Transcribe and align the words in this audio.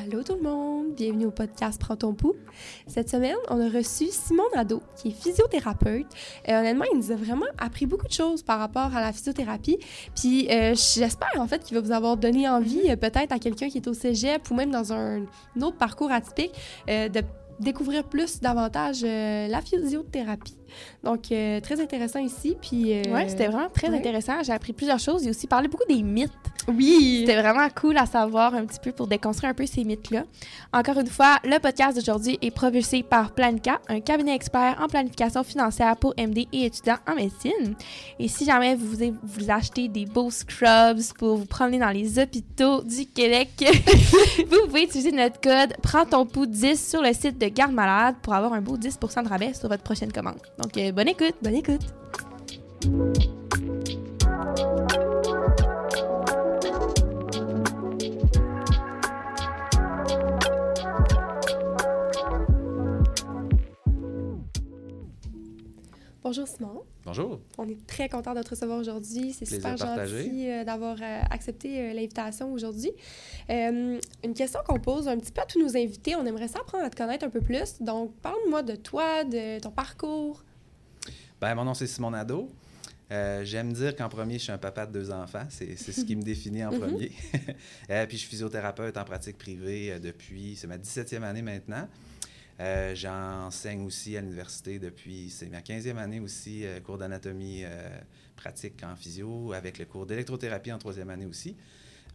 Allô 0.00 0.22
tout 0.22 0.36
le 0.36 0.42
monde, 0.42 0.94
bienvenue 0.94 1.26
au 1.26 1.32
podcast 1.32 1.80
Prends 1.80 1.96
ton 1.96 2.14
pouls. 2.14 2.36
Cette 2.86 3.08
semaine, 3.08 3.34
on 3.48 3.60
a 3.60 3.68
reçu 3.68 4.06
Simon 4.10 4.44
Nadeau, 4.54 4.80
qui 4.96 5.08
est 5.08 5.10
physiothérapeute. 5.10 6.06
Et 6.44 6.54
honnêtement, 6.54 6.84
il 6.92 6.98
nous 6.98 7.10
a 7.10 7.16
vraiment 7.16 7.46
appris 7.58 7.86
beaucoup 7.86 8.06
de 8.06 8.12
choses 8.12 8.44
par 8.44 8.60
rapport 8.60 8.94
à 8.94 9.00
la 9.00 9.12
physiothérapie. 9.12 9.78
Puis 10.14 10.48
euh, 10.52 10.74
j'espère 10.76 11.40
en 11.40 11.48
fait 11.48 11.64
qu'il 11.64 11.76
va 11.76 11.80
vous 11.80 11.90
avoir 11.90 12.16
donné 12.16 12.48
envie, 12.48 12.88
euh, 12.88 12.94
peut-être 12.94 13.32
à 13.32 13.40
quelqu'un 13.40 13.68
qui 13.68 13.78
est 13.78 13.88
au 13.88 13.94
cégep 13.94 14.48
ou 14.52 14.54
même 14.54 14.70
dans 14.70 14.92
un, 14.92 15.22
un 15.22 15.62
autre 15.62 15.78
parcours 15.78 16.12
atypique, 16.12 16.52
euh, 16.88 17.08
de 17.08 17.22
découvrir 17.60 18.04
plus 18.04 18.40
davantage 18.40 18.98
euh, 19.04 19.48
la 19.48 19.60
physiothérapie. 19.60 20.54
Donc, 21.02 21.32
euh, 21.32 21.60
très 21.60 21.80
intéressant 21.80 22.20
ici. 22.20 22.56
Puis, 22.60 22.92
euh, 22.92 23.02
Ouais, 23.12 23.28
c'était 23.28 23.46
vraiment 23.46 23.70
très 23.70 23.88
ouais. 23.88 23.96
intéressant. 23.98 24.42
J'ai 24.42 24.52
appris 24.52 24.72
plusieurs 24.72 24.98
choses. 24.98 25.24
J'ai 25.24 25.30
aussi 25.30 25.46
parlé 25.46 25.66
beaucoup 25.68 25.86
des 25.88 26.02
mythes. 26.02 26.30
Oui! 26.68 27.20
C'était 27.20 27.40
vraiment 27.40 27.66
cool 27.74 27.96
à 27.96 28.04
savoir 28.04 28.54
un 28.54 28.66
petit 28.66 28.78
peu 28.78 28.92
pour 28.92 29.06
déconstruire 29.06 29.50
un 29.50 29.54
peu 29.54 29.64
ces 29.64 29.84
mythes-là. 29.84 30.24
Encore 30.74 30.98
une 30.98 31.06
fois, 31.06 31.38
le 31.44 31.58
podcast 31.58 31.96
d'aujourd'hui 31.96 32.38
est 32.42 32.50
propulsé 32.50 33.02
par 33.02 33.32
Planica, 33.32 33.80
un 33.88 34.00
cabinet 34.00 34.34
expert 34.34 34.76
en 34.78 34.86
planification 34.86 35.42
financière 35.42 35.96
pour 35.96 36.12
MD 36.18 36.46
et 36.52 36.66
étudiants 36.66 36.98
en 37.10 37.14
médecine. 37.14 37.74
Et 38.18 38.28
si 38.28 38.44
jamais 38.44 38.74
vous, 38.74 38.96
vous 39.22 39.50
achetez 39.50 39.88
des 39.88 40.04
beaux 40.04 40.30
scrubs 40.30 41.00
pour 41.18 41.36
vous 41.36 41.46
promener 41.46 41.78
dans 41.78 41.88
les 41.88 42.18
hôpitaux 42.18 42.82
du 42.82 43.06
Québec, 43.06 43.48
vous 44.50 44.66
pouvez 44.66 44.82
utiliser 44.82 45.12
notre 45.12 45.40
code 45.40 45.72
Prends 45.82 46.04
ton 46.04 46.26
pouls 46.26 46.44
10 46.46 46.90
sur 46.90 47.00
le 47.00 47.14
site 47.14 47.38
de 47.38 47.47
Garde 47.50 47.72
Malade 47.72 48.16
pour 48.22 48.34
avoir 48.34 48.52
un 48.52 48.60
beau 48.60 48.76
10% 48.76 49.24
de 49.24 49.28
rabais 49.28 49.54
sur 49.54 49.68
votre 49.68 49.82
prochaine 49.82 50.12
commande. 50.12 50.38
Donc, 50.58 50.76
euh, 50.76 50.92
bonne 50.92 51.08
écoute! 51.08 51.34
Bonne 51.42 51.54
écoute! 51.54 51.82
Bonjour 66.28 66.46
Simon, 66.46 66.82
Bonjour. 67.08 67.40
on 67.56 67.66
est 67.66 67.86
très 67.86 68.08
content 68.10 68.34
de 68.34 68.42
te 68.42 68.50
recevoir 68.50 68.78
aujourd'hui. 68.78 69.32
C'est 69.32 69.46
super 69.46 69.78
gentil 69.78 70.50
euh, 70.50 70.62
d'avoir 70.64 70.96
euh, 71.00 71.20
accepté 71.30 71.80
euh, 71.80 71.92
l'invitation 71.94 72.52
aujourd'hui. 72.52 72.92
Euh, 73.48 73.98
une 74.22 74.34
question 74.34 74.60
qu'on 74.66 74.78
pose 74.78 75.08
un 75.08 75.16
petit 75.16 75.32
peu 75.32 75.40
à 75.40 75.46
tous 75.46 75.58
nos 75.58 75.74
invités, 75.74 76.16
on 76.16 76.26
aimerait 76.26 76.48
ça 76.48 76.58
apprendre 76.60 76.84
à 76.84 76.90
te 76.90 76.96
connaître 76.96 77.24
un 77.24 77.30
peu 77.30 77.40
plus. 77.40 77.80
Donc, 77.80 78.14
parle-moi 78.20 78.62
de 78.62 78.76
toi, 78.76 79.24
de 79.24 79.58
ton 79.58 79.70
parcours. 79.70 80.44
Ben, 81.40 81.54
mon 81.54 81.64
nom, 81.64 81.72
c'est 81.72 81.86
Simon 81.86 82.10
Nadeau. 82.10 82.50
Euh, 83.10 83.42
J'aime 83.42 83.72
dire 83.72 83.96
qu'en 83.96 84.10
premier, 84.10 84.34
je 84.34 84.42
suis 84.42 84.52
un 84.52 84.58
papa 84.58 84.84
de 84.84 84.92
deux 84.92 85.10
enfants. 85.10 85.46
C'est 85.48 85.76
ce 85.78 86.04
qui 86.04 86.14
me 86.14 86.22
définit 86.34 86.62
en 86.62 86.72
Mhm. 86.72 86.78
premier. 86.80 87.12
Euh, 87.90 88.04
puis, 88.06 88.18
je 88.18 88.20
suis 88.20 88.28
physiothérapeute 88.30 88.98
en 88.98 89.04
pratique 89.04 89.38
privée 89.38 89.98
depuis, 89.98 90.56
c'est 90.56 90.66
ma 90.66 90.76
17e 90.76 91.22
année 91.22 91.40
maintenant. 91.40 91.88
Euh, 92.60 92.94
J'enseigne 92.94 93.84
aussi 93.84 94.16
à 94.16 94.20
l'université 94.20 94.78
depuis, 94.78 95.30
c'est 95.30 95.46
ma 95.48 95.60
15e 95.60 95.96
année 95.96 96.20
aussi, 96.20 96.64
euh, 96.66 96.80
cours 96.80 96.98
d'anatomie 96.98 97.62
euh, 97.64 97.98
pratique 98.36 98.82
en 98.82 98.96
physio, 98.96 99.52
avec 99.52 99.78
le 99.78 99.84
cours 99.84 100.06
d'électrothérapie 100.06 100.72
en 100.72 100.78
troisième 100.78 101.10
année 101.10 101.26
aussi. 101.26 101.56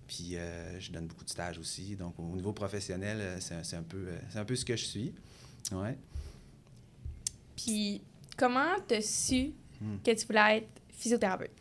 Puis, 0.06 0.36
je 0.80 0.92
donne 0.92 1.08
beaucoup 1.08 1.24
de 1.24 1.30
stages 1.30 1.58
aussi. 1.58 1.96
Donc, 1.96 2.20
au 2.20 2.36
niveau 2.36 2.52
professionnel, 2.52 3.38
c'est 3.40 3.76
un, 3.76 3.84
peu, 3.84 4.10
un 4.36 4.44
peu 4.44 4.56
ce 4.56 4.66
que 4.66 4.76
je 4.76 4.84
suis. 4.84 5.14
Ouais. 5.72 5.98
Puis, 7.56 8.02
comment 8.38 8.76
t'as 8.86 9.02
su 9.02 9.54
Hmm. 9.84 9.98
que 10.04 10.12
tu 10.12 10.26
voulais 10.28 10.58
être 10.60 10.70
physiothérapeute? 10.90 11.52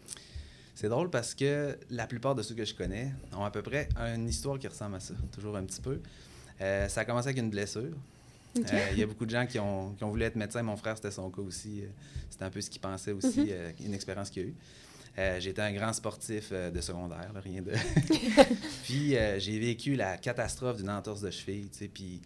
C'est 0.74 0.88
drôle 0.88 1.10
parce 1.10 1.34
que 1.34 1.76
la 1.90 2.06
plupart 2.06 2.34
de 2.34 2.42
ceux 2.42 2.54
que 2.54 2.64
je 2.64 2.74
connais 2.74 3.12
ont 3.32 3.44
à 3.44 3.50
peu 3.50 3.62
près 3.62 3.88
une 3.96 4.28
histoire 4.28 4.58
qui 4.58 4.68
ressemble 4.68 4.94
à 4.96 5.00
ça, 5.00 5.14
toujours 5.32 5.56
un 5.56 5.64
petit 5.64 5.80
peu. 5.80 6.00
Euh, 6.60 6.88
ça 6.88 7.00
a 7.00 7.04
commencé 7.04 7.28
avec 7.28 7.38
une 7.38 7.50
blessure. 7.50 7.96
Euh, 8.58 8.88
Il 8.92 8.98
y 8.98 9.02
a 9.02 9.06
beaucoup 9.06 9.24
de 9.26 9.30
gens 9.30 9.46
qui 9.46 9.58
ont, 9.58 9.94
qui 9.94 10.04
ont 10.04 10.10
voulu 10.10 10.24
être 10.24 10.36
médecin. 10.36 10.62
Mon 10.62 10.76
frère, 10.76 10.96
c'était 10.96 11.10
son 11.10 11.30
cas 11.30 11.42
aussi. 11.42 11.82
Euh, 11.82 11.86
C'était 12.30 12.44
un 12.44 12.50
peu 12.50 12.60
ce 12.60 12.68
qu'il 12.70 12.80
pensait 12.80 13.12
aussi, 13.12 13.40
Mhm. 13.40 13.46
euh, 13.50 13.72
une 13.84 13.94
expérience 13.94 14.30
qu'il 14.30 14.42
a 14.42 14.46
eue. 14.46 14.54
Euh, 15.18 15.40
J'étais 15.40 15.60
un 15.62 15.72
grand 15.72 15.92
sportif 15.92 16.48
euh, 16.52 16.70
de 16.70 16.80
secondaire, 16.80 17.30
là, 17.34 17.40
rien 17.40 17.60
de. 17.62 17.72
puis 18.84 19.14
j'ai 19.38 19.58
vécu 19.58 19.94
la 19.94 20.16
catastrophe 20.16 20.78
d'une 20.78 20.90
entorse 20.90 21.20
de 21.20 21.30
cheville, 21.30 21.68
tu 21.70 21.78
sais, 21.78 21.88
puis 21.88 22.20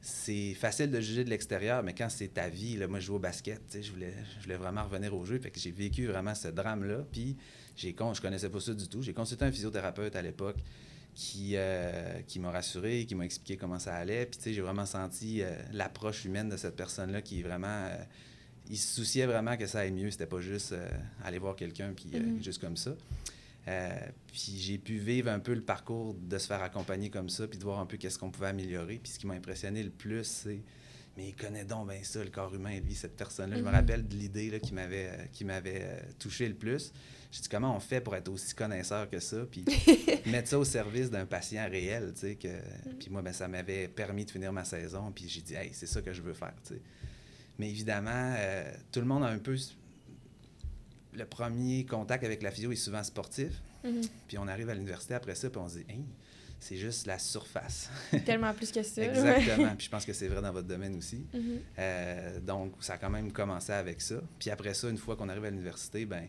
c'est 0.00 0.54
facile 0.54 0.90
de 0.90 1.00
juger 1.00 1.24
de 1.24 1.30
l'extérieur, 1.30 1.82
mais 1.82 1.94
quand 1.94 2.08
c'est 2.10 2.28
ta 2.28 2.48
vie, 2.48 2.76
là, 2.76 2.86
moi 2.86 3.00
je 3.00 3.06
joue 3.06 3.14
au 3.14 3.18
basket, 3.18 3.60
tu 3.70 3.78
sais, 3.78 3.82
je 3.82 3.90
voulais, 3.90 4.12
je 4.38 4.42
voulais 4.44 4.56
vraiment 4.56 4.84
revenir 4.84 5.14
au 5.14 5.24
jeu, 5.24 5.38
fait 5.38 5.50
que 5.50 5.58
j'ai 5.58 5.70
vécu 5.70 6.06
vraiment 6.06 6.34
ce 6.34 6.48
drame-là, 6.48 6.98
puis 7.10 7.36
j'ai 7.74 7.94
con, 7.94 8.12
je 8.14 8.20
connaissais 8.20 8.50
pas 8.50 8.60
ça 8.60 8.74
du 8.74 8.86
tout. 8.86 9.02
J'ai 9.02 9.14
consulté 9.14 9.44
un 9.46 9.50
physiothérapeute 9.52 10.14
à 10.14 10.22
l'époque 10.22 10.58
qui, 11.14 11.52
euh, 11.54 12.20
qui 12.26 12.40
m'a 12.40 12.50
rassuré, 12.50 13.04
qui 13.06 13.14
m'a 13.14 13.24
expliqué 13.24 13.56
comment 13.56 13.78
ça 13.78 13.94
allait, 13.94 14.26
puis 14.26 14.36
tu 14.38 14.44
sais, 14.44 14.52
j'ai 14.52 14.60
vraiment 14.62 14.86
senti 14.86 15.42
euh, 15.42 15.54
l'approche 15.72 16.24
humaine 16.24 16.48
de 16.48 16.56
cette 16.56 16.76
personne-là 16.76 17.22
qui 17.22 17.40
est 17.40 17.42
vraiment... 17.42 17.66
euh, 17.86 17.96
il 18.68 18.78
se 18.78 18.94
souciait 18.96 19.26
vraiment 19.26 19.56
que 19.56 19.66
ça 19.66 19.80
aille 19.80 19.92
mieux, 19.92 20.10
c'était 20.10 20.26
pas 20.26 20.40
juste 20.40 20.74
aller 21.22 21.38
voir 21.38 21.54
quelqu'un, 21.54 21.92
puis 21.94 22.06
Mhm. 22.18 22.42
juste 22.42 22.60
comme 22.60 22.76
ça. 22.78 22.96
Puis 24.26 24.56
j'ai 24.58 24.78
pu 24.78 24.96
vivre 24.98 25.30
un 25.30 25.38
peu 25.38 25.54
le 25.54 25.60
parcours 25.62 26.14
de 26.14 26.38
se 26.38 26.46
faire 26.46 26.62
accompagner 26.62 27.10
comme 27.10 27.28
ça, 27.28 27.46
puis 27.46 27.58
de 27.58 27.64
voir 27.64 27.78
un 27.78 27.86
peu 27.86 27.96
qu'est-ce 27.96 28.18
qu'on 28.18 28.30
pouvait 28.30 28.48
améliorer. 28.48 28.98
Puis 29.02 29.12
ce 29.12 29.18
qui 29.18 29.26
m'a 29.26 29.34
impressionné 29.34 29.82
le 29.82 29.90
plus, 29.90 30.24
c'est 30.24 30.60
mais 31.16 31.28
il 31.28 31.34
connaît 31.36 31.64
donc 31.64 31.88
bien 31.90 32.00
ça, 32.02 32.24
le 32.24 32.30
corps 32.30 32.52
humain, 32.52 32.80
lui, 32.80 32.92
cette 32.94 33.16
personne-là. 33.16 33.56
Je 33.56 33.62
me 33.62 33.68
Mhm. 33.68 33.74
rappelle 33.74 34.08
de 34.08 34.14
l'idée 34.16 34.50
là, 34.50 34.58
qui 34.58 34.74
m'avait 34.74 35.08
euh, 35.08 35.24
qui 35.32 35.44
m'avait 35.44 35.82
euh, 35.84 36.00
touché 36.18 36.48
le 36.48 36.54
plus. 36.54 36.92
Je 37.34 37.40
dit 37.40 37.48
comment 37.48 37.74
on 37.74 37.80
fait 37.80 38.00
pour 38.00 38.14
être 38.14 38.28
aussi 38.28 38.54
connaisseur 38.54 39.10
que 39.10 39.18
ça, 39.18 39.38
puis 39.50 39.64
mettre 40.26 40.48
ça 40.48 40.58
au 40.58 40.64
service 40.64 41.10
d'un 41.10 41.26
patient 41.26 41.68
réel, 41.68 42.12
tu 42.14 42.20
sais. 42.20 42.34
Que... 42.36 42.48
Puis 43.00 43.10
moi, 43.10 43.22
ben, 43.22 43.32
ça 43.32 43.48
m'avait 43.48 43.88
permis 43.88 44.24
de 44.24 44.30
finir 44.30 44.52
ma 44.52 44.64
saison, 44.64 45.10
puis 45.10 45.28
j'ai 45.28 45.40
dit, 45.40 45.54
hey, 45.54 45.70
c'est 45.72 45.86
ça 45.86 46.00
que 46.00 46.12
je 46.12 46.22
veux 46.22 46.32
faire, 46.32 46.54
tu 46.64 46.74
sais. 46.74 46.80
Mais 47.58 47.68
évidemment, 47.68 48.34
euh, 48.38 48.72
tout 48.92 49.00
le 49.00 49.06
monde 49.06 49.24
a 49.24 49.28
un 49.28 49.38
peu 49.38 49.56
le 51.12 51.24
premier 51.24 51.84
contact 51.84 52.22
avec 52.22 52.40
la 52.40 52.52
physio 52.52 52.70
est 52.70 52.76
souvent 52.76 53.02
sportif. 53.02 53.60
Puis 54.28 54.38
on 54.38 54.46
arrive 54.46 54.70
à 54.70 54.74
l'université 54.74 55.14
après 55.14 55.34
ça, 55.34 55.50
puis 55.50 55.60
on 55.60 55.68
se 55.68 55.78
dit, 55.78 55.84
Hey, 55.88 56.04
c'est 56.60 56.76
juste 56.76 57.06
la 57.06 57.18
surface. 57.18 57.90
Tellement 58.24 58.54
plus 58.54 58.70
que 58.70 58.82
ça. 58.82 59.02
Exactement. 59.04 59.74
puis 59.76 59.86
je 59.86 59.90
pense 59.90 60.06
que 60.06 60.12
c'est 60.12 60.28
vrai 60.28 60.40
dans 60.40 60.52
votre 60.52 60.68
domaine 60.68 60.96
aussi. 60.96 61.26
Mhm. 61.34 61.58
Euh, 61.78 62.40
donc, 62.40 62.72
ça 62.80 62.94
a 62.94 62.98
quand 62.98 63.10
même 63.10 63.32
commencé 63.32 63.72
avec 63.72 64.00
ça. 64.00 64.16
Puis 64.38 64.50
après 64.50 64.72
ça, 64.72 64.88
une 64.88 64.98
fois 64.98 65.16
qu'on 65.16 65.28
arrive 65.28 65.44
à 65.44 65.50
l'université, 65.50 66.06
ben 66.06 66.28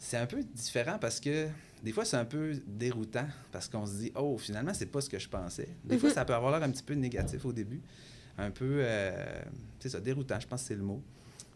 c'est 0.00 0.16
un 0.16 0.26
peu 0.26 0.42
différent 0.42 0.98
parce 0.98 1.20
que 1.20 1.46
des 1.84 1.92
fois, 1.92 2.04
c'est 2.04 2.16
un 2.16 2.24
peu 2.24 2.54
déroutant 2.66 3.26
parce 3.52 3.68
qu'on 3.68 3.86
se 3.86 3.92
dit, 3.92 4.12
oh, 4.16 4.36
finalement, 4.38 4.74
c'est 4.74 4.86
pas 4.86 5.00
ce 5.00 5.08
que 5.08 5.18
je 5.18 5.28
pensais. 5.28 5.68
Des 5.84 5.96
fois, 5.98 6.08
Mhm. 6.08 6.14
ça 6.14 6.24
peut 6.24 6.34
avoir 6.34 6.50
l'air 6.58 6.62
un 6.66 6.70
petit 6.72 6.82
peu 6.82 6.94
négatif 6.94 7.44
au 7.44 7.52
début. 7.52 7.80
Un 8.38 8.50
peu, 8.50 8.78
euh, 8.80 9.42
c'est 9.78 9.88
ça, 9.90 10.00
déroutant, 10.00 10.40
je 10.40 10.46
pense 10.46 10.62
que 10.62 10.68
c'est 10.68 10.74
le 10.74 10.82
mot. 10.82 11.02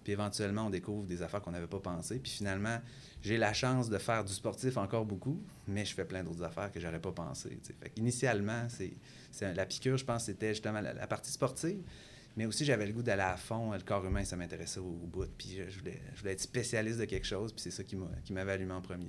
Puis 0.03 0.13
éventuellement, 0.13 0.67
on 0.67 0.71
découvre 0.71 1.07
des 1.07 1.23
affaires 1.23 1.41
qu'on 1.41 1.51
n'avait 1.53 1.67
pas 1.67 1.79
pensées. 1.81 2.19
Puis 2.19 2.31
finalement, 2.33 2.79
j'ai 3.23 3.39
la 3.39 3.55
chance 3.55 3.89
de 3.89 3.97
faire 3.97 4.23
du 4.23 4.33
sportif 4.35 4.77
encore 4.77 5.07
beaucoup, 5.07 5.41
mais 5.67 5.85
je 5.87 5.95
fais 5.95 6.05
plein 6.05 6.23
d'autres 6.23 6.43
affaires 6.43 6.71
que 6.71 6.79
j'aurais 6.79 7.01
pas 7.01 7.13
sais. 7.63 7.73
Fait 7.83 7.89
qu'initialement, 7.91 8.67
c'est, 8.69 8.93
c'est- 9.33 9.55
la 9.55 9.65
piqûre, 9.65 9.97
je 9.97 10.05
pense, 10.05 10.25
c'était 10.25 10.51
justement 10.51 10.81
la, 10.83 10.93
la 10.93 11.07
partie 11.07 11.33
sportive. 11.33 11.81
Mais 12.37 12.47
aussi, 12.47 12.65
j'avais 12.65 12.87
le 12.87 12.93
goût 12.93 13.03
d'aller 13.03 13.23
à 13.23 13.37
fond. 13.37 13.73
Le 13.73 13.79
corps 13.81 14.05
humain, 14.05 14.25
ça 14.25 14.37
m'intéressait 14.37 14.81
au, 14.81 14.85
au 15.03 15.07
bout. 15.07 15.27
Puis 15.39 15.57
je, 15.59 15.71
je 15.71 15.79
voulais, 15.79 16.01
je 16.15 16.21
voulais 16.21 16.33
être 16.33 16.41
spécialiste 16.41 16.99
de 16.99 17.05
quelque 17.05 17.27
chose. 17.27 17.53
Puis 17.53 17.63
c'est 17.63 17.71
ça 17.71 17.85
qui, 17.85 17.95
m'a, 17.97 18.07
qui 18.25 18.33
m'avait 18.33 18.53
allumé 18.53 18.73
en 18.73 18.81
premier. 18.81 19.07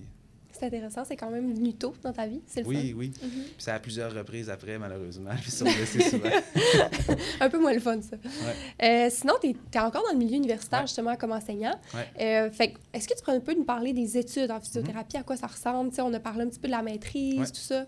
C'est 0.52 0.68
intéressant, 0.68 1.04
c'est 1.04 1.18
quand 1.18 1.30
même 1.32 1.54
venu 1.54 1.74
tôt 1.74 1.94
dans 2.02 2.14
ta 2.14 2.26
vie, 2.28 2.40
c'est 2.48 2.62
le 2.62 2.68
Oui, 2.68 2.94
oui. 2.96 3.12
Mhm. 3.22 3.30
Puis 3.30 3.54
ça 3.58 3.76
a 3.76 3.80
plusieurs 3.82 4.14
reprises 4.14 4.50
après, 4.50 4.78
malheureusement. 4.80 5.32
Suis 5.46 5.64
blessé 5.66 6.00
souvent. 6.10 6.30
fun. 6.30 7.16
Un 7.42 7.50
peu 7.50 7.60
moins 7.60 7.74
le 7.74 7.82
fun, 7.82 8.00
ça. 8.02 8.16
Euh, 8.82 9.10
sinon, 9.12 9.34
tu 9.42 9.50
es, 9.50 9.80
encore 9.80 10.04
dans 10.04 10.14
le 10.14 10.18
milieu 10.18 10.38
universitaire, 10.38 10.80
Ouais. 10.80 10.88
justement, 10.88 11.18
comme 11.18 11.34
enseignant. 11.34 11.78
Ouais. 11.94 12.08
Euh, 12.46 12.52
fait 12.52 12.72
que, 12.72 12.80
est-ce 12.94 13.06
que 13.06 13.16
tu 13.16 13.22
pourrais 13.22 13.36
un 13.36 13.42
peu 13.42 13.54
nous 13.54 13.66
parler 13.66 13.92
des 13.92 14.18
études 14.18 14.50
en 14.50 14.62
physiothérapie, 14.62 15.18
à 15.18 15.24
quoi 15.24 15.36
ça 15.36 15.48
ressemble? 15.48 15.92
On 16.00 16.14
a 16.14 16.20
parlé 16.22 16.44
un 16.44 16.48
petit 16.48 16.60
peu 16.60 16.68
de 16.70 16.74
la 16.74 16.82
maîtrise, 16.84 17.52
tout 17.52 17.60
ça. 17.60 17.86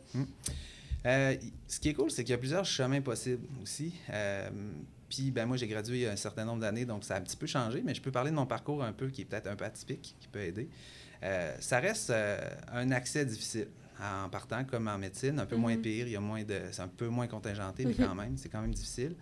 Euh, 1.05 1.35
y- 1.41 1.53
ce 1.69 1.79
qui 1.79 1.87
est 1.87 1.93
cool, 1.93 2.11
c'est 2.11 2.25
qu'il 2.25 2.31
y 2.31 2.35
a 2.35 2.37
plusieurs 2.37 2.65
chemins 2.65 2.99
possibles 2.99 3.47
aussi. 3.63 3.93
Puis, 5.09 5.31
ben, 5.31 5.45
moi, 5.45 5.55
j'ai 5.57 5.67
gradué 5.67 5.97
il 5.97 6.01
y 6.01 6.05
a 6.07 6.11
un 6.11 6.15
certain 6.17 6.43
nombre 6.45 6.59
d'années, 6.61 6.85
donc 6.85 7.03
ça 7.05 7.15
a 7.15 7.17
un 7.19 7.21
petit 7.21 7.37
peu 7.37 7.47
changé, 7.47 7.81
mais 7.83 7.95
je 7.95 8.01
peux 8.01 8.11
parler 8.11 8.29
de 8.31 8.35
mon 8.35 8.45
parcours 8.45 8.83
un 8.83 8.91
peu 8.91 9.07
qui 9.09 9.21
est 9.21 9.25
peut-être 9.25 9.47
un 9.47 9.55
peu 9.55 9.63
atypique, 9.65 10.15
qui 10.19 10.27
peut 10.27 10.41
aider. 10.41 10.67
Euh, 11.23 11.55
ça 11.59 11.79
reste 11.79 12.09
euh, 12.09 12.39
un 12.73 12.91
accès 12.91 13.25
difficile 13.25 13.67
en 14.01 14.29
partant, 14.29 14.63
comme 14.65 14.87
en 14.87 14.97
médecine, 14.97 15.39
un 15.39 15.45
peu 15.45 15.55
moins 15.55 15.75
Mhm. 15.75 15.81
pire, 15.81 16.07
il 16.07 16.11
y 16.11 16.15
a 16.15 16.19
moins 16.19 16.43
de, 16.43 16.59
c'est 16.71 16.81
un 16.81 16.87
peu 16.87 17.07
moins 17.07 17.27
contingenté, 17.27 17.85
mais 17.85 17.95
Mhm. 17.97 18.05
quand 18.05 18.15
même, 18.15 18.37
c'est 18.37 18.49
quand 18.49 18.61
même 18.61 18.73
difficile. 18.73 19.15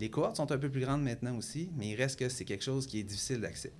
Les 0.00 0.08
cohortes 0.10 0.36
sont 0.36 0.50
un 0.50 0.58
peu 0.58 0.70
plus 0.70 0.80
grandes 0.80 1.02
maintenant 1.02 1.36
aussi, 1.36 1.68
mais 1.76 1.88
il 1.90 1.94
reste 1.96 2.18
que 2.18 2.28
c'est 2.30 2.46
quelque 2.46 2.64
chose 2.64 2.86
qui 2.86 2.98
est 3.00 3.02
difficile 3.04 3.40
d'accès. 3.40 3.70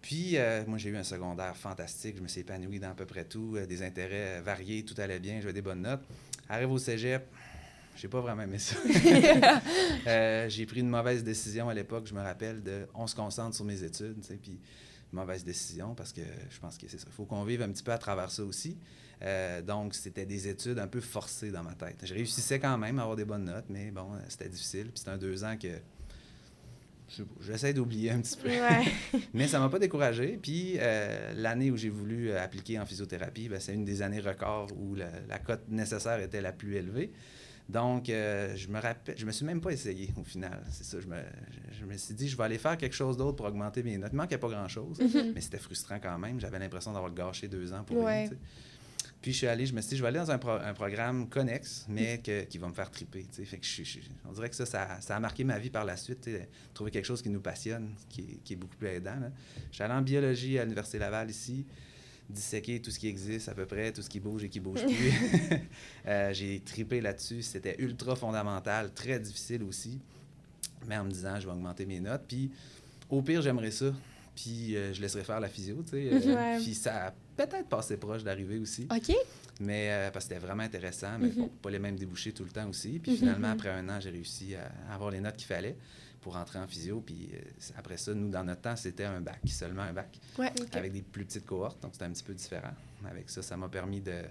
Puis, 0.00 0.36
euh, 0.36 0.62
moi, 0.66 0.78
j'ai 0.78 0.90
eu 0.90 0.96
un 0.96 1.02
secondaire 1.02 1.56
fantastique. 1.56 2.16
Je 2.18 2.22
me 2.22 2.28
suis 2.28 2.42
épanoui 2.42 2.78
dans 2.78 2.90
à 2.90 2.94
peu 2.94 3.06
près 3.06 3.24
tout, 3.24 3.54
euh, 3.56 3.66
des 3.66 3.82
intérêts 3.82 4.40
variés, 4.42 4.84
tout 4.84 4.94
allait 4.98 5.18
bien, 5.18 5.40
j'avais 5.40 5.52
des 5.54 5.62
bonnes 5.62 5.80
notes. 5.82 6.02
Arrive 6.48 6.70
au 6.70 6.78
cégep, 6.78 7.24
j'ai 7.96 8.08
pas 8.08 8.20
vraiment 8.20 8.42
aimé 8.42 8.58
ça. 8.58 8.76
Euh, 10.06 10.48
j'ai 10.50 10.66
pris 10.66 10.80
une 10.80 10.88
mauvaise 10.88 11.24
décision 11.24 11.68
à 11.68 11.74
l'époque, 11.74 12.06
je 12.06 12.14
me 12.14 12.20
rappelle, 12.20 12.62
de 12.62 12.86
on 12.94 13.06
se 13.06 13.14
concentre 13.14 13.56
sur 13.56 13.64
mes 13.64 13.82
études, 13.82 14.20
tu 14.20 14.28
sais, 14.28 14.36
puis 14.36 14.60
mauvaise 15.12 15.44
décision 15.44 15.94
parce 15.94 16.12
que 16.12 16.20
je 16.50 16.60
pense 16.60 16.76
que 16.76 16.86
c'est 16.88 16.98
ça. 16.98 17.06
Il 17.08 17.12
faut 17.12 17.24
qu'on 17.24 17.44
vive 17.44 17.62
un 17.62 17.70
petit 17.70 17.82
peu 17.82 17.92
à 17.92 17.98
travers 17.98 18.30
ça 18.30 18.44
aussi. 18.44 18.76
Euh, 19.22 19.62
donc, 19.62 19.94
c'était 19.94 20.26
des 20.26 20.48
études 20.48 20.78
un 20.78 20.88
peu 20.88 21.00
forcées 21.00 21.50
dans 21.50 21.62
ma 21.62 21.74
tête. 21.74 22.04
Je 22.04 22.12
réussissais 22.12 22.58
quand 22.58 22.76
même 22.76 22.98
à 22.98 23.02
avoir 23.02 23.16
des 23.16 23.24
bonnes 23.24 23.44
notes, 23.44 23.66
mais 23.70 23.90
bon, 23.90 24.08
c'était 24.28 24.48
difficile. 24.48 24.90
Puis 24.90 24.98
c'était 24.98 25.10
un 25.10 25.18
deux 25.18 25.44
ans 25.44 25.56
que 25.56 25.68
j'essaie 27.40 27.72
d'oublier 27.72 28.10
un 28.10 28.20
petit 28.20 28.36
peu. 28.36 28.50
mais 29.34 29.48
ça 29.48 29.60
m'a 29.60 29.68
pas 29.68 29.78
découragé. 29.78 30.38
Puis 30.42 30.74
euh, 30.78 31.32
l'année 31.36 31.70
où 31.70 31.76
j'ai 31.76 31.90
voulu 31.90 32.32
appliquer 32.32 32.78
en 32.78 32.84
physiothérapie, 32.84 33.48
ben, 33.48 33.60
c'est 33.60 33.74
une 33.74 33.84
des 33.84 34.02
années 34.02 34.20
records 34.20 34.68
où 34.76 34.94
la, 34.94 35.08
la, 35.28 35.38
cote 35.38 35.68
nécessaire 35.68 36.20
était 36.20 36.42
la 36.42 36.52
plus 36.52 36.76
élevée. 36.76 37.12
Donc, 37.68 38.10
euh, 38.10 38.54
je 38.56 38.68
me 38.68 38.78
rappelle, 38.78 39.16
je 39.16 39.24
me 39.24 39.32
suis 39.32 39.46
même 39.46 39.60
pas 39.60 39.70
essayé 39.70 40.10
au 40.16 40.24
final. 40.24 40.62
C'est 40.70 40.84
ça, 40.84 41.00
je 41.00 41.06
me, 41.06 41.16
je, 41.72 41.84
me, 41.84 41.96
suis 41.96 42.14
dit, 42.14 42.28
je 42.28 42.36
vais 42.36 42.44
aller 42.44 42.58
faire 42.58 42.76
quelque 42.76 42.94
chose 42.94 43.16
d'autre 43.16 43.36
pour 43.36 43.46
augmenter 43.46 43.82
mes 43.82 43.96
notes. 43.96 44.10
Il 44.12 44.16
manquait 44.16 44.38
pas 44.38 44.48
grand-chose, 44.48 44.98
mm-hmm. 44.98 45.32
mais 45.34 45.40
c'était 45.40 45.58
frustrant 45.58 45.98
quand 45.98 46.18
même. 46.18 46.38
J'avais 46.40 46.58
l'impression 46.58 46.92
d'avoir 46.92 47.12
gâché 47.12 47.48
deux 47.48 47.72
ans 47.72 47.82
pour 47.84 48.06
rien. 48.06 48.28
Puis 49.22 49.32
je 49.32 49.38
suis 49.38 49.46
allé, 49.46 49.64
je 49.64 49.74
me 49.74 49.80
suis 49.80 49.90
dit, 49.90 49.96
je 49.96 50.02
vais 50.02 50.08
aller 50.08 50.18
dans 50.18 50.30
un, 50.30 50.40
un 50.68 50.74
programme 50.74 51.30
connexe, 51.30 51.86
mais 51.88 52.18
que, 52.18 52.42
qui 52.42 52.58
va 52.58 52.68
me 52.68 52.74
faire 52.74 52.90
triper. 52.90 53.24
Fait 53.32 53.56
que 53.56 53.64
je, 53.64 53.82
on 54.28 54.32
dirait 54.32 54.50
que 54.50 54.56
ça, 54.56 54.66
ça, 54.66 55.16
a 55.16 55.20
marqué 55.20 55.44
ma 55.44 55.58
vie 55.58 55.70
par 55.70 55.86
la 55.86 55.96
suite. 55.96 56.28
Trouver 56.74 56.90
quelque 56.90 57.06
chose 57.06 57.22
qui 57.22 57.30
nous 57.30 57.40
passionne, 57.40 57.94
qui 58.10 58.20
est, 58.20 58.44
qui 58.44 58.52
est 58.52 58.56
beaucoup 58.56 58.76
plus 58.76 58.88
aidant. 58.88 59.16
Je 59.70 59.76
suis 59.76 59.82
allé 59.82 59.94
en 59.94 60.02
biologie 60.02 60.58
à 60.58 60.64
l'Université 60.64 60.98
Laval 60.98 61.30
ici 61.30 61.64
disséquer 62.28 62.80
tout 62.80 62.90
ce 62.90 62.98
qui 62.98 63.08
existe 63.08 63.48
à 63.48 63.54
peu 63.54 63.66
près, 63.66 63.92
tout 63.92 64.02
ce 64.02 64.08
qui 64.08 64.20
bouge 64.20 64.44
et 64.44 64.48
qui 64.48 64.60
bouge 64.60 64.84
plus. 64.84 65.12
euh, 66.06 66.32
j'ai 66.32 66.60
tripé 66.60 67.00
là-dessus. 67.00 67.42
C'était 67.42 67.76
ultra 67.78 68.16
fondamental, 68.16 68.92
très 68.92 69.18
difficile 69.18 69.62
aussi. 69.62 70.00
Mais 70.86 70.96
en 70.96 71.04
me 71.04 71.10
disant, 71.10 71.38
je 71.40 71.46
vais 71.46 71.52
augmenter 71.52 71.86
mes 71.86 72.00
notes. 72.00 72.24
Puis 72.26 72.50
au 73.10 73.22
pire, 73.22 73.42
j'aimerais 73.42 73.70
ça. 73.70 73.92
Puis 74.34 74.76
euh, 74.76 74.92
je 74.92 75.00
laisserai 75.00 75.22
faire 75.22 75.40
la 75.40 75.48
physio, 75.48 75.82
tu 75.84 75.90
sais. 75.90 76.10
Euh, 76.12 76.58
puis 76.58 76.74
ça 76.74 77.06
a 77.06 77.10
peut-être 77.36 77.68
passé 77.68 77.96
proche 77.96 78.24
d'arriver 78.24 78.58
aussi. 78.58 78.86
OK. 78.90 79.14
Mais 79.60 79.88
euh, 79.90 80.10
parce 80.10 80.26
que 80.26 80.34
c'était 80.34 80.44
vraiment 80.44 80.64
intéressant, 80.64 81.18
mais 81.20 81.28
mm-hmm. 81.28 81.48
pas 81.62 81.70
les 81.70 81.78
mêmes 81.78 81.96
débouchés 81.96 82.32
tout 82.32 82.42
le 82.42 82.50
temps 82.50 82.68
aussi. 82.68 82.98
Puis 82.98 83.16
finalement, 83.16 83.50
après 83.50 83.68
un 83.68 83.88
an, 83.88 84.00
j'ai 84.00 84.10
réussi 84.10 84.54
à 84.56 84.94
avoir 84.94 85.10
les 85.10 85.20
notes 85.20 85.36
qu'il 85.36 85.46
fallait 85.46 85.76
pour 86.24 86.34
rentrer 86.34 86.58
en 86.58 86.66
physio. 86.66 87.02
Puis 87.04 87.28
euh, 87.34 87.38
après 87.76 87.98
ça, 87.98 88.14
nous, 88.14 88.30
dans 88.30 88.42
notre 88.42 88.62
temps, 88.62 88.76
c'était 88.76 89.04
un 89.04 89.20
bac, 89.20 89.40
seulement 89.46 89.82
un 89.82 89.92
bac, 89.92 90.18
avec 90.72 90.90
des 90.90 91.02
plus 91.02 91.26
petites 91.26 91.44
cohortes. 91.44 91.80
Donc, 91.82 91.92
c'était 91.92 92.06
un 92.06 92.12
petit 92.12 92.24
peu 92.24 92.32
différent. 92.32 92.72
Avec 93.08 93.28
ça, 93.28 93.42
ça 93.42 93.56
m'a 93.56 93.68
permis 93.68 94.00
de 94.00 94.22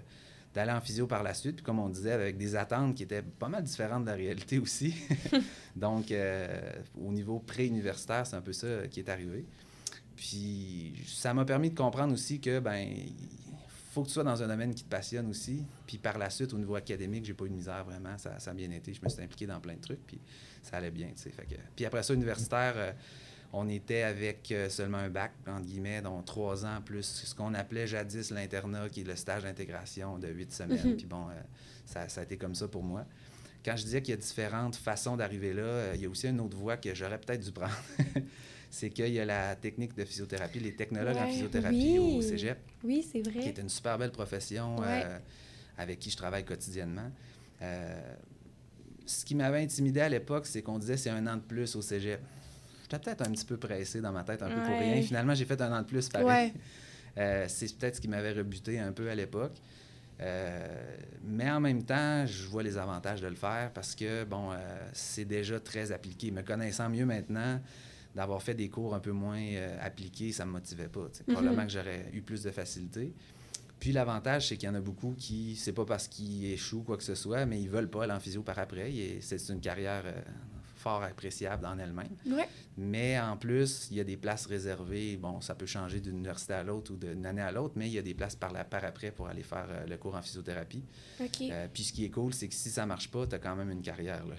d'aller 0.52 0.70
en 0.70 0.80
physio 0.80 1.08
par 1.08 1.24
la 1.24 1.34
suite, 1.34 1.56
puis 1.56 1.64
comme 1.64 1.80
on 1.80 1.88
disait, 1.88 2.12
avec 2.12 2.36
des 2.36 2.54
attentes 2.54 2.94
qui 2.94 3.02
étaient 3.02 3.22
pas 3.22 3.48
mal 3.48 3.64
différentes 3.64 4.04
de 4.04 4.10
la 4.10 4.14
réalité 4.14 4.60
aussi. 4.60 4.94
Donc, 5.76 6.12
euh, 6.12 6.72
au 6.96 7.10
niveau 7.10 7.40
pré-universitaire, 7.40 8.24
c'est 8.24 8.36
un 8.36 8.40
peu 8.40 8.52
ça 8.52 8.86
qui 8.88 9.00
est 9.00 9.08
arrivé. 9.08 9.44
Puis, 10.14 10.94
ça 11.08 11.34
m'a 11.34 11.44
permis 11.44 11.70
de 11.70 11.74
comprendre 11.76 12.12
aussi 12.14 12.40
que, 12.40 12.60
ben 12.60 12.88
faut 13.94 14.02
que 14.02 14.08
tu 14.08 14.14
sois 14.14 14.24
dans 14.24 14.42
un 14.42 14.48
domaine 14.48 14.74
qui 14.74 14.82
te 14.82 14.88
passionne 14.88 15.28
aussi. 15.28 15.64
Puis 15.86 15.98
par 15.98 16.18
la 16.18 16.28
suite, 16.28 16.52
au 16.52 16.58
niveau 16.58 16.74
académique, 16.74 17.24
j'ai 17.24 17.34
pas 17.34 17.44
eu 17.44 17.50
de 17.50 17.54
misère 17.54 17.84
vraiment. 17.84 18.18
Ça, 18.18 18.40
ça, 18.40 18.50
a 18.50 18.54
bien 18.54 18.70
été. 18.72 18.92
Je 18.92 19.00
me 19.00 19.08
suis 19.08 19.22
impliqué 19.22 19.46
dans 19.46 19.60
plein 19.60 19.74
de 19.74 19.80
trucs. 19.80 20.04
Puis 20.04 20.20
ça 20.64 20.78
allait 20.78 20.90
bien. 20.90 21.08
puis 21.76 21.84
après 21.84 22.02
ça, 22.02 22.14
universitaire, 22.14 22.74
euh, 22.76 22.92
on 23.52 23.68
était 23.68 24.02
avec 24.02 24.50
euh, 24.50 24.68
seulement 24.68 24.98
un 24.98 25.10
bac, 25.10 25.32
entre 25.46 25.64
guillemets, 25.64 26.02
donc 26.02 26.24
trois 26.24 26.64
ans 26.64 26.80
plus 26.84 27.02
ce 27.02 27.34
qu'on 27.34 27.54
appelait 27.54 27.86
jadis 27.86 28.30
l'internat, 28.30 28.88
qui 28.88 29.02
est 29.02 29.04
le 29.04 29.14
stage 29.14 29.42
d'intégration 29.44 30.18
de 30.18 30.28
huit 30.28 30.52
semaines. 30.52 30.90
Mhm. 30.90 30.96
Puis 30.96 31.06
bon, 31.06 31.28
euh, 31.28 31.40
ça, 31.84 32.08
ça, 32.08 32.22
a 32.22 32.24
été 32.24 32.36
comme 32.36 32.54
ça 32.54 32.66
pour 32.66 32.82
moi. 32.82 33.04
Quand 33.64 33.76
je 33.76 33.84
disais 33.84 34.02
qu'il 34.02 34.14
y 34.14 34.18
a 34.18 34.20
différentes 34.20 34.76
façons 34.76 35.16
d'arriver 35.16 35.54
là, 35.54 35.94
il 35.94 36.02
y 36.02 36.06
a 36.06 36.08
aussi 36.08 36.28
une 36.28 36.40
autre 36.40 36.56
voie 36.56 36.76
que 36.76 36.94
j'aurais 36.94 37.18
peut-être 37.18 37.40
dû 37.44 37.52
prendre. 37.52 37.72
c'est 38.70 38.90
qu'il 38.90 39.08
y 39.08 39.20
a 39.20 39.24
la 39.24 39.54
technique 39.54 39.94
de 39.94 40.04
physiothérapie, 40.04 40.58
les 40.58 40.74
technologues 40.74 41.16
en 41.16 41.28
physiothérapie 41.28 41.98
au 41.98 42.20
cégep. 42.20 42.58
Oui, 42.82 43.06
c'est 43.10 43.22
vrai. 43.22 43.40
Qui 43.40 43.48
est 43.48 43.58
une 43.58 43.68
super 43.68 43.98
belle 43.98 44.10
profession 44.10 44.76
avec 45.78 45.98
qui 45.98 46.10
je 46.10 46.16
travaille 46.16 46.44
quotidiennement 46.44 47.10
ce 49.06 49.24
qui 49.24 49.34
m'avait 49.34 49.62
intimidé 49.62 50.00
à 50.00 50.08
l'époque, 50.08 50.46
c'est 50.46 50.62
qu'on 50.62 50.78
disait 50.78 50.96
c'est 50.96 51.10
un 51.10 51.26
an 51.26 51.36
de 51.36 51.42
plus 51.42 51.76
au 51.76 51.82
cégep. 51.82 52.20
J'étais 52.82 52.98
peut-être 52.98 53.26
un 53.26 53.30
petit 53.30 53.44
peu 53.44 53.56
pressé 53.56 54.00
dans 54.00 54.12
ma 54.12 54.24
tête, 54.24 54.42
un 54.42 54.48
peu 54.48 54.60
pour 54.60 54.78
rien. 54.78 55.00
Finalement, 55.02 55.34
j'ai 55.34 55.44
fait 55.44 55.60
un 55.60 55.72
an 55.72 55.80
de 55.80 55.86
plus 55.86 56.08
pareil. 56.08 56.52
Euh, 57.16 57.44
c'est 57.46 57.72
peut-être 57.78 57.94
ce 57.94 58.00
qui 58.00 58.08
m'avait 58.08 58.32
rebuté 58.32 58.80
un 58.80 58.90
peu 58.90 59.08
à 59.08 59.14
l'époque. 59.14 59.54
Euh, 60.20 60.96
mais 61.22 61.48
en 61.48 61.60
même 61.60 61.84
temps, 61.84 62.26
je 62.26 62.48
vois 62.48 62.64
les 62.64 62.76
avantages 62.76 63.20
de 63.20 63.28
le 63.28 63.36
faire 63.36 63.70
parce 63.72 63.94
que, 63.94 64.24
bon, 64.24 64.50
euh, 64.50 64.56
c'est 64.92 65.24
déjà 65.24 65.60
très 65.60 65.92
appliqué. 65.92 66.32
Me 66.32 66.42
connaissant 66.42 66.88
mieux 66.88 67.06
maintenant, 67.06 67.60
d'avoir 68.16 68.42
fait 68.42 68.54
des 68.54 68.68
cours 68.68 68.96
un 68.96 68.98
peu 68.98 69.12
moins 69.12 69.40
appliqués, 69.80 70.32
ça 70.32 70.44
ne 70.44 70.48
me 70.48 70.54
motivait 70.54 70.88
pas. 70.88 71.02
Mm-hmm. 71.02 71.32
Probablement 71.32 71.66
que 71.66 71.72
j'aurais 71.72 72.10
eu 72.12 72.20
plus 72.20 72.42
de 72.42 72.50
facilité. 72.50 73.12
Puis 73.84 73.92
l'avantage, 73.92 74.48
c'est 74.48 74.56
qu'il 74.56 74.66
y 74.66 74.72
en 74.72 74.74
a 74.74 74.80
beaucoup 74.80 75.12
qui, 75.12 75.56
c'est 75.56 75.74
pas 75.74 75.84
parce 75.84 76.08
qu'ils 76.08 76.46
échouent 76.46 76.84
quoi 76.84 76.96
que 76.96 77.02
ce 77.02 77.14
soit, 77.14 77.44
mais 77.44 77.60
ils 77.60 77.68
veulent 77.68 77.90
pas 77.90 78.04
aller 78.04 78.14
en 78.14 78.18
physio 78.18 78.42
par 78.42 78.58
après. 78.58 78.90
C'est 79.20 79.50
une 79.50 79.60
carrière 79.60 80.04
euh, 80.06 80.22
fort 80.76 81.02
appréciable 81.02 81.66
en 81.66 81.78
elle-même. 81.78 82.08
Mais 82.78 83.20
en 83.20 83.36
plus, 83.36 83.88
il 83.90 83.98
y 83.98 84.00
a 84.00 84.04
des 84.04 84.16
places 84.16 84.46
réservées. 84.46 85.18
Bon, 85.18 85.42
ça 85.42 85.54
peut 85.54 85.66
changer 85.66 86.00
d'une 86.00 86.16
université 86.16 86.54
à 86.54 86.62
l'autre 86.62 86.94
ou 86.94 86.96
d'une 86.96 87.26
année 87.26 87.42
à 87.42 87.52
l'autre, 87.52 87.74
mais 87.76 87.86
il 87.86 87.92
y 87.92 87.98
a 87.98 88.02
des 88.02 88.14
places 88.14 88.36
par, 88.36 88.54
la, 88.54 88.64
par 88.64 88.86
après 88.86 89.10
pour 89.10 89.28
aller 89.28 89.42
faire 89.42 89.66
euh, 89.68 89.86
le 89.86 89.98
cours 89.98 90.14
en 90.14 90.22
physiothérapie. 90.22 90.82
Euh, 91.52 91.68
puis 91.70 91.84
ce 91.84 91.92
qui 91.92 92.06
est 92.06 92.10
cool, 92.10 92.32
c'est 92.32 92.48
que 92.48 92.54
si 92.54 92.70
ça 92.70 92.86
marche 92.86 93.10
pas, 93.10 93.26
tu 93.26 93.34
as 93.34 93.38
quand 93.38 93.54
même 93.54 93.70
une 93.70 93.82
carrière. 93.82 94.24
Là. 94.24 94.36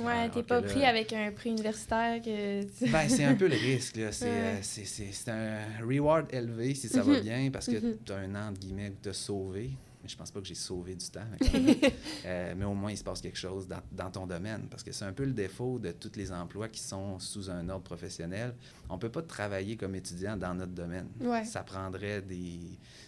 Ouais, 0.00 0.28
t'es 0.30 0.42
pas 0.42 0.62
pris 0.62 0.84
avec 0.84 1.12
un 1.12 1.32
prix 1.32 1.50
universitaire 1.50 2.20
que. 2.22 2.62
ben, 2.90 3.08
c'est 3.08 3.24
un 3.24 3.34
peu 3.34 3.48
le 3.48 3.56
risque. 3.56 3.96
Là. 3.96 4.12
C'est, 4.12 4.26
euh, 4.28 4.56
c'est, 4.62 5.28
un 5.28 5.60
reward 5.86 6.32
élevé 6.32 6.74
si 6.74 6.88
ça 6.88 7.02
va 7.02 7.16
mhm. 7.16 7.22
bien 7.22 7.50
parce 7.50 7.66
que 7.66 7.76
mhm. 7.76 7.96
tu 8.04 8.12
as 8.12 8.16
un 8.16 8.34
an 8.34 8.52
de 8.52 8.58
guillemets 8.58 8.92
de 9.02 9.12
sauver. 9.12 9.70
Mais 10.02 10.08
je 10.08 10.16
pense 10.16 10.30
pas 10.30 10.40
que 10.40 10.46
j'ai 10.46 10.54
sauvé 10.54 10.94
du 10.94 11.06
temps. 11.06 11.20
Euh, 12.26 12.54
mais 12.56 12.64
au 12.64 12.74
moins, 12.74 12.90
il 12.90 12.96
se 12.96 13.04
passe 13.04 13.20
quelque 13.20 13.38
chose 13.38 13.66
dans, 13.66 13.80
dans, 13.92 14.10
ton 14.10 14.26
domaine. 14.26 14.66
Parce 14.68 14.82
que 14.82 14.92
c'est 14.92 15.04
un 15.04 15.12
peu 15.12 15.24
le 15.24 15.32
défaut 15.32 15.78
de 15.78 15.92
tous 15.92 16.12
les 16.16 16.30
emplois 16.30 16.68
qui 16.68 16.80
sont 16.80 17.18
sous 17.18 17.48
un 17.48 17.68
ordre 17.68 17.84
professionnel. 17.84 18.54
On 18.90 18.98
peut 18.98 19.08
pas 19.08 19.22
travailler 19.22 19.76
comme 19.76 19.94
étudiant 19.94 20.36
dans 20.36 20.54
notre 20.54 20.72
domaine. 20.72 21.08
Ça 21.44 21.62
prendrait 21.62 22.20
des, 22.20 22.60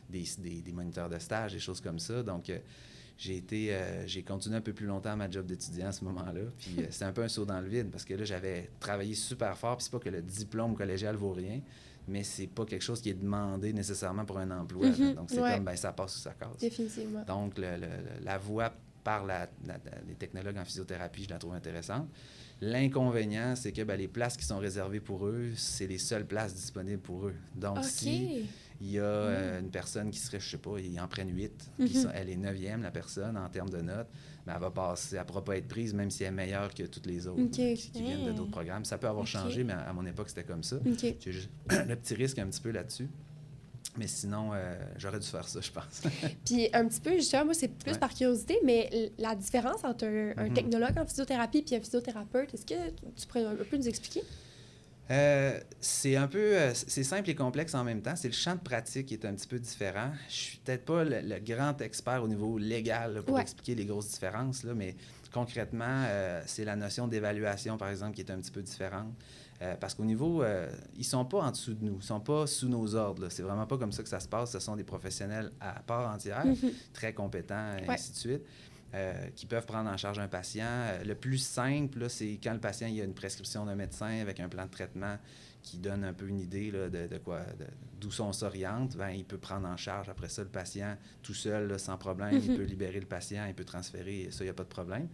des, 0.09 0.25
des, 0.63 0.73
moniteurs 0.73 1.09
de 1.09 1.19
stage, 1.19 1.53
des 1.53 1.59
choses 1.59 1.81
comme 1.81 1.99
ça. 1.99 2.23
Donc, 2.23 2.49
euh, 2.49 2.59
j'ai 3.21 3.37
été 3.37 3.75
euh, 3.75 4.07
j'ai 4.07 4.23
continué 4.23 4.57
un 4.57 4.63
peu 4.63 4.73
plus 4.73 4.87
longtemps 4.87 5.15
ma 5.15 5.31
job 5.31 5.45
d'étudiant 5.45 5.89
à 5.89 5.93
ce 5.93 6.03
moment-là 6.05 6.41
puis 6.59 6.77
euh, 6.79 6.87
c'était 6.91 7.05
un 7.05 7.13
peu 7.13 7.23
un 7.23 7.29
saut 7.29 7.45
dans 7.45 7.61
le 7.61 7.69
vide 7.69 7.91
parce 7.91 8.05
que 8.05 8.15
là 8.15 8.25
j'avais 8.25 8.71
travaillé 8.81 9.15
super 9.15 9.57
fort 9.59 9.77
puis 9.77 9.85
c'est 9.85 9.93
pas 9.93 9.99
que 9.99 10.09
le 10.09 10.23
diplôme 10.23 10.75
collégial 10.75 11.17
vaut 11.17 11.33
rien 11.33 11.61
mais 12.09 12.25
c'est 12.25 12.47
pas 12.47 12.65
quelque 12.65 12.83
chose 12.83 13.03
qui 13.03 13.11
est 13.11 13.15
demandé 13.21 13.75
nécessairement 13.75 14.25
pour 14.25 14.39
un 14.39 14.51
emploi 14.51 14.89
mm-hmm. 14.89 15.15
donc 15.15 15.29
c'est 15.29 15.37
comme 15.37 15.65
ben 15.65 15.77
ça 15.77 15.93
passe 15.93 16.17
ou 16.17 16.19
ça 16.19 16.33
casse. 16.33 16.57
Définitivement. 16.59 17.23
Donc 17.27 17.55
la 17.59 18.39
voie 18.39 18.73
par 19.05 19.25
la, 19.25 19.49
les 20.09 20.15
technologues 20.15 20.57
en 20.57 20.65
physiothérapie 20.65 21.25
je 21.25 21.31
la 21.31 21.39
trouve 21.39 21.55
intéressante. 21.55 22.09
L'inconvénient 22.63 23.55
c'est 23.55 23.73
que 23.73 23.83
ben, 23.83 23.97
les 23.97 24.09
places 24.09 24.37
qui 24.39 24.45
sont 24.45 24.59
réservées 24.59 25.01
pour 25.01 25.27
eux 25.27 25.51
c'est 25.57 25.87
les 25.87 25.99
seules 25.99 26.27
places 26.27 26.55
disponibles 26.55 27.03
pour 27.03 27.27
eux. 27.27 27.35
Donc 27.55 27.85
si 27.85 28.47
il 28.81 28.93
y 28.93 28.99
a 28.99 29.03
euh, 29.03 29.61
une 29.61 29.71
personne 29.71 30.11
qui 30.11 30.19
serait, 30.19 30.41
je 30.41 30.51
sais 30.51 30.59
pas, 30.59 30.79
ils 30.79 30.99
en 30.99 31.07
prennent 31.07 31.35
huit. 31.35 31.71
Mhm. 31.79 32.11
elle 32.15 32.31
est 32.31 32.37
neuvième, 32.37 32.83
la 32.83 32.91
personne, 32.91 33.37
en 33.37 33.49
termes 33.49 33.69
de 33.69 33.83
notes. 33.83 34.09
Mais 34.47 34.55
elle 34.55 34.61
va 34.61 34.71
passer, 34.71 35.17
elle 35.17 35.23
ne 35.23 35.27
pourra 35.27 35.45
pas 35.45 35.59
être 35.59 35.69
prise, 35.69 35.93
même 35.93 36.11
si 36.11 36.23
elle 36.23 36.29
est 36.29 36.37
meilleure 36.37 36.73
que 36.73 36.85
toutes 36.85 37.07
les 37.07 37.27
autres 37.27 37.45
qui, 37.51 37.91
viennent 37.95 38.25
de 38.25 38.33
d'autres 38.33 38.51
programmes. 38.51 38.87
Ça 38.87 38.97
peut 38.97 39.09
avoir 39.09 39.27
changé, 39.27 39.65
mais 39.65 39.75
à, 39.75 39.93
mon 39.93 40.07
époque, 40.07 40.31
c'était 40.31 40.45
comme 40.45 40.63
ça. 40.63 40.77
J'ai 40.99 41.33
juste 41.33 41.51
le 41.71 41.95
petit 41.95 42.15
risque 42.15 42.39
un 42.39 42.47
petit 42.47 42.61
peu 42.61 42.71
là-dessus. 42.71 43.09
Mais 43.99 44.07
sinon, 44.07 44.51
euh, 44.55 44.77
j'aurais 44.97 45.19
dû 45.19 45.27
faire 45.27 45.47
ça, 45.47 45.61
je 45.61 45.71
pense. 45.71 46.03
puis 46.45 46.69
un 46.73 46.87
petit 46.87 47.01
peu, 47.01 47.15
justement, 47.15 47.47
moi, 47.47 47.55
c'est 47.55 47.69
plus 47.69 47.99
par 47.99 48.15
curiosité, 48.15 48.59
mais 48.65 49.11
la 49.19 49.35
différence 49.35 49.85
entre 49.85 50.07
un, 50.07 50.49
mhm. 50.49 50.55
technologue 50.55 50.97
en 50.97 51.05
physiothérapie 51.05 51.65
et 51.71 51.77
un 51.77 51.81
physiothérapeute, 51.81 52.55
est-ce 52.55 52.65
que 52.65 52.91
tu 53.17 53.27
pourrais 53.27 53.45
un 53.45 53.57
peu 53.57 53.77
nous 53.77 53.89
expliquer? 53.89 54.23
Euh, 55.11 55.59
c'est 55.81 56.15
un 56.15 56.29
peu, 56.29 56.39
euh, 56.39 56.73
c'est 56.75 57.03
simple 57.03 57.31
et 57.31 57.35
complexe 57.35 57.75
en 57.75 57.83
même 57.83 58.01
temps. 58.01 58.15
C'est 58.15 58.29
le 58.29 58.35
champ 58.35 58.55
de 58.55 58.61
pratique 58.61 59.07
qui 59.07 59.15
est 59.15 59.27
un 59.27 59.35
petit 59.35 59.49
peu 59.49 59.59
différent. 59.59 60.13
Je 60.29 60.35
suis 60.35 60.59
peut-être 60.59 60.85
pas 60.85 61.05
le, 61.05 61.39
grand 61.41 61.81
expert 61.81 62.23
au 62.23 62.29
niveau 62.29 62.59
légal 62.59 63.23
pour 63.23 63.41
expliquer 63.41 63.75
les 63.75 63.87
grosses 63.87 64.09
différences, 64.09 64.63
là, 64.63 64.73
mais 64.75 64.95
concrètement, 65.33 66.05
euh, 66.07 66.41
c'est 66.47 66.65
la 66.65 66.77
notion 66.77 67.09
d'évaluation, 67.09 67.77
par 67.77 67.89
exemple, 67.89 68.15
qui 68.15 68.21
est 68.21 68.31
un 68.31 68.39
petit 68.39 68.53
peu 68.53 68.63
différente. 68.63 69.13
parce 69.79 69.95
qu'au 69.95 70.05
niveau, 70.05 70.43
ils 70.97 71.05
sont 71.05 71.25
pas 71.27 71.41
en 71.41 71.51
dessous 71.51 71.75
de 71.75 71.85
nous, 71.85 71.99
ils 72.01 72.07
sont 72.07 72.21
pas 72.21 72.47
sous 72.47 72.69
nos 72.69 72.95
ordres. 72.95 73.29
C'est 73.29 73.43
vraiment 73.43 73.67
pas 73.67 73.77
comme 73.77 73.93
ça 73.93 74.03
que 74.03 74.09
ça 74.09 74.21
se 74.21 74.29
passe. 74.29 74.53
Ce 74.53 74.59
sont 74.59 74.75
des 74.75 74.85
professionnels 74.85 75.51
à 75.61 75.81
part 75.81 76.15
entière, 76.15 76.45
très 76.95 77.13
compétents, 77.13 77.77
et 77.77 77.87
ainsi 77.91 78.13
de 78.13 78.17
suite. 78.17 78.43
Euh, 78.93 79.15
qui 79.37 79.47
peuvent 79.47 79.67
prendre 79.67 79.89
en 79.89 79.97
charge 79.97 80.19
un 80.19 80.27
patient. 80.27 80.67
Euh, 80.67 81.05
le 81.05 81.15
plus 81.15 81.39
simple, 81.39 82.11
c'est 82.11 82.41
quand 82.43 82.53
le 82.53 82.59
patient 82.59 82.89
il 82.89 83.01
a 83.01 83.05
une 83.05 83.15
prescription 83.15 83.65
d'un 83.65 83.77
médecin 83.77 84.21
avec 84.21 84.41
un 84.41 84.49
plan 84.49 84.65
de 84.65 84.71
traitement 84.71 85.17
qui 85.63 85.79
donne 85.79 86.05
un 86.05 86.13
peu 86.13 86.27
une 86.27 86.41
idée 86.41 86.71
là, 86.71 86.89
de, 86.89 87.07
de 87.07 87.19
quoi, 87.19 87.41
d'où 88.01 88.09
on 88.21 88.33
s'oriente, 88.33 88.97
ben, 88.97 89.11
il 89.11 89.25
peut 89.25 89.37
prendre 89.39 89.69
en 89.69 89.77
charge 89.77 90.09
après 90.09 90.29
ça 90.31 90.43
le 90.43 90.49
patient 90.49 90.97
tout 91.23 91.35
seul, 91.35 91.69
là, 91.69 91.79
sans 91.79 91.99
problème. 91.99 92.41
Il 92.43 92.51
Mhm. 92.51 92.57
peut 92.57 92.63
libérer 92.65 92.99
le 93.01 93.07
patient, 93.07 93.45
il 93.47 93.55
peut 93.55 93.65
transférer, 93.65 94.29
ça, 94.31 94.43
il 94.43 94.47
n'y 94.47 94.51
a 94.51 94.55
pas 94.55 94.63
de 94.65 94.69
problème. 94.69 95.09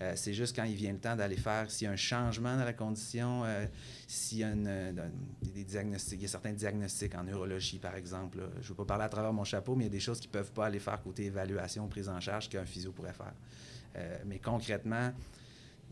Euh, 0.00 0.14
c'est 0.16 0.32
juste 0.32 0.56
quand 0.56 0.64
il 0.64 0.74
vient 0.74 0.92
le 0.92 0.98
temps 0.98 1.14
d'aller 1.14 1.36
faire, 1.36 1.70
s'il 1.70 1.84
y 1.84 1.88
a 1.88 1.92
un 1.92 1.96
changement 1.96 2.56
dans 2.56 2.64
la 2.64 2.72
condition, 2.72 3.42
euh, 3.44 3.66
s'il 4.08 4.38
y 4.38 4.44
a 4.44 4.48
une, 4.52 4.66
euh, 4.66 4.92
des, 5.42 5.50
des 5.50 5.64
diagnostics, 5.64 6.18
il 6.18 6.22
y 6.22 6.24
a 6.24 6.28
certains 6.28 6.54
diagnostics 6.54 7.14
en 7.14 7.24
neurologie, 7.24 7.78
par 7.78 7.94
exemple. 7.94 8.38
là. 8.38 8.44
Je 8.56 8.64
ne 8.64 8.68
veux 8.68 8.74
pas 8.76 8.86
parler 8.86 9.04
à 9.04 9.08
travers 9.10 9.34
mon 9.34 9.44
chapeau, 9.44 9.74
mais 9.74 9.84
il 9.84 9.88
y 9.88 9.90
a 9.90 9.92
des 9.92 10.00
choses 10.00 10.18
qui 10.18 10.28
ne 10.28 10.32
peuvent 10.32 10.52
pas 10.52 10.66
aller 10.66 10.78
faire 10.78 11.00
côté 11.02 11.26
évaluation, 11.26 11.86
prise 11.88 12.08
en 12.08 12.18
charge, 12.20 12.48
qu'un 12.48 12.64
physio 12.64 12.92
pourrait 12.92 13.12
faire. 13.12 13.34
Euh, 13.96 14.16
mais 14.24 14.38
concrètement, 14.38 15.12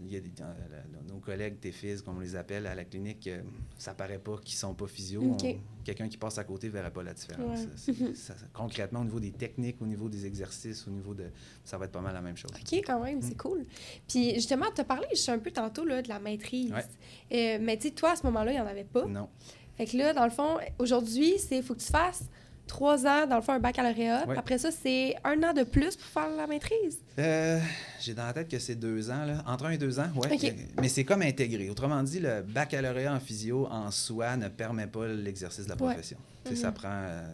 il 0.00 0.12
y 0.12 0.16
a 0.16 0.20
des- 0.20 0.30
la- 0.38 1.12
nos 1.12 1.18
collègues 1.20 1.58
TFIS, 1.60 2.02
comme 2.04 2.16
on 2.18 2.20
les 2.20 2.36
appelle 2.36 2.66
à 2.66 2.74
la 2.74 2.84
clinique, 2.84 3.26
euh, 3.26 3.42
ça 3.78 3.94
paraît 3.94 4.18
pas 4.18 4.36
qu'ils 4.44 4.56
sont 4.56 4.74
pas 4.74 4.86
physio. 4.86 5.36
Quelqu'un 5.84 6.08
qui 6.08 6.16
passe 6.18 6.38
à 6.38 6.44
côté 6.44 6.66
ne 6.68 6.72
verrait 6.72 6.92
pas 6.92 7.02
la 7.02 7.14
différence. 7.14 7.60
Ouais. 7.88 7.94
Ça- 8.14 8.34
concrètement, 8.52 9.00
au 9.00 9.04
niveau 9.04 9.20
des 9.20 9.32
techniques, 9.32 9.80
au 9.80 9.86
niveau 9.86 10.08
des 10.08 10.26
exercices, 10.26 10.86
au 10.86 10.90
niveau 10.90 11.14
de... 11.14 11.24
Ça 11.64 11.78
va 11.78 11.86
être 11.86 11.92
pas 11.92 12.00
mal 12.00 12.14
la 12.14 12.20
même 12.20 12.36
chose. 12.36 12.50
OK, 12.54 12.82
quand 12.86 13.02
même, 13.02 13.20
c'est 13.22 13.36
cool. 13.36 13.64
Puis 14.06 14.34
justement, 14.34 14.66
tu 14.74 14.80
as 14.80 14.84
parlé 14.84 15.06
juste 15.10 15.28
un 15.30 15.38
peu 15.38 15.50
tantôt 15.50 15.84
là, 15.84 16.02
de 16.02 16.08
la 16.08 16.18
maîtrise. 16.20 16.72
Ouais. 16.72 16.84
Euh, 17.32 17.58
mais 17.60 17.76
tu 17.78 17.88
sais, 17.88 17.94
toi, 17.94 18.12
à 18.12 18.16
ce 18.16 18.24
moment-là, 18.26 18.52
il 18.52 18.54
n'y 18.56 18.60
en 18.60 18.66
avait 18.66 18.84
pas. 18.84 19.06
Non. 19.06 19.28
Fait 19.76 19.86
que 19.86 19.96
là, 19.96 20.12
dans 20.12 20.24
le 20.24 20.30
fond, 20.30 20.58
aujourd'hui, 20.78 21.38
c'est 21.38 21.62
faut 21.62 21.74
que 21.74 21.80
tu 21.80 21.86
fasses 21.90 22.24
trois 22.68 23.04
ans, 23.06 23.26
dans 23.26 23.36
le 23.36 23.42
fond, 23.42 23.52
un 23.54 23.58
baccalauréat. 23.58 24.26
Ouais. 24.28 24.38
Après 24.38 24.58
ça, 24.58 24.70
c'est 24.70 25.16
un 25.24 25.42
an 25.42 25.52
de 25.52 25.64
plus 25.64 25.96
pour 25.96 26.06
faire 26.06 26.30
la 26.36 26.46
maîtrise. 26.46 26.98
Euh, 27.18 27.58
J'ai 28.00 28.14
dans 28.14 28.26
la 28.26 28.32
tête 28.32 28.48
que 28.48 28.58
c'est 28.60 28.76
deux 28.76 29.10
ans, 29.10 29.24
là. 29.24 29.42
entre 29.46 29.66
un 29.66 29.70
et 29.70 29.78
deux 29.78 29.98
ans, 29.98 30.06
oui. 30.14 30.28
OK. 30.32 30.54
Mais 30.80 30.88
c'est 30.88 31.04
comme 31.04 31.22
intégré. 31.22 31.68
Autrement 31.70 32.02
dit, 32.02 32.20
le 32.20 32.42
baccalauréat 32.42 33.12
en 33.12 33.20
physio 33.20 33.66
en 33.70 33.90
soi 33.90 34.36
ne 34.36 34.48
permet 34.48 34.86
pas 34.86 35.06
l'exercice 35.08 35.64
de 35.64 35.70
la 35.70 35.76
profession. 35.76 36.18
Sais, 36.44 36.50
Mhm. 36.50 36.56
Ça 36.56 36.72
prend 36.72 36.88
euh, 36.92 37.28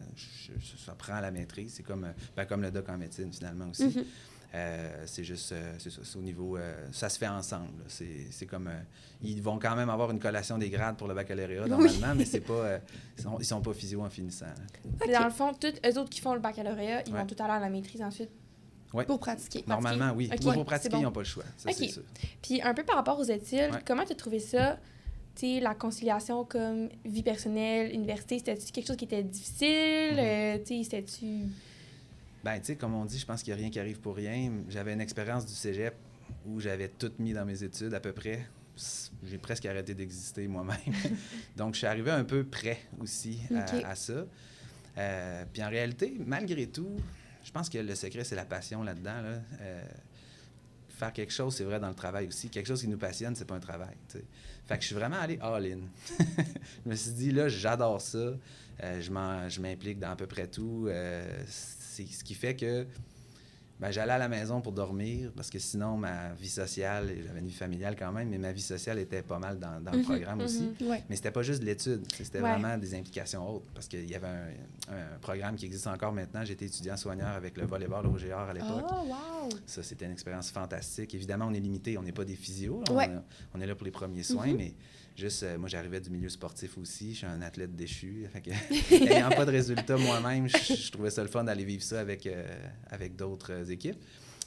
ça 0.86 0.92
prend 0.96 1.20
la 1.20 1.30
maîtrise. 1.30 1.74
C'est 1.76 1.82
comme, 1.84 2.04
euh, 2.04 2.12
ben, 2.36 2.44
comme 2.46 2.62
le 2.62 2.70
doc 2.70 2.88
en 2.88 2.96
médecine, 2.98 3.30
finalement, 3.32 3.66
aussi. 3.70 3.84
Mhm. 3.84 4.04
Euh, 4.54 5.02
c'est 5.06 5.24
juste, 5.24 5.50
euh, 5.50 5.74
c'est 5.80 5.90
ça, 5.90 6.02
c'est 6.04 6.16
au 6.16 6.22
niveau, 6.22 6.56
euh, 6.56 6.86
ça 6.92 7.08
se 7.08 7.18
fait 7.18 7.26
ensemble. 7.26 7.76
là. 7.78 7.84
C'est 7.88 8.28
c'est 8.30 8.46
comme, 8.46 8.68
euh, 8.68 8.80
ils 9.20 9.42
vont 9.42 9.58
quand 9.58 9.74
même 9.74 9.90
avoir 9.90 10.12
une 10.12 10.20
collation 10.20 10.58
des 10.58 10.70
grades 10.70 10.96
pour 10.96 11.08
le 11.08 11.14
baccalauréat, 11.14 11.66
normalement, 11.66 12.14
mais 12.14 12.24
c'est 12.24 12.40
pas, 12.40 12.52
euh, 12.52 12.78
ils, 13.18 13.22
sont, 13.24 13.36
ils 13.40 13.44
sont 13.44 13.60
pas 13.60 13.72
physio 13.74 14.00
en 14.02 14.10
finissant. 14.10 14.46
Dans 15.12 15.24
le 15.24 15.30
fond, 15.30 15.52
tous 15.54 15.72
eux 15.84 15.98
autres 15.98 16.10
qui 16.10 16.20
font 16.20 16.34
le 16.34 16.40
baccalauréat, 16.40 17.02
ils 17.06 17.12
Ouais. 17.12 17.18
vont 17.18 17.26
tout 17.26 17.34
à 17.40 17.46
l'heure 17.48 17.56
à 17.56 17.60
la 17.60 17.68
maîtrise 17.68 18.00
ensuite. 18.00 18.30
Pour 19.08 19.18
pratiquer. 19.18 19.64
Normalement, 19.66 20.12
oui. 20.14 20.28
Pour 20.40 20.54
c'est 20.54 20.64
pratiquer, 20.64 20.92
bon. 20.92 21.00
ils 21.00 21.02
n'ont 21.02 21.10
pas 21.10 21.20
le 21.22 21.26
choix. 21.26 21.42
Ça, 21.56 21.72
c'est 21.72 21.88
sûr. 21.88 22.02
Puis 22.40 22.62
un 22.62 22.74
peu 22.74 22.84
par 22.84 22.94
rapport 22.94 23.18
aux 23.18 23.24
études, 23.24 23.72
Ouais. 23.72 23.80
comment 23.84 24.04
tu 24.04 24.12
as 24.12 24.14
trouvé 24.14 24.38
ça? 24.38 24.78
Tu 25.34 25.54
sais, 25.56 25.60
la 25.60 25.74
conciliation 25.74 26.44
comme 26.44 26.88
vie 27.04 27.24
personnelle, 27.24 27.92
université, 27.92 28.38
c'était-tu 28.38 28.70
quelque 28.70 28.86
chose 28.86 28.96
qui 28.96 29.06
était 29.06 29.24
difficile? 29.24 30.10
Tu 30.64 30.76
sais, 30.76 30.82
c'était-tu... 30.84 31.26
Ben, 32.44 32.60
tu 32.60 32.66
sais, 32.66 32.76
comme 32.76 32.94
on 32.94 33.06
dit, 33.06 33.18
je 33.18 33.24
pense 33.24 33.42
qu'il 33.42 33.54
n'y 33.54 33.58
a 33.58 33.62
rien 33.62 33.70
qui 33.70 33.80
arrive 33.80 34.00
pour 34.00 34.14
rien. 34.14 34.52
J'avais 34.68 34.92
une 34.92 35.00
expérience 35.00 35.46
du 35.46 35.54
cégep 35.54 35.94
où 36.44 36.60
j'avais 36.60 36.88
tout 36.88 37.10
mis 37.18 37.32
dans 37.32 37.46
mes 37.46 37.64
études 37.64 37.94
à 37.94 38.00
peu 38.00 38.12
près. 38.12 38.46
J'ai 39.22 39.38
presque 39.38 39.64
arrêté 39.64 39.94
d'exister 39.94 40.46
moi-même. 40.46 40.76
Donc, 41.56 41.72
je 41.72 41.78
suis 41.78 41.86
arrivé 41.86 42.10
un 42.10 42.24
peu 42.24 42.44
prêt 42.44 42.80
aussi 43.00 43.40
à, 43.82 43.94
ça. 43.94 44.26
Euh, 44.98 45.44
puis 45.50 45.64
en 45.64 45.70
réalité, 45.70 46.14
malgré 46.26 46.66
tout, 46.66 46.96
je 47.42 47.50
pense 47.50 47.70
que 47.70 47.78
le 47.78 47.94
secret, 47.94 48.24
c'est 48.24 48.36
la 48.36 48.44
passion 48.44 48.82
là-dedans. 48.82 49.22
là. 49.22 49.38
Euh, 49.62 49.84
faire 50.90 51.14
quelque 51.14 51.32
chose, 51.32 51.56
c'est 51.56 51.64
vrai 51.64 51.80
dans 51.80 51.88
le 51.88 51.94
travail 51.94 52.26
aussi. 52.26 52.50
Quelque 52.50 52.66
chose 52.66 52.82
qui 52.82 52.88
nous 52.88 52.98
passionne, 52.98 53.34
c'est 53.34 53.46
pas 53.46 53.54
un 53.54 53.60
travail. 53.60 53.96
Fait 54.66 54.76
que 54.76 54.82
je 54.82 54.86
suis 54.86 54.94
vraiment 54.94 55.18
allé 55.18 55.38
all-in. 55.40 55.80
je 56.84 56.90
me 56.90 56.94
suis 56.94 57.12
dit, 57.12 57.30
là, 57.30 57.48
j'adore 57.48 58.02
ça. 58.02 58.34
Euh, 58.82 59.00
je 59.00 59.60
m'implique 59.60 59.98
dans 59.98 60.10
à 60.10 60.16
peu 60.16 60.26
près 60.26 60.46
tout. 60.46 60.88
C'est 61.94 62.06
ce 62.06 62.24
qui 62.24 62.34
fait 62.34 62.56
que 62.56 62.88
ben, 63.84 63.90
j'allais 63.90 64.12
à 64.12 64.18
la 64.18 64.28
maison 64.28 64.62
pour 64.62 64.72
dormir 64.72 65.30
parce 65.36 65.50
que 65.50 65.58
sinon, 65.58 65.98
ma 65.98 66.32
vie 66.34 66.48
sociale, 66.48 67.10
j'avais 67.26 67.40
une 67.40 67.48
vie 67.48 67.52
familiale 67.52 67.96
quand 67.98 68.10
même, 68.12 68.30
mais 68.30 68.38
ma 68.38 68.50
vie 68.50 68.62
sociale 68.62 68.98
était 68.98 69.20
pas 69.22 69.38
mal 69.38 69.58
dans, 69.58 69.78
dans 69.78 69.92
le 69.92 69.98
Mhm, 69.98 70.04
programme 70.04 70.40
aussi. 70.40 70.70
mhm. 70.80 70.88
Ouais. 70.88 71.02
Mais 71.10 71.16
c'était 71.16 71.30
pas 71.30 71.42
juste 71.42 71.60
de 71.60 71.66
l'étude, 71.66 72.02
c'était 72.16 72.40
Ouais. 72.40 72.50
vraiment 72.58 72.78
des 72.78 72.94
implications 72.94 73.46
autres. 73.56 73.66
Parce 73.74 73.86
qu'il 73.86 74.08
y 74.08 74.14
avait 74.14 74.26
un, 74.26 74.94
un 74.94 75.18
programme 75.20 75.56
qui 75.56 75.66
existe 75.66 75.86
encore 75.86 76.12
maintenant. 76.14 76.42
J'étais 76.46 76.64
étudiant 76.64 76.96
soigneur 76.96 77.28
avec 77.28 77.58
le 77.58 77.66
volleyball 77.66 78.06
au 78.06 78.12
GR 78.12 78.32
à 78.38 78.54
l'époque. 78.54 78.86
Oh, 78.90 79.06
wow! 79.06 79.48
Ça, 79.66 79.82
c'était 79.82 80.06
une 80.06 80.12
expérience 80.12 80.50
fantastique. 80.50 81.14
Évidemment, 81.14 81.48
on 81.50 81.52
est 81.52 81.60
limité, 81.60 81.98
on 81.98 82.02
n'est 82.02 82.12
pas 82.12 82.24
des 82.24 82.36
physios. 82.36 82.82
là. 82.88 82.92
Ouais. 82.94 83.10
On, 83.54 83.58
on 83.58 83.60
est 83.60 83.66
là 83.66 83.74
pour 83.74 83.84
les 83.84 83.90
premiers 83.90 84.22
soins, 84.22 84.46
Mhm. 84.46 84.56
mais 84.56 84.74
juste, 85.14 85.42
euh, 85.42 85.58
moi, 85.58 85.68
j'arrivais 85.68 86.00
du 86.00 86.08
milieu 86.10 86.30
sportif 86.30 86.78
aussi. 86.78 87.12
Je 87.12 87.18
suis 87.18 87.26
un 87.26 87.42
athlète 87.42 87.76
déchu. 87.76 88.26
Fait 88.32 88.40
que, 88.40 88.50
ayant 89.12 89.28
pas 89.28 89.44
de 89.44 89.50
résultats 89.50 89.98
moi-même, 89.98 90.48
je, 90.48 90.56
je 90.74 90.90
trouvais 90.90 91.10
ça 91.10 91.22
le 91.22 91.28
fun 91.28 91.44
d'aller 91.44 91.64
vivre 91.64 91.82
ça 91.82 92.00
avec, 92.00 92.26
euh, 92.26 92.46
avec 92.90 93.14
d'autres 93.14 93.70
équipes. 93.74 94.02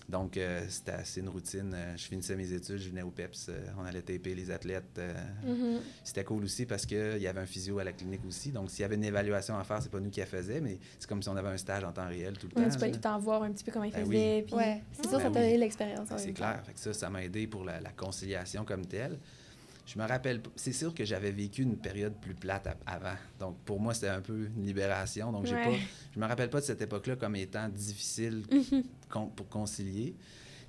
Donc, 0.10 0.38
euh, 0.38 0.62
c'était 0.70 0.94
assez 0.94 1.20
une 1.20 1.28
routine. 1.28 1.74
Euh, 1.76 1.98
je 1.98 2.04
finissais 2.06 2.38
mes 2.38 2.54
études, 2.54 2.78
je 2.78 2.88
venais 2.90 3.02
au 3.02 3.12
PEPS, 3.12 3.48
euh, 3.50 3.60
on 3.78 3.84
allait 3.84 4.02
taper 4.02 4.34
les 4.36 4.50
athlètes. 4.52 4.98
euh, 5.00 5.14
Mhm. 5.46 5.82
c'était 6.02 6.24
cool 6.24 6.46
aussi 6.46 6.66
parce 6.66 6.86
qu'il 6.86 7.18
y 7.18 7.28
avait 7.28 7.42
un 7.42 7.46
physio 7.46 7.78
à 7.80 7.84
la 7.84 7.92
clinique 7.92 8.22
aussi. 8.26 8.52
Donc, 8.54 8.70
s'il 8.72 8.82
y 8.82 8.86
avait 8.86 8.96
une 8.96 9.04
évaluation 9.04 9.58
à 9.58 9.66
faire, 9.66 9.82
c'est 9.84 9.92
pas 9.92 10.00
nous 10.00 10.10
qui 10.10 10.22
la 10.22 10.26
faisait, 10.26 10.62
mais 10.62 10.80
c'est 10.98 11.10
comme 11.10 11.22
si 11.22 11.28
on 11.28 11.36
avait 11.36 11.50
un 11.50 11.58
stage 11.58 11.84
en 11.84 11.92
temps 11.92 12.08
réel 12.08 12.38
tout 12.38 12.48
le 12.48 12.58
Ouais, 12.58 12.68
temps. 12.70 12.74
tu 12.74 12.80
peux 12.80 12.86
là. 12.86 12.92
tout 12.92 12.96
le 12.98 13.02
temps 13.02 13.20
voir 13.20 13.44
un 13.44 13.52
petit 13.52 13.66
peu 13.66 13.72
comment 13.74 13.84
ils 13.84 13.92
Ben 13.92 14.06
faisaient. 14.06 14.44
puis- 14.48 14.56
Ouais, 14.56 14.82
c'est 14.94 15.02
sûr, 15.10 15.12
Ben 15.12 15.18
ça 15.18 15.24
t'a 15.24 15.28
oui. 15.28 15.46
donné 15.46 15.58
l'expérience. 15.58 16.10
en 16.10 16.16
Ben, 16.16 16.18
C'est 16.20 16.32
clair. 16.34 16.64
Fait 16.66 16.72
que 16.74 16.80
ça, 16.80 16.94
ça 16.94 17.10
m'a 17.10 17.22
aidé 17.26 17.46
pour 17.46 17.66
la, 17.66 17.82
la 17.82 17.92
conciliation 17.92 18.64
comme 18.64 18.86
telle. 18.86 19.20
Je 19.88 19.98
me 19.98 20.06
rappelle, 20.06 20.42
c'est 20.58 20.74
sûr 20.74 20.94
que 20.94 21.06
j'avais 21.06 21.32
vécu 21.32 21.62
une 21.62 21.78
période 21.78 22.14
plus 22.20 22.36
plate 22.36 22.68
avant. 22.86 23.16
Donc, 23.40 23.58
pour 23.64 23.80
moi, 23.80 23.94
c'était 23.94 24.10
un 24.10 24.20
peu 24.22 24.50
une 24.56 24.66
libération. 24.66 25.32
Donc, 25.32 25.46
j'ai 25.46 25.56
Ouais. 25.56 25.64
pas, 25.64 25.78
je 26.14 26.20
me 26.20 26.26
rappelle 26.26 26.50
pas 26.50 26.60
de 26.60 26.66
cette 26.66 26.82
époque-là 26.82 27.16
comme 27.16 27.36
étant 27.38 27.70
difficile 27.70 28.44
Mhm. 28.52 28.84
con- 29.10 29.28
pour 29.34 29.48
concilier. 29.48 30.14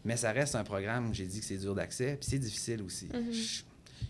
Mais 0.05 0.17
ça 0.17 0.31
reste 0.31 0.55
un 0.55 0.63
programme, 0.63 1.13
j'ai 1.13 1.27
dit 1.27 1.41
que 1.41 1.45
c'est 1.45 1.57
dur 1.59 1.75
d'accès, 1.75 2.17
puis 2.21 2.31
c'est 2.31 2.39
difficile 2.39 2.81
aussi. 2.83 3.07
Mhm. 3.13 3.33
Je- 3.33 3.63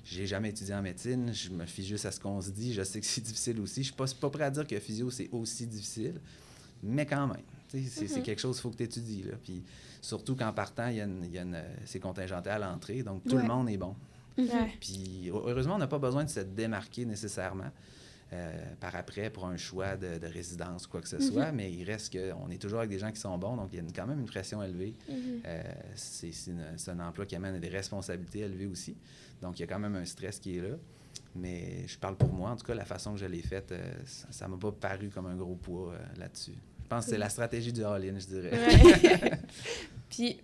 J'ai 0.05 0.27
jamais 0.27 0.51
étudié 0.51 0.75
en 0.75 0.83
médecine, 0.83 1.33
je 1.33 1.49
me 1.51 1.65
fie 1.65 1.85
juste 1.85 2.05
à 2.05 2.13
ce 2.13 2.21
qu'on 2.21 2.41
se 2.43 2.51
dit, 2.51 2.75
je 2.75 2.83
sais 2.83 3.01
que 3.01 3.07
c'est 3.07 3.21
difficile 3.25 3.59
aussi. 3.61 3.81
Je 3.83 3.87
suis 3.89 3.95
pas, 3.97 4.05
pas 4.21 4.29
prêt 4.31 4.45
à 4.45 4.51
dire 4.51 4.67
que 4.67 4.79
physio, 4.79 5.11
c'est 5.11 5.29
aussi 5.33 5.67
difficile, 5.67 6.21
mais 6.83 7.07
quand 7.07 7.27
même. 7.27 7.43
C'est 7.69 8.03
Mhm. 8.17 8.23
quelque 8.23 8.39
chose 8.41 8.57
qu'il 8.57 8.63
faut 8.63 8.71
que 8.71 8.77
tu 8.77 8.83
étudies. 8.85 9.23
Là. 9.25 9.33
Puis 9.43 9.63
surtout 10.03 10.37
qu'en 10.37 10.53
partant, 10.53 10.89
il 10.89 10.97
y 10.97 11.01
a 11.01 11.05
une, 11.05 11.25
il 11.25 11.33
y 11.33 11.39
a 11.39 11.43
une- 11.43 11.55
euh, 11.55 11.75
c'est 11.87 12.01
contingenté 12.01 12.49
à 12.51 12.59
l'entrée, 12.59 13.03
donc 13.03 13.25
tout 13.25 13.37
Ouais. 13.37 13.43
le 13.43 13.49
monde 13.49 13.69
est 13.71 13.77
bon. 13.79 13.95
Mhm. 14.39 14.69
Puis 14.81 15.29
heureusement, 15.33 15.75
on 15.75 15.79
n'a 15.79 15.87
pas 15.89 15.99
besoin 15.99 16.25
de 16.25 16.31
se 16.31 16.41
démarquer 16.41 17.05
nécessairement 17.05 17.71
euh, 18.33 18.53
par 18.79 18.95
après 18.95 19.31
pour 19.31 19.47
un 19.47 19.57
choix 19.57 19.97
de, 19.97 20.19
de 20.19 20.27
résidence 20.27 20.85
ou 20.87 20.91
quoi 20.91 21.01
que 21.01 21.09
ce 21.09 21.17
Mhm. 21.17 21.23
soit, 21.23 21.51
mais 21.53 21.73
il 21.73 21.83
reste 21.85 22.13
qu'on 22.13 22.51
est 22.51 22.59
toujours 22.61 22.79
avec 22.81 22.91
des 22.91 22.99
gens 22.99 23.11
qui 23.11 23.19
sont 23.21 23.37
bons, 23.39 23.57
donc 23.57 23.69
il 23.73 23.77
y 23.77 23.79
a 23.79 23.83
une- 23.83 23.93
quand 23.93 24.07
même 24.07 24.21
une 24.21 24.27
pression 24.27 24.63
élevée. 24.63 24.95
Mhm. 25.09 25.17
Euh, 25.47 25.63
c'est 25.95 26.91
un 26.91 27.01
emploi 27.01 27.25
qui 27.27 27.37
amène 27.37 27.55
à 27.55 27.59
des 27.59 27.69
responsabilités 27.71 28.41
élevées 28.41 28.67
aussi. 28.67 28.95
Donc, 29.41 29.59
il 29.59 29.63
y 29.63 29.65
a 29.65 29.67
quand 29.67 29.79
même 29.79 29.97
un 29.97 30.05
stress 30.05 30.39
qui 30.41 30.59
est 30.59 30.61
là. 30.61 30.77
Mais 31.35 31.87
je 31.87 31.99
parle 31.99 32.17
pour 32.17 32.33
moi. 32.33 32.51
En 32.51 32.57
tout 32.57 32.67
cas, 32.67 32.75
la 32.75 32.85
façon 32.85 33.13
que 33.15 33.19
je 33.21 33.27
l'ai 33.27 33.43
faite, 33.43 33.71
euh, 33.73 33.93
ça 34.05 34.47
ne 34.47 34.53
m'a 34.53 34.57
pas 34.59 34.73
paru 34.73 35.09
comme 35.09 35.27
un 35.27 35.37
gros 35.37 35.55
poids 35.57 35.95
là-dessus. 36.19 36.55
Je 36.83 36.89
pense 36.89 37.05
que 37.07 37.11
c'est 37.13 37.19
la 37.19 37.29
stratégie 37.29 37.73
du 37.73 37.85
all-in, 37.85 38.19
je 38.19 38.27
dirais. 38.27 38.51
Ouais. 38.59 39.31
Puis, 40.11 40.41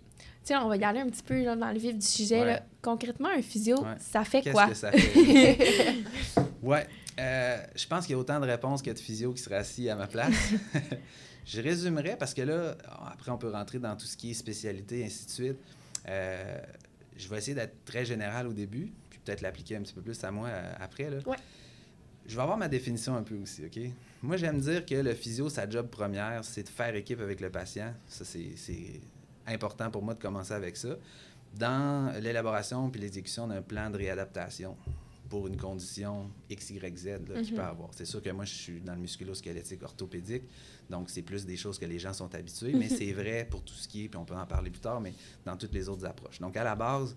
sais, 0.47 0.55
on 0.57 0.67
va 0.67 0.77
y 0.77 0.83
aller 0.83 0.99
un 0.99 1.09
petit 1.09 1.23
peu 1.23 1.43
là, 1.43 1.55
dans 1.55 1.71
le 1.71 1.79
vif 1.79 1.95
du 1.97 2.05
sujet. 2.05 2.39
Ouais. 2.41 2.45
là. 2.45 2.63
Concrètement, 2.81 3.29
un 3.29 3.41
physio, 3.41 3.77
Ouais. 3.81 3.95
ça 3.99 4.23
fait 4.23 4.41
Qu'est-ce 4.41 4.53
quoi? 4.53 4.67
que 4.67 4.73
ça 4.75 4.91
fait? 4.91 5.95
ouais. 6.63 6.87
euh, 7.19 7.57
je 7.75 7.87
pense 7.87 8.05
qu'il 8.05 8.13
y 8.13 8.15
a 8.15 8.19
autant 8.19 8.39
de 8.39 8.45
réponses 8.45 8.81
que 8.81 8.91
de 8.91 8.99
physio 8.99 9.33
qui 9.33 9.41
seraient 9.41 9.55
assis 9.57 9.89
à 9.89 9.95
ma 9.95 10.07
place. 10.07 10.33
je 11.45 11.61
résumerai 11.61 12.15
parce 12.17 12.33
que 12.33 12.41
là, 12.41 12.75
après, 13.11 13.31
on 13.31 13.37
peut 13.37 13.49
rentrer 13.51 13.79
dans 13.79 13.95
tout 13.95 14.05
ce 14.05 14.15
qui 14.17 14.31
est 14.31 14.33
spécialité, 14.33 15.03
ainsi 15.05 15.25
de 15.25 15.31
suite. 15.31 15.57
Euh, 16.07 16.57
je 17.17 17.27
vais 17.29 17.37
essayer 17.37 17.55
d'être 17.55 17.83
très 17.85 18.05
général 18.05 18.47
au 18.47 18.53
début, 18.53 18.91
puis 19.09 19.19
peut-être 19.23 19.41
l'appliquer 19.41 19.77
un 19.77 19.81
petit 19.81 19.93
peu 19.93 20.01
plus 20.01 20.21
à 20.23 20.31
moi 20.31 20.47
euh, 20.49 20.73
après. 20.79 21.09
Là. 21.09 21.17
Ouais. 21.25 21.37
Je 22.27 22.35
vais 22.35 22.41
avoir 22.41 22.57
ma 22.57 22.67
définition 22.67 23.15
un 23.15 23.23
peu 23.23 23.35
aussi, 23.35 23.63
OK? 23.65 23.79
Moi, 24.23 24.37
j'aime 24.37 24.59
dire 24.59 24.83
que 24.85 24.95
le 24.95 25.13
physio, 25.13 25.47
sa 25.49 25.69
job 25.69 25.87
première, 25.87 26.43
c'est 26.43 26.63
de 26.63 26.69
faire 26.69 26.95
équipe 26.95 27.21
avec 27.21 27.39
le 27.39 27.51
patient. 27.51 27.93
Ça, 28.07 28.25
c'est 28.25 28.55
important 29.47 29.89
pour 29.91 30.03
moi 30.03 30.13
de 30.13 30.21
commencer 30.21 30.53
avec 30.53 30.77
ça. 30.77 30.95
Dans 31.53 32.13
l'élaboration 32.21 32.89
puis 32.89 33.01
l'exécution 33.01 33.47
d'un 33.47 33.61
plan 33.61 33.89
de 33.89 33.97
réadaptation 33.97 34.75
pour 35.29 35.47
une 35.47 35.57
condition 35.57 36.29
X, 36.49 36.69
Y, 36.69 36.97
Z 36.97 37.05
là, 37.07 37.41
qu'il 37.41 37.51
Mhm. 37.53 37.55
peut 37.55 37.61
avoir. 37.63 37.89
C'est 37.93 38.05
sûr 38.05 38.21
que 38.21 38.29
moi, 38.29 38.45
je 38.45 38.53
suis 38.53 38.79
dans 38.81 38.93
le 38.93 38.99
musculo-squelettique 39.01 39.81
orthopédique, 39.81 40.43
donc 40.89 41.09
c'est 41.09 41.23
plus 41.23 41.45
des 41.45 41.57
choses 41.57 41.79
que 41.79 41.85
les 41.85 41.97
gens 41.97 42.13
sont 42.13 42.33
habitués, 42.35 42.73
mais 42.73 42.89
c'est 42.89 43.11
vrai 43.11 43.47
pour 43.49 43.63
tout 43.63 43.73
ce 43.73 43.87
qui 43.87 44.05
est, 44.05 44.07
puis 44.09 44.17
on 44.19 44.25
peut 44.25 44.35
en 44.35 44.45
parler 44.45 44.69
plus 44.69 44.81
tard, 44.81 45.01
mais 45.01 45.13
dans 45.45 45.57
toutes 45.57 45.73
les 45.73 45.89
autres 45.89 46.05
approches. 46.05 46.39
Donc, 46.39 46.55
à 46.57 46.63
la 46.63 46.75
base, 46.75 47.15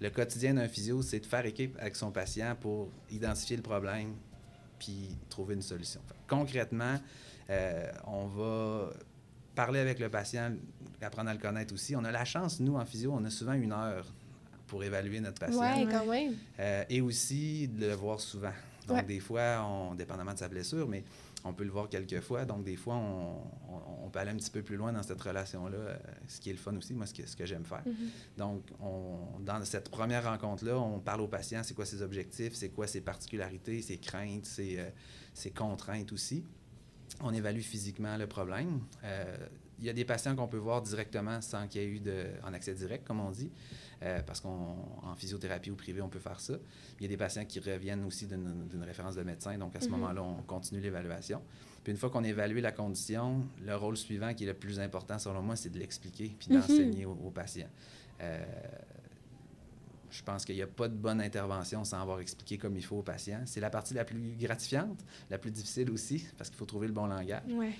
le 0.00 0.10
quotidien 0.10 0.52
d'un 0.54 0.68
physio, 0.68 1.00
c'est 1.00 1.20
de 1.20 1.26
faire 1.26 1.46
équipe 1.46 1.76
avec 1.80 1.96
son 1.96 2.10
patient 2.10 2.54
pour 2.60 2.90
identifier 3.10 3.56
le 3.56 3.62
problème 3.62 4.14
puis 4.78 5.16
trouver 5.30 5.54
une 5.54 5.62
solution. 5.62 6.02
Fait 6.06 6.14
concrètement, 6.28 6.96
euh, 7.48 7.90
on 8.06 8.26
va 8.26 8.90
parler 9.56 9.80
avec 9.80 9.98
le 9.98 10.08
patient, 10.08 10.52
apprendre 11.02 11.30
à 11.30 11.34
le 11.34 11.40
connaître 11.40 11.74
aussi. 11.74 11.96
On 11.96 12.04
a 12.04 12.12
la 12.12 12.24
chance, 12.24 12.60
nous, 12.60 12.76
en 12.76 12.84
physio, 12.84 13.12
on 13.12 13.24
a 13.24 13.30
souvent 13.30 13.54
une 13.54 13.72
heure 13.72 14.06
pour 14.68 14.84
évaluer 14.84 15.18
notre 15.20 15.40
patient. 15.40 15.60
Ouais, 15.60 15.84
Ouais. 15.84 15.90
quand 15.92 16.06
même. 16.06 16.34
Euh, 16.60 16.84
et 16.88 17.00
aussi 17.00 17.66
de 17.66 17.86
le 17.86 17.94
voir 17.94 18.20
souvent. 18.20 18.52
Donc, 18.86 18.98
Ouais. 18.98 19.02
des 19.02 19.18
fois, 19.20 19.64
on, 19.68 19.94
dépendamment 19.96 20.32
de 20.34 20.38
sa 20.38 20.48
blessure, 20.48 20.86
mais 20.88 21.02
on 21.44 21.52
peut 21.52 21.64
le 21.64 21.70
voir 21.70 21.88
quelques 21.88 22.20
fois. 22.20 22.44
Donc, 22.44 22.62
des 22.64 22.76
fois, 22.76 22.94
on, 22.96 23.38
on- 23.68 24.04
on 24.06 24.10
peut 24.10 24.18
aller 24.20 24.30
un 24.30 24.36
petit 24.36 24.50
peu 24.50 24.62
plus 24.62 24.76
loin 24.76 24.92
dans 24.92 25.02
cette 25.02 25.20
relation-là, 25.20 25.76
euh, 25.76 25.96
ce 26.28 26.40
qui 26.40 26.50
est 26.50 26.52
le 26.52 26.58
fun 26.58 26.76
aussi, 26.76 26.94
moi, 26.94 27.06
ce 27.06 27.14
que, 27.14 27.26
ce 27.26 27.34
que 27.36 27.46
j'aime 27.46 27.64
faire. 27.64 27.82
Donc, 28.36 28.62
on, 28.80 29.40
dans 29.40 29.64
cette 29.64 29.88
première 29.88 30.24
rencontre-là, 30.24 30.78
on 30.78 31.00
parle 31.00 31.20
au 31.22 31.28
patient, 31.28 31.62
c'est 31.64 31.74
quoi 31.74 31.84
ses 31.86 32.02
objectifs, 32.02 32.54
c'est 32.54 32.68
quoi 32.68 32.86
ses 32.86 33.00
particularités, 33.00 33.82
ses 33.82 33.98
craintes, 33.98 34.44
ses, 34.46 34.78
euh, 34.78 34.88
ses 35.34 35.50
contraintes 35.50 36.12
aussi. 36.12 36.44
On 37.22 37.32
évalue 37.32 37.60
physiquement 37.60 38.16
le 38.16 38.26
problème. 38.26 38.80
Euh, 39.04 39.36
il 39.78 39.84
y 39.84 39.90
a 39.90 39.92
des 39.92 40.04
patients 40.06 40.34
qu'on 40.34 40.48
peut 40.48 40.56
voir 40.56 40.80
directement 40.80 41.40
sans 41.42 41.68
qu'il 41.68 41.82
y 41.82 41.84
ait 41.84 41.88
eu 41.88 42.00
de, 42.00 42.24
en 42.42 42.54
accès 42.54 42.72
direct, 42.74 43.06
comme 43.06 43.20
on 43.20 43.30
dit, 43.30 43.50
euh, 44.02 44.20
parce 44.22 44.40
qu'en 44.40 45.14
physiothérapie 45.16 45.70
ou 45.70 45.76
privé, 45.76 46.00
on 46.00 46.08
peut 46.08 46.18
faire 46.18 46.40
ça. 46.40 46.54
Il 46.98 47.02
y 47.02 47.06
a 47.06 47.08
des 47.08 47.16
patients 47.18 47.44
qui 47.44 47.60
reviennent 47.60 48.04
aussi 48.04 48.26
d'une 48.26 48.82
référence 48.82 49.14
de 49.16 49.22
médecin, 49.22 49.56
donc 49.58 49.76
à 49.76 49.80
ce 49.80 49.86
Mhm. 49.86 49.92
moment-là, 49.92 50.22
on 50.22 50.42
continue 50.42 50.80
l'évaluation. 50.80 51.42
Puis 51.84 51.92
une 51.92 51.98
fois 51.98 52.08
qu'on 52.10 52.24
a 52.24 52.28
évalué 52.28 52.60
la 52.62 52.72
condition, 52.72 53.46
le 53.64 53.76
rôle 53.76 53.96
suivant 53.98 54.32
qui 54.32 54.44
est 54.44 54.48
le 54.48 54.54
plus 54.54 54.80
important 54.80 55.18
selon 55.18 55.42
moi, 55.42 55.56
c'est 55.56 55.70
de 55.70 55.78
l'expliquer 55.78 56.34
puis 56.38 56.48
Mhm. 56.50 56.56
d'enseigner 56.60 57.04
aux, 57.04 57.12
aux 57.12 57.30
patients. 57.30 57.68
Euh, 58.22 58.42
je 60.16 60.22
pense 60.22 60.44
qu'il 60.44 60.54
n'y 60.54 60.62
a 60.62 60.66
pas 60.66 60.88
de 60.88 60.94
bonne 60.94 61.20
intervention 61.20 61.84
sans 61.84 62.00
avoir 62.00 62.20
expliqué 62.20 62.56
comme 62.56 62.76
il 62.76 62.84
faut 62.84 62.96
aux 62.96 63.02
patients. 63.02 63.42
C'est 63.44 63.60
la 63.60 63.70
partie 63.70 63.94
la 63.94 64.04
plus 64.04 64.36
gratifiante, 64.38 65.04
la 65.30 65.38
plus 65.38 65.50
difficile 65.50 65.90
aussi, 65.90 66.26
parce 66.38 66.48
qu'il 66.48 66.58
faut 66.58 66.64
trouver 66.64 66.86
le 66.86 66.92
bon 66.92 67.06
langage. 67.06 67.42
Ouais. 67.50 67.72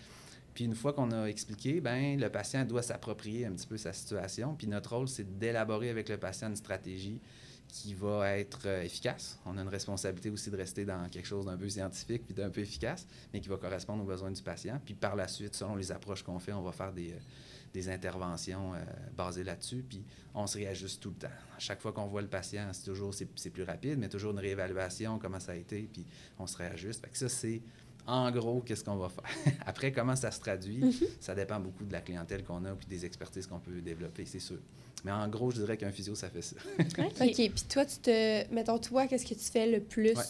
Puis 0.55 0.65
une 0.65 0.75
fois 0.75 0.93
qu'on 0.93 1.11
a 1.13 1.27
expliqué, 1.27 1.81
ben 1.81 2.19
le 2.19 2.29
patient 2.31 2.65
doit 2.65 2.83
s'approprier 2.83 3.47
un 3.47 3.53
petit 3.53 3.67
peu 3.67 3.77
sa 3.77 3.93
situation. 3.93 4.55
Puis 4.55 4.67
notre 4.67 4.97
rôle, 4.97 5.09
c'est 5.09 5.39
d'élaborer 5.39 5.91
avec 5.91 6.09
le 6.09 6.19
patient 6.19 6.49
une 6.49 6.57
stratégie 6.57 7.21
qui 7.69 7.95
va 7.95 8.39
être 8.39 8.67
euh, 8.67 8.83
efficace. 8.83 9.39
On 9.45 9.59
a 9.59 9.63
une 9.63 9.69
responsabilité 9.69 10.31
aussi 10.31 10.51
de 10.51 10.57
rester 10.57 10.85
dans 10.85 11.09
quelque 11.09 11.27
chose 11.27 11.47
d'un 11.47 11.57
peu 11.57 11.69
scientifique 11.69 12.25
puis 12.25 12.35
d'un 12.35 12.49
peu 12.49 12.61
efficace, 12.61 13.07
mais 13.33 13.41
qui 13.41 13.49
va 13.49 13.57
correspondre 13.57 14.03
aux 14.03 14.07
besoins 14.07 14.31
du 14.31 14.43
patient. 14.43 14.81
Puis 14.85 14.95
par 14.95 15.17
la 15.17 15.27
suite, 15.27 15.55
selon 15.55 15.75
les 15.75 15.91
approches 15.91 16.23
qu'on 16.23 16.39
fait, 16.39 16.53
on 16.53 16.63
va 16.63 16.73
faire 16.73 16.93
des, 16.93 17.13
euh, 17.13 17.19
des 17.77 17.91
interventions 17.91 18.73
euh, 18.75 18.79
basées 19.17 19.45
là-dessus. 19.45 19.85
Puis 19.89 20.03
on 20.35 20.47
se 20.47 20.57
réajuste 20.57 21.03
tout 21.03 21.11
le 21.11 21.17
temps. 21.17 21.37
À 21.57 21.59
chaque 21.59 21.81
fois 21.81 21.93
qu'on 21.93 22.07
voit 22.07 22.23
le 22.23 22.29
patient, 22.29 22.69
c'est 22.73 22.85
toujours 22.85 23.13
c'est, 23.13 23.29
c'est 23.37 23.51
plus 23.51 23.65
rapide, 23.65 23.99
mais 23.99 24.09
toujours 24.09 24.33
une 24.33 24.39
réévaluation, 24.39 25.19
comment 25.19 25.41
ça 25.41 25.53
a 25.53 25.57
été, 25.57 25.83
puis 25.93 26.07
on 26.39 26.47
se 26.47 26.57
réajuste. 26.57 27.05
Fait 27.05 27.11
que 27.11 27.19
ça, 27.19 27.29
c'est 27.29 27.61
en 28.07 28.31
gros, 28.31 28.61
qu'est-ce 28.63 28.85
qu'on 28.85 28.97
va 28.97 29.09
faire? 29.11 29.25
Après, 29.67 29.93
comment 29.93 30.17
ça 30.17 30.31
se 30.31 30.41
traduit, 30.41 30.81
ça 31.21 31.35
dépend 31.35 31.61
beaucoup 31.61 31.85
de 31.85 31.93
la 31.93 32.01
clientèle 32.01 32.45
qu'on 32.45 32.65
a 32.65 32.73
puis 32.75 32.87
des 32.87 33.05
expertises 33.05 33.47
qu'on 33.47 33.59
peut 33.59 33.81
développer, 33.83 34.25
c'est 34.25 34.39
sûr. 34.41 34.59
Mais 35.05 35.13
en 35.13 35.29
gros, 35.29 35.51
je 35.51 35.57
dirais 35.61 35.77
qu'un 35.77 35.93
physio, 35.93 36.15
ça 36.15 36.31
fait 36.31 36.41
ça. 36.43 36.57
OK. 36.79 37.35
Puis 37.35 37.65
toi, 37.69 37.85
tu 37.85 37.99
te. 37.99 38.55
Mettons, 38.55 38.79
toi, 38.79 39.07
qu'est-ce 39.07 39.27
que 39.27 39.35
tu 39.35 39.51
fais 39.51 39.67
le 39.71 39.81
plus? 39.81 40.17
Ouais. 40.17 40.25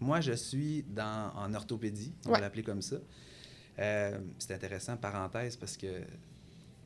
Moi, 0.00 0.20
je 0.20 0.32
suis 0.32 0.82
dans, 0.88 1.30
en 1.36 1.52
orthopédie, 1.52 2.12
on 2.24 2.28
Ouais. 2.30 2.34
va 2.36 2.40
l'appeler 2.40 2.62
comme 2.62 2.80
ça. 2.82 2.96
Euh, 3.80 4.18
c'est 4.38 4.54
intéressant, 4.54 4.96
parenthèse, 4.96 5.56
parce 5.56 5.76
que 5.76 6.00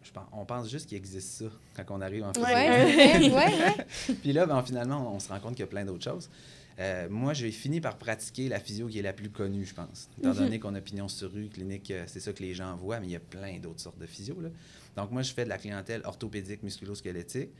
je 0.08 0.12
pense, 0.12 0.24
on 0.32 0.46
pense 0.46 0.70
juste 0.70 0.88
qu'il 0.88 0.96
existe 0.96 1.28
ça 1.28 1.44
quand 1.76 1.96
on 1.96 2.00
arrive 2.00 2.24
en 2.24 2.32
ouais, 2.32 3.30
ouais. 3.30 4.14
Puis 4.22 4.32
là, 4.32 4.46
ben, 4.46 4.62
finalement, 4.62 5.14
on 5.14 5.20
se 5.20 5.28
rend 5.28 5.38
compte 5.38 5.52
qu'il 5.52 5.60
y 5.60 5.64
a 5.64 5.66
plein 5.66 5.84
d'autres 5.84 6.04
choses. 6.04 6.30
Euh, 6.78 7.08
moi, 7.10 7.34
j'ai 7.34 7.50
fini 7.50 7.80
par 7.80 7.98
pratiquer 7.98 8.48
la 8.48 8.58
physio 8.58 8.86
qui 8.86 9.00
est 9.00 9.02
la 9.02 9.12
plus 9.12 9.28
connue, 9.28 9.66
je 9.66 9.74
pense. 9.74 10.08
Étant 10.18 10.32
donné 10.32 10.58
qu'on 10.58 10.74
a 10.74 10.80
pignon 10.80 11.08
sur 11.08 11.30
rue, 11.30 11.48
clinique, 11.48 11.90
euh, 11.90 12.04
c'est 12.06 12.20
ça 12.20 12.32
que 12.32 12.42
les 12.42 12.54
gens 12.54 12.74
voient, 12.76 13.00
mais 13.00 13.08
il 13.08 13.12
y 13.12 13.16
a 13.16 13.20
plein 13.20 13.58
d'autres 13.58 13.80
sortes 13.80 13.98
de 13.98 14.06
physio. 14.06 14.40
Là. 14.40 14.48
Donc, 14.96 15.10
moi, 15.10 15.22
je 15.22 15.32
fais 15.32 15.44
de 15.44 15.50
la 15.50 15.58
clientèle 15.58 16.00
orthopédique, 16.04 16.62
musculo-squelettique, 16.62 17.50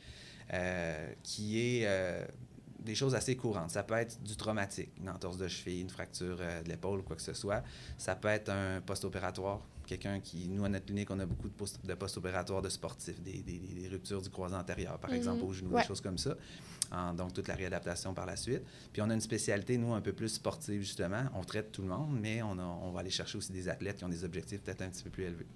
euh, 0.53 1.11
qui 1.21 1.59
est 1.59 1.81
euh, 1.85 2.25
des 2.83 2.95
choses 2.95 3.15
assez 3.15 3.35
courantes. 3.35 3.71
Ça 3.71 3.83
peut 3.83 3.95
être 3.95 4.21
du 4.23 4.35
traumatique, 4.35 4.89
une 4.99 5.09
entorse 5.09 5.37
de 5.37 5.47
cheville, 5.47 5.81
une 5.81 5.89
fracture 5.89 6.37
euh, 6.39 6.61
de 6.63 6.69
l'épaule, 6.69 7.03
quoi 7.03 7.15
que 7.15 7.21
ce 7.21 7.33
soit. 7.33 7.63
Ça 7.97 8.15
peut 8.15 8.27
être 8.29 8.49
un 8.49 8.81
post-opératoire. 8.81 9.59
Quelqu'un 9.85 10.19
qui, 10.19 10.47
nous, 10.47 10.63
à 10.65 10.69
notre 10.69 10.85
clinique, 10.85 11.09
on 11.09 11.19
a 11.19 11.25
beaucoup 11.25 11.47
de 11.49 11.53
post- 11.53 11.83
de 11.83 11.93
post-opératoires 11.95 12.61
de 12.61 12.69
sportifs, 12.69 13.19
des, 13.21 13.39
des- 13.41 13.57
des 13.59 13.87
ruptures 13.87 14.21
du 14.21 14.29
croisé 14.29 14.55
antérieur, 14.55 14.99
par 14.99 15.09
Mhm. 15.09 15.15
exemple, 15.17 15.43
au 15.43 15.51
genou, 15.51 15.71
Ouais. 15.71 15.81
des 15.81 15.87
choses 15.87 16.01
comme 16.01 16.17
ça. 16.17 16.35
En- 16.91 17.13
donc, 17.13 17.33
toute 17.33 17.47
la 17.47 17.55
réadaptation 17.55 18.13
par 18.13 18.25
la 18.25 18.35
suite. 18.35 18.61
Puis, 18.93 19.01
on 19.01 19.09
a 19.09 19.13
une 19.13 19.21
spécialité, 19.21 19.77
nous, 19.77 19.93
un 19.93 20.01
peu 20.01 20.13
plus 20.13 20.29
sportive, 20.29 20.81
justement. 20.81 21.23
On 21.35 21.43
traite 21.43 21.71
tout 21.71 21.81
le 21.81 21.87
monde, 21.87 22.17
mais 22.19 22.41
on, 22.43 22.57
a- 22.59 22.63
on 22.83 22.91
va 22.91 22.99
aller 23.01 23.09
chercher 23.09 23.37
aussi 23.39 23.51
des 23.51 23.67
athlètes 23.67 23.97
qui 23.97 24.05
ont 24.05 24.09
des 24.09 24.23
objectifs 24.23 24.61
peut-être 24.61 24.81
un 24.83 24.89
petit 24.89 25.03
peu 25.03 25.09
plus 25.09 25.23
élevés. 25.23 25.47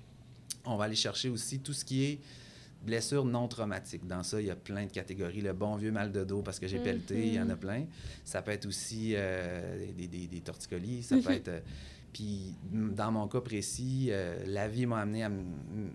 On 0.66 0.78
va 0.78 0.86
aller 0.86 0.96
chercher 0.96 1.30
aussi 1.30 1.60
tout 1.60 1.74
ce 1.74 1.84
qui 1.86 2.04
est 2.06 2.20
blessures 2.84 3.26
non 3.26 3.48
traumatiques. 3.48 4.06
Dans 4.08 4.24
ça, 4.24 4.40
il 4.42 4.48
y 4.48 4.52
a 4.52 4.56
plein 4.56 4.86
de 4.86 4.92
catégories. 4.92 5.42
Le 5.42 5.54
bon 5.54 5.76
vieux 5.76 5.92
mal 5.92 6.12
de 6.12 6.24
dos 6.24 6.42
parce 6.42 6.60
que 6.60 6.68
j'ai 6.68 6.78
Mhm. 6.80 6.84
pelleté, 6.84 7.28
il 7.28 7.34
y 7.34 7.40
en 7.40 7.50
a 7.50 7.56
plein. 7.56 7.86
Ça 8.26 8.42
peut 8.42 8.52
être 8.52 8.66
aussi 8.66 9.14
euh, 9.16 9.92
des, 9.98 10.08
des- 10.08 10.28
des 10.28 10.42
torticolis. 10.42 11.04
Ça 11.04 11.16
peut 11.18 11.32
être... 11.32 11.48
euh, 11.48 11.60
puis, 12.12 12.54
dans 12.72 13.12
mon 13.12 13.28
cas 13.28 13.42
précis, 13.42 14.10
euh, 14.12 14.36
la 14.46 14.68
vie 14.68 14.86
m'a 14.86 15.00
amené 15.00 15.24
à, 15.24 15.28
m- 15.28 15.46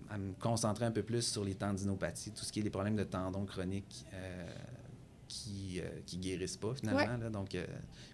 à 0.09 0.17
me 0.17 0.33
concentrer 0.33 0.83
un 0.83 0.91
peu 0.91 1.01
plus 1.03 1.21
sur 1.21 1.45
les 1.45 1.55
tendinopathies, 1.55 2.31
tout 2.31 2.43
ce 2.43 2.51
qui 2.51 2.59
est 2.59 2.63
les 2.63 2.69
problèmes 2.69 2.97
de 2.97 3.05
tendons 3.05 3.45
chroniques 3.45 4.05
qui, 5.29 5.79
euh, 5.79 5.87
qui 6.05 6.17
guérissent 6.17 6.57
pas, 6.57 6.73
finalement. 6.73 6.99
Ouais. 6.99 7.17
là. 7.23 7.29
donc, 7.29 7.55
euh, 7.55 7.63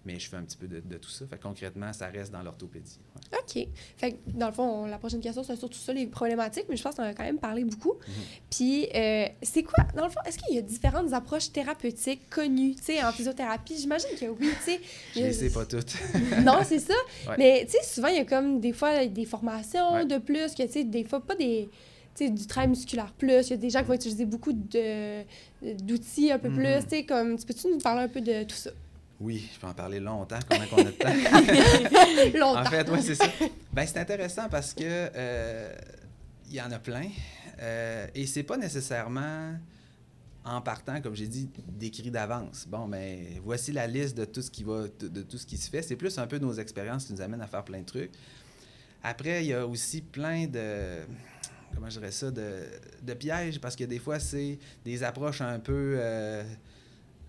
mais 0.06 0.20
je 0.20 0.30
fais 0.30 0.36
un 0.36 0.44
petit 0.44 0.58
peu 0.58 0.68
de, 0.68 0.82
de 0.82 0.98
tout 0.98 1.10
ça. 1.10 1.26
Fait 1.26 1.40
concrètement, 1.42 1.92
ça 1.94 2.08
reste 2.08 2.32
dans 2.32 2.44
l'orthopédie. 2.44 3.00
ouais. 3.16 3.40
OK. 3.40 3.68
Fait 3.98 4.12
que, 4.12 4.18
dans 4.28 4.48
le 4.48 4.54
fond, 4.54 4.64
on- 4.64 4.86
la 4.86 4.98
prochaine 5.00 5.22
question, 5.22 5.44
c'est 5.44 5.56
surtout 5.56 5.78
ça, 5.80 5.94
les 5.94 6.06
problématiques, 6.08 6.66
mais 6.70 6.76
je 6.76 6.84
pense 6.84 6.96
qu'on 6.96 7.04
a 7.04 7.14
quand 7.14 7.24
même 7.24 7.40
parlé 7.40 7.64
beaucoup. 7.64 7.94
Mhm. 7.94 8.14
Puis, 8.52 8.88
euh, 8.94 9.26
c'est 9.42 9.64
quoi, 9.64 9.86
dans 9.96 10.04
le 10.06 10.12
fond, 10.12 10.20
est-ce 10.28 10.38
qu'il 10.38 10.56
y 10.56 10.60
a 10.60 10.62
différentes 10.62 11.14
approches 11.14 11.52
thérapeutiques 11.52 12.30
connues, 12.30 12.76
tu 12.76 12.84
sais, 12.84 13.04
en 13.04 13.12
physiothérapie? 13.12 13.78
J'imagine 13.80 14.10
que 14.20 14.26
oui, 14.26 14.50
tu 14.60 14.72
sais. 14.72 14.82
Je 15.16 15.20
les 15.22 15.34
sais 15.34 15.50
pas 15.50 15.66
toutes. 15.66 15.96
non, 16.44 16.60
c'est 16.66 16.80
ça. 16.80 16.94
Ouais. 17.30 17.36
Mais, 17.38 17.66
tu 17.66 17.72
sais, 17.72 17.84
souvent, 17.84 18.10
il 18.10 18.18
y 18.18 18.20
a 18.20 18.26
comme 18.26 18.60
des 18.60 18.74
fois 18.74 19.06
des 19.08 19.26
formations 19.26 20.06
de 20.06 20.18
plus, 20.18 20.54
que, 20.54 20.64
tu 20.64 20.72
sais, 20.74 20.84
des 20.84 21.06
fois, 21.06 21.22
pas 21.26 21.36
des. 21.36 21.70
Du 22.18 22.48
travail 22.48 22.70
musculaire 22.70 23.12
plus. 23.14 23.48
Il 23.48 23.50
y 23.50 23.54
a 23.54 23.58
des 23.58 23.70
gens 23.70 23.80
qui 23.82 23.88
vont 23.88 23.94
utiliser 23.94 24.26
beaucoup 24.26 24.54
d'outils 24.54 26.32
un 26.32 26.40
peu 26.40 26.50
Mhm. 26.50 26.56
plus. 26.86 27.04
Comme. 27.06 27.38
Tu 27.38 27.46
peux-tu 27.46 27.68
nous 27.68 27.78
parler 27.80 28.04
un 28.04 28.08
peu 28.08 28.22
de 28.22 28.44
tout 28.44 28.56
ça? 28.56 28.70
Oui, 29.20 29.50
je 29.54 29.60
peux 29.60 29.68
en 29.68 29.74
parler 29.74 30.00
longtemps. 30.00 30.40
Combien 30.50 30.66
qu'on 30.68 30.78
a 30.78 30.84
de 30.84 30.92
temps? 30.92 31.10
Longtemps. 32.40 32.62
En 32.62 32.66
fait, 32.66 32.88
oui, 32.90 33.00
c'est 33.02 33.16
ça. 33.16 33.28
Ben, 33.72 33.86
c'est 33.88 33.98
intéressant 34.00 34.48
parce 34.50 34.74
que 34.74 34.84
euh, 34.84 35.74
il 36.50 36.56
y 36.56 36.62
en 36.62 36.72
a 36.72 36.80
plein. 36.80 37.08
Euh, 37.62 38.08
et 38.14 38.26
c'est 38.28 38.44
pas 38.44 38.58
nécessairement 38.58 39.54
en 40.44 40.62
partant, 40.62 41.02
comme 41.02 41.16
j'ai 41.16 41.28
dit, 41.28 41.50
décrit 41.68 42.12
d'avance. 42.12 42.66
Bon, 42.68 42.88
mais 42.88 43.40
voici 43.44 43.72
la 43.72 43.88
liste 43.88 44.18
de 44.18 44.26
tout 44.26 44.42
ce 44.42 44.52
qui 44.52 44.64
va, 44.66 44.84
de 45.00 45.22
tout 45.22 45.38
ce 45.38 45.46
qui 45.46 45.58
se 45.58 45.70
fait. 45.70 45.82
C'est 45.82 45.96
plus 45.96 46.18
un 46.18 46.28
peu 46.28 46.38
nos 46.38 46.54
expériences 46.54 47.06
qui 47.06 47.14
nous 47.14 47.22
amènent 47.22 47.42
à 47.42 47.48
faire 47.48 47.64
plein 47.64 47.80
de 47.80 47.86
trucs. 47.86 48.12
Après, 49.02 49.44
il 49.46 49.48
y 49.48 49.54
a 49.54 49.66
aussi 49.66 50.02
plein 50.02 50.46
de 50.48 51.00
comment 51.74 51.90
je 51.90 52.00
dirais 52.00 52.12
ça, 52.12 52.32
de, 52.32 52.64
de 53.04 53.14
pièges, 53.14 53.60
parce 53.60 53.76
que 53.76 53.84
des 53.84 54.00
fois, 54.00 54.20
c'est 54.20 54.58
des 54.84 55.04
approches 55.04 55.42
un 55.42 55.60
peu 55.60 55.96
euh, 55.98 56.44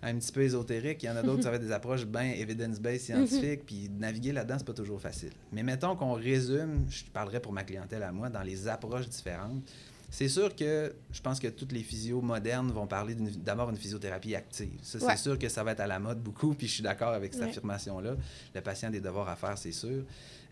un 0.01 0.15
petit 0.15 0.31
peu 0.31 0.41
ésotériques. 0.41 1.03
Il 1.03 1.07
y 1.07 1.09
en 1.09 1.15
a 1.15 1.23
d'autres, 1.23 1.43
ça 1.43 1.49
va 1.49 1.55
être 1.57 1.63
des 1.63 1.71
approches 1.71 2.05
bien 2.05 2.23
evidence-based 2.31 3.01
scientifiques, 3.01 3.65
puis 3.65 3.89
naviguer 3.89 4.31
là-dedans, 4.31 4.55
c'est 4.59 4.67
pas 4.67 4.73
toujours 4.73 5.01
facile. 5.01 5.31
Mais 5.51 5.63
mettons 5.63 5.95
qu'on 5.95 6.13
résume, 6.13 6.85
je 6.89 7.03
parlerai 7.05 7.39
pour 7.39 7.51
ma 7.51 7.63
clientèle 7.63 8.03
à 8.03 8.11
moi, 8.11 8.29
dans 8.29 8.43
les 8.43 8.67
approches 8.67 9.09
différentes. 9.09 9.61
C'est 10.09 10.29
sûr 10.29 10.55
que 10.55 10.95
je 11.11 11.19
pense 11.21 11.37
que 11.37 11.47
toutes 11.49 11.73
les 11.73 11.83
physios 11.83 12.21
modernes 12.21 12.71
vont 12.71 12.87
parler 12.87 13.13
d'abord 13.43 13.69
une 13.69 13.75
physiothérapie 13.75 14.35
active. 14.35 14.79
Ça, 14.81 14.99
c'est 15.01 15.17
sûr 15.17 15.37
que 15.37 15.49
ça 15.49 15.65
va 15.65 15.73
être 15.73 15.81
à 15.81 15.87
la 15.87 15.99
mode 15.99 16.21
beaucoup, 16.21 16.53
puis 16.53 16.65
je 16.67 16.75
suis 16.75 16.83
d'accord 16.83 17.09
avec 17.09 17.33
cette 17.33 17.41
Ouais. 17.43 17.49
affirmation-là. 17.49 18.15
Le 18.55 18.61
patient 18.61 18.87
a 18.87 18.91
des 18.91 19.01
devoirs 19.01 19.27
à 19.27 19.35
faire, 19.35 19.57
c'est 19.57 19.73
sûr. 19.73 20.05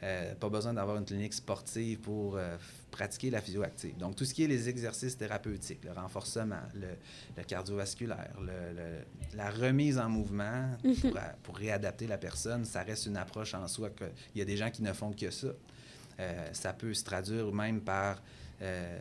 Euh, 0.03 0.35
pas 0.35 0.49
besoin 0.49 0.73
d'avoir 0.73 0.97
une 0.97 1.05
clinique 1.05 1.33
sportive 1.33 1.99
pour 1.99 2.35
euh, 2.35 2.57
pratiquer 2.95 3.29
la 3.29 3.41
physio 3.41 3.61
active. 3.63 3.95
Donc, 3.97 4.15
tout 4.15 4.25
ce 4.25 4.33
qui 4.33 4.43
est 4.43 4.47
les 4.47 4.69
exercices 4.69 5.17
thérapeutiques, 5.17 5.83
le 5.83 5.91
renforcement, 5.91 6.61
le, 6.73 6.87
le 7.37 7.43
cardiovasculaire, 7.43 8.31
le- 8.39 8.73
le- 8.75 9.37
la 9.37 9.49
remise 9.51 9.97
en 9.97 10.09
mouvement 10.09 10.71
pour, 11.01 11.17
a- 11.17 11.33
pour 11.43 11.57
réadapter 11.57 12.07
la 12.07 12.17
personne, 12.17 12.63
ça 12.65 12.83
reste 12.83 13.05
une 13.05 13.17
approche 13.17 13.53
en 13.53 13.67
soi. 13.67 13.89
que- 13.89 14.05
Il 14.33 14.39
y 14.39 14.41
a 14.41 14.45
des 14.45 14.57
gens 14.57 14.71
qui 14.71 14.81
ne 14.81 14.93
font 14.93 15.11
que 15.11 15.29
ça. 15.29 15.47
Euh, 16.19 16.49
ça 16.53 16.71
peut 16.71 16.93
se 16.93 17.03
traduire 17.03 17.51
même 17.51 17.81
par... 17.81 18.21
euh, 18.61 18.97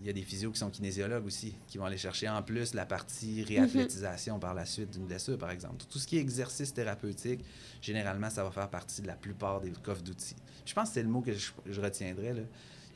il 0.00 0.06
y 0.06 0.10
a 0.10 0.14
des 0.14 0.22
physios 0.22 0.50
qui 0.50 0.58
sont 0.58 0.70
kinésiologues 0.70 1.26
aussi, 1.26 1.54
qui 1.68 1.76
vont 1.78 1.84
aller 1.84 1.98
chercher 1.98 2.28
en 2.28 2.42
plus 2.42 2.72
la 2.74 2.86
partie 2.86 3.42
réathlétisation 3.44 4.38
par 4.38 4.54
la 4.54 4.64
suite 4.64 4.90
d'une 4.90 5.04
blessure, 5.06 5.36
par 5.38 5.50
exemple. 5.50 5.84
Tout 5.90 5.98
ce 5.98 6.06
qui 6.06 6.16
est 6.16 6.20
exercice 6.20 6.72
thérapeutique, 6.72 7.44
généralement, 7.82 8.30
ça 8.30 8.42
va 8.44 8.50
faire 8.50 8.68
partie 8.70 9.02
de 9.02 9.06
la 9.06 9.14
plupart 9.14 9.60
des 9.60 9.70
coffres 9.82 10.02
d'outils. 10.02 10.36
Je 10.64 10.72
pense 10.72 10.88
que 10.88 10.94
c'est 10.94 11.02
le 11.02 11.08
mot 11.10 11.20
que 11.20 11.32
je, 11.34 11.50
je 11.66 11.80
retiendrai. 11.80 12.34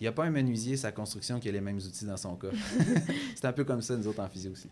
Il 0.01 0.05
n'y 0.05 0.09
a 0.09 0.13
pas 0.13 0.25
un 0.25 0.31
menuisier, 0.31 0.77
sa 0.77 0.93
construction, 0.93 1.41
qui 1.41 1.49
a 1.49 1.53
les 1.53 1.61
mêmes 1.61 1.79
outils 1.79 2.05
dans 2.05 2.17
son 2.17 2.37
coffre. 2.37 2.57
c'est 3.35 3.45
un 3.47 3.53
peu 3.53 3.65
comme 3.65 3.83
ça, 3.83 3.97
nous 3.97 4.07
autres, 4.07 4.21
en 4.21 4.29
physio 4.29 4.53
aussi. 4.53 4.69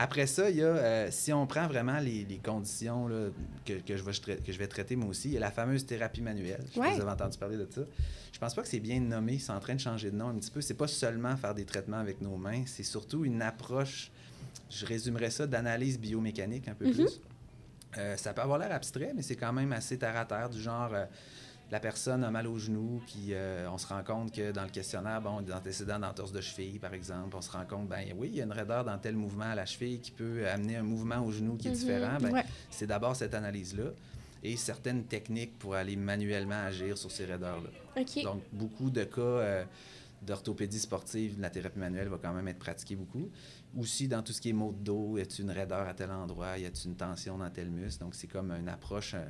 Après 0.00 0.26
ça, 0.28 0.48
il 0.48 0.56
y 0.56 0.62
a, 0.62 0.66
euh, 0.66 1.08
si 1.10 1.32
on 1.32 1.44
prend 1.46 1.66
vraiment 1.66 1.98
les, 1.98 2.24
les 2.24 2.38
conditions 2.38 3.08
là, 3.08 3.28
que, 3.64 3.72
que 3.74 3.96
je 3.96 4.02
vais, 4.04 4.12
tra- 4.12 4.40
que 4.40 4.52
je 4.52 4.58
vais 4.58 4.68
traiter 4.68 4.94
moi 4.94 5.08
aussi, 5.08 5.28
il 5.28 5.34
y 5.34 5.36
a 5.36 5.40
la 5.40 5.50
fameuse 5.50 5.86
thérapie 5.86 6.22
manuelle. 6.22 6.64
Je 6.72 6.78
Ouais. 6.78 6.94
vous 6.94 7.00
avez 7.00 7.10
entendu 7.10 7.36
parler 7.36 7.56
de 7.56 7.66
ça. 7.68 7.80
Je 8.32 8.38
pense 8.38 8.54
pas 8.54 8.62
que 8.62 8.68
c'est 8.68 8.78
bien 8.78 9.00
nommé, 9.00 9.40
c'est 9.40 9.50
en 9.50 9.58
train 9.58 9.74
de 9.74 9.80
changer 9.80 10.12
de 10.12 10.16
nom 10.16 10.28
un 10.28 10.34
petit 10.36 10.52
peu. 10.52 10.60
C'est 10.60 10.74
pas 10.74 10.86
seulement 10.86 11.36
faire 11.36 11.52
des 11.54 11.64
traitements 11.64 11.98
avec 11.98 12.20
nos 12.20 12.36
mains, 12.36 12.62
c'est 12.66 12.84
surtout 12.84 13.24
une 13.24 13.42
approche, 13.42 14.12
je 14.70 14.86
résumerais 14.86 15.30
ça, 15.30 15.48
d'analyse 15.48 15.98
biomécanique 15.98 16.68
un 16.68 16.74
peu 16.74 16.86
Mhm. 16.86 16.92
plus. 16.94 17.20
Euh, 17.96 18.16
ça 18.16 18.32
peut 18.34 18.42
avoir 18.42 18.58
l'air 18.58 18.70
abstrait, 18.70 19.12
mais 19.16 19.22
c'est 19.22 19.34
quand 19.36 19.52
même 19.52 19.72
assez 19.72 19.98
terre 19.98 20.16
à 20.16 20.24
terre, 20.24 20.48
du 20.50 20.60
genre 20.60 20.90
euh, 20.94 21.06
la 21.70 21.80
personne 21.80 22.24
a 22.24 22.30
mal 22.30 22.46
au 22.46 22.58
genou, 22.58 23.02
puis 23.06 23.28
euh, 23.32 23.68
on 23.70 23.76
se 23.76 23.86
rend 23.86 24.02
compte 24.02 24.32
que 24.32 24.52
dans 24.52 24.64
le 24.64 24.70
questionnaire, 24.70 25.20
bon, 25.20 25.42
des 25.42 25.52
antécédents 25.52 25.98
d'entorse 25.98 26.32
de 26.32 26.40
cheville, 26.40 26.78
par 26.78 26.94
exemple, 26.94 27.36
on 27.36 27.42
se 27.42 27.50
rend 27.50 27.64
compte, 27.66 27.88
ben 27.88 28.06
oui, 28.16 28.28
il 28.32 28.36
y 28.36 28.40
a 28.40 28.44
une 28.44 28.52
raideur 28.52 28.84
dans 28.84 28.96
tel 28.98 29.16
mouvement 29.16 29.44
à 29.50 29.54
la 29.54 29.66
cheville 29.66 30.00
qui 30.00 30.10
peut 30.10 30.48
amener 30.48 30.76
un 30.76 30.82
mouvement 30.82 31.18
au 31.24 31.30
genou 31.30 31.56
qui 31.56 31.68
est 31.68 31.72
Mhm. 31.72 31.76
différent. 31.76 32.18
Ben, 32.22 32.32
Ouais. 32.32 32.44
C'est 32.70 32.86
d'abord 32.86 33.14
cette 33.16 33.34
analyse-là 33.34 33.90
et 34.42 34.56
certaines 34.56 35.04
techniques 35.04 35.58
pour 35.58 35.74
aller 35.74 35.96
manuellement 35.96 36.62
agir 36.64 36.96
sur 36.96 37.10
ces 37.10 37.26
raideurs-là. 37.26 37.70
Donc, 38.22 38.42
beaucoup 38.52 38.88
de 38.88 39.04
cas 39.04 39.20
euh, 39.20 39.64
d'orthopédie 40.22 40.78
sportive, 40.78 41.38
la 41.40 41.50
thérapie 41.50 41.78
manuelle 41.78 42.08
va 42.08 42.18
quand 42.20 42.32
même 42.32 42.48
être 42.48 42.58
pratiquée 42.58 42.96
beaucoup. 42.96 43.28
Aussi, 43.76 44.08
dans 44.08 44.22
tout 44.22 44.32
ce 44.32 44.40
qui 44.40 44.48
est 44.50 44.52
maux 44.54 44.72
de 44.72 44.82
dos, 44.82 45.18
y 45.18 45.20
a-t-il 45.20 45.44
une 45.44 45.50
raideur 45.50 45.86
à 45.86 45.92
tel 45.94 46.10
endroit, 46.10 46.56
y 46.58 46.64
a-t-il 46.66 46.88
une 46.90 46.96
tension 46.96 47.36
dans 47.38 47.50
tel 47.50 47.68
muscle? 47.70 48.00
Donc, 48.02 48.14
c'est 48.14 48.26
comme 48.26 48.50
une 48.52 48.68
approche 48.68 49.12
euh, 49.14 49.24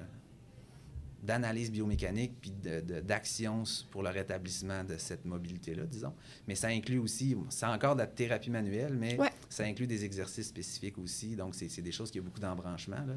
d'analyse 1.22 1.70
biomécanique 1.72 2.32
puis 2.40 2.52
d'action 2.52 3.64
pour 3.90 4.02
le 4.02 4.10
rétablissement 4.10 4.84
de 4.84 4.96
cette 4.98 5.24
mobilité-là, 5.24 5.84
disons. 5.84 6.14
Mais 6.46 6.54
ça 6.54 6.68
inclut 6.68 6.98
aussi, 6.98 7.36
c'est 7.50 7.66
encore 7.66 7.94
de 7.94 8.00
la 8.00 8.06
thérapie 8.06 8.50
manuelle, 8.50 8.94
mais 8.94 9.18
Ouais. 9.18 9.30
ça 9.48 9.64
inclut 9.64 9.86
des 9.86 10.04
exercices 10.04 10.48
spécifiques 10.48 10.96
aussi. 10.98 11.34
Donc, 11.36 11.54
c'est 11.54 11.82
des 11.82 11.92
choses 11.92 12.10
qui 12.10 12.20
ont 12.20 12.24
beaucoup 12.24 12.40
d'embranchements, 12.40 13.04
là, 13.06 13.14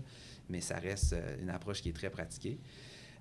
mais 0.49 0.61
ça 0.61 0.77
reste 0.79 1.13
euh, 1.13 1.41
une 1.41 1.49
approche 1.51 1.81
qui 1.81 1.89
est 1.89 1.93
très 1.93 2.09
pratiquée. 2.09 2.57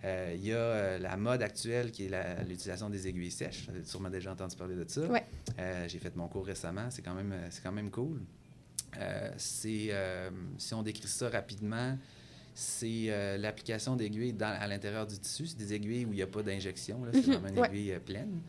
Euh, 0.02 0.32
Il 0.34 0.46
y 0.46 0.52
a 0.52 0.56
euh, 0.56 0.98
la 0.98 1.16
mode 1.18 1.42
actuelle 1.42 1.90
qui 1.92 2.06
est 2.06 2.42
l'utilisation 2.44 2.88
des 2.88 3.06
aiguilles 3.06 3.30
sèches. 3.30 3.66
Vous 3.68 3.74
avez 3.76 3.84
sûrement 3.84 4.08
déjà 4.08 4.32
entendu 4.32 4.56
parler 4.56 4.74
de 4.76 4.88
ça. 4.88 5.02
Ouais. 5.06 5.24
Euh, 5.58 5.86
J'ai 5.88 5.98
fait 5.98 6.16
mon 6.16 6.26
cours 6.26 6.46
récemment. 6.46 6.90
C'est 6.90 7.02
quand 7.02 7.14
même, 7.14 7.34
c'est 7.50 7.62
quand 7.62 7.70
même 7.72 7.90
cool. 7.90 8.22
Si 9.36 9.90
on 10.72 10.82
décrit 10.82 11.06
ça 11.06 11.28
rapidement, 11.28 11.98
c'est 12.62 13.06
euh, 13.08 13.38
l'application 13.38 13.96
d'aiguilles 13.96 14.34
dans- 14.34 14.54
à 14.60 14.66
l'intérieur 14.66 15.06
du 15.06 15.18
tissu. 15.18 15.46
C'est 15.46 15.56
des 15.56 15.72
aiguilles 15.72 16.04
où 16.04 16.12
il 16.12 16.16
n'y 16.16 16.22
a 16.22 16.26
pas 16.26 16.42
d'injection. 16.42 17.02
là. 17.04 17.10
C'est 17.14 17.26
Mhm, 17.26 17.36
vraiment 17.36 17.48
une 17.48 17.64
aiguille 17.64 17.92
euh, 17.92 18.00
pleine. 18.00 18.40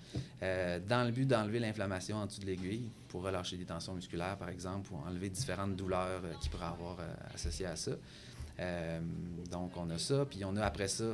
Euh, 0.44 0.80
dans 0.86 1.06
le 1.06 1.12
but 1.12 1.26
d'enlever 1.26 1.60
l'inflammation 1.60 2.18
en 2.18 2.26
dessous 2.26 2.42
de 2.42 2.46
l'aiguille 2.46 2.90
pour 3.08 3.22
relâcher 3.24 3.56
des 3.56 3.64
tensions 3.64 3.94
musculaires, 3.94 4.36
par 4.38 4.50
exemple, 4.50 4.90
ou 4.92 4.98
enlever 5.08 5.30
différentes 5.30 5.78
douleurs 5.78 6.22
euh, 6.26 6.34
qu'il 6.42 6.52
pourrait 6.52 6.66
avoir 6.66 6.98
associées 7.34 7.68
à 7.68 7.76
ça. 7.78 7.92
Donc, 9.50 9.72
on 9.78 9.90
a 9.90 9.98
ça. 9.98 10.26
Puis, 10.30 10.44
on 10.46 10.56
a 10.58 10.64
après 10.66 10.88
ça 10.88 11.06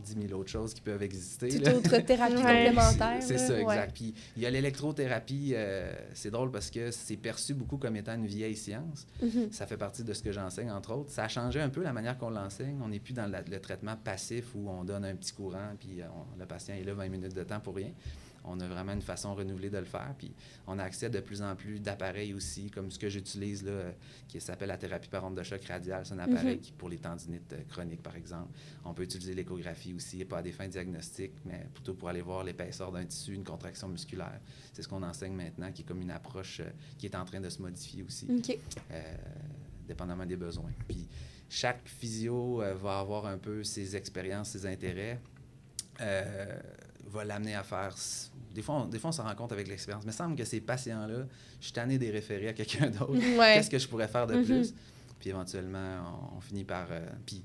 10 0.00 0.26
000 0.28 0.40
autres 0.40 0.50
choses 0.50 0.74
qui 0.74 0.80
peuvent 0.80 1.02
exister. 1.02 1.48
Toute 1.48 1.64
là. 1.66 1.74
autre 1.76 1.96
thérapie 1.98 2.34
Ouais. 2.36 2.66
complémentaire. 2.72 3.18
C'est 3.22 3.38
ça, 3.38 3.54
Ouais. 3.54 3.62
exact. 3.62 3.94
Puis 3.94 4.14
il 4.36 4.42
y 4.42 4.46
a 4.46 4.50
l'électrothérapie, 4.50 5.52
euh, 5.54 5.92
c'est 6.14 6.30
drôle 6.30 6.50
parce 6.50 6.70
que 6.70 6.90
c'est 6.90 7.16
perçu 7.16 7.54
beaucoup 7.54 7.76
comme 7.78 7.96
étant 7.96 8.14
une 8.14 8.26
vieille 8.26 8.56
science. 8.56 9.06
Mhm. 9.22 9.50
Ça 9.52 9.66
fait 9.66 9.76
partie 9.76 10.02
de 10.04 10.12
ce 10.12 10.22
que 10.22 10.32
j'enseigne, 10.32 10.70
entre 10.70 10.92
autres. 10.94 11.10
Ça 11.10 11.24
a 11.24 11.28
changé 11.28 11.60
un 11.60 11.68
peu 11.68 11.82
la 11.82 11.92
manière 11.92 12.18
qu'on 12.18 12.30
l'enseigne. 12.30 12.78
On 12.82 12.88
n'est 12.88 12.98
plus 13.00 13.12
dans 13.14 13.26
la- 13.30 13.42
le 13.42 13.60
traitement 13.60 13.96
passif 13.96 14.46
où 14.54 14.68
on 14.68 14.84
donne 14.84 15.04
un 15.04 15.14
petit 15.14 15.32
courant, 15.32 15.70
puis 15.78 16.00
euh, 16.00 16.06
on- 16.16 16.38
le 16.38 16.46
patient 16.46 16.74
est 16.74 16.84
là 16.84 16.94
20 16.94 17.08
minutes 17.08 17.34
de 17.34 17.44
temps 17.44 17.60
pour 17.60 17.76
rien. 17.76 17.90
On 18.44 18.58
a 18.60 18.66
vraiment 18.66 18.92
une 18.92 19.02
façon 19.02 19.34
renouvelée 19.34 19.70
de 19.70 19.78
le 19.78 19.84
faire. 19.84 20.14
Puis 20.18 20.32
on 20.66 20.78
a 20.78 20.84
accès 20.84 21.06
à 21.06 21.08
de 21.08 21.20
plus 21.20 21.42
en 21.42 21.54
plus 21.54 21.78
d'appareils 21.80 22.34
aussi, 22.34 22.70
comme 22.70 22.90
ce 22.90 22.98
que 22.98 23.08
j'utilise, 23.08 23.62
là, 23.64 23.92
qui 24.28 24.40
s'appelle 24.40 24.68
la 24.68 24.76
thérapie 24.78 25.08
par 25.08 25.24
onde 25.24 25.36
de 25.36 25.42
choc 25.42 25.64
radial. 25.64 26.04
C'est 26.04 26.14
un 26.14 26.18
appareil 26.18 26.56
Mhm. 26.56 26.60
qui, 26.60 26.72
pour 26.72 26.88
les 26.88 26.98
tendinites 26.98 27.52
euh, 27.52 27.62
chroniques, 27.68 28.02
par 28.02 28.16
exemple. 28.16 28.50
On 28.84 28.94
peut 28.94 29.04
utiliser 29.04 29.34
l'échographie 29.34 29.94
aussi, 29.94 30.24
pas 30.24 30.38
à 30.38 30.42
des 30.42 30.52
fins 30.52 30.66
diagnostiques, 30.68 31.34
mais 31.44 31.68
plutôt 31.72 31.94
pour 31.94 32.08
aller 32.08 32.20
voir 32.20 32.42
l'épaisseur 32.42 32.90
d'un 32.90 33.04
tissu, 33.04 33.34
une 33.34 33.44
contraction 33.44 33.88
musculaire. 33.88 34.40
C'est 34.72 34.82
ce 34.82 34.88
qu'on 34.88 35.02
enseigne 35.02 35.34
maintenant, 35.34 35.70
qui 35.70 35.82
est 35.82 35.84
comme 35.84 36.02
une 36.02 36.10
approche 36.10 36.60
euh, 36.60 36.70
qui 36.98 37.06
est 37.06 37.14
en 37.14 37.24
train 37.24 37.40
de 37.40 37.48
se 37.48 37.62
modifier 37.62 38.02
aussi 38.02 38.26
euh, 38.90 39.16
dépendamment 39.86 40.26
des 40.26 40.36
besoins. 40.36 40.72
Puis 40.88 41.06
chaque 41.48 41.86
physio 41.86 42.62
euh, 42.62 42.74
va 42.74 42.98
avoir 42.98 43.26
un 43.26 43.38
peu 43.38 43.62
ses 43.62 43.94
expériences, 43.94 44.50
ses 44.50 44.66
intérêts, 44.66 45.20
va 47.06 47.24
l'amener 47.24 47.54
à 47.54 47.62
faire. 47.62 47.94
Des 48.52 48.62
fois, 48.62 48.74
on, 48.76 48.86
des 48.86 48.98
fois, 48.98 49.08
on 49.08 49.12
s'en 49.12 49.24
rend 49.24 49.34
compte 49.34 49.52
avec 49.52 49.68
l'expérience. 49.68 50.04
Mais 50.04 50.10
il 50.12 50.14
me 50.14 50.18
semble 50.18 50.36
que 50.36 50.44
ces 50.44 50.60
patients-là, 50.60 51.26
je 51.60 51.64
suis 51.64 51.72
tanné 51.72 51.98
des 51.98 52.10
référer 52.10 52.48
à 52.48 52.52
quelqu'un 52.52 52.90
d'autre. 52.90 53.12
Ouais. 53.12 53.36
Qu'est-ce 53.54 53.70
que 53.70 53.78
je 53.78 53.88
pourrais 53.88 54.08
faire 54.08 54.26
de 54.26 54.34
Mhm. 54.36 54.44
plus? 54.44 54.74
Puis 55.20 55.30
éventuellement, 55.30 56.28
on, 56.34 56.36
on 56.38 56.40
finit 56.40 56.64
par. 56.64 56.86
euh, 56.90 57.06
puis 57.26 57.42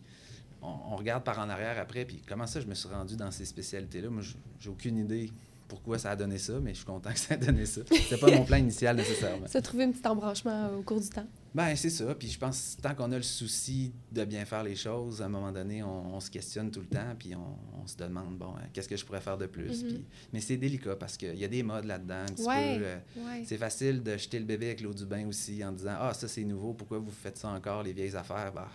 on, 0.61 0.73
on 0.91 0.95
regarde 0.95 1.23
par 1.23 1.37
en 1.39 1.49
arrière 1.49 1.77
après, 1.79 2.05
puis 2.05 2.21
comment 2.27 2.47
ça 2.47 2.59
je 2.59 2.65
me 2.65 2.73
suis 2.73 2.89
rendu 2.89 3.15
dans 3.15 3.29
ces 3.31 3.45
spécialités-là? 3.45 4.09
Moi, 4.09 4.23
j'ai 4.59 4.69
aucune 4.69 4.97
idée 4.97 5.31
pourquoi 5.67 5.99
ça 5.99 6.11
a 6.11 6.15
donné 6.15 6.37
ça, 6.37 6.59
mais 6.61 6.71
je 6.71 6.77
suis 6.77 6.85
content 6.85 7.11
que 7.11 7.19
ça 7.19 7.33
a 7.33 7.37
donné 7.37 7.65
ça. 7.65 7.81
C'était 7.89 8.17
pas 8.17 8.31
mon 8.31 8.45
plan 8.45 8.57
initial 8.57 8.95
nécessairement. 8.95 9.47
Ça 9.47 9.59
a 9.59 9.61
trouvé 9.61 9.83
un 9.83 9.91
petit 9.91 10.07
embranchement 10.07 10.69
au 10.77 10.81
cours 10.81 11.01
du 11.01 11.09
temps. 11.09 11.27
Ben, 11.53 11.75
c'est 11.75 11.89
ça. 11.89 12.13
Puis 12.13 12.29
je 12.29 12.37
pense 12.37 12.75
que 12.77 12.81
tant 12.83 12.93
qu'on 12.93 13.11
a 13.11 13.17
le 13.17 13.23
souci 13.23 13.91
de 14.11 14.23
bien 14.25 14.45
faire 14.45 14.63
les 14.63 14.75
choses, 14.75 15.21
à 15.21 15.25
un 15.25 15.29
moment 15.29 15.51
donné, 15.51 15.81
on, 15.81 16.15
on 16.15 16.19
se 16.19 16.29
questionne 16.29 16.69
tout 16.69 16.81
le 16.81 16.85
temps, 16.85 17.15
puis 17.17 17.33
on, 17.35 17.81
on 17.83 17.87
se 17.87 17.97
demande, 17.97 18.37
bon, 18.37 18.53
hein, 18.57 18.67
qu'est-ce 18.73 18.87
que 18.87 18.95
je 18.95 19.03
pourrais 19.05 19.21
faire 19.21 19.37
de 19.37 19.47
plus? 19.47 19.81
Mhm. 19.83 19.87
Puis- 19.89 20.05
mais 20.33 20.39
c'est 20.41 20.57
délicat 20.57 20.95
parce 20.95 21.17
qu'il 21.17 21.35
y 21.35 21.43
a 21.43 21.47
des 21.47 21.63
modes 21.63 21.85
là-dedans. 21.85 22.25
Ouais. 22.45 22.77
euh, 22.79 22.97
Ouais. 23.17 23.43
c'est 23.45 23.57
facile 23.57 24.03
de 24.03 24.15
jeter 24.17 24.37
le 24.39 24.45
bébé 24.45 24.67
avec 24.67 24.81
l'eau 24.81 24.93
du 24.93 25.05
bain 25.05 25.25
aussi 25.27 25.63
en 25.65 25.71
disant, 25.71 25.95
ah, 25.99 26.13
ça 26.13 26.27
c'est 26.27 26.43
nouveau, 26.43 26.73
pourquoi 26.73 26.99
vous 26.99 27.11
faites 27.11 27.37
ça 27.37 27.49
encore, 27.49 27.81
les 27.83 27.93
vieilles 27.93 28.15
affaires? 28.15 28.51
Ben, 28.53 28.67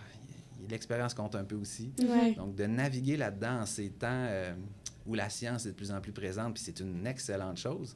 l'expérience 0.69 1.13
compte 1.13 1.35
un 1.35 1.43
peu 1.43 1.55
aussi. 1.55 1.91
Ouais. 1.99 2.33
Donc, 2.35 2.55
de 2.55 2.65
naviguer 2.65 3.17
là-dedans 3.17 3.61
en 3.61 3.65
ces 3.65 3.89
temps 3.89 4.07
euh, 4.29 4.53
où 5.05 5.13
la 5.15 5.29
science 5.29 5.65
est 5.65 5.69
de 5.69 5.75
plus 5.75 5.91
en 5.91 5.99
plus 6.01 6.11
présente, 6.11 6.53
puis 6.55 6.63
c'est 6.63 6.79
une 6.79 7.05
excellente 7.07 7.57
chose. 7.57 7.95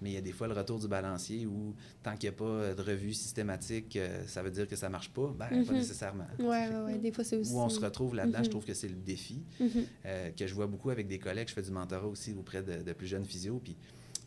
Mais 0.00 0.10
il 0.10 0.14
y 0.14 0.16
a 0.16 0.20
des 0.20 0.30
fois 0.30 0.46
le 0.46 0.54
retour 0.54 0.78
du 0.78 0.86
balancier 0.86 1.44
où, 1.44 1.74
tant 2.04 2.16
qu'il 2.16 2.30
n'y 2.30 2.36
a 2.36 2.38
pas 2.38 2.72
de 2.74 2.82
revue 2.82 3.12
systématique, 3.12 3.96
euh, 3.96 4.22
ça 4.28 4.42
veut 4.44 4.50
dire 4.52 4.68
que 4.68 4.76
ça 4.76 4.88
marche 4.88 5.10
pas? 5.10 5.34
Ben, 5.36 5.48
pas 5.48 5.72
Mhm. 5.72 5.78
nécessairement. 5.78 6.26
Ouais, 6.38 6.68
ouais. 6.86 6.98
Des 6.98 7.10
fois, 7.10 7.24
c'est 7.24 7.36
aussi. 7.36 7.52
Où 7.52 7.58
on 7.60 7.68
se 7.68 7.80
retrouve 7.80 8.14
là-dedans, 8.14 8.38
Mhm. 8.38 8.44
je 8.44 8.50
trouve 8.50 8.64
que 8.64 8.74
c'est 8.74 8.86
le 8.88 8.94
défi 8.94 9.42
Mhm. 9.58 9.68
euh, 10.06 10.30
que 10.30 10.46
je 10.46 10.54
vois 10.54 10.68
beaucoup 10.68 10.90
avec 10.90 11.08
des 11.08 11.18
collègues. 11.18 11.48
Je 11.48 11.54
fais 11.54 11.62
du 11.62 11.72
mentorat 11.72 12.06
aussi 12.06 12.32
auprès 12.38 12.62
de, 12.62 12.80
de 12.82 12.92
plus 12.92 13.08
jeunes 13.08 13.24
physios. 13.24 13.60
Puis 13.62 13.76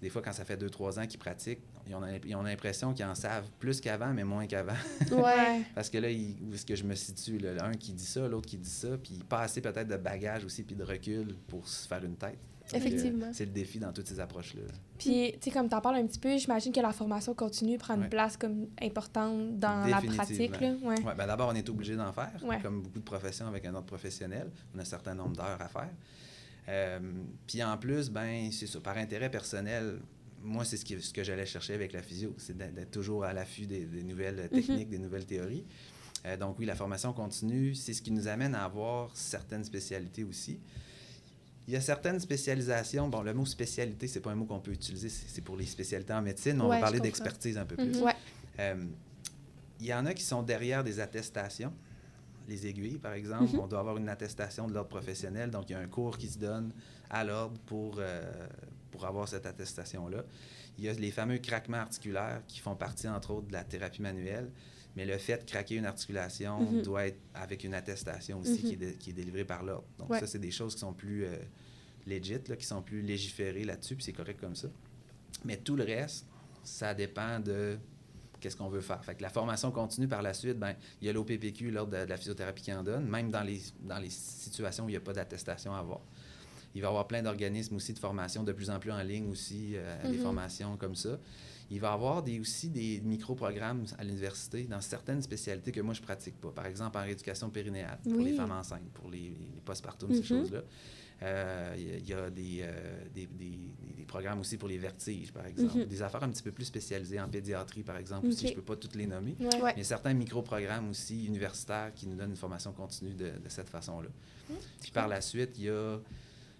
des 0.02 0.10
fois, 0.10 0.22
quand 0.22 0.34
ça 0.34 0.44
fait 0.46 0.58
deux, 0.58 0.70
trois 0.70 1.00
ans 1.00 1.06
qu'ils 1.06 1.20
pratiquent, 1.20 1.62
ils 1.88 1.94
ont, 1.96 2.02
ils 2.26 2.36
ont 2.36 2.42
l'impression 2.42 2.94
qu'ils 2.94 3.06
en 3.06 3.14
savent 3.16 3.50
plus 3.60 3.80
qu'avant, 3.82 4.14
mais 4.14 4.24
moins 4.24 4.48
qu'avant. 4.48 4.74
Ouais. 5.12 5.62
Parce 5.76 5.90
que 5.90 5.98
là, 6.00 6.08
où 6.10 6.54
est-ce 6.54 6.66
que 6.66 6.76
je 6.76 6.84
me 6.84 6.96
situe? 6.96 7.38
Là? 7.38 7.64
Un 7.64 7.74
qui 7.74 7.94
dit 7.94 8.06
ça, 8.06 8.28
l'autre 8.28 8.48
qui 8.48 8.58
dit 8.58 8.70
ça, 8.70 8.98
puis 8.98 9.20
pas 9.30 9.42
assez 9.42 9.62
peut-être 9.62 9.88
de 9.88 9.98
bagage 9.98 10.44
aussi, 10.46 10.64
puis 10.64 10.76
de 10.76 10.84
recul 10.84 11.36
pour 11.48 11.68
se 11.68 11.88
faire 11.88 12.04
une 12.04 12.16
tête. 12.16 12.40
Donc, 12.74 12.80
Effectivement. 12.86 13.26
euh, 13.26 13.32
c'est 13.34 13.46
le 13.46 13.52
défi 13.52 13.80
dans 13.80 13.92
toutes 13.92 14.08
ces 14.08 14.20
approches-là. 14.20 14.62
Puis, 14.98 15.34
tu 15.34 15.40
sais, 15.42 15.52
comme 15.52 15.68
tu 15.68 15.76
en 15.76 15.82
parles 15.82 15.98
un 15.98 16.06
petit 16.06 16.20
peu, 16.20 16.38
j'imagine 16.38 16.72
que 16.72 16.80
la 16.80 16.94
formation 16.94 17.34
continue 17.34 17.78
prend 17.78 17.96
une 17.96 18.04
Ouais. 18.04 18.10
place 18.10 18.38
comme 18.38 18.68
importante 18.82 19.60
dans 19.60 19.86
la 19.88 20.00
pratique. 20.02 20.60
Là. 20.62 20.74
Ouais. 20.84 21.02
Ouais, 21.04 21.16
ben 21.18 21.28
D'abord, 21.28 21.50
on 21.52 21.56
est 21.56 21.68
obligé 21.70 21.96
d'en 21.98 22.14
faire, 22.14 22.32
Ouais. 22.44 22.60
comme 22.62 22.82
beaucoup 22.82 23.00
de 23.00 23.04
professions 23.04 23.48
avec 23.48 23.66
un 23.66 23.74
ordre 23.76 23.88
professionnel. 23.88 24.50
On 24.74 24.80
a 24.80 24.84
un 24.84 24.86
certain 24.86 25.14
nombre 25.16 25.36
d'heures 25.36 25.60
à 25.62 25.68
faire. 25.68 25.90
Euh, 26.70 27.00
puis 27.48 27.64
en 27.64 27.78
plus, 27.78 28.10
ben 28.10 28.52
c'est 28.52 28.68
ça, 28.68 28.80
par 28.80 28.98
intérêt 28.98 29.30
personnel, 29.32 30.00
moi, 30.44 30.64
c'est 30.66 30.78
ce, 30.78 30.86
qui- 30.86 31.02
ce 31.02 31.14
que 31.14 31.24
j'allais 31.24 31.46
chercher 31.46 31.74
avec 31.74 31.94
la 31.94 32.02
physio, 32.02 32.34
c'est 32.38 32.58
d'être 32.58 32.92
toujours 32.92 33.24
à 33.26 33.34
l'affût 33.34 33.66
des, 33.66 33.86
des 33.86 34.04
nouvelles 34.04 34.50
techniques, 34.50 34.90
des 34.90 35.00
nouvelles 35.00 35.26
théories. 35.26 35.66
Euh, 36.26 36.38
donc 36.38 36.58
oui, 36.60 36.66
la 36.66 36.76
formation 36.76 37.14
continue, 37.14 37.74
c'est 37.76 37.94
ce 37.94 38.02
qui 38.02 38.12
nous 38.12 38.28
amène 38.28 38.54
à 38.56 38.64
avoir 38.66 39.16
certaines 39.16 39.64
spécialités 39.64 40.24
aussi. 40.24 40.60
Il 41.68 41.74
y 41.74 41.78
a 41.78 41.82
certaines 41.82 42.20
spécialisations, 42.20 43.08
bon, 43.08 43.22
le 43.22 43.34
mot 43.34 43.46
spécialité, 43.46 44.08
c'est 44.08 44.20
pas 44.20 44.32
un 44.32 44.36
mot 44.36 44.46
qu'on 44.46 44.60
peut 44.60 44.72
utiliser, 44.72 45.10
c'est 45.10 45.42
pour 45.44 45.58
les 45.58 45.66
spécialités 45.66 46.14
en 46.14 46.22
médecine, 46.22 46.60
on 46.62 46.70
Ouais, 46.70 46.78
va 46.78 46.82
parler 46.82 47.00
d'expertise 47.00 47.58
un 47.58 47.66
peu 47.66 47.76
plus. 47.76 47.98
Mhm. 47.98 48.02
Ouais. 48.04 48.16
Euh, 48.60 48.84
il 49.80 49.86
y 49.88 49.94
en 49.94 50.06
a 50.06 50.14
qui 50.14 50.24
sont 50.24 50.44
derrière 50.44 50.84
des 50.84 51.00
attestations. 51.00 51.74
Les 52.52 52.68
aiguilles, 52.68 52.98
par 52.98 53.14
exemple, 53.14 53.54
Mhm. 53.54 53.60
on 53.62 53.68
doit 53.68 53.80
avoir 53.80 53.96
une 53.96 54.10
attestation 54.10 54.68
de 54.68 54.74
l'ordre 54.74 54.90
professionnel, 54.90 55.50
donc 55.52 55.70
il 55.70 55.72
y 55.72 55.76
a 55.76 55.80
un 55.80 55.88
cours 55.88 56.18
qui 56.18 56.28
se 56.28 56.38
donne 56.38 56.74
à 57.10 57.24
l'ordre 57.24 57.58
pour, 57.66 57.96
euh, 58.00 58.30
pour 58.92 59.06
avoir 59.06 59.30
cette 59.30 59.46
attestation-là. 59.46 60.26
Il 60.78 60.84
y 60.84 60.90
a 60.90 60.94
les 60.94 61.12
fameux 61.12 61.38
craquements 61.38 61.78
articulaires 61.78 62.42
qui 62.50 62.60
font 62.60 62.76
partie, 62.76 63.08
entre 63.08 63.32
autres, 63.32 63.48
de 63.48 63.54
la 63.54 63.64
thérapie 63.64 64.02
manuelle, 64.02 64.52
mais 64.98 65.06
le 65.06 65.18
fait 65.18 65.38
de 65.46 65.50
craquer 65.50 65.76
une 65.76 65.86
articulation 65.86 66.60
Mhm. 66.60 66.82
doit 66.82 67.08
être 67.08 67.20
avec 67.34 67.64
une 67.64 67.74
attestation 67.74 68.42
aussi 68.42 68.62
qui, 68.62 68.74
est 68.74 68.86
Mhm. 68.86 68.98
qui 68.98 69.10
est 69.12 69.14
délivrée 69.14 69.46
par 69.46 69.64
l'ordre. 69.64 69.88
Donc 69.98 70.10
Ouais. 70.10 70.20
ça, 70.20 70.28
c'est 70.28 70.40
des 70.40 70.52
choses 70.52 70.74
qui 70.74 70.82
sont 70.82 70.94
plus 70.94 71.24
euh, 71.24 71.38
legit, 72.06 72.42
là, 72.50 72.58
qui 72.58 72.66
sont 72.66 72.82
plus 72.82 73.02
légiférées 73.02 73.64
là-dessus, 73.64 73.96
puis 73.96 74.04
c'est 74.04 74.12
correct 74.12 74.42
comme 74.42 74.56
ça. 74.58 74.68
Mais 75.46 75.56
tout 75.56 75.78
le 75.78 75.86
reste, 75.86 76.26
ça 76.66 76.94
dépend 76.94 77.40
de 77.40 77.78
qu'est-ce 78.42 78.58
qu'on 78.58 78.68
veut 78.70 78.82
faire. 78.82 79.04
Fait 79.06 79.16
que 79.16 79.22
la 79.22 79.30
formation 79.30 79.72
continue 79.72 80.08
par 80.08 80.22
la 80.22 80.34
suite, 80.34 80.58
ben, 80.60 80.76
il 81.02 81.08
y 81.08 81.10
a 81.10 81.14
l'OPPQ, 81.14 81.72
l'ordre 81.72 81.98
de, 81.98 82.04
de 82.04 82.10
la 82.10 82.18
physiothérapie 82.18 82.64
qui 82.64 82.74
en 82.74 82.84
donne, 82.84 83.06
même 83.08 83.32
dans 83.32 83.44
les, 83.44 83.62
dans 83.82 84.00
les 84.00 84.10
situations 84.10 84.86
où 84.86 84.90
il 84.90 84.94
n'y 84.94 84.98
a 84.98 85.02
pas 85.02 85.14
d'attestation 85.14 85.74
à 85.74 85.80
avoir. 85.80 86.02
Il 86.74 86.82
va 86.82 86.88
y 86.88 86.90
avoir 86.90 87.06
plein 87.08 87.22
d'organismes 87.22 87.76
aussi 87.76 87.94
de 87.94 88.00
formation 88.00 88.44
de 88.44 88.52
plus 88.54 88.70
en 88.70 88.80
plus 88.80 88.92
en 88.92 89.02
ligne 89.04 89.30
aussi, 89.30 89.74
euh, 89.76 90.10
des 90.10 90.18
Mhm. 90.18 90.24
formations 90.24 90.78
comme 90.78 90.96
ça. 90.96 91.20
Il 91.70 91.80
va 91.80 91.90
y 91.90 91.94
avoir 91.94 92.22
des, 92.24 92.40
aussi 92.40 92.70
des 92.70 93.00
micro-programmes 93.02 93.86
à 93.98 94.04
l'université 94.04 94.64
dans 94.66 94.82
certaines 94.82 95.22
spécialités 95.22 95.72
que 95.72 95.80
moi, 95.82 95.94
je 95.94 96.02
ne 96.02 96.06
pratique 96.06 96.40
pas. 96.40 96.50
Par 96.52 96.66
exemple, 96.66 96.98
en 96.98 97.02
rééducation 97.02 97.50
périnéale, 97.50 98.00
pour 98.10 98.22
les 98.22 98.34
femmes 98.34 98.52
enceintes, 98.52 98.90
pour 98.94 99.10
les, 99.10 99.20
les 99.56 99.62
postpartum, 99.64 100.12
ces 100.14 100.20
Mhm. 100.20 100.26
choses-là. 100.26 100.62
Euh, 101.24 101.76
Il 101.78 101.84
y 101.88 101.92
a- 101.92 101.98
il 101.98 102.08
y 102.10 102.14
a 102.14 102.30
des, 102.32 102.60
euh, 102.64 103.04
des, 103.14 103.28
des- 103.28 103.60
des 103.98 104.06
programmes 104.06 104.40
aussi 104.40 104.58
pour 104.58 104.68
les 104.68 104.78
vertiges, 104.80 105.32
par 105.32 105.46
exemple. 105.46 105.78
Mhm. 105.78 105.86
Des 105.86 106.02
affaires 106.02 106.24
un 106.24 106.30
petit 106.30 106.42
peu 106.42 106.52
plus 106.52 106.66
spécialisées 106.66 107.20
en 107.20 107.30
pédiatrie, 107.30 107.84
par 107.84 107.98
exemple, 107.98 108.28
aussi. 108.28 108.46
Ok. 108.46 108.52
Je 108.54 108.56
ne 108.56 108.56
peux 108.62 108.66
pas 108.66 108.76
toutes 108.76 108.96
les 108.96 109.06
nommer. 109.06 109.36
Ouais. 109.40 109.62
Ouais. 109.62 109.74
Il 109.76 109.80
y 109.80 109.82
a 109.82 109.86
certains 109.86 110.14
micro-programmes 110.14 110.90
aussi 110.90 111.26
universitaires 111.26 111.92
qui 111.94 112.08
nous 112.08 112.16
donnent 112.16 112.32
une 112.32 112.36
formation 112.36 112.72
continue 112.74 113.14
de, 113.14 113.26
de 113.38 113.50
cette 113.50 113.70
façon-là. 113.70 114.10
Puis 114.82 114.92
par 114.92 115.08
la 115.08 115.22
suite, 115.22 115.52
il 115.60 115.66
y 115.66 115.70
a, 115.70 116.00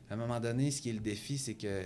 à 0.10 0.14
un 0.14 0.16
moment 0.18 0.40
donné, 0.40 0.70
ce 0.72 0.82
qui 0.82 0.90
est 0.92 0.94
le 0.94 1.00
défi, 1.00 1.38
c'est 1.40 1.56
que 1.56 1.82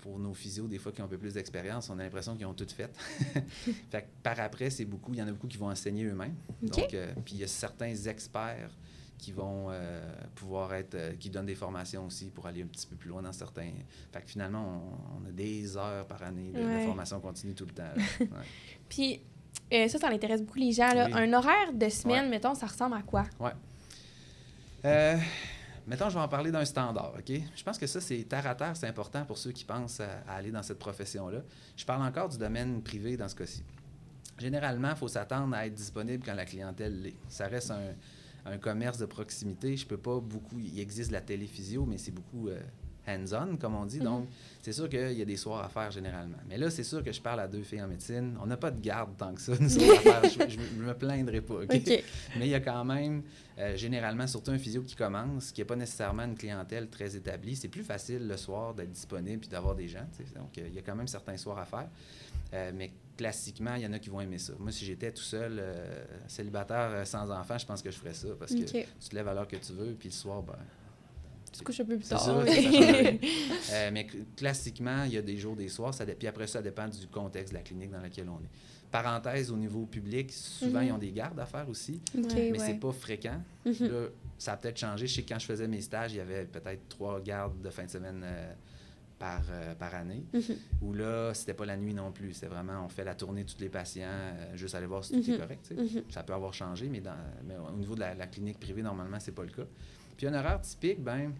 pour 0.00 0.18
nos 0.18 0.32
physios, 0.32 0.66
des 0.68 0.78
fois 0.78 0.92
qui 0.92 1.02
ont 1.02 1.06
un 1.06 1.08
peu 1.08 1.18
plus 1.18 1.34
d'expérience, 1.34 1.90
on 1.90 1.98
a 1.98 2.02
l'impression 2.04 2.34
qu'ils 2.36 2.46
ont 2.46 2.54
tout 2.54 2.66
fait. 2.74 2.90
fait 3.90 4.02
que 4.02 4.06
par 4.22 4.38
après, 4.40 4.70
c'est 4.70 4.84
beaucoup, 4.86 5.12
il 5.12 5.18
y 5.18 5.22
en 5.22 5.28
a 5.28 5.32
beaucoup 5.32 5.48
qui 5.48 5.58
vont 5.58 5.68
enseigner 5.68 6.04
eux-mêmes. 6.04 6.34
Donc, 6.62 6.94
euh, 6.94 7.12
puis 7.24 7.34
il 7.34 7.40
y 7.40 7.44
a 7.44 7.48
certains 7.48 7.94
experts 7.94 8.70
qui 9.20 9.32
vont 9.32 9.68
euh, 9.70 10.00
pouvoir 10.34 10.72
être, 10.74 10.94
euh, 10.94 11.14
qui 11.14 11.30
donnent 11.30 11.46
des 11.46 11.54
formations 11.54 12.06
aussi 12.06 12.30
pour 12.30 12.46
aller 12.46 12.62
un 12.62 12.66
petit 12.66 12.86
peu 12.86 12.96
plus 12.96 13.08
loin 13.10 13.22
dans 13.22 13.32
certains. 13.32 13.70
Fait 14.12 14.22
que 14.22 14.30
finalement, 14.30 14.82
on, 15.18 15.22
on 15.22 15.28
a 15.28 15.30
des 15.30 15.76
heures 15.76 16.06
par 16.06 16.22
année 16.22 16.52
de, 16.52 16.84
formation 16.84 17.20
continue 17.20 17.54
tout 17.54 17.66
le 17.66 17.72
temps. 17.72 17.94
Ouais. 18.20 18.26
Puis, 18.88 19.20
euh, 19.72 19.88
ça, 19.88 19.98
ça 19.98 20.08
intéresse 20.08 20.42
beaucoup 20.42 20.58
les 20.58 20.72
gens. 20.72 20.92
Là. 20.92 21.06
Oui. 21.06 21.12
Un 21.14 21.32
horaire 21.32 21.72
de 21.72 21.88
semaine, 21.88 22.24
Ouais. 22.24 22.30
mettons, 22.30 22.54
ça 22.54 22.66
ressemble 22.66 22.96
à 22.96 23.02
quoi? 23.02 23.24
Euh, 24.84 25.16
mettons, 25.86 26.08
je 26.08 26.14
vais 26.14 26.20
en 26.20 26.28
parler 26.28 26.50
d'un 26.50 26.64
standard, 26.64 27.12
OK? 27.18 27.40
Je 27.54 27.62
pense 27.62 27.78
que 27.78 27.86
ça, 27.86 28.00
c'est 28.00 28.22
terre 28.24 28.46
à 28.46 28.54
terre, 28.54 28.76
c'est 28.76 28.88
important 28.88 29.24
pour 29.24 29.38
ceux 29.38 29.52
qui 29.52 29.64
pensent 29.64 30.00
à, 30.00 30.22
à 30.28 30.36
aller 30.36 30.50
dans 30.50 30.62
cette 30.62 30.78
profession-là. 30.78 31.40
Je 31.76 31.84
parle 31.84 32.02
encore 32.02 32.28
du 32.28 32.38
domaine 32.38 32.82
privé 32.82 33.16
dans 33.16 33.28
ce 33.28 33.34
cas-ci. 33.34 33.62
Généralement, 34.38 34.90
il 34.90 34.96
faut 34.96 35.08
s'attendre 35.08 35.54
à 35.54 35.66
être 35.66 35.74
disponible 35.74 36.24
quand 36.24 36.34
la 36.34 36.46
clientèle 36.46 37.02
l'est. 37.02 37.16
Ça 37.28 37.46
reste 37.46 37.70
un, 37.70 37.92
un 38.46 38.58
commerce 38.58 38.98
de 38.98 39.06
proximité. 39.06 39.76
Je 39.76 39.86
peux 39.86 39.98
pas 39.98 40.20
beaucoup... 40.20 40.58
Il 40.58 40.78
existe 40.78 41.10
la 41.10 41.20
téléphysio, 41.20 41.84
mais 41.86 41.98
c'est 41.98 42.10
beaucoup 42.10 42.48
euh, 42.48 42.60
hands-on, 43.06 43.56
comme 43.56 43.74
on 43.74 43.86
dit. 43.86 43.98
Mhm. 43.98 44.04
Donc, 44.04 44.28
c'est 44.62 44.72
sûr 44.72 44.88
qu'il 44.88 45.12
y 45.12 45.22
a 45.22 45.24
des 45.24 45.36
soirs 45.36 45.64
à 45.64 45.68
faire 45.68 45.90
généralement. 45.90 46.38
Mais 46.48 46.58
là, 46.58 46.70
c'est 46.70 46.84
sûr 46.84 47.02
que 47.02 47.12
je 47.12 47.20
parle 47.20 47.40
à 47.40 47.48
deux 47.48 47.62
filles 47.62 47.82
en 47.82 47.88
médecine. 47.88 48.36
On 48.42 48.46
n'a 48.46 48.56
pas 48.56 48.70
de 48.70 48.80
garde 48.80 49.16
tant 49.16 49.34
que 49.34 49.40
ça, 49.40 49.52
nous 49.58 49.90
à 49.90 49.96
faire. 49.96 50.22
Je, 50.24 50.54
je, 50.54 50.82
me 50.82 50.94
plaindrai 50.94 51.40
pas. 51.40 51.60
Mais 51.68 52.46
il 52.46 52.50
y 52.50 52.54
a 52.54 52.60
quand 52.60 52.84
même, 52.84 53.22
euh, 53.58 53.76
généralement, 53.76 54.26
surtout 54.26 54.50
un 54.50 54.58
physio 54.58 54.82
qui 54.82 54.96
commence, 54.96 55.52
qui 55.52 55.60
n'est 55.60 55.66
pas 55.66 55.76
nécessairement 55.76 56.24
une 56.24 56.36
clientèle 56.36 56.88
très 56.88 57.16
établie. 57.16 57.56
C'est 57.56 57.68
plus 57.68 57.84
facile 57.84 58.26
le 58.26 58.36
soir 58.36 58.74
d'être 58.74 58.92
disponible 58.92 59.40
puis 59.40 59.48
d'avoir 59.48 59.74
des 59.74 59.88
gens. 59.88 60.06
Donc, 60.36 60.58
euh, 60.58 60.68
il 60.68 60.74
y 60.74 60.78
a 60.78 60.82
quand 60.82 60.96
même 60.96 61.08
certains 61.08 61.36
soirs 61.36 61.58
à 61.58 61.64
faire. 61.64 61.88
Mais 62.74 62.90
classiquement, 63.24 63.74
il 63.74 63.82
y 63.82 63.86
en 63.86 63.92
a 63.92 63.98
qui 63.98 64.08
vont 64.08 64.20
aimer 64.22 64.38
ça. 64.38 64.54
Moi, 64.58 64.72
si 64.72 64.86
j'étais 64.86 65.12
tout 65.12 65.22
seul, 65.22 65.58
euh, 65.60 66.04
célibataire, 66.26 66.88
euh, 66.90 67.04
sans 67.04 67.30
enfant, 67.30 67.58
je 67.58 67.66
pense 67.66 67.82
que 67.82 67.90
je 67.90 67.98
ferais 67.98 68.14
ça 68.14 68.28
parce 68.38 68.50
que 68.54 68.60
tu 68.64 68.64
te 69.10 69.14
lèves 69.14 69.28
à 69.28 69.34
l'heure 69.34 69.46
que 69.46 69.56
tu 69.56 69.72
veux, 69.74 69.92
puis 69.92 70.08
le 70.08 70.14
soir, 70.14 70.42
ben, 70.42 70.56
Tu 71.52 71.58
te 71.58 71.64
couches 71.64 71.80
un 71.80 71.84
peu 71.84 71.96
plus 71.98 72.08
tard. 72.08 72.18
ça, 72.20 72.42
mais- 72.42 73.20
ça. 73.60 73.74
Euh, 73.74 73.90
mais 73.92 74.04
cl- 74.04 74.24
classiquement, 74.36 75.04
il 75.04 75.12
y 75.12 75.18
a 75.18 75.22
des 75.22 75.36
jours, 75.36 75.54
des 75.54 75.68
soirs. 75.68 75.92
Ça 75.92 76.06
puis 76.06 76.26
après, 76.28 76.46
ça 76.46 76.62
dépend 76.62 76.88
du 76.88 77.06
contexte 77.08 77.52
de 77.52 77.58
la 77.58 77.62
clinique 77.62 77.90
dans 77.90 78.00
laquelle 78.00 78.28
on 78.30 78.38
est. 78.38 78.50
Parenthèse, 78.90 79.50
au 79.52 79.56
niveau 79.56 79.84
public, 79.84 80.32
souvent, 80.32 80.80
Mhm. 80.80 80.86
ils 80.86 80.92
ont 80.92 80.98
des 80.98 81.12
gardes 81.12 81.38
à 81.38 81.46
faire 81.46 81.68
aussi, 81.68 82.00
mais 82.14 82.52
ouais. 82.52 82.58
c'est 82.58 82.80
pas 82.80 82.92
fréquent. 82.92 83.40
Mhm. 83.66 83.74
Là, 83.80 84.06
ça 84.38 84.52
a 84.54 84.56
peut-être 84.56 84.78
changé. 84.78 85.06
Je 85.06 85.14
sais 85.16 85.22
que 85.22 85.28
quand 85.28 85.38
je 85.38 85.46
faisais 85.46 85.68
mes 85.68 85.80
stages, 85.82 86.12
il 86.14 86.16
y 86.16 86.20
avait 86.20 86.44
peut-être 86.46 86.88
trois 86.88 87.20
gardes 87.20 87.60
de 87.60 87.68
fin 87.70 87.84
de 87.84 87.90
semaine 87.90 88.22
euh, 88.24 88.52
par, 89.20 89.42
euh, 89.50 89.74
par 89.74 89.94
année. 89.94 90.24
Mhm. 90.32 90.56
Où 90.80 90.94
là, 90.94 91.32
c'était 91.34 91.52
pas 91.54 91.66
la 91.66 91.76
nuit 91.76 91.92
non 91.94 92.10
plus. 92.10 92.32
C'est 92.32 92.46
vraiment, 92.46 92.84
on 92.84 92.88
fait 92.88 93.04
la 93.04 93.14
tournée 93.14 93.44
de 93.44 93.50
tous 93.50 93.60
les 93.60 93.68
patients, 93.68 94.08
euh, 94.08 94.56
juste 94.56 94.74
aller 94.74 94.86
voir 94.86 95.04
si 95.04 95.12
tout 95.12 95.30
est 95.30 95.34
Mhm. 95.34 95.38
correct. 95.38 95.60
tu 95.68 95.76
sais. 95.76 95.98
Mhm. 95.98 96.04
Ça 96.08 96.22
peut 96.22 96.32
avoir 96.32 96.54
changé, 96.54 96.88
mais, 96.88 97.00
dans, 97.00 97.14
mais 97.44 97.54
au 97.56 97.76
niveau 97.76 97.94
de 97.94 98.00
la, 98.00 98.14
la 98.14 98.26
clinique 98.26 98.58
privée, 98.58 98.82
normalement, 98.82 99.20
c'est 99.20 99.32
pas 99.34 99.44
le 99.44 99.50
cas. 99.50 99.66
Puis 100.16 100.26
un 100.26 100.32
horaire 100.34 100.60
typique, 100.62 101.02
ben 101.04 101.32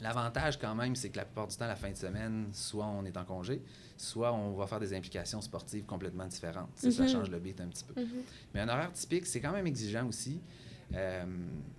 l'avantage 0.00 0.58
quand 0.58 0.74
même, 0.74 0.94
c'est 0.96 1.10
que 1.10 1.16
la 1.16 1.24
plupart 1.24 1.48
du 1.48 1.56
temps, 1.56 1.66
la 1.66 1.76
fin 1.76 1.90
de 1.90 1.96
semaine, 1.96 2.46
soit 2.52 2.86
on 2.86 3.04
est 3.04 3.16
en 3.16 3.24
congé, 3.24 3.60
soit 3.96 4.32
on 4.32 4.54
va 4.54 4.66
faire 4.66 4.80
des 4.80 4.94
implications 4.94 5.40
sportives 5.40 5.84
complètement 5.84 6.26
différentes. 6.26 6.70
Ça 6.76 6.88
Mhm. 7.02 7.08
change 7.08 7.30
le 7.30 7.38
beat 7.40 7.60
un 7.60 7.66
petit 7.66 7.84
peu. 7.84 8.00
Mais 8.54 8.60
un 8.60 8.68
horaire 8.68 8.92
typique, 8.92 9.26
c'est 9.26 9.40
quand 9.40 9.52
même 9.52 9.66
exigeant 9.66 10.06
aussi. 10.06 10.40
Euh, 10.94 11.24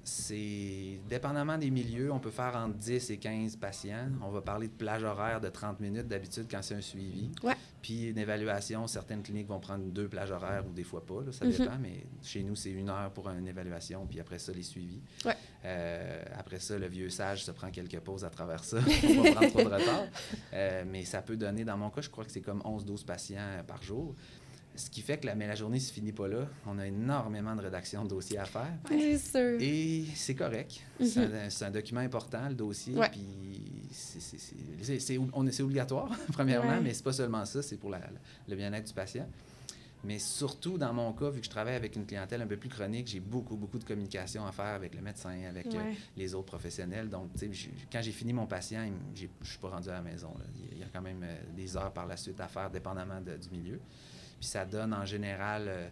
c'est 0.04 1.00
dépendamment 1.10 1.58
des 1.58 1.70
milieux, 1.70 2.12
on 2.12 2.20
peut 2.20 2.32
faire 2.32 2.56
entre 2.56 2.76
10 2.78 3.12
et 3.12 3.18
15 3.18 3.56
patients. 3.58 4.10
On 4.24 4.30
va 4.30 4.42
parler 4.42 4.68
de 4.68 4.74
plage 4.74 5.04
horaire 5.04 5.40
de 5.42 5.50
30 5.50 5.80
minutes 5.80 6.08
d'habitude 6.08 6.48
quand 6.50 6.62
c'est 6.62 6.76
un 6.76 6.82
suivi. 6.82 7.30
Ouais. 7.44 7.54
Puis 7.82 8.10
une 8.10 8.18
évaluation, 8.18 8.88
certaines 8.88 9.22
cliniques 9.24 9.48
vont 9.48 9.60
prendre 9.60 9.84
deux 9.86 10.08
plages 10.08 10.32
horaires 10.32 10.66
ou 10.68 10.72
des 10.72 10.84
fois 10.84 11.06
pas, 11.06 11.22
là, 11.26 11.32
ça 11.32 11.46
Mhm. 11.46 11.52
dépend, 11.52 11.78
mais 11.82 12.06
chez 12.24 12.44
nous, 12.44 12.56
c'est 12.56 12.72
une 12.72 12.90
heure 12.90 13.12
pour 13.12 13.30
une 13.30 13.48
évaluation, 13.48 14.06
puis 14.08 14.20
après 14.20 14.40
ça, 14.40 14.52
les 14.54 14.64
suivis. 14.64 15.02
Ouais. 15.26 15.36
Euh, 15.66 16.24
après 16.38 16.60
ça, 16.60 16.78
le 16.78 16.88
vieux 16.88 17.10
sage 17.10 17.44
se 17.44 17.52
prend 17.52 17.70
quelques 17.70 18.00
pauses 18.00 18.24
à 18.26 18.30
travers 18.30 18.64
ça 18.64 18.78
pour 19.16 19.24
pas 19.24 19.32
prendre 19.34 19.50
trop 19.50 19.60
de 19.64 19.66
retard. 19.76 20.06
Euh, 20.54 20.84
mais 20.88 21.06
ça 21.06 21.22
peut 21.22 21.38
donner, 21.38 21.64
dans 21.64 21.78
mon 21.78 21.90
cas, 21.90 22.02
je 22.02 22.10
crois 22.10 22.24
que 22.26 22.32
c'est 22.32 22.42
comme 22.42 22.62
11-12 22.62 23.04
patients 23.06 23.64
par 23.68 23.82
jour. 23.84 24.16
Ce 24.76 24.90
qui 24.90 25.02
fait 25.02 25.18
que 25.18 25.26
la, 25.28 25.36
mais 25.36 25.48
la 25.48 25.56
journée 25.56 25.78
ne 25.78 25.82
se 25.84 25.92
finit 25.92 26.14
pas 26.14 26.28
là. 26.30 26.48
On 26.66 26.80
a 26.80 26.88
énormément 26.88 27.56
de 27.56 27.62
rédaction 27.62 28.04
de 28.04 28.10
dossiers 28.10 28.38
à 28.38 28.46
faire. 28.46 28.72
Sûr. 28.90 29.58
Et 29.62 30.06
c'est 30.16 30.36
correct. 30.36 30.80
Mhm. 31.00 31.08
C'est 31.50 31.66
un, 31.66 31.72
document 31.72 32.00
important, 32.00 32.48
le 32.48 32.56
dossier. 32.56 32.96
Ouais. 32.96 33.10
Puis 33.10 33.28
c'est- 33.92 34.22
c'est- 34.22 34.38
c'est- 34.38 34.56
c'est- 34.82 35.00
c'est 35.00 35.20
on 35.34 35.46
est- 35.46 35.52
c'est 35.52 35.64
obligatoire, 35.64 36.10
premièrement, 36.34 36.70
Ouais. 36.78 36.82
mais 36.82 36.94
c'est 36.94 37.04
pas 37.04 37.12
seulement 37.14 37.44
ça, 37.46 37.62
c'est 37.62 37.78
pour 37.78 37.90
la- 37.90 38.00
la- 38.00 38.08
le 38.48 38.56
bien-être 38.56 38.88
du 38.88 38.94
patient. 38.94 39.28
Mais 40.04 40.18
surtout, 40.18 40.80
dans 40.80 40.94
mon 40.94 41.14
cas, 41.14 41.30
vu 41.30 41.42
que 41.42 41.46
je 41.46 41.52
travaille 41.52 41.76
avec 41.76 41.96
une 41.96 42.08
clientèle 42.08 42.42
un 42.42 42.48
peu 42.48 42.58
plus 42.58 42.70
chronique, 42.70 43.08
j'ai 43.08 43.20
beaucoup, 43.20 43.56
beaucoup 43.56 43.78
de 43.78 43.84
communication 43.84 44.48
à 44.48 44.52
faire 44.52 44.74
avec 44.74 44.96
le 44.96 45.02
médecin, 45.02 45.38
avec 45.48 45.68
euh, 45.68 45.94
les 46.18 46.34
autres 46.34 46.48
professionnels. 46.48 47.08
Donc, 47.08 47.32
tu 47.34 47.40
sais, 47.40 47.50
j'ai- 47.54 47.72
quand 47.92 48.02
j'ai 48.02 48.12
fini 48.12 48.34
mon 48.34 48.48
patient, 48.48 48.84
je 49.14 49.28
suis 49.48 49.60
pas 49.60 49.70
rendu 49.70 49.90
à 49.90 49.94
la 49.94 50.02
maison. 50.02 50.30
là. 50.40 50.46
Il 50.72 50.80
y 50.80 50.84
a 50.84 50.88
quand 50.92 51.02
même 51.04 51.22
euh, 51.24 51.36
des 51.56 51.78
heures 51.78 51.92
par 51.94 52.08
la 52.08 52.18
suite 52.18 52.40
à 52.40 52.48
faire, 52.48 52.72
dépendamment 52.72 53.22
de- 53.22 53.38
du 53.38 53.50
milieu. 53.52 53.80
Puis 54.42 54.50
ça 54.50 54.66
donne 54.66 54.92
en 54.94 55.06
général, 55.06 55.66
euh, 55.68 55.88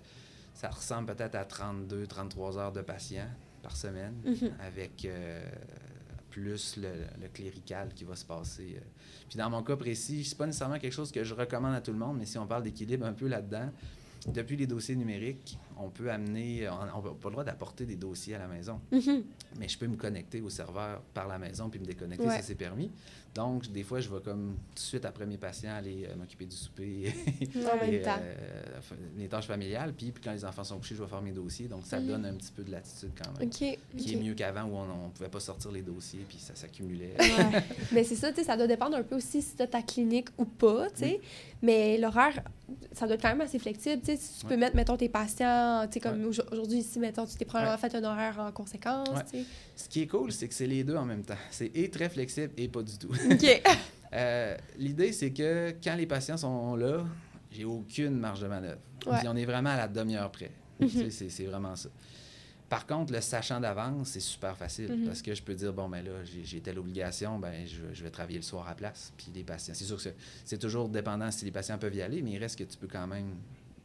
ça 0.55 0.69
ressemble 0.69 1.15
peut-être 1.15 1.35
à 1.35 1.45
32, 1.45 2.05
33 2.07 2.57
heures 2.57 2.71
de 2.73 2.81
patient 2.81 3.27
par 3.63 3.77
semaine, 3.77 4.15
Mhm. 4.25 4.51
avec 4.59 5.05
euh, 5.05 5.47
plus 6.31 6.77
le, 6.77 6.89
le 7.21 7.27
clérical 7.27 7.93
qui 7.93 8.03
va 8.05 8.15
se 8.15 8.25
passer. 8.25 8.75
euh. 8.77 8.81
Puis 9.29 9.37
dans 9.37 9.49
mon 9.51 9.61
cas 9.61 9.75
précis, 9.75 10.23
c'est 10.25 10.37
pas 10.37 10.47
nécessairement 10.47 10.79
quelque 10.79 10.93
chose 10.93 11.11
que 11.11 11.23
je 11.23 11.33
recommande 11.35 11.75
à 11.75 11.81
tout 11.81 11.91
le 11.91 11.97
monde, 11.99 12.17
mais 12.17 12.25
si 12.25 12.37
on 12.39 12.47
parle 12.47 12.63
d'équilibre 12.63 13.05
un 13.05 13.13
peu 13.13 13.27
là-dedans, 13.27 13.69
depuis 14.27 14.57
les 14.57 14.65
dossiers 14.67 14.95
numériques, 14.95 15.57
on 15.81 15.89
peut 15.89 16.11
amener, 16.11 16.67
on 16.69 16.85
n'a 16.85 16.91
pas 16.91 17.29
le 17.29 17.31
droit 17.31 17.43
d'apporter 17.43 17.85
des 17.85 17.95
dossiers 17.95 18.35
à 18.35 18.39
la 18.39 18.47
maison, 18.47 18.79
Mhm. 18.91 19.23
mais 19.57 19.67
je 19.67 19.77
peux 19.77 19.87
me 19.87 19.95
connecter 19.95 20.41
au 20.41 20.49
serveur 20.49 21.01
par 21.13 21.27
la 21.27 21.37
maison 21.39 21.69
puis 21.69 21.79
me 21.79 21.85
déconnecter, 21.85 22.25
Ouais. 22.27 22.35
ça 22.37 22.41
c'est 22.43 22.55
permis. 22.55 22.91
Donc, 23.35 23.71
des 23.71 23.83
fois, 23.83 23.99
je 23.99 24.09
vais 24.09 24.21
comme 24.21 24.55
tout 24.69 24.73
de 24.75 24.79
suite 24.79 25.05
après 25.05 25.27
mes 25.27 25.37
patients 25.37 25.75
aller 25.75 26.07
euh, 26.09 26.15
m'occuper 26.15 26.45
du 26.45 26.55
souper 26.55 27.13
En 27.55 27.77
même 27.85 27.93
et, 27.93 28.01
temps. 28.01 28.17
euh, 28.19 28.95
les 29.19 29.27
tâches 29.27 29.45
familiales. 29.45 29.93
Puis, 29.93 30.11
puis 30.11 30.23
quand 30.23 30.31
les 30.31 30.43
enfants 30.43 30.63
sont 30.63 30.77
couchés, 30.79 30.95
je 30.95 31.03
vais 31.03 31.07
faire 31.07 31.21
mes 31.21 31.31
dossiers. 31.31 31.67
Donc, 31.67 31.85
ça 31.85 31.99
Mhm. 31.99 32.07
donne 32.07 32.25
un 32.25 32.33
petit 32.33 32.51
peu 32.51 32.63
de 32.63 32.71
latitude 32.71 33.11
quand 33.15 33.39
même. 33.39 33.47
Qui 33.51 33.65
est 33.75 34.15
mieux 34.15 34.33
qu'avant 34.33 34.63
où 34.63 34.75
on 34.75 35.05
ne 35.05 35.11
pouvait 35.11 35.29
pas 35.29 35.39
sortir 35.39 35.71
les 35.71 35.83
dossiers 35.83 36.25
puis 36.27 36.37
ça 36.39 36.55
s'accumulait. 36.55 37.13
Ouais. 37.19 37.63
Mais 37.91 38.03
c'est 38.03 38.15
ça, 38.15 38.31
tu 38.31 38.37
sais, 38.37 38.43
ça 38.45 38.57
doit 38.57 38.65
dépendre 38.67 38.97
un 38.97 39.03
peu 39.03 39.15
aussi 39.17 39.43
si 39.43 39.55
tu 39.55 39.61
as 39.61 39.67
ta 39.67 39.83
clinique 39.83 40.29
ou 40.39 40.45
pas, 40.45 40.89
tu 40.89 41.01
sais. 41.03 41.21
Mais 41.61 41.99
l'horaire, 41.99 42.41
ça 42.93 43.05
doit 43.05 43.13
être 43.15 43.21
quand 43.21 43.29
même 43.29 43.41
assez 43.41 43.59
flexible, 43.59 44.01
tu 44.01 44.07
sais. 44.07 44.17
Si 44.17 44.39
tu 44.39 44.45
peux 44.47 44.57
mettre, 44.57 44.75
mettons, 44.75 44.97
tes 44.97 45.07
patients, 45.09 45.45
tu 45.87 45.93
sais, 45.93 45.99
comme 45.99 46.23
aujourd- 46.25 46.47
aujourd'hui 46.51 46.79
ici, 46.79 46.99
mettons, 46.99 47.25
tu 47.25 47.35
t'es 47.35 47.45
probablement 47.45 47.75
Ouais. 47.75 47.89
fait 47.89 47.95
un 47.95 48.03
horaire 48.03 48.39
en 48.39 48.51
conséquence, 48.51 49.07
Ouais. 49.09 49.43
Ce 49.75 49.87
qui 49.89 50.01
est 50.03 50.07
cool, 50.07 50.31
c'est 50.31 50.47
que 50.47 50.53
c'est 50.53 50.67
les 50.67 50.83
deux 50.83 50.95
en 50.95 51.05
même 51.05 51.23
temps. 51.23 51.37
C'est 51.51 51.71
et 51.75 51.89
très 51.89 52.09
flexible 52.09 52.53
et 52.57 52.67
pas 52.67 52.83
du 52.83 52.97
tout. 52.97 53.09
OK. 53.31 53.61
Euh, 54.11 54.57
L'idée, 54.77 55.11
c'est 55.11 55.29
que 55.31 55.71
quand 55.83 55.93
les 55.93 56.07
patients 56.07 56.35
sont 56.37 56.75
là, 56.75 57.05
j'ai 57.51 57.63
aucune 57.63 58.17
marge 58.17 58.41
de 58.41 58.47
manœuvre. 58.47 58.79
On 59.05 59.35
est 59.35 59.45
vraiment 59.45 59.69
à 59.69 59.77
la 59.77 59.87
demi-heure 59.87 60.31
près. 60.31 60.49
Sais, 61.11 61.29
c'est- 61.29 61.45
vraiment 61.45 61.75
ça. 61.75 61.89
Par 62.69 62.87
contre, 62.87 63.13
le 63.13 63.21
sachant 63.21 63.59
d'avance, 63.59 64.07
c'est 64.09 64.19
super 64.19 64.57
facile 64.57 64.91
Mhm. 64.91 65.05
parce 65.05 65.21
que 65.21 65.35
je 65.35 65.43
peux 65.43 65.53
dire, 65.53 65.73
bon, 65.73 65.87
ben 65.89 66.03
là, 66.03 66.11
j'ai- 66.23 66.59
telle 66.59 66.79
obligation, 66.79 67.37
ben 67.37 67.67
je, 67.67 67.81
je 67.93 68.03
vais 68.03 68.09
travailler 68.09 68.37
le 68.39 68.43
soir 68.43 68.67
à 68.67 68.73
place. 68.73 69.13
Puis 69.15 69.27
les 69.35 69.43
patients, 69.43 69.75
c'est 69.75 69.85
sûr 69.85 70.01
que 70.01 70.09
c'est 70.43 70.57
toujours 70.57 70.89
dépendant 70.89 71.29
si 71.29 71.45
les 71.45 71.51
patients 71.51 71.77
peuvent 71.77 71.93
y 71.95 72.01
aller, 72.01 72.23
mais 72.23 72.31
il 72.31 72.39
reste 72.39 72.57
que 72.57 72.63
tu 72.63 72.77
peux 72.77 72.87
quand 72.87 73.05
même 73.05 73.35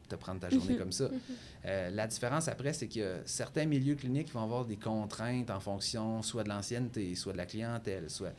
te 0.09 0.15
prendre 0.17 0.41
ta 0.41 0.51
journée 0.51 0.73
Mhm. 0.75 0.79
comme 0.79 0.93
ça. 0.93 1.09
Euh, 1.67 1.91
la 1.91 2.07
différence 2.07 2.49
après, 2.49 2.73
c'est 2.73 2.89
que 2.89 3.19
certains 3.25 3.65
milieux 3.65 3.95
cliniques 3.95 4.33
vont 4.33 4.43
avoir 4.43 4.65
des 4.65 4.77
contraintes 4.77 5.51
en 5.51 5.61
fonction 5.61 6.23
soit 6.23 6.45
de 6.45 6.49
l'ancienneté, 6.49 7.15
soit 7.15 7.33
de 7.33 7.39
la 7.39 7.47
clientèle, 7.47 8.11
soit. 8.11 8.33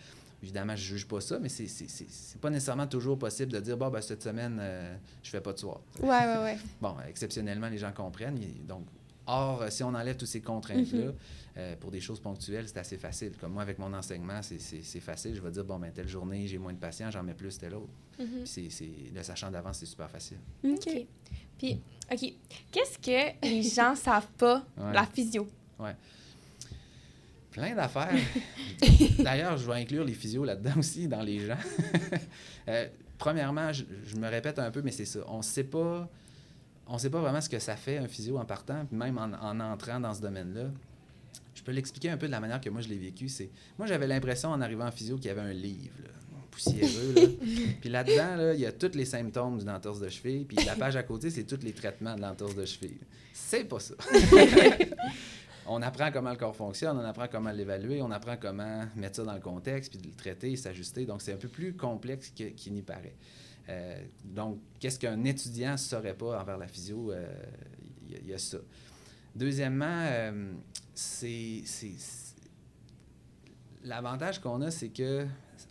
Évidemment, 0.44 0.76
je 0.76 0.82
ne 0.84 0.98
juge 0.98 1.08
pas 1.08 1.22
ça, 1.22 1.40
mais 1.40 1.50
c'est- 1.50 1.68
c'est 1.68 2.40
pas 2.42 2.50
nécessairement 2.50 2.86
toujours 2.88 3.18
possible 3.18 3.52
de 3.52 3.60
dire 3.60 3.78
bon, 3.78 3.90
ben, 3.90 4.02
cette 4.02 4.22
semaine, 4.22 4.58
euh, 4.62 4.96
je 5.24 5.30
fais 5.32 5.42
pas 5.42 5.54
de 5.54 5.58
soir. 5.60 5.80
Ouais, 6.02 6.08
ouais, 6.10 6.38
ouais. 6.44 6.58
Bon, 6.82 6.96
exceptionnellement, 7.08 7.70
les 7.70 7.78
gens 7.80 7.92
comprennent. 7.92 8.38
donc, 8.68 8.86
Or, 9.28 9.64
euh, 9.64 9.70
si 9.70 9.84
on 9.84 9.88
enlève 9.94 10.18
toutes 10.18 10.28
ces 10.28 10.42
contraintes-là, 10.42 11.12
euh, 11.58 11.76
pour 11.78 11.90
des 11.90 12.00
choses 12.02 12.20
ponctuelles, 12.20 12.68
c'est 12.68 12.78
assez 12.78 12.98
facile. 12.98 13.32
Comme 13.40 13.54
moi, 13.54 13.64
avec 13.64 13.80
mon 13.80 13.92
enseignement, 13.94 14.42
c'est- 14.42 15.00
facile. 15.00 15.34
Je 15.36 15.42
vais 15.42 15.52
dire, 15.52 15.64
bon, 15.64 15.80
ben, 15.80 15.92
telle 15.92 16.08
journée, 16.08 16.46
j'ai 16.48 16.58
moins 16.60 16.74
de 16.74 16.78
patients, 16.78 17.10
j'en 17.10 17.24
mets 17.24 17.34
plus, 17.34 17.58
telle 17.58 17.74
autre. 17.76 17.94
Mhm. 18.20 18.44
Puis 18.46 18.70
c'est- 18.70 18.90
le 19.14 19.24
sachant 19.24 19.50
d'avance, 19.50 19.78
c'est 19.80 19.86
super 19.88 20.10
facile. 20.10 20.38
OK. 20.64 21.06
Puis, 21.58 21.80
OK. 22.12 22.34
Qu'est-ce 22.72 23.00
que 23.00 23.46
les 23.48 23.64
gens 23.64 23.96
savent 23.96 24.28
pas, 24.38 24.64
Ouais. 24.78 24.94
la 24.94 25.06
physio? 25.06 25.48
Plein 27.52 27.74
d'affaires. 27.74 28.12
D'ailleurs, 29.20 29.58
je 29.58 29.66
vais 29.66 29.76
inclure 29.82 30.04
les 30.04 30.14
physios 30.14 30.44
là-dedans 30.44 30.78
aussi, 30.78 31.08
dans 31.08 31.22
les 31.22 31.40
gens. 31.46 31.58
Euh, 32.68 32.88
premièrement, 33.20 33.72
je, 33.72 33.84
je 34.08 34.16
me 34.16 34.28
répète 34.28 34.58
un 34.58 34.72
peu, 34.72 34.82
mais 34.82 34.90
c'est 34.90 35.06
ça. 35.06 35.20
On 35.28 35.38
ne 35.38 35.44
sait 35.44 35.64
pas. 35.66 36.10
On 36.88 36.98
sait 36.98 37.10
pas 37.10 37.20
vraiment 37.20 37.42
ce 37.42 37.50
que 37.50 37.60
ça 37.60 37.76
fait 37.76 37.98
un 37.98 38.08
physio 38.08 38.38
en 38.38 38.46
partant, 38.46 38.86
puis 38.86 38.96
même 38.96 39.18
en, 39.18 39.32
en 39.42 39.60
entrant 39.60 40.00
dans 40.00 40.14
ce 40.14 40.22
domaine-là. 40.22 40.70
Je 41.54 41.64
peux 41.64 41.72
l'expliquer 41.72 42.10
un 42.10 42.18
peu 42.18 42.28
de 42.28 42.32
la 42.32 42.40
manière 42.40 42.62
que 42.62 42.70
moi 42.70 42.82
je 42.82 42.90
l'ai 42.90 42.98
vécu. 42.98 43.30
C'est 43.30 43.50
moi 43.78 43.88
j'avais 43.88 44.08
l'impression 44.08 44.50
en 44.50 44.62
arrivant 44.62 44.86
en 44.86 44.92
physio 44.92 45.16
qu'il 45.16 45.28
y 45.28 45.30
avait 45.30 45.42
un 45.42 45.54
livre 45.54 45.96
là, 46.04 46.10
poussiéreux 46.52 47.14
là. 47.16 47.22
puis 47.82 47.90
là-dedans 47.90 48.36
là, 48.36 48.54
il 48.54 48.60
y 48.60 48.66
a 48.66 48.72
tous 48.72 48.94
les 48.94 49.06
symptômes 49.06 49.58
d'une 49.58 49.70
entorse 49.70 50.00
de 50.00 50.10
cheville, 50.10 50.46
puis 50.46 50.58
la 50.66 50.76
page 50.76 50.96
à 50.96 51.04
côté 51.04 51.30
c'est 51.30 51.46
tous 51.46 51.64
les 51.64 51.74
traitements 51.74 52.16
de 52.16 52.22
l'entorse 52.22 52.56
de 52.56 52.66
cheville. 52.66 53.00
C'est 53.34 53.66
pas 53.66 53.80
ça. 53.80 53.96
on 55.68 55.82
apprend 55.82 56.12
comment 56.12 56.32
le 56.32 56.38
corps 56.38 56.56
fonctionne, 56.56 56.98
on 56.98 57.04
apprend 57.04 57.28
comment 57.28 57.52
l'évaluer, 57.52 58.02
on 58.02 58.12
apprend 58.12 58.38
comment 58.38 58.86
mettre 58.96 59.18
ça 59.18 59.24
dans 59.24 59.34
le 59.34 59.40
contexte, 59.40 59.92
puis 59.92 60.02
de 60.02 60.08
le 60.08 60.14
traiter, 60.14 60.56
s'ajuster. 60.56 61.06
Donc, 61.06 61.22
c'est 61.22 61.34
un 61.34 61.38
peu 61.38 61.48
plus 61.48 61.74
complexe 61.74 62.30
qu'il 62.30 62.74
n'y 62.74 62.82
paraît. 62.82 63.16
Euh, 63.70 64.04
donc, 64.24 64.60
qu'est-ce 64.80 65.00
qu'un 65.00 65.24
étudiant 65.24 65.72
ne 65.74 65.78
saurait 65.78 66.14
pas 66.16 66.40
envers 66.40 66.58
la 66.58 66.68
physio? 66.68 67.12
euh, 67.12 67.26
Il 68.08 68.18
il 68.24 68.28
y, 68.30 68.34
a 68.34 68.38
ça. 68.38 68.58
Deuxièmement, 69.36 70.06
euh, 70.08 70.54
c'est- 70.94 71.64
L'avantage 73.84 74.40
qu'on 74.40 74.62
a, 74.62 74.72
c'est 74.72 74.90
que 74.90 75.26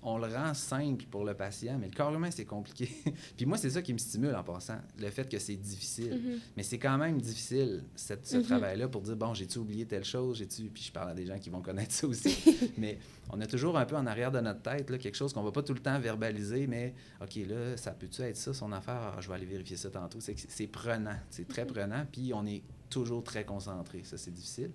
on 0.07 0.19
le 0.19 0.27
rend 0.27 0.53
simple 0.53 1.07
pour 1.11 1.25
le 1.25 1.33
patient, 1.33 1.79
mais 1.81 1.89
le 1.89 1.95
corps 1.95 2.15
humain, 2.15 2.31
c'est 2.31 2.45
compliqué. 2.45 2.91
Puis 3.37 3.47
moi, 3.47 3.57
c'est 3.57 3.71
ça 3.71 3.81
qui 3.81 3.93
me 3.95 3.99
stimule 3.99 4.35
en 4.35 4.45
passant, 4.45 4.77
le 4.99 5.09
fait 5.09 5.27
que 5.29 5.39
c'est 5.39 5.57
difficile. 5.57 6.21
Mhm. 6.23 6.39
Mais 6.59 6.63
c'est 6.63 6.79
quand 6.79 6.99
même 6.99 7.19
difficile, 7.21 7.83
cette- 7.97 8.27
ce 8.27 8.37
Mhm. 8.37 8.43
travail-là, 8.43 8.89
pour 8.89 9.01
dire, 9.01 9.17
bon, 9.17 9.33
j'ai-tu 9.33 9.59
oublié 9.59 9.87
telle 9.87 10.05
chose, 10.05 10.37
j'ai-tu... 10.39 10.65
Puis 10.65 10.83
je 10.85 10.93
parle 10.93 11.11
à 11.11 11.15
des 11.15 11.25
gens 11.25 11.39
qui 11.39 11.49
vont 11.49 11.63
connaître 11.63 11.93
ça 11.93 12.07
aussi. 12.07 12.37
mais 12.79 12.99
on 13.31 13.41
a 13.41 13.47
toujours 13.47 13.79
un 13.79 13.87
peu 13.87 13.97
en 13.97 14.07
arrière 14.07 14.31
de 14.31 14.41
notre 14.41 14.61
tête 14.61 14.91
là, 14.91 14.99
quelque 14.99 15.15
chose 15.17 15.33
qu'on 15.33 15.43
va 15.43 15.53
pas 15.53 15.63
tout 15.63 15.73
le 15.75 15.81
temps 15.81 15.99
verbaliser, 15.99 16.67
mais 16.67 16.95
OK, 17.23 17.37
là, 17.49 17.77
ça 17.79 17.93
peut-tu 17.93 18.21
être 18.23 18.37
ça, 18.37 18.53
son 18.53 18.73
affaire? 18.73 19.15
Ah, 19.17 19.21
je 19.21 19.29
vais 19.29 19.35
aller 19.35 19.47
vérifier 19.47 19.79
ça 19.79 19.89
tantôt. 19.91 20.19
C'est, 20.21 20.67
prenant, 20.67 21.17
c'est 21.31 21.49
très 21.49 21.67
prenant, 21.67 22.05
puis 22.13 22.33
on 22.35 22.45
est 22.45 22.63
toujours 22.91 23.25
très 23.25 23.45
concentré. 23.45 24.03
Ça, 24.05 24.19
c'est 24.19 24.31
difficile. 24.33 24.71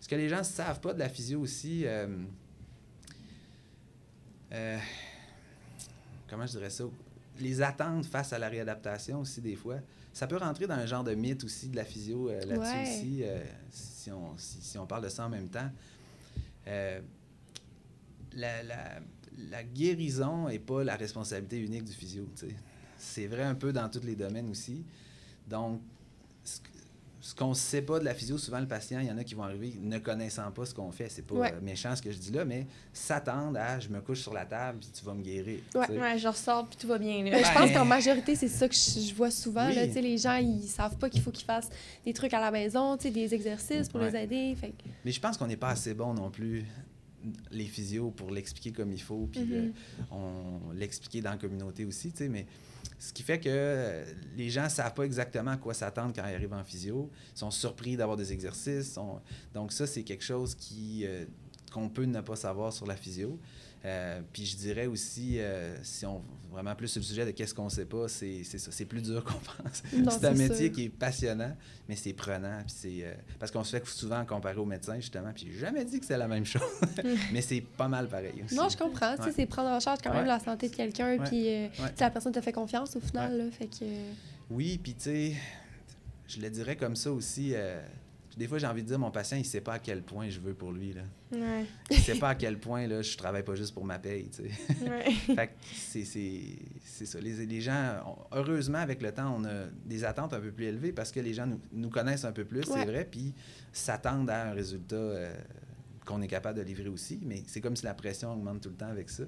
Ce 0.00 0.08
que 0.08 0.14
les 0.16 0.28
gens 0.30 0.38
ne 0.38 0.42
savent 0.44 0.80
pas 0.80 0.94
de 0.94 0.98
la 0.98 1.08
physio 1.10 1.40
aussi... 1.40 1.82
euh, 1.86 2.06
euh, 4.52 4.78
comment 6.28 6.46
je 6.46 6.52
dirais 6.52 6.70
ça? 6.70 6.84
Les 7.40 7.62
attentes 7.62 8.04
face 8.06 8.32
à 8.32 8.38
la 8.38 8.48
réadaptation 8.48 9.20
aussi, 9.20 9.40
des 9.40 9.56
fois. 9.56 9.76
Ça 10.12 10.26
peut 10.26 10.36
rentrer 10.36 10.66
dans 10.66 10.74
un 10.74 10.84
genre 10.86 11.04
de 11.04 11.14
mythe 11.14 11.42
aussi 11.44 11.68
de 11.68 11.76
la 11.76 11.84
physio 11.84 12.28
euh, 12.28 12.44
là-dessus 12.44 12.76
Ouais. 12.76 12.82
aussi, 12.82 13.20
euh, 13.24 13.42
si, 13.70 14.10
on, 14.10 14.36
si, 14.36 14.58
si 14.60 14.76
on 14.78 14.86
parle 14.86 15.04
de 15.04 15.08
ça 15.08 15.24
en 15.26 15.30
même 15.30 15.48
temps. 15.48 15.70
La, 18.34 18.62
la- 18.62 19.00
la 19.48 19.62
guérison 19.64 20.48
n'est 20.48 20.58
pas 20.58 20.84
la 20.84 20.96
responsabilité 20.96 21.58
unique 21.58 21.84
du 21.84 21.92
physio. 21.92 22.28
C'est 22.98 23.26
vrai 23.26 23.42
un 23.42 23.54
peu 23.54 23.72
dans 23.72 23.88
tous 23.88 24.02
les 24.04 24.14
domaines 24.14 24.50
aussi. 24.50 24.84
Donc, 25.48 25.80
ce, 27.24 27.34
qu'on 27.36 27.50
ne 27.50 27.54
sait 27.54 27.82
pas 27.82 28.00
de 28.00 28.04
la 28.04 28.14
physio, 28.14 28.36
souvent 28.36 28.58
le 28.58 28.66
patient, 28.66 28.98
il 29.00 29.06
y 29.06 29.10
en 29.10 29.16
a 29.16 29.22
qui 29.22 29.34
vont 29.36 29.44
arriver 29.44 29.72
ne 29.80 29.96
connaissant 29.98 30.50
pas 30.50 30.66
ce 30.66 30.74
qu'on 30.74 30.90
fait. 30.90 31.08
C'est 31.08 31.22
pas 31.22 31.34
Ouais. 31.36 31.52
euh, 31.54 31.60
méchant 31.62 31.94
ce 31.94 32.02
que 32.02 32.10
je 32.10 32.18
dis 32.18 32.32
là, 32.32 32.44
mais 32.44 32.66
s'attendent 32.92 33.56
à 33.56 33.78
je 33.78 33.88
me 33.88 34.00
couche 34.00 34.20
sur 34.22 34.34
la 34.34 34.44
table 34.44 34.78
puis 34.80 34.90
tu 34.92 35.04
vas 35.04 35.14
me 35.14 35.22
guérir. 35.22 35.60
Ouais. 35.74 35.88
Ouais, 35.98 36.18
je 36.18 36.26
ressors 36.26 36.66
puis 36.66 36.76
tout 36.80 36.88
va 36.88 36.98
bien. 36.98 37.24
Je 37.24 37.30
pense 37.54 37.68
Ben- 37.68 37.74
qu'en 37.74 37.84
majorité, 37.84 38.34
c'est 38.34 38.48
ça 38.48 38.68
que 38.68 38.74
je, 38.74 39.00
je 39.08 39.14
vois 39.14 39.30
souvent. 39.30 39.68
Oui. 39.68 39.74
Là, 39.76 39.86
Tu 39.86 39.92
sais, 39.94 40.02
les 40.02 40.18
gens, 40.18 40.34
ils 40.36 40.66
savent 40.66 40.96
pas 40.98 41.08
qu'il 41.08 41.22
faut 41.22 41.30
qu'ils 41.30 41.46
fassent 41.46 41.70
des 42.04 42.12
trucs 42.12 42.34
à 42.34 42.40
la 42.40 42.50
maison, 42.50 42.96
tu 42.96 43.04
sais, 43.04 43.10
des 43.12 43.32
exercices 43.32 43.88
pour 43.88 44.00
Ouais. 44.00 44.10
les 44.10 44.18
aider. 44.24 44.56
Fait 44.60 44.74
Mais 45.04 45.12
je 45.12 45.20
pense 45.20 45.38
qu'on 45.38 45.46
n'est 45.46 45.56
pas 45.56 45.70
assez 45.70 45.94
bon 45.94 46.12
non 46.14 46.28
plus, 46.28 46.64
les 47.52 47.66
physios, 47.66 48.10
pour 48.10 48.32
l'expliquer 48.32 48.72
comme 48.72 48.90
il 48.92 49.00
faut, 49.00 49.28
puis 49.30 49.44
le- 49.44 49.62
Mhm. 49.66 49.72
on 50.10 50.72
l'expliquer 50.74 51.20
dans 51.20 51.30
la 51.30 51.36
communauté 51.36 51.84
aussi, 51.84 52.10
tu 52.10 52.18
sais, 52.18 52.28
mais 52.28 52.46
ce 52.98 53.12
qui 53.12 53.22
fait 53.22 53.40
que 53.40 54.04
les 54.36 54.50
gens 54.50 54.64
ne 54.64 54.68
savent 54.68 54.94
pas 54.94 55.04
exactement 55.04 55.52
à 55.52 55.56
quoi 55.56 55.74
s'attendre 55.74 56.12
quand 56.14 56.26
ils 56.26 56.34
arrivent 56.34 56.52
en 56.52 56.64
physio, 56.64 57.10
ils 57.34 57.38
sont 57.38 57.50
surpris 57.50 57.96
d'avoir 57.96 58.16
des 58.16 58.32
exercices, 58.32 58.98
donc 59.54 59.72
ça, 59.72 59.86
c'est 59.86 60.02
quelque 60.02 60.24
chose 60.24 60.56
euh, 61.02 61.24
qu'on 61.72 61.88
peut 61.88 62.04
ne 62.04 62.20
pas 62.20 62.36
savoir 62.36 62.72
sur 62.72 62.86
la 62.86 62.96
physio. 62.96 63.38
Euh, 63.84 64.20
puis 64.32 64.46
je 64.46 64.56
dirais 64.56 64.86
aussi, 64.86 65.38
euh, 65.38 65.76
si 65.82 66.06
on 66.06 66.22
vraiment 66.52 66.74
plus 66.74 66.88
sur 66.88 67.00
le 67.00 67.04
sujet 67.04 67.24
de 67.24 67.30
qu'est-ce 67.32 67.54
qu'on 67.54 67.68
sait 67.68 67.86
pas, 67.86 68.06
c'est 68.06 68.42
c'est 68.44 68.58
ça, 68.58 68.70
c'est 68.70 68.84
plus 68.84 69.02
dur 69.02 69.24
qu'on 69.24 69.32
pense. 69.32 69.82
C'est 69.92 70.26
un 70.26 70.34
métier 70.34 70.66
sûr. 70.66 70.72
qui 70.72 70.84
est 70.84 70.88
passionnant, 70.88 71.56
mais 71.88 71.96
c'est 71.96 72.12
prenant. 72.12 72.58
Puis 72.64 72.74
c'est, 72.76 73.04
euh, 73.04 73.14
parce 73.40 73.50
qu'on 73.50 73.64
se 73.64 73.76
fait 73.76 73.84
souvent 73.86 74.24
comparer 74.24 74.58
aux 74.58 74.64
médecins, 74.64 74.96
justement. 74.96 75.32
Puis 75.34 75.48
j'ai 75.50 75.58
jamais 75.58 75.84
dit 75.84 75.98
que 75.98 76.06
c'est 76.06 76.16
la 76.16 76.28
même 76.28 76.44
chose. 76.44 76.62
mais 77.32 77.40
c'est 77.40 77.60
pas 77.60 77.88
mal 77.88 78.08
pareil 78.08 78.42
aussi. 78.44 78.54
Non, 78.54 78.68
je 78.68 78.76
comprends. 78.76 79.16
Ouais. 79.16 79.32
C'est 79.34 79.46
prendre 79.46 79.70
en 79.70 79.80
charge 79.80 79.98
quand 80.02 80.14
même 80.14 80.26
la 80.26 80.38
santé 80.38 80.68
de 80.68 80.74
quelqu'un. 80.74 81.18
Puis 81.24 81.48
la 81.98 82.10
personne 82.10 82.32
te 82.32 82.40
fait 82.40 82.52
confiance 82.52 82.94
au 82.94 83.00
final. 83.00 83.36
Là, 83.36 83.44
fait 83.50 83.66
que... 83.66 83.84
Oui, 84.50 84.78
puis 84.80 84.94
tu 84.94 85.02
sais, 85.02 85.32
je 86.28 86.40
le 86.40 86.50
dirais 86.50 86.76
comme 86.76 86.94
ça 86.94 87.10
aussi. 87.10 87.54
Des 88.36 88.48
fois, 88.48 88.58
j'ai 88.58 88.66
envie 88.66 88.82
de 88.82 88.88
dire, 88.88 88.98
mon 88.98 89.10
patient, 89.10 89.36
il 89.36 89.44
sait 89.44 89.60
pas 89.60 89.74
à 89.74 89.78
quel 89.78 90.02
point 90.02 90.28
je 90.28 90.40
veux 90.40 90.54
pour 90.54 90.72
lui. 90.72 90.92
Là. 90.92 91.02
Ouais. 91.32 91.64
Il 91.90 91.98
sait 91.98 92.18
pas 92.18 92.30
à 92.30 92.34
quel 92.34 92.58
point 92.58 92.86
là, 92.86 93.02
je 93.02 93.16
travaille 93.16 93.42
pas 93.44 93.54
juste 93.54 93.74
pour 93.74 93.84
ma 93.84 93.98
paye. 93.98 94.28
tu 94.30 94.42
sais. 94.48 95.30
Ouais. 95.34 95.50
c'est, 95.74 96.04
c'est, 96.04 96.40
c'est 96.84 97.06
ça. 97.06 97.20
Les, 97.20 97.46
les 97.46 97.60
gens, 97.60 97.96
on- 98.06 98.36
heureusement, 98.36 98.78
avec 98.78 99.02
le 99.02 99.12
temps, 99.12 99.34
on 99.38 99.44
a 99.44 99.66
des 99.84 100.04
attentes 100.04 100.32
un 100.32 100.40
peu 100.40 100.50
plus 100.50 100.64
élevées 100.66 100.92
parce 100.92 101.12
que 101.12 101.20
les 101.20 101.34
gens 101.34 101.46
nous, 101.46 101.60
nous 101.72 101.90
connaissent 101.90 102.24
un 102.24 102.32
peu 102.32 102.44
plus, 102.44 102.60
Ouais. 102.68 102.80
c'est 102.80 102.84
vrai, 102.86 103.06
puis 103.10 103.34
s'attendent 103.72 104.30
à 104.30 104.48
un 104.48 104.52
résultat 104.52 104.96
euh, 104.96 105.34
qu'on 106.04 106.20
est 106.22 106.28
capable 106.28 106.58
de 106.58 106.64
livrer 106.64 106.88
aussi. 106.88 107.20
Mais 107.22 107.42
c'est 107.46 107.60
comme 107.60 107.76
si 107.76 107.84
la 107.84 107.94
pression 107.94 108.32
augmente 108.32 108.60
tout 108.62 108.70
le 108.70 108.76
temps 108.76 108.88
avec 108.90 109.08
ça. 109.10 109.24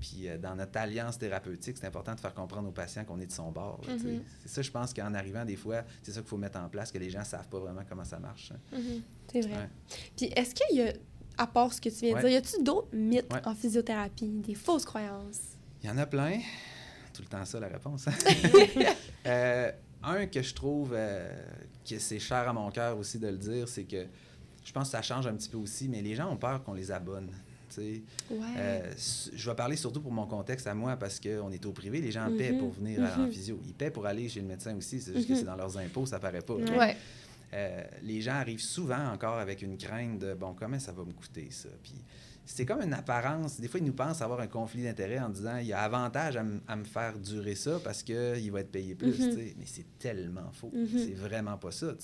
Puis 0.00 0.28
euh, 0.28 0.38
dans 0.38 0.54
notre 0.54 0.78
alliance 0.78 1.18
thérapeutique, 1.18 1.76
c'est 1.78 1.86
important 1.86 2.14
de 2.14 2.20
faire 2.20 2.34
comprendre 2.34 2.68
aux 2.68 2.72
patients 2.72 3.04
qu'on 3.04 3.18
est 3.20 3.26
de 3.26 3.32
son 3.32 3.50
bord. 3.50 3.80
Mhm. 3.88 4.22
C'est 4.42 4.48
ça, 4.48 4.62
je 4.62 4.70
pense 4.70 4.94
qu'en 4.94 5.12
arrivant, 5.14 5.44
des 5.44 5.56
fois, 5.56 5.82
c'est 6.02 6.12
ça 6.12 6.20
qu'il 6.20 6.28
faut 6.28 6.36
mettre 6.36 6.58
en 6.58 6.68
place, 6.68 6.92
que 6.92 6.98
les 6.98 7.10
gens 7.10 7.20
ne 7.20 7.24
savent 7.24 7.48
pas 7.48 7.58
vraiment 7.58 7.82
comment 7.88 8.04
ça 8.04 8.18
marche. 8.18 8.52
hein. 8.52 8.76
Mhm. 8.78 9.02
C'est 9.32 9.40
vrai. 9.40 9.52
Ouais. 9.56 9.68
Puis 10.16 10.26
est-ce 10.36 10.54
qu'il 10.54 10.76
y 10.78 10.82
a, 10.82 10.92
à 11.36 11.46
part 11.46 11.72
ce 11.72 11.80
que 11.80 11.88
tu 11.88 11.96
viens 12.06 12.14
de 12.16 12.20
dire, 12.20 12.30
y 12.30 12.36
a-tu 12.36 12.62
d'autres 12.62 12.94
mythes 12.94 13.32
Ouais. 13.32 13.40
en 13.46 13.54
physiothérapie, 13.54 14.40
des 14.46 14.54
fausses 14.54 14.84
croyances? 14.84 15.40
Il 15.82 15.88
y 15.88 15.92
en 15.92 15.98
a 15.98 16.06
plein. 16.06 16.38
Tout 17.12 17.22
le 17.22 17.28
temps 17.28 17.44
ça, 17.44 17.58
la 17.60 17.68
réponse. 17.68 18.06
hein? 18.08 18.12
Euh, 19.26 19.70
un 20.02 20.26
que 20.26 20.40
je 20.40 20.54
trouve 20.54 20.92
euh, 20.94 21.28
que 21.86 21.98
c'est 21.98 22.20
cher 22.20 22.48
à 22.48 22.52
mon 22.52 22.70
cœur 22.70 22.96
aussi 22.96 23.18
de 23.18 23.26
le 23.28 23.36
dire, 23.36 23.68
c'est 23.68 23.84
que 23.84 24.06
je 24.64 24.72
pense 24.72 24.84
que 24.88 24.92
ça 24.92 25.02
change 25.02 25.26
un 25.26 25.34
petit 25.34 25.48
peu 25.48 25.58
aussi, 25.58 25.88
mais 25.88 26.00
les 26.00 26.14
gens 26.14 26.30
ont 26.32 26.36
peur 26.36 26.62
qu'on 26.62 26.72
les 26.72 26.90
abonne. 26.92 27.30
Ouais. 27.76 28.36
Euh, 28.56 28.92
je 29.34 29.50
vais 29.50 29.56
parler 29.56 29.76
surtout 29.76 30.00
pour 30.00 30.12
mon 30.12 30.26
contexte 30.26 30.66
à 30.66 30.74
moi 30.74 30.96
parce 30.96 31.20
qu'on 31.20 31.50
est 31.50 31.64
au 31.66 31.72
privé, 31.72 32.00
les 32.00 32.10
gens 32.10 32.30
paient 32.36 32.52
Mhm. 32.52 32.58
pour 32.58 32.70
venir 32.72 33.00
en 33.00 33.22
Mhm. 33.24 33.30
physio. 33.32 33.60
Ils 33.66 33.74
paient 33.74 33.90
pour 33.90 34.06
aller 34.06 34.28
chez 34.28 34.40
le 34.40 34.46
médecin 34.46 34.74
aussi, 34.76 35.00
c'est 35.00 35.12
juste 35.14 35.28
Mhm. 35.28 35.34
que 35.34 35.40
c'est 35.40 35.46
dans 35.46 35.56
leurs 35.56 35.76
impôts, 35.78 36.06
ça 36.06 36.18
paraît 36.18 36.42
pas. 36.42 36.54
Ouais. 36.54 36.96
Euh, 37.54 37.82
les 38.02 38.20
gens 38.20 38.34
arrivent 38.34 38.60
souvent 38.62 39.08
encore 39.12 39.38
avec 39.38 39.62
une 39.62 39.76
crainte 39.78 40.18
de 40.18 40.34
bon, 40.34 40.54
comment 40.58 40.78
ça 40.78 40.92
va 40.92 41.02
me 41.04 41.12
coûter 41.12 41.48
ça? 41.50 41.70
Puis 41.82 41.94
c'est 42.44 42.66
comme 42.66 42.82
une 42.82 42.92
apparence. 42.92 43.58
Des 43.58 43.68
fois, 43.68 43.80
ils 43.80 43.86
nous 43.86 43.92
pensent 43.94 44.20
avoir 44.20 44.40
un 44.40 44.46
conflit 44.46 44.82
d'intérêt 44.82 45.18
en 45.18 45.30
disant 45.30 45.56
il 45.56 45.66
y 45.68 45.72
a 45.72 45.80
avantage 45.80 46.36
à, 46.36 46.42
me 46.76 46.84
faire 46.84 47.18
durer 47.18 47.54
ça 47.54 47.80
parce 47.82 48.02
qu'il 48.02 48.50
va 48.52 48.60
être 48.60 48.70
payé 48.70 48.94
plus. 48.94 49.18
Mhm. 49.18 49.34
Mais 49.58 49.64
c'est 49.66 49.86
tellement 49.98 50.50
faux. 50.52 50.70
Mhm. 50.74 50.88
C'est 50.92 51.14
vraiment 51.14 51.56
pas 51.56 51.70
ça. 51.72 51.94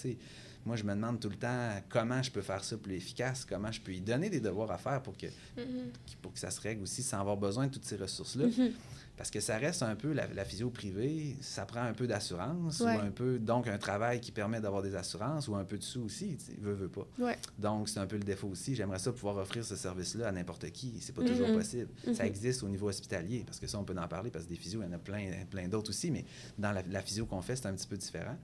Moi, 0.67 0.77
je 0.77 0.85
me 0.85 0.95
demande 0.95 1.21
tout 1.21 1.29
le 1.29 1.37
temps 1.37 1.71
comment 1.91 2.23
je 2.23 2.31
peux 2.31 2.41
faire 2.41 2.65
ça 2.65 2.77
plus 2.79 2.95
efficace, 2.95 3.45
comment 3.45 3.71
je 3.71 3.81
peux 3.81 3.93
y 3.93 4.01
donner 4.01 4.31
des 4.31 4.41
devoirs 4.41 4.71
à 4.71 4.79
faire 4.79 5.03
pour 5.03 5.17
que, 5.17 5.27
Mhm. 5.59 5.91
pour 6.23 6.33
que 6.33 6.39
ça 6.39 6.51
se 6.51 6.61
règle 6.61 6.83
aussi 6.83 7.03
sans 7.03 7.21
avoir 7.21 7.37
besoin 7.37 7.67
de 7.67 7.73
toutes 7.73 7.85
ces 7.85 7.97
ressources-là. 7.97 8.47
Mhm. 8.47 8.73
Parce 9.17 9.31
que 9.31 9.39
ça 9.39 9.59
reste 9.59 9.83
un 9.85 9.95
peu, 9.95 10.13
la, 10.13 10.27
la 10.27 10.45
physio 10.45 10.71
privée, 10.71 11.37
ça 11.41 11.67
prend 11.67 11.83
un 11.83 11.93
peu 11.93 12.07
d'assurance, 12.09 12.81
Ouais. 12.81 12.97
ou 12.97 12.99
un 12.99 13.11
peu, 13.11 13.39
donc 13.39 13.69
un 13.69 13.79
travail 13.79 14.21
qui 14.21 14.33
permet 14.33 14.61
d'avoir 14.61 14.83
des 14.83 14.97
assurances, 14.97 15.47
ou 15.47 15.55
un 15.55 15.65
peu 15.65 15.79
de 15.79 15.85
sous 15.85 16.01
aussi, 16.03 16.37
tu 16.37 16.47
sais, 16.47 16.59
veut, 16.61 16.73
veut 16.73 16.89
pas. 16.89 17.07
Ouais. 17.21 17.39
Donc, 17.59 17.89
c'est 17.89 18.01
un 18.01 18.07
peu 18.07 18.17
le 18.17 18.25
défaut 18.25 18.49
aussi. 18.49 18.75
J'aimerais 18.75 18.99
ça 18.99 19.13
pouvoir 19.13 19.37
offrir 19.37 19.65
ce 19.65 19.77
service-là 19.77 20.29
à 20.29 20.33
n'importe 20.33 20.69
qui. 20.73 20.95
C'est 21.01 21.15
pas 21.15 21.23
toujours 21.23 21.49
Mhm. 21.49 21.57
possible. 21.59 21.89
Ça 22.15 22.27
existe 22.27 22.65
au 22.65 22.69
niveau 22.69 22.89
hospitalier, 22.89 23.45
parce 23.47 23.61
que 23.61 23.67
ça, 23.69 23.79
on 23.79 23.85
peut 23.85 23.95
en 23.97 24.09
parler, 24.09 24.31
parce 24.31 24.47
que 24.47 24.51
des 24.51 24.57
physios, 24.57 24.81
il 24.83 24.87
y 24.87 24.89
en 24.89 24.93
a 24.95 24.99
plein, 24.99 25.31
plein 25.49 25.69
d'autres 25.69 25.91
aussi, 25.91 26.11
mais 26.11 26.25
dans 26.59 26.73
la, 26.73 26.83
la 26.83 27.01
physio 27.03 27.25
qu'on 27.27 27.43
fait, 27.43 27.55
c'est 27.55 27.67
un 27.67 27.75
petit 27.75 27.87
peu 27.87 27.97
différent. 27.97 28.37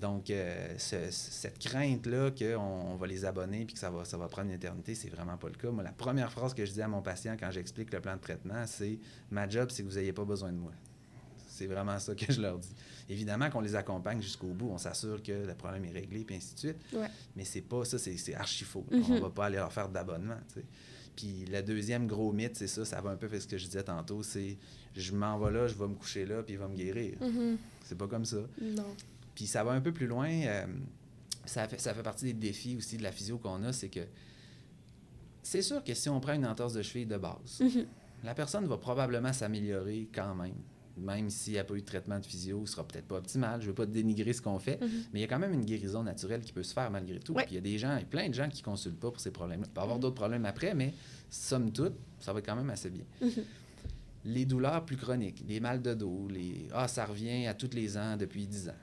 Donc, 0.00 0.30
euh, 0.30 0.74
ce- 0.78 1.10
cette 1.10 1.58
crainte-là 1.58 2.30
qu'on 2.30 2.56
on 2.56 2.96
va 2.96 3.06
les 3.06 3.24
abonner 3.24 3.64
puis 3.64 3.74
que 3.74 3.80
ça 3.80 3.90
va, 3.90 4.04
ça 4.04 4.16
va 4.16 4.28
prendre 4.28 4.48
une 4.48 4.54
éternité, 4.54 4.94
c'est 4.94 5.08
vraiment 5.08 5.36
pas 5.36 5.48
le 5.48 5.54
cas. 5.56 5.70
Moi, 5.70 5.82
la 5.82 5.92
première 5.92 6.30
phrase 6.30 6.54
que 6.54 6.64
je 6.64 6.72
dis 6.72 6.82
à 6.82 6.86
mon 6.88 7.02
patient 7.02 7.36
quand 7.38 7.50
j'explique 7.50 7.92
le 7.92 8.00
plan 8.00 8.14
de 8.14 8.20
traitement, 8.20 8.64
c'est 8.66 8.98
«Ma 9.30 9.48
job, 9.48 9.70
c'est 9.72 9.82
que 9.82 9.88
vous 9.88 9.96
n'ayez 9.96 10.12
pas 10.12 10.24
besoin 10.24 10.52
de 10.52 10.58
moi.» 10.58 10.72
C'est 11.48 11.66
vraiment 11.66 11.98
ça 11.98 12.14
que 12.14 12.32
je 12.32 12.40
leur 12.40 12.58
dis. 12.58 12.72
Évidemment 13.08 13.50
qu'on 13.50 13.60
les 13.60 13.74
accompagne 13.74 14.22
jusqu'au 14.22 14.48
bout, 14.54 14.68
on 14.70 14.78
s'assure 14.78 15.20
que 15.22 15.32
le 15.32 15.54
problème 15.54 15.84
est 15.86 15.90
réglé, 15.92 16.22
puis 16.24 16.36
ainsi 16.36 16.54
de 16.54 16.58
suite. 16.60 16.76
Ouais. 16.92 17.08
Mais 17.34 17.44
c'est 17.44 17.62
pas 17.62 17.84
ça, 17.84 17.98
c'est 17.98 18.34
archi 18.34 18.62
faux. 18.64 18.86
Mhm. 18.92 19.02
On 19.10 19.20
va 19.20 19.30
pas 19.30 19.46
aller 19.46 19.56
leur 19.56 19.72
faire 19.72 19.88
d'abonnement. 19.88 20.38
Puis 21.16 21.44
le 21.50 21.60
deuxième 21.62 22.06
gros 22.06 22.30
mythe, 22.32 22.54
c'est 22.54 22.68
ça, 22.68 22.84
ça 22.84 23.00
va 23.00 23.10
un 23.10 23.16
peu 23.16 23.26
avec 23.26 23.42
ce 23.42 23.48
que 23.48 23.58
je 23.58 23.64
disais 23.64 23.82
tantôt, 23.82 24.22
c'est 24.22 24.56
je 24.94 25.12
m'en 25.12 25.36
vais 25.40 25.50
là, 25.50 25.66
je 25.66 25.74
vais 25.74 25.88
me 25.88 25.94
coucher 25.96 26.24
là, 26.26 26.44
puis 26.44 26.54
il 26.54 26.58
va 26.58 26.68
me 26.68 26.76
guérir. 26.76 27.16
Mhm. 27.20 27.56
C'est 27.84 27.98
pas 27.98 28.06
comme 28.06 28.24
ça. 28.24 28.38
Non. 28.60 28.94
Puis 29.38 29.46
ça 29.46 29.62
va 29.62 29.70
un 29.70 29.80
peu 29.80 29.92
plus 29.92 30.08
loin. 30.08 30.28
euh, 30.28 30.66
ça, 31.44 31.68
fait, 31.68 31.78
ça 31.80 31.94
fait 31.94 32.02
partie 32.02 32.24
des 32.24 32.32
défis 32.32 32.74
aussi 32.76 32.96
de 32.96 33.04
la 33.04 33.12
physio 33.12 33.38
qu'on 33.38 33.62
a, 33.62 33.72
c'est 33.72 33.88
que 33.88 34.00
c'est 35.44 35.62
sûr 35.62 35.84
que 35.84 35.94
si 35.94 36.08
on 36.08 36.18
prend 36.18 36.32
une 36.32 36.44
entorse 36.44 36.72
de 36.72 36.82
cheville 36.82 37.06
de 37.06 37.16
base, 37.16 37.60
Mhm. 37.60 37.86
la 38.24 38.34
personne 38.34 38.66
va 38.66 38.76
probablement 38.78 39.32
s'améliorer 39.32 40.08
quand 40.12 40.34
même. 40.34 40.56
Même 40.96 41.30
s'il 41.30 41.52
n'y 41.52 41.60
a 41.60 41.64
pas 41.64 41.74
eu 41.74 41.80
de 41.82 41.86
traitement 41.86 42.18
de 42.18 42.26
physio, 42.26 42.66
ce 42.66 42.72
sera 42.72 42.82
peut-être 42.86 43.06
pas 43.06 43.18
optimal. 43.18 43.60
Je 43.60 43.66
ne 43.66 43.68
veux 43.70 43.74
pas 43.76 43.86
dénigrer 43.86 44.32
ce 44.32 44.42
qu'on 44.42 44.58
fait, 44.58 44.80
Mhm. 44.80 44.88
mais 45.12 45.20
il 45.20 45.22
y 45.22 45.24
a 45.24 45.28
quand 45.28 45.38
même 45.38 45.52
une 45.54 45.64
guérison 45.64 46.02
naturelle 46.02 46.40
qui 46.40 46.52
peut 46.52 46.64
se 46.64 46.72
faire 46.74 46.90
malgré 46.90 47.20
tout. 47.20 47.32
Ouais. 47.34 47.44
Puis 47.44 47.52
il 47.52 47.54
y 47.54 47.58
a 47.58 47.60
des 47.60 47.78
gens, 47.78 47.94
il 47.96 48.00
y 48.00 48.02
a 48.02 48.06
plein 48.06 48.28
de 48.28 48.34
gens 48.34 48.48
qui 48.48 48.60
ne 48.62 48.64
consultent 48.64 48.98
pas 48.98 49.12
pour 49.12 49.20
ces 49.20 49.30
problèmes-là. 49.30 49.66
Il 49.68 49.72
peut 49.72 49.80
y 49.80 49.82
avoir 49.84 49.98
Mhm. 49.98 50.02
d'autres 50.02 50.16
problèmes 50.16 50.44
après, 50.46 50.74
mais 50.74 50.92
somme 51.30 51.70
toute, 51.70 51.94
ça 52.18 52.32
va 52.32 52.40
être 52.40 52.46
quand 52.46 52.56
même 52.56 52.70
assez 52.70 52.90
bien. 52.90 53.04
Les 54.24 54.44
douleurs 54.44 54.84
plus 54.84 54.96
chroniques, 54.96 55.44
les 55.46 55.60
mal 55.60 55.80
de 55.80 55.94
dos, 55.94 56.26
les 56.28 56.66
Ah, 56.72 56.88
ça 56.88 57.06
revient 57.06 57.46
à 57.46 57.54
tous 57.54 57.70
les 57.72 57.96
ans 57.96 58.16
depuis 58.16 58.48
10 58.48 58.68
ans. 58.68 58.74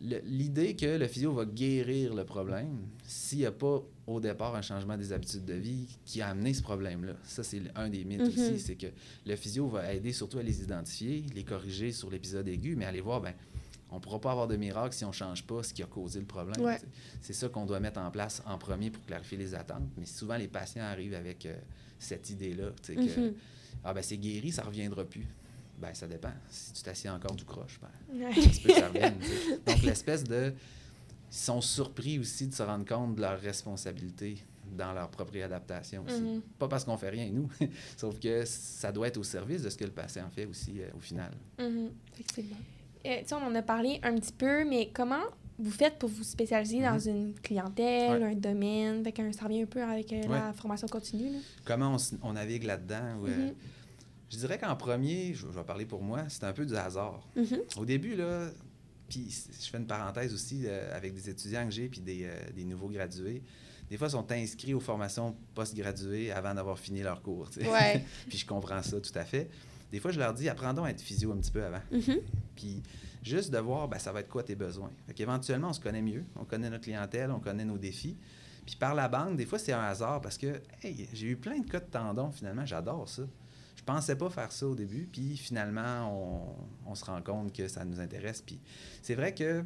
L'idée 0.00 0.76
que 0.76 0.86
le 0.96 1.08
physio 1.08 1.32
va 1.32 1.44
guérir 1.44 2.14
le 2.14 2.24
problème 2.24 2.86
s'il 3.04 3.38
n'y 3.38 3.46
a 3.46 3.50
pas 3.50 3.82
au 4.06 4.20
départ 4.20 4.54
un 4.54 4.62
changement 4.62 4.96
des 4.96 5.12
habitudes 5.12 5.44
de 5.44 5.54
vie 5.54 5.88
qui 6.04 6.22
a 6.22 6.28
amené 6.28 6.54
ce 6.54 6.62
problème-là. 6.62 7.14
Ça, 7.24 7.42
c'est 7.42 7.60
un 7.74 7.88
des 7.88 8.04
mythes 8.04 8.20
Mhm. 8.20 8.28
aussi, 8.28 8.60
c'est 8.60 8.76
que 8.76 8.86
le 9.26 9.34
physio 9.34 9.66
va 9.66 9.92
aider 9.92 10.12
surtout 10.12 10.38
à 10.38 10.42
les 10.44 10.62
identifier, 10.62 11.24
les 11.34 11.42
corriger 11.42 11.90
sur 11.90 12.10
l'épisode 12.10 12.46
aigu, 12.46 12.76
mais 12.76 12.84
aller 12.84 13.00
voir, 13.00 13.20
ben, 13.20 13.34
on 13.90 13.96
ne 13.96 14.00
pourra 14.00 14.20
pas 14.20 14.30
avoir 14.30 14.46
de 14.46 14.54
miracle 14.56 14.94
si 14.94 15.04
on 15.04 15.08
ne 15.08 15.12
change 15.12 15.42
pas 15.44 15.62
ce 15.64 15.74
qui 15.74 15.82
a 15.82 15.86
causé 15.86 16.20
le 16.20 16.26
problème. 16.26 16.64
Ouais. 16.64 16.78
C'est 17.20 17.32
ça 17.32 17.48
qu'on 17.48 17.66
doit 17.66 17.80
mettre 17.80 17.98
en 17.98 18.10
place 18.12 18.40
en 18.46 18.56
premier 18.56 18.90
pour 18.90 19.04
clarifier 19.04 19.36
les 19.36 19.54
attentes. 19.54 19.88
Mais 19.96 20.06
souvent, 20.06 20.36
les 20.36 20.46
patients 20.48 20.84
arrivent 20.84 21.14
avec 21.14 21.44
euh, 21.46 21.56
cette 21.98 22.30
idée-là, 22.30 22.70
sais, 22.82 22.94
que 22.94 23.00
Mhm. 23.20 23.32
ah, 23.82 23.92
ben, 23.94 24.02
c'est 24.02 24.16
guéri, 24.18 24.52
ça 24.52 24.62
ne 24.62 24.68
reviendra 24.68 25.04
plus. 25.04 25.26
Ben, 25.80 25.94
ça 25.94 26.06
dépend. 26.06 26.32
Si 26.50 26.72
tu 26.72 26.82
t'assieds 26.82 27.10
encore 27.10 27.36
tout 27.36 27.44
croche, 27.44 27.78
ben, 27.80 28.26
Ouais. 28.26 28.34
que 28.34 28.72
ça 28.72 28.88
revienne. 28.88 29.14
tu. 29.20 29.70
Donc, 29.72 29.82
l'espèce 29.82 30.24
de. 30.24 30.52
Ils 31.30 31.36
sont 31.36 31.60
surpris 31.60 32.18
aussi 32.18 32.46
de 32.48 32.54
se 32.54 32.62
rendre 32.62 32.86
compte 32.86 33.14
de 33.16 33.20
leur 33.20 33.38
responsabilité 33.38 34.38
dans 34.76 34.92
leur 34.92 35.08
propre 35.10 35.32
réadaptation 35.34 36.04
aussi. 36.06 36.20
Mhm. 36.20 36.40
Pas 36.58 36.68
parce 36.68 36.84
qu'on 36.84 36.96
fait 36.96 37.10
rien, 37.10 37.28
nous, 37.30 37.48
sauf 37.96 38.18
que 38.18 38.44
ça 38.46 38.90
doit 38.92 39.08
être 39.08 39.18
au 39.18 39.22
service 39.22 39.62
de 39.62 39.68
ce 39.70 39.76
que 39.76 39.84
le 39.84 39.90
patient 39.90 40.28
fait 40.30 40.46
aussi 40.46 40.80
euh, 40.80 40.88
au 40.96 41.00
final. 41.00 41.30
Mhm. 41.58 41.90
Effectivement. 42.14 42.56
Euh, 43.06 43.22
on 43.32 43.36
en 43.36 43.54
a 43.54 43.62
parlé 43.62 44.00
un 44.02 44.14
petit 44.16 44.32
peu, 44.32 44.64
mais 44.64 44.90
comment 44.92 45.22
vous 45.58 45.70
faites 45.70 45.98
pour 45.98 46.08
vous 46.08 46.22
spécialiser 46.24 46.80
dans 46.82 46.98
une 46.98 47.34
clientèle, 47.34 48.22
Ouais. 48.22 48.32
un 48.32 48.34
domaine? 48.34 49.04
Fait 49.04 49.12
que 49.12 49.32
ça 49.32 49.44
revient 49.44 49.62
un 49.62 49.66
peu 49.66 49.82
avec 49.82 50.12
euh, 50.12 50.22
la 50.28 50.52
formation 50.54 50.86
continue. 50.88 51.30
Là. 51.32 51.38
Comment 51.64 51.96
on, 52.22 52.32
navigue 52.32 52.64
là-dedans? 52.64 53.16
ouais. 53.22 53.54
Je 54.30 54.36
dirais 54.36 54.58
qu'en 54.58 54.76
premier, 54.76 55.34
je, 55.34 55.42
je 55.42 55.58
vais 55.58 55.64
parler 55.64 55.86
pour 55.86 56.02
moi, 56.02 56.24
c'est 56.28 56.44
un 56.44 56.52
peu 56.52 56.66
du 56.66 56.76
hasard. 56.76 57.26
Mhm. 57.36 57.60
Au 57.76 57.84
début, 57.84 58.14
là, 58.14 58.50
puis 59.08 59.34
je 59.60 59.70
fais 59.70 59.78
une 59.78 59.86
parenthèse 59.86 60.34
aussi 60.34 60.64
euh, 60.66 60.94
avec 60.94 61.14
des 61.14 61.30
étudiants 61.30 61.64
que 61.64 61.70
j'ai 61.72 61.88
puis 61.88 62.00
des, 62.00 62.24
euh, 62.24 62.34
des 62.54 62.64
nouveaux 62.64 62.88
gradués. 62.88 63.42
Des 63.88 63.96
fois, 63.96 64.08
ils 64.08 64.12
sont 64.12 64.30
inscrits 64.30 64.74
aux 64.74 64.80
formations 64.80 65.34
post-graduées 65.54 66.30
avant 66.30 66.54
d'avoir 66.54 66.78
fini 66.78 67.02
leur 67.02 67.22
cours. 67.22 67.48
Ouais. 67.56 68.04
puis 68.28 68.36
je 68.36 68.46
comprends 68.46 68.82
ça 68.82 69.00
tout 69.00 69.12
à 69.14 69.24
fait. 69.24 69.48
Des 69.90 69.98
fois, 69.98 70.10
je 70.10 70.18
leur 70.18 70.34
dis, 70.34 70.46
apprends 70.50 70.74
donc 70.74 70.86
à 70.86 70.90
être 70.90 71.00
physio 71.00 71.32
un 71.32 71.38
petit 71.38 71.50
peu 71.50 71.64
avant. 71.64 71.80
Mhm. 71.90 72.20
Puis 72.54 72.82
juste 73.22 73.50
de 73.50 73.58
voir, 73.58 73.88
ben, 73.88 73.98
ça 73.98 74.12
va 74.12 74.20
être 74.20 74.28
quoi 74.28 74.42
tes 74.42 74.54
besoins? 74.54 74.90
Fait 75.06 75.14
qu'éventuellement, 75.14 75.70
on 75.70 75.72
se 75.72 75.80
connaît 75.80 76.02
mieux, 76.02 76.24
on 76.36 76.44
connaît 76.44 76.68
notre 76.68 76.84
clientèle, 76.84 77.30
on 77.30 77.40
connaît 77.40 77.64
nos 77.64 77.78
défis. 77.78 78.18
Puis 78.66 78.76
par 78.76 78.94
la 78.94 79.08
bande, 79.08 79.38
des 79.38 79.46
fois, 79.46 79.58
c'est 79.58 79.72
un 79.72 79.82
hasard 79.82 80.20
parce 80.20 80.36
que, 80.36 80.60
hey, 80.82 81.08
j'ai 81.14 81.28
eu 81.28 81.36
plein 81.36 81.58
de 81.58 81.66
cas 81.66 81.80
de 81.80 81.86
tendons, 81.86 82.30
finalement, 82.30 82.66
j'adore 82.66 83.08
ça. 83.08 83.22
Je 83.78 83.84
pensais 83.84 84.16
pas 84.16 84.28
faire 84.28 84.50
ça 84.50 84.66
au 84.66 84.74
début, 84.74 85.08
puis 85.10 85.36
finalement, 85.36 86.52
on, 86.84 86.94
se 86.96 87.04
rend 87.04 87.22
compte 87.22 87.52
que 87.52 87.68
ça 87.68 87.84
nous 87.84 88.00
intéresse. 88.00 88.42
Puis 88.44 88.58
c'est 89.02 89.14
vrai 89.14 89.32
que 89.32 89.62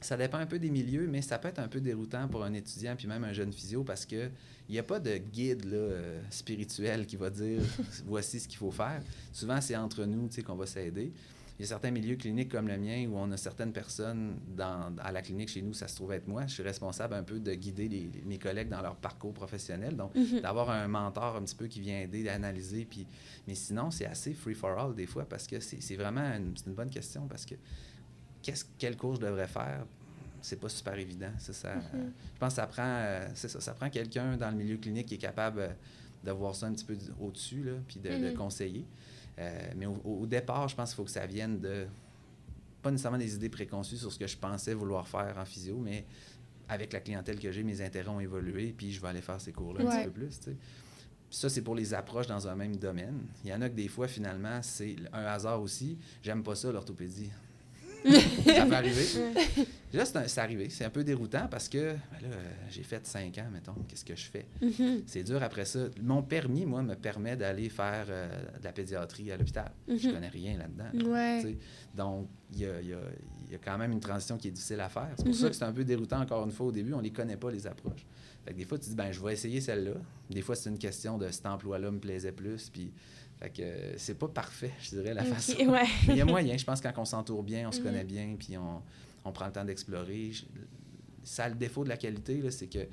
ça 0.00 0.16
dépend 0.16 0.38
un 0.38 0.46
peu 0.46 0.58
des 0.58 0.68
milieux, 0.68 1.06
mais 1.06 1.22
ça 1.22 1.38
peut 1.38 1.46
être 1.46 1.60
un 1.60 1.68
peu 1.68 1.80
déroutant 1.80 2.26
pour 2.26 2.42
un 2.42 2.52
étudiant, 2.54 2.96
puis 2.96 3.06
même 3.06 3.22
un 3.22 3.32
jeune 3.32 3.52
physio, 3.52 3.84
parce 3.84 4.04
que 4.04 4.28
il 4.68 4.72
n'y 4.72 4.80
a 4.80 4.82
pas 4.82 4.98
de 4.98 5.16
guide 5.16 5.64
euh, 5.72 6.20
spirituel 6.28 7.06
qui 7.06 7.14
va 7.14 7.30
dire 7.30 7.62
voici 8.06 8.40
ce 8.40 8.48
qu'il 8.48 8.58
faut 8.58 8.72
faire. 8.72 9.00
Souvent, 9.32 9.60
c'est 9.60 9.76
entre 9.76 10.04
nous 10.04 10.28
qu'on 10.44 10.56
va 10.56 10.66
s'aider. 10.66 11.12
Il 11.58 11.62
y 11.62 11.64
a 11.64 11.68
certains 11.68 11.90
milieux 11.90 12.16
cliniques 12.16 12.50
comme 12.50 12.68
le 12.68 12.76
mien 12.76 13.06
où 13.08 13.16
on 13.16 13.30
a 13.32 13.36
certaines 13.38 13.72
personnes 13.72 14.38
dans, 14.54 14.94
à 14.98 15.10
la 15.10 15.22
clinique 15.22 15.48
chez 15.48 15.62
nous, 15.62 15.72
ça 15.72 15.88
se 15.88 15.96
trouve 15.96 16.12
être 16.12 16.28
moi. 16.28 16.46
Je 16.46 16.52
suis 16.52 16.62
responsable 16.62 17.14
un 17.14 17.22
peu 17.22 17.40
de 17.40 17.54
guider 17.54 17.88
les- 17.88 18.10
mes 18.26 18.38
collègues 18.38 18.68
dans 18.68 18.82
leur 18.82 18.96
parcours 18.96 19.32
professionnel. 19.32 19.96
Donc, 19.96 20.14
Mhm. 20.14 20.40
d'avoir 20.40 20.68
un 20.68 20.86
mentor 20.86 21.36
un 21.36 21.42
petit 21.42 21.54
peu 21.56 21.66
qui 21.66 21.80
vient 21.80 21.98
aider 22.00 22.28
à 22.28 22.34
analyser. 22.34 22.84
Puis, 22.84 23.06
mais 23.48 23.54
sinon, 23.54 23.90
c'est 23.90 24.04
assez 24.04 24.34
free 24.34 24.52
for 24.54 24.78
all 24.78 24.94
des 24.94 25.06
fois 25.06 25.24
parce 25.26 25.46
que 25.46 25.58
c'est 25.60 25.96
vraiment 25.96 26.20
une, 26.34 26.52
bonne 26.74 26.90
question 26.90 27.26
parce 27.26 27.46
que 27.46 27.54
qu'est-ce, 28.42 28.66
quel 28.78 28.96
cours 28.98 29.14
je 29.16 29.20
devrais 29.22 29.48
faire? 29.48 29.86
C'est 30.42 30.60
pas 30.60 30.68
super 30.68 30.98
évident. 30.98 31.30
Ça, 31.38 31.54
ça- 31.54 31.74
Mhm. 31.76 32.12
Je 32.34 32.38
pense 32.38 32.50
que 32.50 32.56
ça 32.56 32.66
prend, 32.66 32.82
euh, 32.84 33.26
ça, 33.34 33.48
ça 33.48 33.72
prend 33.72 33.88
quelqu'un 33.88 34.36
dans 34.36 34.50
le 34.50 34.56
milieu 34.56 34.76
clinique 34.76 35.06
qui 35.06 35.14
est 35.14 35.18
capable 35.18 35.60
euh, 35.60 35.68
de 36.22 36.30
voir 36.32 36.54
ça 36.54 36.66
un 36.66 36.72
petit 36.72 36.84
peu 36.84 36.96
au-dessus, 37.20 37.64
puis 37.88 37.98
de, 37.98 38.10
de 38.10 38.30
Mhm. 38.30 38.34
conseiller. 38.34 38.84
Euh, 39.38 39.72
mais 39.76 39.86
au, 39.86 40.00
au 40.04 40.26
départ, 40.26 40.68
je 40.68 40.74
pense 40.76 40.90
qu'il 40.90 40.96
faut 40.96 41.04
que 41.04 41.10
ça 41.10 41.26
vienne 41.26 41.60
de, 41.60 41.86
pas 42.82 42.90
nécessairement 42.90 43.18
des 43.18 43.34
idées 43.34 43.48
préconçues 43.48 43.96
sur 43.96 44.12
ce 44.12 44.18
que 44.18 44.26
je 44.26 44.36
pensais 44.36 44.72
vouloir 44.72 45.08
faire 45.08 45.36
en 45.38 45.44
physio, 45.44 45.76
mais 45.76 46.04
avec 46.68 46.92
la 46.92 47.00
clientèle 47.00 47.38
que 47.38 47.50
j'ai, 47.50 47.62
mes 47.62 47.80
intérêts 47.80 48.08
ont 48.08 48.20
évolué, 48.20 48.74
puis 48.76 48.92
je 48.92 49.00
vais 49.00 49.08
aller 49.08 49.20
faire 49.20 49.40
ces 49.40 49.52
cours-là 49.52 49.82
un 49.82 49.96
petit 49.98 50.04
peu 50.04 50.10
plus. 50.10 50.38
tu 50.38 50.44
sais. 50.44 50.56
Puis 51.28 51.38
ça, 51.38 51.48
c'est 51.48 51.62
pour 51.62 51.74
les 51.74 51.92
approches 51.94 52.28
dans 52.28 52.46
un 52.46 52.54
même 52.54 52.76
domaine. 52.76 53.26
Il 53.44 53.50
y 53.50 53.52
en 53.52 53.60
a 53.60 53.68
que 53.68 53.74
des 53.74 53.88
fois, 53.88 54.06
finalement, 54.06 54.60
c'est 54.62 54.94
un 55.12 55.24
hasard 55.24 55.60
aussi. 55.60 55.98
J'aime 56.22 56.42
pas 56.44 56.54
ça, 56.54 56.70
l'orthopédie. 56.70 57.30
Ça 58.12 58.66
peut 58.66 58.74
arriver. 58.74 59.04
Là, 59.92 60.04
c'est 60.04 60.38
arrivé. 60.40 60.68
C'est 60.68 60.84
un 60.84 60.90
peu 60.90 61.04
déroutant 61.04 61.46
parce 61.50 61.68
que 61.68 61.92
ben 61.92 62.28
là, 62.28 62.34
euh, 62.36 62.50
j'ai 62.70 62.82
fait 62.82 63.06
cinq 63.06 63.38
ans, 63.38 63.46
mettons. 63.52 63.74
Qu'est-ce 63.88 64.04
que 64.04 64.14
je 64.16 64.24
fais? 64.26 64.46
Mhm. 64.60 65.02
C'est 65.06 65.22
dur 65.22 65.42
après 65.42 65.64
ça. 65.64 65.80
Mon 66.02 66.22
permis, 66.22 66.66
moi, 66.66 66.82
me 66.82 66.94
permet 66.94 67.36
d'aller 67.36 67.68
faire 67.68 68.06
euh, 68.08 68.28
de 68.58 68.64
la 68.64 68.72
pédiatrie 68.72 69.30
à 69.32 69.36
l'hôpital. 69.36 69.70
Je 69.88 70.08
Mhm. 70.08 70.14
connais 70.14 70.28
rien 70.28 70.58
là-dedans. 70.58 71.10
Ouais. 71.12 71.56
Donc, 71.94 72.28
il 72.52 72.60
y 72.60 72.66
a, 72.66 72.80
il 72.80 72.88
y 72.88 72.92
a- 72.92 72.98
il 73.48 73.52
y 73.52 73.54
a 73.54 73.58
quand 73.58 73.78
même 73.78 73.92
une 73.92 74.00
transition 74.00 74.36
qui 74.36 74.48
est 74.48 74.50
difficile 74.50 74.80
à 74.80 74.88
faire. 74.88 75.08
C'est 75.16 75.24
pour 75.24 75.34
ça 75.34 75.44
Mhm. 75.44 75.50
que 75.50 75.56
c'est 75.56 75.64
un 75.64 75.72
peu 75.72 75.84
déroutant, 75.84 76.20
encore 76.20 76.44
une 76.44 76.50
fois, 76.50 76.66
au 76.66 76.72
début. 76.72 76.92
On 76.94 77.00
les 77.00 77.12
connaît 77.12 77.36
pas, 77.36 77.50
les 77.50 77.66
approches. 77.66 78.04
Fait 78.44 78.52
que 78.52 78.58
des 78.58 78.64
fois, 78.64 78.76
tu 78.78 78.88
dis, 78.90 78.96
ben, 78.96 79.12
je 79.12 79.20
vais 79.22 79.32
essayer 79.32 79.60
celle-là. 79.60 79.92
Des 80.30 80.42
fois, 80.42 80.56
c'est 80.56 80.68
une 80.68 80.78
question 80.78 81.16
de 81.16 81.28
cet 81.30 81.46
emploi-là 81.46 81.90
me 81.92 81.98
plaisait 82.00 82.32
plus. 82.32 82.68
Puis, 82.70 82.92
fait 83.40 83.50
que 83.50 83.62
c'est 83.98 84.18
pas 84.18 84.28
parfait, 84.28 84.72
je 84.80 84.90
dirais, 84.90 85.12
la 85.14 85.24
façon. 85.24 85.52
ouais. 85.58 85.82
Mais 86.08 86.14
il 86.14 86.16
y 86.16 86.20
a 86.20 86.24
moyen. 86.24 86.56
Je 86.56 86.64
pense 86.64 86.80
que 86.80 86.88
quand 86.88 87.02
on 87.02 87.04
s'entoure 87.04 87.42
bien, 87.42 87.68
on 87.68 87.72
se 87.72 87.78
Mhm. 87.80 87.84
connaît 87.84 88.04
bien, 88.04 88.34
puis 88.38 88.56
on, 88.56 88.80
on 89.24 89.32
prend 89.32 89.46
le 89.46 89.52
temps 89.52 89.64
d'explorer. 89.64 90.30
Ça 91.22 91.44
a 91.44 91.48
le 91.48 91.54
défaut 91.54 91.84
de 91.84 91.88
la 91.88 91.96
qualité, 91.96 92.48
c'est 92.50 92.66
que 92.68 92.86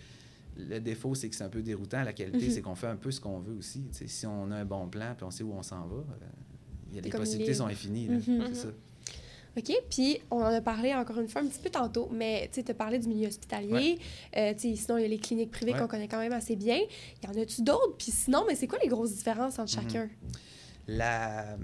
le 0.57 0.79
défaut, 0.79 1.15
c'est 1.15 1.29
que 1.29 1.35
c'est 1.35 1.43
un 1.43 1.49
peu 1.49 1.61
déroutant. 1.61 2.03
La 2.03 2.13
qualité, 2.13 2.45
Mhm. 2.47 2.51
c'est 2.51 2.61
qu'on 2.61 2.75
fait 2.75 2.87
un 2.87 2.95
peu 2.95 3.11
ce 3.11 3.21
qu'on 3.21 3.39
veut 3.39 3.53
aussi. 3.55 3.83
Si 4.05 4.25
on 4.25 4.51
a 4.51 4.57
un 4.57 4.65
bon 4.65 4.87
plan, 4.87 5.13
puis 5.15 5.23
on 5.25 5.31
sait 5.31 5.43
où 5.43 5.53
on 5.53 5.63
s'en 5.63 5.85
va, 5.87 5.95
euh, 5.97 6.93
y 6.93 6.97
a 6.97 7.01
les 7.01 7.09
possibilités 7.09 7.53
sont 7.53 7.67
infinies. 7.67 8.07
Mhm. 8.09 8.21
C'est 8.49 8.55
ça. 8.55 8.67
OK, 9.55 9.71
puis 9.89 10.19
on 10.31 10.37
en 10.37 10.45
a 10.45 10.61
parlé 10.61 10.93
encore 10.95 11.19
une 11.19 11.27
fois 11.27 11.41
un 11.41 11.47
petit 11.47 11.59
peu 11.59 11.69
tantôt, 11.69 12.09
mais 12.11 12.49
tu 12.51 12.63
as 12.67 12.73
parlé 12.73 12.97
du 12.97 13.07
milieu 13.07 13.27
hospitalier. 13.27 13.99
Euh, 14.35 14.53
sinon, 14.57 14.97
il 14.97 15.01
y 15.01 15.05
a 15.05 15.07
les 15.07 15.19
cliniques 15.19 15.51
privées 15.51 15.73
Ouais. 15.73 15.79
qu'on 15.79 15.87
connaît 15.87 16.07
quand 16.07 16.17
même 16.19 16.33
assez 16.33 16.55
bien. 16.55 16.77
Y 17.23 17.27
en 17.27 17.39
a-tu 17.39 17.61
d'autres? 17.61 17.95
Puis 17.97 18.11
sinon, 18.11 18.45
mais 18.47 18.55
c'est 18.55 18.67
quoi 18.67 18.79
les 18.81 18.87
grosses 18.89 19.13
différences 19.13 19.59
entre 19.59 19.75
Mhm. 19.77 19.83
chacun? 19.89 20.09
La, 20.87 21.55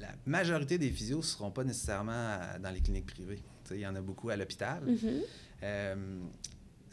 la 0.00 0.08
majorité 0.26 0.76
des 0.76 0.90
physios 0.90 1.18
ne 1.18 1.22
seront 1.22 1.50
pas 1.50 1.64
nécessairement 1.64 2.12
à- 2.12 2.58
dans 2.58 2.70
les 2.70 2.80
cliniques 2.80 3.06
privées. 3.06 3.42
Il 3.70 3.78
y 3.78 3.86
en 3.86 3.94
a 3.94 4.00
beaucoup 4.00 4.28
à 4.30 4.36
l'hôpital. 4.36 4.82
Mhm. 4.84 5.20
Euh, 5.62 5.94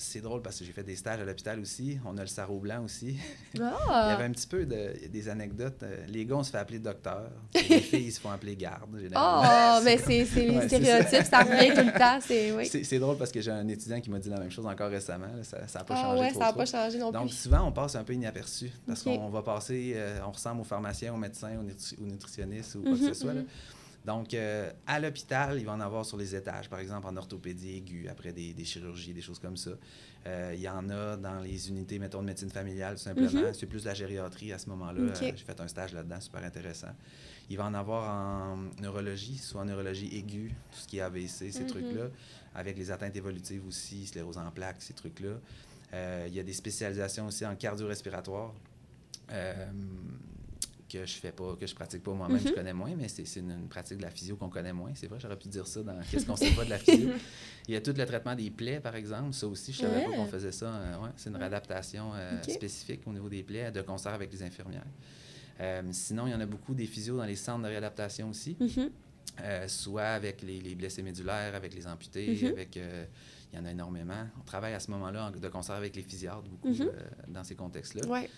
c'est 0.02 0.22
drôle 0.22 0.42
parce 0.42 0.60
que 0.60 0.66
j'ai 0.66 0.72
fait 0.72 0.84
des 0.84 0.96
stages 0.96 1.20
à 1.20 1.26
l'hôpital 1.26 1.60
aussi. 1.60 1.98
On 2.06 2.18
a 2.18 2.22
le 2.22 2.28
sarreau 2.28 2.60
blanc 2.60 2.84
aussi. 2.84 3.18
Il 3.54 3.60
y 3.60 3.64
Ah! 3.64 4.14
avait 4.16 4.26
un 4.26 4.32
petit 4.32 4.48
peu 4.48 4.66
de, 4.66 5.08
des 5.08 5.30
anecdotes. 5.30 5.84
Euh, 5.84 6.06
Les 6.08 6.26
gars, 6.26 6.36
on 6.36 6.44
se 6.44 6.52
fait 6.52 6.58
appeler 6.58 6.80
docteur. 6.80 7.30
Les 7.54 7.62
filles, 7.80 8.06
ils 8.08 8.12
se 8.12 8.20
font 8.20 8.32
appeler 8.32 8.56
garde. 8.56 8.98
généralement. 9.00 9.78
Oh, 9.78 9.82
mais 9.86 9.98
c'est 9.98 10.26
les 10.36 10.58
Ouais, 10.58 10.68
stéréotypes, 10.68 11.24
ça 11.26 11.40
revient 11.44 11.74
tout 11.74 11.86
le 11.86 11.98
temps. 11.98 12.20
C'est 12.22 12.52
oui. 12.52 13.00
Drôle 13.00 13.18
parce 13.18 13.32
que 13.32 13.42
j'ai 13.42 13.52
un 13.52 13.68
étudiant 13.68 14.00
qui 14.02 14.10
m'a 14.10 14.20
dit 14.20 14.30
la 14.30 14.40
même 14.40 14.52
chose 14.52 14.66
encore 14.66 14.90
récemment. 14.90 15.26
là. 15.28 15.44
Ça 15.44 15.58
n'a 15.80 15.84
pas 15.86 15.96
Ah 15.98 16.02
changé 16.02 16.22
ouais, 16.22 16.30
trop, 16.32 16.40
ça 16.40 16.46
n'a 16.46 16.52
trop. 16.52 16.58
pas 16.60 16.66
changé 16.66 16.98
non 16.98 17.12
Donc, 17.12 17.28
plus. 17.28 17.36
souvent, 17.38 17.68
on 17.68 17.72
passe 17.72 17.96
un 17.96 18.04
peu 18.04 18.14
inaperçu 18.14 18.72
parce 18.88 19.04
qu'on 19.04 19.30
va 19.30 19.42
passer, 19.42 19.94
euh, 19.96 20.20
on 20.28 20.32
ressemble 20.32 20.62
aux 20.62 20.66
pharmaciens, 20.66 21.14
aux 21.14 21.18
médecins, 21.18 21.52
aux, 21.60 21.64
nutri- 21.64 21.96
aux 22.02 22.06
nutritionnistes 22.06 22.76
ou 22.76 22.82
quoi 22.82 22.92
que 22.94 22.98
Mhm, 22.98 23.08
ce 23.08 23.14
soit. 23.14 23.34
là. 23.34 23.42
Donc, 24.04 24.34
euh, 24.34 24.72
à 24.88 25.00
l'hôpital, 25.00 25.60
il 25.60 25.66
va 25.66 25.74
en 25.74 25.80
avoir 25.80 26.06
sur 26.06 26.18
les 26.18 26.36
étages, 26.36 26.68
par 26.70 26.80
exemple 26.80 27.06
en 27.08 27.16
orthopédie 27.18 27.78
aiguë, 27.78 28.08
après 28.10 28.34
des, 28.34 28.52
des 28.54 28.66
chirurgies, 28.66 29.14
des 29.14 29.22
choses 29.22 29.38
comme 29.38 29.58
ça. 29.58 29.72
Euh, 30.26 30.52
il 30.56 30.62
y 30.62 30.68
en 30.70 30.90
a 30.90 31.18
dans 31.18 31.40
les 31.42 31.70
unités, 31.70 32.00
mettons, 32.00 32.22
de 32.22 32.26
médecine 32.26 32.50
familiale, 32.50 32.96
tout 32.96 33.02
simplement. 33.04 33.30
Mhm. 33.42 33.54
C'est 33.54 33.68
plus 33.68 33.86
la 33.86 33.94
gériatrie 33.94 34.54
à 34.54 34.58
ce 34.58 34.70
moment-là. 34.70 35.02
Euh, 35.02 35.16
J'ai 35.16 35.36
fait 35.46 35.60
un 35.62 35.68
stage 35.68 35.94
là-dedans, 35.94 36.20
super 36.20 36.44
intéressant. 36.44 36.96
Il 37.50 37.58
va 37.58 37.66
en 37.66 37.74
avoir 37.76 38.10
en 38.10 38.58
neurologie, 38.82 39.38
soit 39.38 39.62
en 39.62 39.66
neurologie 39.66 40.10
aiguë, 40.18 40.50
tout 40.72 40.80
ce 40.80 40.88
qui 40.88 40.98
est 40.98 41.02
AVC, 41.02 41.52
ces 41.52 41.62
Mhm. 41.62 41.68
trucs-là, 41.68 42.06
avec 42.56 42.78
les 42.78 42.90
atteintes 42.90 43.16
évolutives 43.16 43.66
aussi, 43.68 44.08
sclérose 44.08 44.38
en 44.40 44.50
plaques, 44.50 44.82
ces 44.82 44.94
trucs-là. 44.94 45.38
Euh, 45.94 46.26
il 46.28 46.34
y 46.34 46.40
a 46.40 46.44
des 46.44 46.54
spécialisations 46.54 47.28
aussi 47.28 47.46
en 47.46 47.56
cardio-respiratoire. 47.56 48.54
euh, 49.34 49.66
que 50.92 51.06
je 51.06 51.14
fais 51.14 51.32
pas, 51.32 51.56
que 51.56 51.66
je 51.66 51.74
pratique 51.76 52.04
pas 52.04 52.14
moi-même, 52.14 52.40
je 52.40 52.50
Mhm. 52.50 52.54
connais 52.56 52.74
moins, 52.74 52.94
mais 52.96 53.08
c'est 53.08 53.24
une, 53.40 53.52
une 53.52 53.68
pratique 53.70 53.98
de 53.98 54.02
la 54.04 54.10
physio 54.12 54.36
qu'on 54.36 54.50
connaît 54.50 54.74
moins. 54.74 54.92
C'est 54.96 55.08
vrai, 55.08 55.20
j'aurais 55.20 55.38
pu 55.38 55.48
dire 55.48 55.66
ça 55.68 55.82
dans 55.84 56.00
Qu'est-ce 56.10 56.26
qu'on 56.26 56.36
sait 56.36 56.52
pas 56.52 56.66
de 56.66 56.70
la 56.70 56.78
physio. 56.80 57.10
Il 57.68 57.74
y 57.74 57.78
a 57.78 57.82
tout 57.82 57.94
le 57.96 58.06
traitement 58.06 58.36
des 58.36 58.50
plaies, 58.50 58.80
par 58.80 58.96
exemple. 58.96 59.34
Ça 59.34 59.48
aussi, 59.48 59.72
je 59.74 59.80
savais 59.80 60.04
pas 60.04 60.12
qu'on 60.12 60.26
faisait 60.26 60.52
ça. 60.52 60.66
euh, 60.68 60.98
ouais, 61.04 61.10
c'est 61.16 61.30
une 61.30 61.36
réadaptation 61.38 62.12
euh, 62.16 62.42
spécifique 62.44 63.02
au 63.06 63.14
niveau 63.14 63.30
des 63.30 63.44
plaies, 63.44 63.72
de 63.72 63.82
concert 63.82 64.14
avec 64.14 64.32
les 64.32 64.44
infirmières. 64.44 64.86
Euh, 65.60 65.82
sinon, 65.92 66.28
il 66.28 66.32
y 66.32 66.36
en 66.36 66.42
a 66.42 66.46
beaucoup 66.46 66.74
des 66.74 66.88
physios 66.88 67.18
dans 67.18 67.26
les 67.26 67.36
centres 67.36 67.64
de 67.64 67.68
réadaptation 67.68 68.30
aussi, 68.30 68.58
Mhm. 68.60 68.90
soit 69.68 70.04
avec 70.04 70.42
les, 70.42 70.60
les 70.60 70.76
blessés 70.76 71.04
médulaires, 71.04 71.56
avec 71.56 71.74
les 71.74 71.88
amputés, 71.88 72.38
Mhm. 72.42 72.48
avec... 72.50 72.76
il 72.76 73.58
y 73.58 73.60
en 73.62 73.66
a 73.66 73.72
énormément. 73.72 74.28
On 74.40 74.44
travaille 74.44 74.74
à 74.74 74.80
ce 74.80 74.90
moment-là 74.92 75.28
en- 75.28 75.32
de 75.32 75.48
concert 75.50 75.76
avec 75.76 75.96
les 75.96 76.02
physiardes 76.04 76.48
beaucoup 76.48 76.70
euh, 76.70 76.90
dans 77.28 77.44
ces 77.44 77.56
contextes-là. 77.56 78.08
Ouais. 78.08 78.30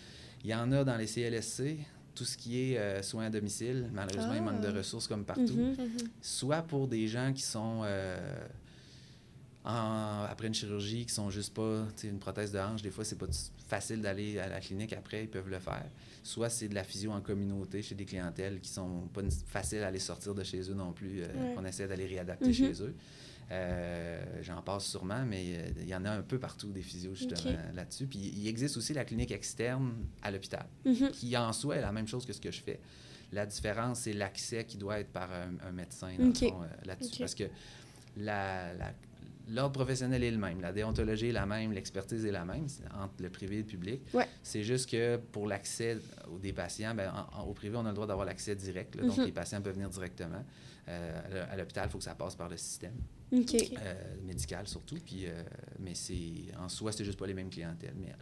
Il 0.43 0.49
y 0.49 0.55
en 0.55 0.71
a 0.71 0.83
dans 0.83 0.97
les 0.97 1.07
CLSC, 1.07 1.77
tout 2.15 2.25
ce 2.25 2.37
qui 2.37 2.59
est 2.73 2.77
euh, 2.77 3.01
soins 3.01 3.25
à 3.25 3.29
domicile. 3.29 3.89
Malheureusement, 3.93 4.33
il 4.33 4.41
manque 4.43 4.61
de 4.61 4.67
Ah. 4.67 4.77
ressources 4.77 5.07
comme 5.07 5.25
partout. 5.25 5.53
Mhm. 5.53 5.75
Mhm. 5.77 5.97
Soit 6.21 6.61
pour 6.61 6.87
des 6.87 7.07
gens 7.07 7.33
qui 7.33 7.41
sont 7.41 7.81
euh, 7.83 8.17
en- 9.65 10.25
après 10.29 10.47
une 10.47 10.53
chirurgie, 10.53 11.05
qui 11.05 11.13
sont 11.13 11.29
juste 11.29 11.53
pas, 11.53 11.85
une 12.03 12.19
prothèse 12.19 12.51
de 12.51 12.59
hanche, 12.59 12.81
des 12.81 12.89
fois, 12.91 13.05
c'est 13.05 13.17
pas 13.17 13.27
facile 13.67 14.01
d'aller 14.01 14.37
à 14.37 14.47
la 14.49 14.59
clinique 14.59 14.91
après, 14.93 15.23
ils 15.23 15.29
peuvent 15.29 15.49
le 15.49 15.59
faire. 15.59 15.85
Soit 16.21 16.49
c'est 16.49 16.67
de 16.67 16.75
la 16.75 16.83
physio 16.83 17.11
en 17.11 17.21
communauté 17.21 17.81
chez 17.81 17.95
des 17.95 18.05
clientèles 18.05 18.59
qui 18.59 18.69
sont 18.69 19.07
pas 19.13 19.21
faciles 19.47 19.83
à 19.83 19.87
aller 19.87 19.99
sortir 19.99 20.33
de 20.35 20.43
chez 20.43 20.61
eux 20.69 20.73
non 20.73 20.91
plus, 20.91 21.21
euh, 21.21 21.27
Ouais. 21.27 21.55
qu'on 21.55 21.65
essaie 21.65 21.87
d'aller 21.87 22.05
réadapter 22.07 22.47
Mhm. 22.47 22.53
chez 22.53 22.81
eux. 22.83 22.93
Euh, 23.51 24.23
J'en 24.41 24.61
passe 24.61 24.85
sûrement, 24.85 25.23
mais 25.25 25.43
euh, 25.57 25.69
il 25.81 25.87
y 25.87 25.95
en 25.95 26.03
a 26.05 26.11
un 26.11 26.21
peu 26.21 26.39
partout 26.39 26.71
des 26.71 26.81
physios 26.81 27.13
justement 27.15 27.55
là-dessus. 27.73 28.07
Puis 28.07 28.19
il 28.19 28.47
existe 28.47 28.77
aussi 28.77 28.93
la 28.93 29.05
clinique 29.05 29.31
externe 29.31 29.93
à 30.21 30.31
l'hôpital 30.31 30.65
Mhm. 30.85 31.11
qui 31.11 31.35
en 31.37 31.53
soi 31.53 31.77
est 31.77 31.81
la 31.81 31.91
même 31.91 32.07
chose 32.07 32.25
que 32.25 32.33
ce 32.33 32.41
que 32.41 32.51
je 32.51 32.61
fais. 32.61 32.79
La 33.31 33.45
différence, 33.45 34.01
c'est 34.01 34.13
l'accès 34.13 34.63
qui 34.65 34.77
doit 34.77 34.99
être 34.99 35.11
par 35.11 35.31
un, 35.31 35.53
un 35.67 35.71
médecin 35.71 36.09
euh, 36.19 36.67
là-dessus. 36.85 37.19
Parce 37.19 37.35
que 37.35 37.45
la- 38.17 38.73
la- 38.75 38.93
l'ordre 39.49 39.73
professionnel 39.73 40.23
est 40.23 40.31
le 40.31 40.37
même, 40.37 40.61
la 40.61 40.71
déontologie 40.71 41.27
est 41.27 41.31
la 41.33 41.45
même, 41.45 41.71
l'expertise 41.73 42.25
est 42.25 42.31
la 42.31 42.45
même 42.45 42.67
entre 43.01 43.21
le 43.21 43.29
privé 43.29 43.55
et 43.55 43.59
le 43.59 43.65
public. 43.65 44.01
Ouais. 44.13 44.27
C'est 44.43 44.63
juste 44.63 44.89
que 44.89 45.17
pour 45.17 45.47
l'accès 45.47 45.97
aux 46.31 46.37
des 46.37 46.53
patients, 46.53 46.93
ben, 46.95 47.11
en- 47.11 47.39
en- 47.41 47.43
au 47.45 47.53
privé, 47.53 47.75
on 47.75 47.85
a 47.85 47.89
le 47.89 47.95
droit 47.95 48.07
d'avoir 48.07 48.25
l'accès 48.25 48.55
direct. 48.55 48.95
là. 48.95 49.03
donc, 49.07 49.17
Mhm. 49.17 49.25
les 49.25 49.31
patients 49.31 49.61
peuvent 49.61 49.73
venir 49.75 49.89
directement. 49.89 50.43
Euh, 50.89 51.45
à 51.49 51.55
l'hôpital, 51.55 51.85
il 51.87 51.91
faut 51.91 51.97
que 51.97 52.03
ça 52.03 52.13
passe 52.15 52.35
par 52.35 52.49
le 52.49 52.57
système 52.57 52.93
OK. 53.33 53.55
euh, 53.55 53.93
médical 54.23 54.67
surtout. 54.67 54.97
Puis, 55.05 55.25
euh, 55.25 55.41
mais 55.79 55.95
c'est 55.95 56.21
en 56.59 56.69
soi, 56.69 56.91
c'est 56.91 57.03
juste 57.05 57.17
pas 57.19 57.27
les 57.27 57.33
mêmes 57.33 57.49
clientèles. 57.49 57.95
Mais 57.97 58.13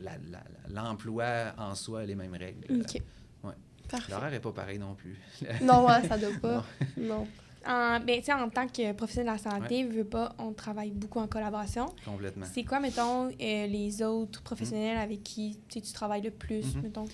l'emploi 0.70 1.54
en 1.58 1.76
soi 1.76 2.02
a 2.02 2.06
les 2.06 2.16
mêmes 2.16 2.36
règles. 2.36 2.82
OK. 2.82 3.02
Ouais. 3.44 3.54
Parfait. 3.90 4.12
L'horaire 4.12 4.32
n'est 4.32 4.40
pas 4.40 4.52
pareil 4.54 4.80
non 4.80 4.96
plus. 4.96 5.18
Non, 5.62 5.86
ouais, 5.86 6.08
ça 6.08 6.18
doit 6.18 6.30
pas. 6.42 6.66
non. 6.98 7.28
En, 7.68 8.00
ben, 8.00 8.20
en 8.40 8.50
tant 8.50 8.68
que 8.68 8.92
professionnel 8.94 9.38
de 9.38 9.44
la 9.44 9.52
santé, 9.52 9.84
veux 9.84 10.04
pas, 10.04 10.34
on 10.40 10.52
travaille 10.52 10.90
beaucoup 10.90 11.20
en 11.20 11.28
collaboration. 11.28 11.94
Complètement. 12.04 12.48
C'est 12.52 12.64
quoi, 12.64 12.80
mettons, 12.80 13.28
euh, 13.28 13.68
les 13.68 14.02
autres 14.02 14.42
professionnels 14.42 14.98
avec 14.98 15.22
qui 15.24 15.60
tu 15.70 15.80
travailles 15.82 16.24
le 16.24 16.32
plus, 16.32 16.74
Mhm. 16.76 16.82
mettons? 16.82 17.06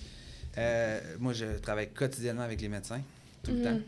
Euh, 0.56 1.00
moi, 1.18 1.34
je 1.34 1.58
travaille 1.58 1.90
quotidiennement 1.90 2.42
avec 2.42 2.60
les 2.62 2.68
médecins, 2.70 3.02
tout 3.42 3.50
le 3.50 3.58
Mhm. 3.58 3.62
temps, 3.64 3.80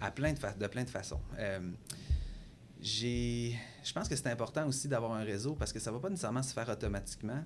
à 0.00 0.10
plein 0.10 0.32
de, 0.32 0.38
de 0.58 0.66
plein 0.68 0.84
de 0.84 0.88
façons. 0.88 1.20
Euh, 1.38 1.58
j'ai, 2.86 3.58
je 3.82 3.92
pense 3.92 4.08
que 4.08 4.14
c'est 4.14 4.28
important 4.28 4.66
aussi 4.68 4.86
d'avoir 4.86 5.12
un 5.12 5.24
réseau 5.24 5.54
parce 5.54 5.72
que 5.72 5.80
ça 5.80 5.90
va 5.90 5.98
pas 5.98 6.08
nécessairement 6.08 6.42
se 6.44 6.52
faire 6.52 6.68
automatiquement. 6.68 7.42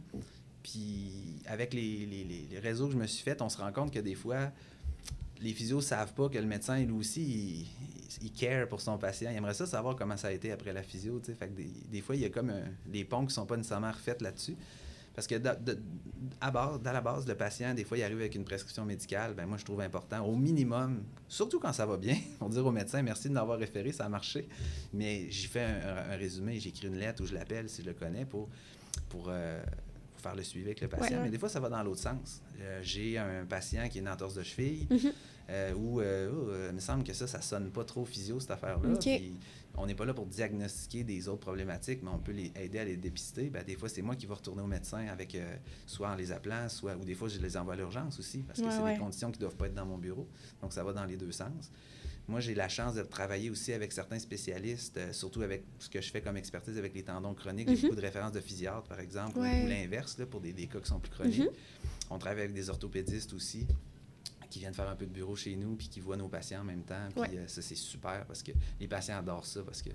Puis 0.63 1.41
avec 1.47 1.73
les, 1.73 2.05
les- 2.05 2.25
les- 2.51 2.59
réseaux 2.59 2.87
que 2.89 2.93
je 2.93 2.99
me 2.99 3.07
suis 3.07 3.23
fait, 3.23 3.41
on 3.41 3.49
se 3.49 3.57
rend 3.57 3.73
compte 3.73 3.91
que 3.91 4.01
des 4.01 4.15
fois, 4.15 4.53
les 5.41 5.55
physios 5.55 5.81
savent 5.81 6.13
pas 6.13 6.29
que 6.29 6.37
le 6.37 6.45
médecin, 6.45 6.79
lui 6.85 6.93
aussi, 6.93 7.67
il, 8.21 8.33
care 8.33 8.69
pour 8.69 8.83
son 8.83 8.99
patient. 8.99 9.31
Il 9.31 9.37
aimerait 9.39 9.55
ça 9.55 9.65
savoir 9.67 9.97
comment 9.97 10.19
ça 10.19 10.29
a 10.29 10.33
été 10.33 10.53
après 10.53 10.75
la 10.75 10.83
physio. 10.83 11.19
des, 11.21 11.71
des 11.91 12.01
fois, 12.03 12.15
il 12.17 12.21
y 12.21 12.27
a 12.27 12.29
comme 12.29 12.53
des 12.85 13.05
ponts 13.07 13.25
qui 13.25 13.33
sont 13.33 13.47
pas 13.47 13.57
nécessairement 13.57 13.93
refaits 13.93 14.21
là-dessus. 14.21 14.57
Parce 15.15 15.27
que 15.27 15.35
de- 15.37 15.79
à 16.41 16.51
base, 16.51 16.81
dans 16.83 16.93
la 16.93 17.01
base, 17.01 17.27
le 17.27 17.35
patient, 17.35 17.75
des 17.75 17.85
fois, 17.85 17.99
il 17.99 18.03
arrive 18.03 18.19
avec 18.19 18.35
une 18.35 18.45
prescription 18.45 18.85
médicale. 18.85 19.35
Ben 19.35 19.47
moi, 19.47 19.59
je 19.59 19.65
trouve 19.65 19.81
important, 19.81 20.25
au 20.25 20.37
minimum, 20.37 21.03
surtout 21.29 21.59
quand 21.59 21.73
ça 21.73 21.85
va 21.87 21.97
bien, 21.97 22.17
on 22.41 22.49
dire 22.49 22.65
au 22.65 22.71
médecin 22.73 23.03
merci 23.03 23.29
de 23.29 23.35
m'avoir 23.35 23.59
référé, 23.59 23.93
ça 23.93 24.05
a 24.05 24.09
marché. 24.09 24.49
Mais 24.93 25.31
j'y 25.31 25.47
fais 25.47 25.63
un, 25.63 25.81
un- 25.89 26.13
un 26.13 26.17
résumé, 26.17 26.59
j'écris 26.61 26.87
une 26.87 26.97
lettre 26.97 27.23
ou 27.23 27.27
je 27.27 27.35
l'appelle 27.35 27.69
si 27.69 27.83
je 27.83 27.89
le 27.89 27.95
connais 27.95 28.25
pour, 28.25 28.49
pour, 29.09 29.27
euh, 29.29 29.63
pour 30.13 30.21
faire 30.23 30.37
le 30.37 30.43
suivi 30.45 30.67
avec 30.67 30.81
le 30.81 30.89
patient. 30.89 31.17
Ouais. 31.19 31.25
Mais 31.25 31.31
des 31.31 31.39
fois, 31.39 31.49
ça 31.49 31.61
va 31.61 31.69
dans 31.69 31.83
l'autre 31.83 32.01
sens. 32.03 32.41
Euh, 32.61 32.81
J'ai 32.83 33.19
un 33.19 33.45
patient 33.47 33.89
qui 33.89 33.99
a 33.99 34.01
une 34.03 34.09
entorse 34.09 34.35
de 34.35 34.43
cheville 34.43 34.87
Mhm. 34.91 35.13
euh, 35.51 35.75
où 35.75 36.01
euh, 36.01 36.31
oh, 36.33 36.69
il 36.71 36.75
me 36.75 36.81
semble 36.81 37.03
que 37.05 37.13
ça, 37.13 37.27
ça 37.27 37.41
sonne 37.41 37.71
pas 37.71 37.85
trop 37.85 38.05
physio, 38.05 38.39
cette 38.39 38.53
affaire-là. 38.53 38.89
On 39.83 39.87
n'est 39.87 39.95
pas 39.95 40.05
là 40.05 40.13
pour 40.13 40.27
diagnostiquer 40.27 41.05
des 41.05 41.27
autres 41.27 41.41
problématiques, 41.41 42.03
mais 42.03 42.11
on 42.11 42.19
peut 42.19 42.33
les 42.33 42.53
aider 42.55 42.79
à 42.79 42.85
les 42.85 42.99
dépister. 42.99 43.49
Ben, 43.49 43.65
des 43.65 43.77
fois, 43.77 43.89
c'est 43.89 44.03
moi 44.03 44.15
qui 44.15 44.27
vais 44.27 44.35
retourner 44.35 44.61
au 44.61 44.67
médecin 44.67 45.07
avec, 45.07 45.35
euh, 45.35 45.57
soit 45.87 46.11
en 46.11 46.17
les 46.17 46.33
appelant, 46.33 46.69
soit, 46.69 46.97
ou 46.97 47.05
des 47.05 47.15
fois, 47.15 47.29
je 47.29 47.39
les 47.39 47.57
envoie 47.57 47.73
à 47.73 47.77
l'urgence 47.79 48.19
aussi, 48.19 48.39
parce 48.43 48.61
que 48.61 48.67
Ouais, 48.67 48.71
c'est 48.73 48.83
ouais. 48.83 48.93
des 48.95 48.99
conditions 49.01 49.31
qui 49.31 49.39
ne 49.39 49.41
doivent 49.41 49.57
pas 49.57 49.67
être 49.69 49.75
dans 49.75 49.87
mon 49.87 49.97
bureau. 49.97 50.29
Donc, 50.61 50.75
ça 50.75 50.85
va 50.85 50.93
dans 50.93 51.07
les 51.07 51.17
deux 51.17 51.33
sens. 51.33 51.71
Moi, 52.29 52.41
j'ai 52.41 52.55
la 52.55 52.69
chance 52.69 52.95
de 52.95 53.03
travailler 53.03 53.49
aussi 53.49 53.73
avec 53.73 53.91
certains 53.93 54.19
spécialistes, 54.19 54.99
euh, 54.99 55.13
surtout 55.15 55.41
avec 55.41 55.65
ce 55.79 55.89
que 55.89 56.01
je 56.03 56.11
fais 56.11 56.21
comme 56.21 56.37
expertise 56.37 56.77
avec 56.77 56.95
les 56.95 57.03
tendons 57.03 57.33
chroniques. 57.33 57.69
J'ai 57.71 57.77
Mhm. 57.77 57.81
beaucoup 57.83 57.97
de 57.97 58.01
références 58.03 58.33
de 58.33 58.41
physiatre, 58.41 58.83
par 58.87 59.01
exemple, 59.01 59.39
ou- 59.39 59.43
Ouais. 59.43 59.65
ou 59.65 59.69
l'inverse, 59.69 60.17
pour 60.31 60.43
des, 60.43 60.53
des 60.53 60.67
cas 60.67 60.79
qui 60.81 60.89
sont 60.89 61.01
plus 61.01 61.11
chroniques. 61.11 61.39
Mhm. 61.41 61.49
On 62.11 62.19
travaille 62.19 62.43
avec 62.43 62.55
des 62.55 62.69
orthopédistes 62.69 63.33
aussi 63.33 63.67
qui 64.51 64.59
viennent 64.59 64.75
faire 64.75 64.89
un 64.89 64.97
peu 64.97 65.07
de 65.07 65.13
bureau 65.13 65.37
chez 65.37 65.57
nous 65.57 65.77
puis 65.77 65.89
qui 65.89 66.01
voient 66.01 66.17
nos 66.17 66.29
patients 66.29 66.61
en 66.61 66.65
même 66.65 66.83
temps. 66.83 67.09
Puis 67.13 67.21
Ouais. 67.21 67.39
euh, 67.39 67.47
ça, 67.49 67.63
c'est 67.63 67.75
super 67.77 68.25
parce 68.27 68.43
que 68.43 68.53
les 68.81 68.89
patients 68.89 69.17
adorent 69.19 69.47
ça 69.47 69.63
parce 69.63 69.81
que 69.81 69.91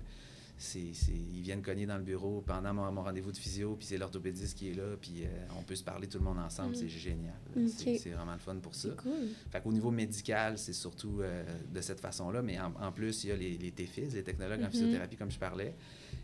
c'est, 0.58 0.92
c'est- 0.94 1.12
ils 1.12 1.42
viennent 1.42 1.62
cogner 1.62 1.84
dans 1.86 1.98
le 1.98 2.02
bureau 2.02 2.40
pendant 2.46 2.72
mon, 2.72 2.90
mon 2.90 3.02
rendez-vous 3.02 3.30
de 3.32 3.36
physio, 3.36 3.76
puis 3.76 3.86
c'est 3.86 3.98
l'orthopédiste 3.98 4.56
qui 4.56 4.70
est 4.70 4.74
là, 4.74 4.96
puis 5.00 5.24
euh, 5.24 5.28
on 5.58 5.62
peut 5.62 5.74
se 5.76 5.84
parler 5.84 6.06
tout 6.08 6.18
le 6.18 6.24
monde 6.24 6.38
ensemble. 6.38 6.72
Mm. 6.72 6.74
C'est 6.76 6.88
génial. 6.88 7.34
C'est, 7.68 8.10
vraiment 8.10 8.32
le 8.32 8.38
fun 8.38 8.56
pour 8.56 8.74
ça. 8.74 8.88
Cool. 8.96 9.28
Fait 9.50 9.60
qu'au 9.62 9.72
niveau 9.72 9.90
médical, 9.90 10.56
c'est 10.58 10.72
surtout 10.72 11.20
euh, 11.20 11.44
de 11.72 11.80
cette 11.80 12.00
façon-là, 12.00 12.40
mais 12.42 12.58
en, 12.58 12.72
en 12.80 12.92
plus, 12.92 13.24
il 13.24 13.28
y 13.28 13.32
a 13.32 13.36
les, 13.36 13.58
les 13.58 13.70
TFIS, 13.70 14.08
les 14.14 14.22
technologues 14.24 14.60
en 14.60 14.64
Mhm. 14.66 14.70
physiothérapie, 14.70 15.16
comme 15.16 15.30
je 15.30 15.38
parlais. 15.38 15.74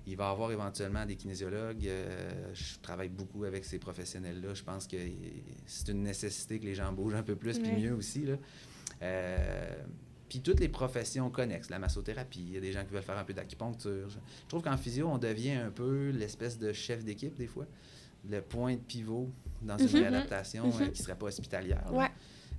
Il 0.07 0.17
va 0.17 0.29
y 0.29 0.31
avoir 0.33 0.51
éventuellement 0.51 1.07
des 1.07 1.15
kinésiologues. 1.17 1.87
euh, 1.87 2.51
je 2.55 2.79
travaille 2.81 3.09
beaucoup 3.11 3.45
avec 3.45 3.65
ces 3.65 3.79
professionnels-là. 3.79 4.55
Je 4.55 4.63
pense 4.65 4.87
que 4.89 4.97
c'est 5.67 5.89
une 5.93 6.03
nécessité 6.03 6.59
que 6.59 6.65
les 6.65 6.75
gens 6.75 6.93
bougent 6.93 7.15
un 7.15 7.23
peu 7.23 7.37
plus, 7.37 7.59
puis 7.59 7.71
mieux 7.73 7.95
aussi. 7.95 8.25
Là. 8.27 8.37
Puis 10.33 10.41
toutes 10.41 10.61
les 10.61 10.69
professions 10.71 11.29
connexes, 11.29 11.69
la 11.69 11.79
massothérapie, 11.79 12.41
il 12.41 12.53
y 12.55 12.57
a 12.57 12.61
des 12.61 12.73
gens 12.73 12.83
qui 12.87 12.95
veulent 12.95 13.03
faire 13.03 13.19
un 13.19 13.25
peu 13.25 13.35
d'acupuncture. 13.35 14.09
Je 14.09 14.17
trouve 14.49 14.63
qu'en 14.63 14.79
physio, 14.79 15.07
on 15.07 15.19
devient 15.19 15.51
un 15.53 15.71
peu 15.71 16.09
l'espèce 16.09 16.59
de 16.59 16.73
chef 16.73 17.05
d'équipe 17.05 17.35
des 17.37 17.47
fois, 17.47 17.67
le 18.31 18.41
point 18.41 18.73
de 18.77 18.81
pivot 18.81 19.29
dans 19.61 19.77
une 19.77 19.89
Mhm. 19.89 19.95
réadaptation 19.97 20.65
euh, 20.69 20.85
qui 20.87 21.01
ne 21.01 21.05
serait 21.05 21.17
pas 21.19 21.27
hospitalière. 21.27 21.85
Ouais. 21.93 22.09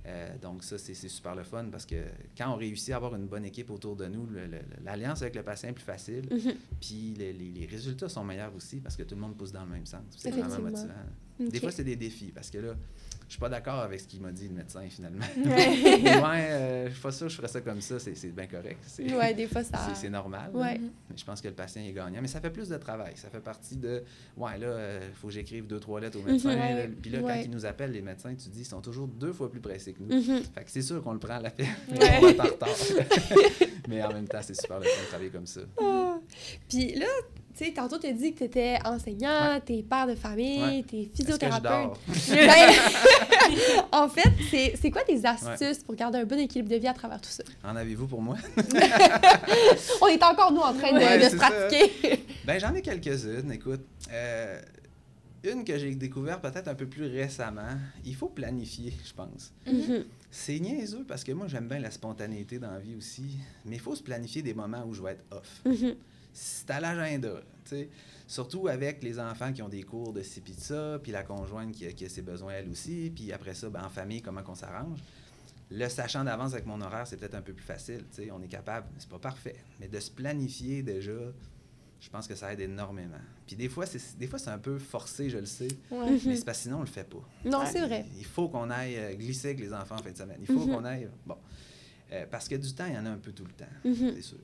Euh, 0.06 0.38
donc 0.40 0.62
ça, 0.62 0.78
c'est 0.78 0.94
super 0.94 1.34
le 1.34 1.42
fun 1.42 1.64
parce 1.72 1.84
que 1.84 1.96
quand 2.38 2.52
on 2.52 2.56
réussit 2.56 2.90
à 2.92 2.96
avoir 2.96 3.16
une 3.16 3.26
bonne 3.26 3.44
équipe 3.44 3.70
autour 3.70 3.96
de 3.96 4.06
nous, 4.06 4.28
l'alliance 4.84 5.22
avec 5.22 5.34
le 5.34 5.42
patient 5.42 5.70
est 5.70 5.72
plus 5.72 5.82
facile, 5.82 6.28
Mhm. 6.30 6.54
puis 6.80 7.14
les, 7.18 7.32
les- 7.32 7.50
les 7.50 7.66
résultats 7.66 8.08
sont 8.08 8.22
meilleurs 8.22 8.54
aussi 8.54 8.76
parce 8.76 8.94
que 8.96 9.02
tout 9.02 9.16
le 9.16 9.20
monde 9.20 9.36
pousse 9.36 9.50
dans 9.50 9.64
le 9.64 9.70
même 9.72 9.86
sens. 9.86 10.02
C'est 10.16 10.30
vraiment 10.30 10.60
motivant. 10.60 10.94
Des 11.40 11.58
fois, 11.58 11.72
c'est 11.72 11.82
des 11.82 11.96
défis 11.96 12.30
parce 12.32 12.50
que 12.50 12.58
là, 12.58 12.74
je 13.28 13.32
suis 13.32 13.40
pas 13.40 13.48
d'accord 13.48 13.80
avec 13.80 14.00
ce 14.00 14.06
qu'il 14.06 14.20
m'a 14.20 14.30
dit 14.32 14.48
le 14.48 14.54
médecin 14.54 14.82
finalement. 14.88 15.24
Ouais. 15.44 16.04
ouais, 16.04 16.48
euh, 16.50 16.86
je 16.88 16.92
suis 16.92 17.02
pas 17.02 17.12
sûr 17.12 17.26
que 17.26 17.32
je 17.32 17.36
ferais 17.36 17.48
ça 17.48 17.60
comme 17.60 17.80
ça, 17.80 17.98
c'est 17.98 18.14
c'est 18.14 18.28
bien 18.28 18.46
correct. 18.46 18.78
Ouais, 18.98 19.34
des 19.34 19.46
fois, 19.46 19.62
ça. 19.64 19.78
c'est- 19.88 19.94
c'est 20.02 20.10
normal. 20.10 20.50
Ouais. 20.54 20.78
Mais 20.80 21.16
je 21.16 21.24
pense 21.24 21.40
que 21.40 21.48
le 21.48 21.54
patient 21.54 21.82
est 21.82 21.92
gagnant. 21.92 22.20
Mais 22.20 22.28
ça 22.28 22.40
fait 22.40 22.50
plus 22.50 22.68
de 22.68 22.76
travail. 22.76 23.12
Ça 23.16 23.28
fait 23.30 23.40
partie 23.40 23.76
de. 23.76 24.02
Ouais, 24.36 24.58
là, 24.58 24.98
il 25.08 25.14
faut 25.14 25.28
que 25.28 25.32
j'écrive 25.32 25.66
deux, 25.66 25.80
trois 25.80 26.00
lettres 26.00 26.18
au 26.18 26.22
médecin. 26.22 26.54
Mhm, 26.54 26.60
ouais. 26.60 26.88
Puis 27.00 27.10
là, 27.10 27.18
quand 27.20 27.26
Ouais. 27.26 27.44
ils 27.44 27.50
nous 27.50 27.64
appellent, 27.66 27.92
les 27.92 28.02
médecins, 28.02 28.34
tu 28.34 28.48
dis, 28.48 28.60
ils 28.60 28.64
sont 28.64 28.80
toujours 28.80 29.08
deux 29.08 29.32
fois 29.32 29.50
plus 29.50 29.60
pressés 29.60 29.92
que 29.92 30.02
nous. 30.02 30.14
Mhm. 30.14 30.42
Fait 30.54 30.64
que 30.64 30.70
c'est 30.70 30.82
sûr 30.82 31.02
qu'on 31.02 31.12
le 31.12 31.18
prend 31.18 31.34
à 31.36 31.40
la 31.40 31.50
peine. 31.50 31.66
Ouais. 31.90 31.98
on 32.18 32.20
va 32.22 32.30
être 32.30 32.40
en 32.40 32.44
retard. 32.44 32.68
Mais 33.88 34.02
en 34.02 34.12
même 34.12 34.26
temps, 34.28 34.40
c'est 34.42 34.54
super 34.58 34.78
le 34.78 34.84
fun 34.86 35.02
de 35.02 35.08
travailler 35.08 35.30
comme 35.30 35.46
ça. 35.46 35.60
Puis 36.68 36.94
là, 36.94 37.06
tu 37.56 37.64
sais, 37.64 37.72
tantôt, 37.72 37.98
tu 37.98 38.08
as 38.08 38.12
dit 38.12 38.32
que 38.32 38.38
tu 38.38 38.44
étais 38.44 38.78
enseignant, 38.84 39.52
Ouais. 39.52 39.60
t'es 39.60 39.82
père 39.88 40.06
de 40.08 40.14
famille, 40.16 40.84
que 40.84 40.96
je 40.96 41.08
physiothérapeute. 41.16 41.98
Ben, 42.30 42.74
en 43.92 44.08
fait, 44.08 44.30
c'est- 44.80 44.90
quoi 44.90 45.02
tes 45.02 45.24
astuces 45.24 45.84
pour 45.84 45.94
garder 45.94 46.18
un 46.18 46.24
bon 46.24 46.38
équilibre 46.40 46.68
de 46.70 46.76
vie 46.76 46.88
à 46.88 46.94
travers 46.94 47.20
tout 47.20 47.28
ça? 47.30 47.44
En 47.62 47.76
avez-vous 47.76 48.06
pour 48.08 48.20
moi? 48.22 48.36
On 50.00 50.06
est 50.08 50.22
encore, 50.22 50.52
nous, 50.52 50.60
en 50.60 50.72
train 50.74 50.92
de, 50.92 51.28
se 51.28 51.36
pratiquer. 51.36 52.24
Ben, 52.44 52.58
j'en 52.58 52.74
ai 52.74 52.82
quelques-unes. 52.82 53.52
Écoute, 53.52 53.84
euh, 54.12 54.60
une 55.44 55.64
que 55.64 55.78
j'ai 55.78 55.94
découvert 55.94 56.40
peut-être 56.40 56.68
un 56.68 56.74
peu 56.74 56.86
plus 56.86 57.06
récemment, 57.06 57.76
il 58.04 58.14
faut 58.14 58.28
planifier, 58.28 58.92
je 59.06 59.12
pense. 59.12 59.52
Mhm. 59.66 60.04
C'est 60.30 60.58
niaiseux 60.58 61.04
parce 61.06 61.22
que 61.22 61.32
moi, 61.32 61.46
j'aime 61.48 61.68
bien 61.68 61.78
la 61.78 61.90
spontanéité 61.90 62.58
dans 62.58 62.70
la 62.72 62.80
vie 62.80 62.96
aussi, 62.96 63.36
mais 63.64 63.76
il 63.76 63.80
faut 63.80 63.94
se 63.94 64.02
planifier 64.02 64.42
des 64.42 64.54
moments 64.54 64.84
où 64.86 64.94
je 64.94 65.02
vais 65.02 65.12
être 65.12 65.24
off. 65.30 65.62
Mhm. 65.64 65.94
C'est 66.34 66.68
à 66.70 66.80
l'agenda, 66.80 67.40
tu 67.64 67.70
sais. 67.70 67.88
Surtout 68.26 68.68
avec 68.68 69.02
les 69.02 69.18
enfants 69.20 69.52
qui 69.52 69.62
ont 69.62 69.68
des 69.68 69.82
cours 69.84 70.12
de 70.12 70.22
ci 70.22 70.40
puis 70.40 70.54
de 70.54 70.60
ça, 70.60 70.98
puis 71.02 71.12
la 71.12 71.22
conjointe 71.22 71.72
qui 71.72 71.86
a, 71.86 71.92
qui 71.92 72.04
a 72.04 72.08
ses 72.08 72.22
besoins 72.22 72.54
elle 72.54 72.68
aussi, 72.68 73.10
puis 73.14 73.32
après 73.32 73.54
ça, 73.54 73.70
ben, 73.70 73.84
en 73.84 73.88
famille, 73.90 74.20
comment 74.20 74.42
qu'on 74.42 74.54
s'arrange. 74.54 74.98
Le 75.70 75.88
sachant 75.88 76.24
d'avance 76.24 76.52
avec 76.52 76.66
mon 76.66 76.80
horaire, 76.80 77.06
c'est 77.06 77.16
peut-être 77.16 77.34
un 77.36 77.42
peu 77.42 77.52
plus 77.52 77.64
facile, 77.64 78.04
tu 78.14 78.24
sais. 78.24 78.30
On 78.30 78.42
est 78.42 78.48
capable, 78.48 78.86
c'est 78.98 79.08
pas 79.08 79.18
parfait, 79.18 79.56
mais 79.80 79.88
de 79.88 79.98
se 80.00 80.10
planifier 80.10 80.82
déjà, 80.82 81.12
je 82.00 82.10
pense 82.10 82.26
que 82.26 82.34
ça 82.34 82.52
aide 82.52 82.60
énormément. 82.60 83.16
Puis 83.46 83.56
des 83.56 83.68
fois, 83.68 83.86
c'est 83.86 84.18
des 84.18 84.26
fois 84.26 84.38
c'est 84.38 84.50
un 84.50 84.58
peu 84.58 84.78
forcé, 84.78 85.30
je 85.30 85.38
le 85.38 85.46
sais, 85.46 85.68
Ouais. 85.90 86.10
Mhm. 86.10 86.20
mais 86.26 86.36
c'est 86.36 86.44
parce 86.44 86.58
que 86.58 86.62
sinon 86.64 86.78
on 86.78 86.80
le 86.80 86.86
fait 86.86 87.08
pas. 87.08 87.22
Non, 87.44 87.60
Ouais. 87.60 87.66
c'est 87.70 87.80
vrai. 87.86 88.04
Il 88.18 88.24
faut 88.26 88.48
qu'on 88.48 88.68
aille 88.70 88.96
euh, 88.96 89.14
glisser 89.14 89.48
avec 89.48 89.60
les 89.60 89.72
enfants 89.72 89.94
en 89.96 90.02
fin 90.02 90.10
de 90.10 90.16
semaine. 90.16 90.38
Il 90.40 90.46
faut 90.46 90.64
Mhm. 90.66 90.74
qu'on 90.74 90.84
aille. 90.84 91.08
Bon. 91.26 91.36
Euh, 92.12 92.26
parce 92.30 92.48
que 92.48 92.54
du 92.56 92.72
temps, 92.74 92.86
il 92.86 92.94
y 92.94 92.98
en 92.98 93.06
a 93.06 93.10
un 93.10 93.18
peu 93.18 93.32
tout 93.32 93.44
le 93.44 93.52
temps, 93.52 93.64
Mhm. 93.84 94.12
c'est 94.16 94.22
sûr. 94.22 94.38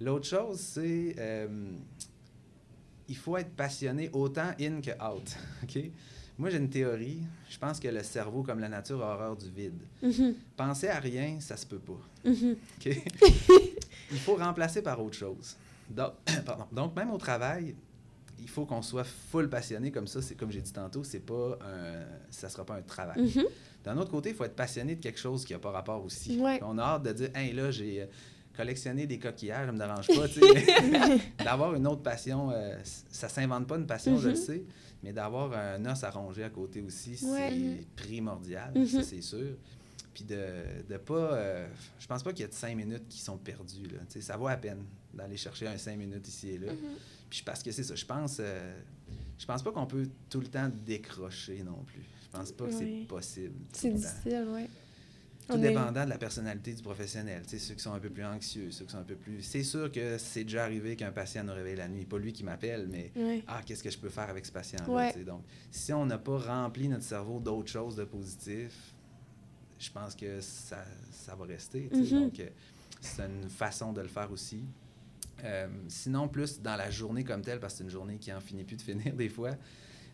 L'autre 0.00 0.26
chose, 0.26 0.58
c'est. 0.60 1.14
euh, 1.18 1.70
il 3.08 3.16
faut 3.16 3.36
être 3.36 3.50
passionné 3.54 4.10
autant 4.12 4.50
in 4.60 4.80
que 4.80 4.90
out. 5.02 5.36
Moi, 6.38 6.50
j'ai 6.50 6.58
une 6.58 6.68
théorie. 6.68 7.22
Je 7.48 7.58
pense 7.58 7.80
que 7.80 7.88
le 7.88 8.02
cerveau, 8.02 8.42
comme 8.42 8.58
la 8.58 8.68
nature, 8.68 9.02
a 9.02 9.14
horreur 9.14 9.36
du 9.36 9.48
vide. 9.50 9.80
Mhm. 10.02 10.34
Penser 10.56 10.88
à 10.88 10.98
rien, 10.98 11.38
ça 11.40 11.56
se 11.56 11.64
peut 11.64 11.78
pas. 11.78 12.00
Mhm. 12.24 12.56
OK? 12.78 12.86
il 14.12 14.18
faut 14.18 14.34
remplacer 14.36 14.82
par 14.82 15.02
autre 15.02 15.16
chose. 15.16 15.56
Donc, 15.88 16.12
pardon. 16.44 16.66
Donc, 16.72 16.94
même 16.96 17.10
au 17.10 17.16
travail, 17.16 17.74
il 18.38 18.48
faut 18.50 18.66
qu'on 18.66 18.82
soit 18.82 19.04
full 19.04 19.48
passionné 19.48 19.90
comme 19.90 20.06
ça. 20.06 20.20
C'est 20.20 20.34
comme 20.34 20.50
j'ai 20.50 20.60
dit 20.60 20.72
tantôt, 20.72 21.04
c'est 21.04 21.20
pas 21.20 21.58
un, 21.62 22.04
ça 22.30 22.50
sera 22.50 22.66
pas 22.66 22.74
un 22.74 22.82
travail. 22.82 23.22
Mhm. 23.22 23.44
D'un 23.84 23.96
autre 23.96 24.10
côté, 24.10 24.30
il 24.30 24.34
faut 24.34 24.44
être 24.44 24.56
passionné 24.56 24.96
de 24.96 25.00
quelque 25.00 25.18
chose 25.18 25.44
qui 25.44 25.52
n'a 25.54 25.58
pas 25.58 25.70
rapport 25.70 26.04
aussi. 26.04 26.38
Ouais. 26.38 26.60
On 26.62 26.76
a 26.76 26.82
hâte 26.82 27.04
de 27.04 27.12
dire, 27.12 27.30
hey, 27.34 27.52
là, 27.54 27.70
j'ai 27.70 28.06
collectionné 28.56 29.06
des 29.06 29.18
coquillages, 29.18 29.66
ça 29.66 29.72
me 29.72 29.78
dérange 29.78 30.06
pas. 30.08 30.26
d'avoir 31.44 31.74
une 31.74 31.86
autre 31.86 32.02
passion, 32.02 32.50
euh, 32.50 32.76
ça 33.10 33.28
s'invente 33.28 33.66
pas 33.66 33.76
une 33.76 33.86
passion, 33.86 34.18
je 34.18 34.28
le 34.28 34.34
Mhm. 34.34 34.40
sais, 34.40 34.64
mais 35.02 35.12
d'avoir 35.12 35.52
un 35.52 35.84
os 35.86 36.04
à 36.04 36.10
ronger 36.10 36.44
à 36.44 36.50
côté 36.50 36.80
aussi, 36.82 37.10
Ouais. 37.26 37.50
c'est 37.50 37.86
primordial, 38.04 38.72
Mhm. 38.74 38.86
ça, 38.86 39.02
c'est 39.02 39.22
sûr. 39.22 39.56
Puis 40.14 40.24
de 40.24 40.38
ne 40.88 40.96
pas. 40.96 41.14
euh, 41.34 41.68
je 41.98 42.06
pense 42.06 42.22
pas 42.22 42.32
qu'il 42.32 42.40
y 42.40 42.44
a 42.44 42.48
de 42.48 42.54
cinq 42.54 42.74
minutes 42.74 43.06
qui 43.08 43.20
sont 43.20 43.36
perdues. 43.36 43.86
Là. 43.88 44.00
Ça 44.20 44.36
vaut 44.38 44.48
à 44.48 44.56
peine 44.56 44.82
d'aller 45.12 45.36
chercher 45.36 45.66
un 45.66 45.76
cinq 45.76 45.98
minutes 45.98 46.26
ici 46.26 46.48
et 46.50 46.58
là. 46.58 46.72
Mhm. 46.72 46.78
Puis 47.28 47.42
parce 47.44 47.62
que 47.62 47.70
c'est 47.70 47.82
ça, 47.84 47.94
je 47.94 48.04
pense. 48.06 48.38
euh, 48.40 48.80
je 49.38 49.44
pense 49.44 49.62
pas 49.62 49.70
qu'on 49.72 49.84
peut 49.86 50.08
tout 50.30 50.40
le 50.40 50.46
temps 50.46 50.70
décrocher 50.86 51.62
non 51.62 51.84
plus. 51.86 52.00
Je 52.22 52.38
pense 52.38 52.50
pas 52.52 52.64
que 52.66 52.70
Oui. 52.74 52.98
c'est 53.02 53.06
possible. 53.08 53.54
C'est 53.72 53.90
difficile, 53.90 54.46
ouais. 54.48 54.68
Tout 55.48 55.54
est- 55.54 55.68
dépendant 55.68 56.04
de 56.04 56.10
la 56.10 56.18
personnalité 56.18 56.72
du 56.74 56.82
professionnel. 56.82 57.42
Tu 57.44 57.50
sais, 57.50 57.58
ceux 57.58 57.74
qui 57.74 57.82
sont 57.82 57.92
un 57.92 58.00
peu 58.00 58.10
plus 58.10 58.24
anxieux, 58.24 58.70
ceux 58.70 58.84
qui 58.84 58.92
sont 58.92 58.98
un 58.98 59.04
peu 59.04 59.14
plus. 59.14 59.42
C'est 59.42 59.62
sûr 59.62 59.90
que 59.92 60.18
c'est 60.18 60.44
déjà 60.44 60.64
arrivé 60.64 60.96
qu'un 60.96 61.12
patient 61.12 61.44
nous 61.44 61.52
réveille 61.54 61.76
la 61.76 61.88
nuit. 61.88 62.04
Pas 62.04 62.18
lui 62.18 62.32
qui 62.32 62.42
m'appelle, 62.44 62.88
mais 62.90 63.12
ah, 63.46 63.60
qu'est-ce 63.64 63.82
que 63.82 63.90
je 63.90 63.98
peux 63.98 64.08
faire 64.08 64.28
avec 64.28 64.44
ce 64.46 64.52
patient-là? 64.52 64.88
Ouais. 64.92 65.12
tu 65.12 65.18
sais. 65.20 65.24
Donc, 65.24 65.42
si 65.70 65.92
on 65.92 66.04
n'a 66.06 66.18
pas 66.18 66.38
rempli 66.38 66.88
notre 66.88 67.04
cerveau 67.04 67.38
d'autres 67.38 67.70
choses 67.70 67.96
de 67.96 68.04
positif, 68.04 68.72
je 69.78 69.90
pense 69.90 70.14
que 70.14 70.40
ça, 70.40 70.84
ça 71.12 71.34
va 71.36 71.44
rester. 71.44 71.88
Mhm. 71.92 72.08
Donc, 72.22 72.40
euh, 72.40 72.48
c'est 73.00 73.22
une 73.26 73.48
façon 73.48 73.92
de 73.92 74.00
le 74.00 74.08
faire 74.08 74.30
aussi. 74.32 74.64
Euh, 75.44 75.68
sinon, 75.88 76.28
plus 76.28 76.60
dans 76.62 76.76
la 76.76 76.90
journée 76.90 77.22
comme 77.22 77.42
telle, 77.42 77.60
parce 77.60 77.74
que 77.74 77.78
c'est 77.78 77.84
une 77.84 77.90
journée 77.90 78.16
qui 78.16 78.32
en 78.32 78.40
finit 78.40 78.64
plus 78.64 78.76
de 78.76 78.82
finir 78.82 79.12
des 79.14 79.28
fois. 79.28 79.50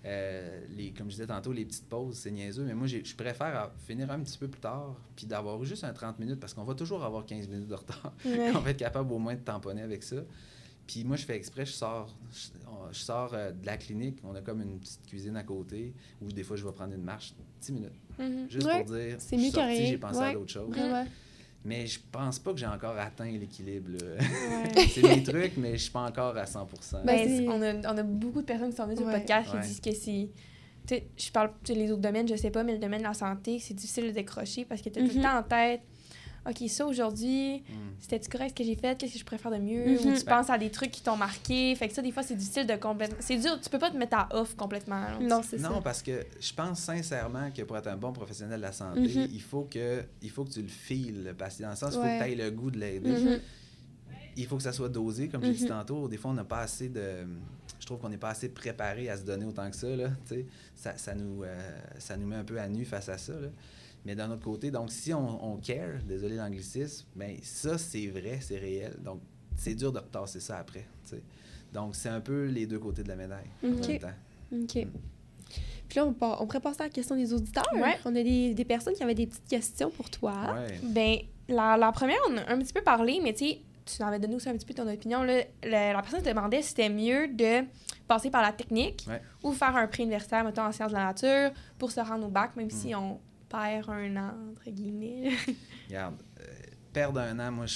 Euh, 0.05 0.61
les, 0.77 0.91
comme 0.93 1.07
je 1.07 1.13
disais 1.17 1.27
tantôt, 1.27 1.53
les 1.53 1.65
petites 1.65 1.89
pauses, 1.89 2.17
c'est 2.17 2.31
niaiseux, 2.31 2.65
mais 2.65 2.75
moi, 2.75 2.87
je 2.87 3.15
préfère 3.15 3.71
finir 3.87 4.11
un 4.11 4.21
petit 4.21 4.39
peu 4.39 4.49
plus 4.49 4.61
tard, 4.61 4.97
puis 5.15 5.27
d'avoir 5.27 5.63
juste 5.65 5.85
un 5.85 5.93
30 5.93 6.19
minutes, 6.19 6.41
parce 6.41 6.55
qu'on 6.55 6.65
va 6.65 6.75
toujours 6.75 7.05
avoir 7.05 7.25
15 7.25 7.49
minutes 7.49 7.69
de 7.69 7.75
retard. 7.75 8.13
Ouais. 8.25 8.51
on 8.55 8.59
va 8.61 8.71
être 8.71 8.79
capable 8.79 9.13
au 9.13 9.19
moins 9.19 9.35
de 9.35 9.41
tamponner 9.41 9.83
avec 9.83 10.03
ça. 10.03 10.17
Puis 10.87 11.05
moi, 11.05 11.17
je 11.17 11.25
fais 11.25 11.37
exprès, 11.37 11.65
je 11.65 11.71
sors, 11.73 12.13
je, 12.93 12.99
sors 12.99 13.33
euh, 13.35 13.53
de 13.53 13.65
la 13.65 13.77
clinique, 13.77 14.19
on 14.25 14.35
a 14.35 14.41
comme 14.41 14.61
une 14.61 14.81
petite 14.81 15.07
cuisine 15.07 15.37
à 15.37 15.45
côté, 15.45 15.95
ou 16.21 16.27
des 16.33 16.43
fois, 16.43 16.57
je 16.57 16.65
vais 16.67 16.73
prendre 16.73 16.95
une 16.95 17.05
marche, 17.05 17.35
10 17.61 17.73
minutes, 17.73 17.93
Mhm. 18.19 18.51
juste 18.51 18.67
Ouais, 18.67 18.85
pour 18.85 18.95
dire, 18.95 19.17
c'est 19.19 19.37
mieux 19.37 19.51
j'ai 19.87 19.99
pensé 19.99 20.21
à 20.21 20.33
d'autres 20.33 20.53
choses. 20.53 20.75
Mais 21.65 21.87
je 21.87 22.01
pense 22.11 22.39
pas 22.41 22.53
que 22.53 22.59
j'ai 22.59 22.67
encore 22.67 22.99
atteint 22.99 23.31
l'équilibre. 23.31 23.91
Ouais. 24.03 24.87
c'est 24.93 25.03
mes 25.03 25.23
trucs, 25.23 25.57
mais 25.57 25.73
je 25.73 25.83
suis 25.85 25.93
pas 25.93 26.01
encore 26.09 26.37
à 26.37 26.45
100 26.47 26.69
Ben, 27.05 27.05
Ben, 27.05 27.49
on, 27.49 27.63
a, 27.63 27.93
on 27.95 27.99
a 27.99 28.03
beaucoup 28.03 28.41
de 28.41 28.47
personnes 28.47 28.71
qui 28.71 28.77
sont 28.77 28.85
venues 28.87 28.97
sur 28.97 29.07
le 29.07 29.13
podcast 29.13 29.51
qui 29.51 29.57
Ouais. 29.57 29.63
disent 29.63 29.81
que 29.81 29.93
c'est. 29.93 30.29
Tu 30.85 30.95
sais, 30.97 31.07
je 31.17 31.31
parle 31.31 31.53
les 31.69 31.93
autres 31.93 32.01
domaines, 32.03 32.27
je 32.27 32.35
sais 32.35 32.51
pas, 32.51 32.65
mais 32.65 32.73
le 32.73 32.79
domaine 32.81 32.99
de 33.03 33.07
la 33.07 33.15
santé, 33.15 33.61
c'est 33.61 33.75
difficile 33.75 34.07
de 34.07 34.11
décrocher 34.11 34.65
parce 34.65 34.83
que 34.83 34.89
tu 34.89 34.99
as 34.99 35.07
tout 35.09 35.15
le 35.17 35.23
temps 35.23 35.39
en 35.39 35.43
tête. 35.45 35.83
OK, 36.49 36.69
ça 36.69 36.87
aujourd'hui, 36.87 37.59
Mm. 37.69 37.73
c'était-tu 38.01 38.29
correct 38.29 38.51
ce 38.51 38.55
que 38.55 38.65
j'ai 38.65 38.75
fait? 38.75 38.99
Qu'est-ce 38.99 39.13
que 39.13 39.19
je 39.21 39.25
préfère 39.25 39.51
de 39.53 39.59
mieux? 39.59 39.85
Mhm. 39.87 39.95
Ou 39.95 39.99
tu 40.19 40.25
Ben- 40.25 40.39
penses 40.39 40.51
à 40.51 40.59
des 40.59 40.71
trucs 40.71 40.91
qui 40.91 41.01
t'ont 41.03 41.17
marqué? 41.17 41.75
Fait 41.77 41.87
que 41.89 41.95
ça, 41.95 42.03
des 42.03 42.11
fois, 42.11 42.23
c'est 42.25 42.35
difficile 42.35 42.67
de 42.67 42.75
complètement. 42.75 43.17
C'est 43.21 43.37
dur, 43.39 43.61
tu 43.61 43.71
peux 43.71 43.79
pas 43.79 43.91
te 43.91 43.97
mettre 43.97 44.17
à 44.17 44.29
off 44.33 44.57
complètement. 44.57 45.01
là. 45.01 45.19
Non, 45.21 45.41
c'est 45.43 45.59
Non, 45.61 45.75
ça. 45.75 45.81
parce 45.83 46.03
que 46.03 46.25
je 46.41 46.53
pense 46.53 46.81
sincèrement 46.81 47.51
que 47.53 47.63
pour 47.63 47.77
être 47.77 47.87
un 47.87 47.97
bon 47.97 48.13
professionnel 48.13 48.59
de 48.59 48.63
la 48.63 48.73
santé, 48.73 49.01
Mhm. 49.03 49.29
il, 49.33 49.41
faut 49.41 49.63
que, 49.71 50.03
il 50.21 50.31
faut 50.31 50.45
que 50.45 50.51
tu 50.51 50.63
le 50.63 50.69
files, 50.69 51.23
le 51.25 51.33
patient. 51.35 51.67
Dans 51.67 51.71
le 51.71 51.77
sens, 51.77 51.91
il 51.95 51.97
faut 51.97 52.03
que 52.03 52.25
tu 52.25 52.33
aies 52.33 52.35
le 52.35 52.51
goût 52.51 52.71
de 52.73 52.79
l'aider. 52.79 53.11
Mhm. 53.13 53.41
Il 54.37 54.47
faut 54.47 54.57
que 54.57 54.63
ça 54.63 54.73
soit 54.73 54.89
dosé, 54.89 55.29
comme 55.29 55.45
j'ai 55.45 55.53
dit 55.53 55.67
tantôt. 55.67 56.09
Des 56.09 56.17
fois, 56.17 56.31
on 56.31 56.35
n'a 56.35 56.45
pas 56.45 56.61
assez 56.61 56.89
de. 56.89 57.27
Je 57.79 57.87
trouve 57.87 57.99
qu'on 57.99 58.09
n'est 58.09 58.17
pas 58.17 58.31
assez 58.31 58.49
préparé 58.49 59.09
à 59.11 59.17
se 59.17 59.23
donner 59.23 59.45
autant 59.45 59.69
que 59.71 59.77
ça. 59.77 59.89
Là, 59.95 60.09
tu 60.27 60.35
sais. 60.37 60.47
ça, 60.75 60.97
ça, 60.97 61.15
nous, 61.15 61.43
euh, 61.45 61.57
ça 61.99 62.17
nous 62.17 62.27
met 62.27 62.37
un 62.37 62.45
peu 62.45 62.59
à 62.59 62.67
nu 62.69 62.85
face 62.85 63.09
à 63.09 63.19
ça. 63.19 63.33
là. 63.35 63.49
Mais 64.05 64.15
d'un 64.15 64.31
autre 64.31 64.43
côté, 64.43 64.71
donc 64.71 64.91
si 64.91 65.13
on, 65.15 65.53
on 65.53 65.57
care, 65.59 66.03
désolé 66.07 66.37
l'anglicisme, 66.37 67.07
ben 67.15 67.37
ça, 67.43 67.79
c'est 67.79 68.07
vrai, 68.09 68.39
c'est 68.41 68.59
réel. 68.59 68.97
Donc, 69.05 69.21
c'est 69.57 69.75
dur 69.75 69.93
de 69.93 69.99
retasser 69.99 70.41
ça 70.41 70.59
après. 70.59 70.87
tu 71.05 71.11
sais. 71.17 71.23
Donc, 71.73 71.95
c'est 71.95 72.09
un 72.09 72.21
peu 72.21 72.47
les 72.47 72.67
deux 72.67 72.79
côtés 72.79 73.03
de 73.03 73.09
la 73.09 73.17
médaille 73.17 73.47
en 73.65 73.69
Ok. 73.73 73.89
même 73.89 73.99
temps. 73.99 74.09
OK. 74.61 74.87
Puis 75.89 75.99
là, 75.99 76.07
on, 76.07 76.13
part- 76.13 76.41
on 76.43 76.47
pourrait 76.47 76.61
passer 76.61 76.81
à 76.81 76.85
la 76.85 76.91
question 76.91 77.15
des 77.17 77.33
auditeurs. 77.33 77.65
Ouais. 77.75 77.99
On 78.05 78.15
a 78.17 78.23
des, 78.23 78.55
des 78.55 78.65
personnes 78.65 78.95
qui 78.95 79.03
avaient 79.03 79.15
des 79.15 79.27
petites 79.27 79.49
questions 79.49 79.91
pour 79.91 80.09
toi. 80.11 80.55
Ouais. 80.55 80.81
Ben, 80.83 81.17
la, 81.49 81.77
la 81.77 81.93
première, 81.93 82.19
on 82.31 82.37
a 82.39 82.51
un 82.51 82.59
petit 82.59 82.73
peu 82.73 82.83
parlé, 82.83 83.21
mais 83.23 83.33
tu 83.35 83.45
sais, 83.47 83.61
tu 83.85 84.03
en 84.03 84.07
avais 84.07 84.19
donné 84.19 84.35
aussi 84.37 84.49
un 84.49 84.55
petit 84.55 84.65
peu 84.67 84.75
ton 84.75 84.89
opinion. 84.91 85.23
Là. 85.23 85.43
La, 85.65 85.93
la 85.93 86.03
personne 86.03 86.23
te 86.23 86.29
demandait 86.29 86.63
si 86.63 86.71
c'était 86.71 86.89
mieux 86.89 87.29
de 87.29 87.67
passer 88.09 88.31
par 88.31 88.41
la 88.43 88.53
technique 88.53 89.05
Ouais. 89.09 89.21
ou 89.43 89.53
faire 89.53 89.77
un 89.77 89.87
pré-universitaire, 89.87 90.45
mettons, 90.45 90.63
en 90.63 90.73
sciences 90.73 90.91
de 90.93 90.97
la 90.97 91.05
nature, 91.07 91.51
pour 91.79 91.91
se 91.93 92.01
rendre 92.01 92.27
au 92.27 92.31
bac, 92.31 92.57
même 92.57 92.67
Mm. 92.67 92.71
si 92.71 92.95
on 92.95 93.21
perd 93.53 93.89
un 93.91 94.17
an, 94.17 94.33
entre 94.51 94.71
guillemets. 94.71 95.31
Regarde, 95.89 96.17
euh, 96.41 96.45
perdre 96.93 97.21
un 97.21 97.39
an, 97.39 97.53
moi, 97.53 97.67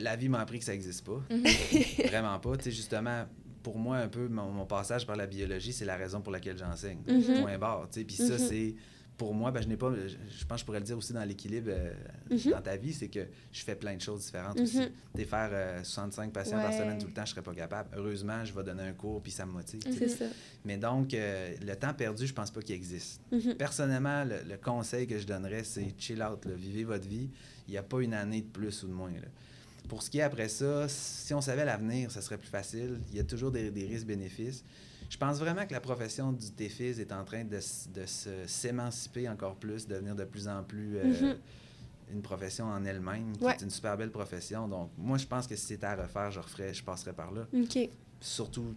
la 0.00 0.16
vie 0.16 0.28
m'a 0.28 0.40
appris 0.40 0.60
que 0.60 0.64
ça 0.64 0.72
n'existe 0.72 1.04
pas. 1.04 1.20
Mhm. 1.30 1.42
Vraiment 2.08 2.38
pas. 2.38 2.56
Tu 2.56 2.64
sais, 2.64 2.70
justement, 2.70 3.26
pour 3.62 3.78
moi, 3.78 3.96
un 3.98 4.08
peu, 4.08 4.28
mon, 4.28 4.50
mon 4.52 4.64
passage 4.66 5.06
par 5.06 5.16
la 5.16 5.26
biologie, 5.26 5.72
c'est 5.72 5.84
la 5.84 5.96
raison 5.96 6.20
pour 6.20 6.32
laquelle 6.32 6.56
j'enseigne. 6.56 7.00
Mhm. 7.08 7.42
Point 7.42 7.58
barre. 7.58 7.88
tu 7.92 8.00
sais. 8.00 8.04
Puis 8.06 8.16
ça, 8.16 8.34
Mhm. 8.34 8.38
c'est. 8.38 8.74
Pour 9.16 9.32
moi, 9.32 9.50
ben, 9.50 9.62
je 9.62 9.68
n'ai 9.68 9.76
pas. 9.78 9.92
Je, 9.94 10.08
je 10.08 10.44
pense 10.44 10.56
que 10.56 10.60
je 10.60 10.64
pourrais 10.66 10.78
le 10.80 10.84
dire 10.84 10.98
aussi 10.98 11.12
dans 11.14 11.24
l'équilibre 11.24 11.70
euh, 11.70 11.92
Mhm. 12.30 12.50
dans 12.50 12.60
ta 12.60 12.76
vie, 12.76 12.92
c'est 12.92 13.08
que 13.08 13.26
je 13.50 13.62
fais 13.64 13.74
plein 13.74 13.96
de 13.96 14.00
choses 14.02 14.20
différentes 14.26 14.56
Mhm. 14.58 14.62
aussi. 14.64 14.76
Tu 15.14 15.20
sais, 15.20 15.24
faire 15.24 15.48
euh, 15.52 15.82
65 15.82 16.32
patients 16.32 16.60
par 16.60 16.72
semaine 16.72 16.98
tout 16.98 17.06
le 17.06 17.12
temps, 17.14 17.24
je 17.24 17.30
serais 17.30 17.42
pas 17.42 17.54
capable. 17.54 17.88
Heureusement, 17.96 18.44
je 18.44 18.52
vais 18.52 18.62
donner 18.62 18.82
un 18.82 18.92
cours, 18.92 19.22
puis 19.22 19.32
ça 19.32 19.46
me 19.46 19.52
motive. 19.52 19.80
C'est 19.90 20.08
ça. 20.08 20.26
Mais 20.66 20.76
donc, 20.76 21.14
euh, 21.14 21.54
le 21.64 21.74
temps 21.76 21.94
perdu, 21.94 22.26
je 22.26 22.34
pense 22.34 22.50
pas 22.50 22.60
qu'il 22.60 22.74
existe. 22.74 23.20
Mhm. 23.32 23.54
Personnellement, 23.54 24.24
le, 24.24 24.36
le 24.46 24.56
conseil 24.58 25.06
que 25.06 25.18
je 25.18 25.26
donnerais, 25.26 25.64
c'est 25.64 25.94
chill 25.98 26.22
out, 26.22 26.44
là, 26.44 26.52
vivez 26.54 26.84
votre 26.84 27.08
vie. 27.08 27.30
Il 27.68 27.70
n'y 27.70 27.78
a 27.78 27.82
pas 27.82 28.00
une 28.02 28.12
année 28.14 28.42
de 28.42 28.48
plus 28.48 28.82
ou 28.82 28.88
de 28.88 28.92
moins. 28.92 29.10
là. 29.10 29.28
Pour 29.88 30.02
ce 30.02 30.10
qui 30.10 30.18
est 30.18 30.22
après 30.22 30.48
ça, 30.48 30.86
si 30.88 31.32
on 31.32 31.40
savait 31.40 31.64
l'avenir, 31.64 32.10
ça 32.10 32.20
serait 32.20 32.38
plus 32.38 32.48
facile. 32.50 33.00
Il 33.12 33.16
y 33.16 33.20
a 33.20 33.24
toujours 33.24 33.50
des, 33.52 33.70
des 33.70 33.86
risques-bénéfices. 33.86 34.64
Je 35.08 35.16
pense 35.16 35.38
vraiment 35.38 35.66
que 35.66 35.72
la 35.72 35.80
profession 35.80 36.32
du 36.32 36.50
TFIS 36.50 37.00
est 37.00 37.12
en 37.12 37.24
train 37.24 37.44
de, 37.44 37.60
se 37.60 38.30
s'émanciper 38.46 39.28
encore 39.28 39.56
plus, 39.56 39.86
devenir 39.86 40.14
de 40.14 40.24
plus 40.24 40.48
en 40.48 40.62
plus 40.64 40.96
euh, 40.98 41.04
Mhm. 41.34 41.36
une 42.12 42.22
profession 42.22 42.66
en 42.66 42.84
elle-même, 42.84 43.36
qui 43.36 43.44
Ouais. 43.44 43.54
est 43.54 43.62
une 43.62 43.70
super 43.70 43.96
belle 43.96 44.10
profession. 44.10 44.68
Donc, 44.68 44.90
moi, 44.96 45.18
je 45.18 45.26
pense 45.26 45.46
que 45.46 45.56
si 45.56 45.66
c'était 45.66 45.86
à 45.86 45.96
refaire, 45.96 46.30
je 46.30 46.40
referais, 46.40 46.72
je 46.74 46.82
passerais 46.84 47.12
par 47.12 47.32
là 47.32 47.46
surtout, 48.20 48.74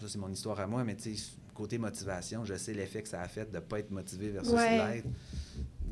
ça 0.00 0.08
c'est 0.08 0.18
mon 0.18 0.28
histoire 0.30 0.58
à 0.60 0.66
moi, 0.66 0.84
mais 0.84 0.94
tu 0.96 1.14
sais, 1.16 1.32
côté 1.54 1.78
motivation, 1.78 2.44
je 2.44 2.54
sais 2.54 2.74
l'effet 2.74 3.02
que 3.02 3.08
ça 3.08 3.20
a 3.22 3.28
fait 3.28 3.50
de 3.50 3.56
ne 3.56 3.60
pas 3.60 3.78
être 3.78 3.90
motivé 3.90 4.30
versus 4.30 4.52
Ouais. 4.52 4.76
l'être. 4.76 5.08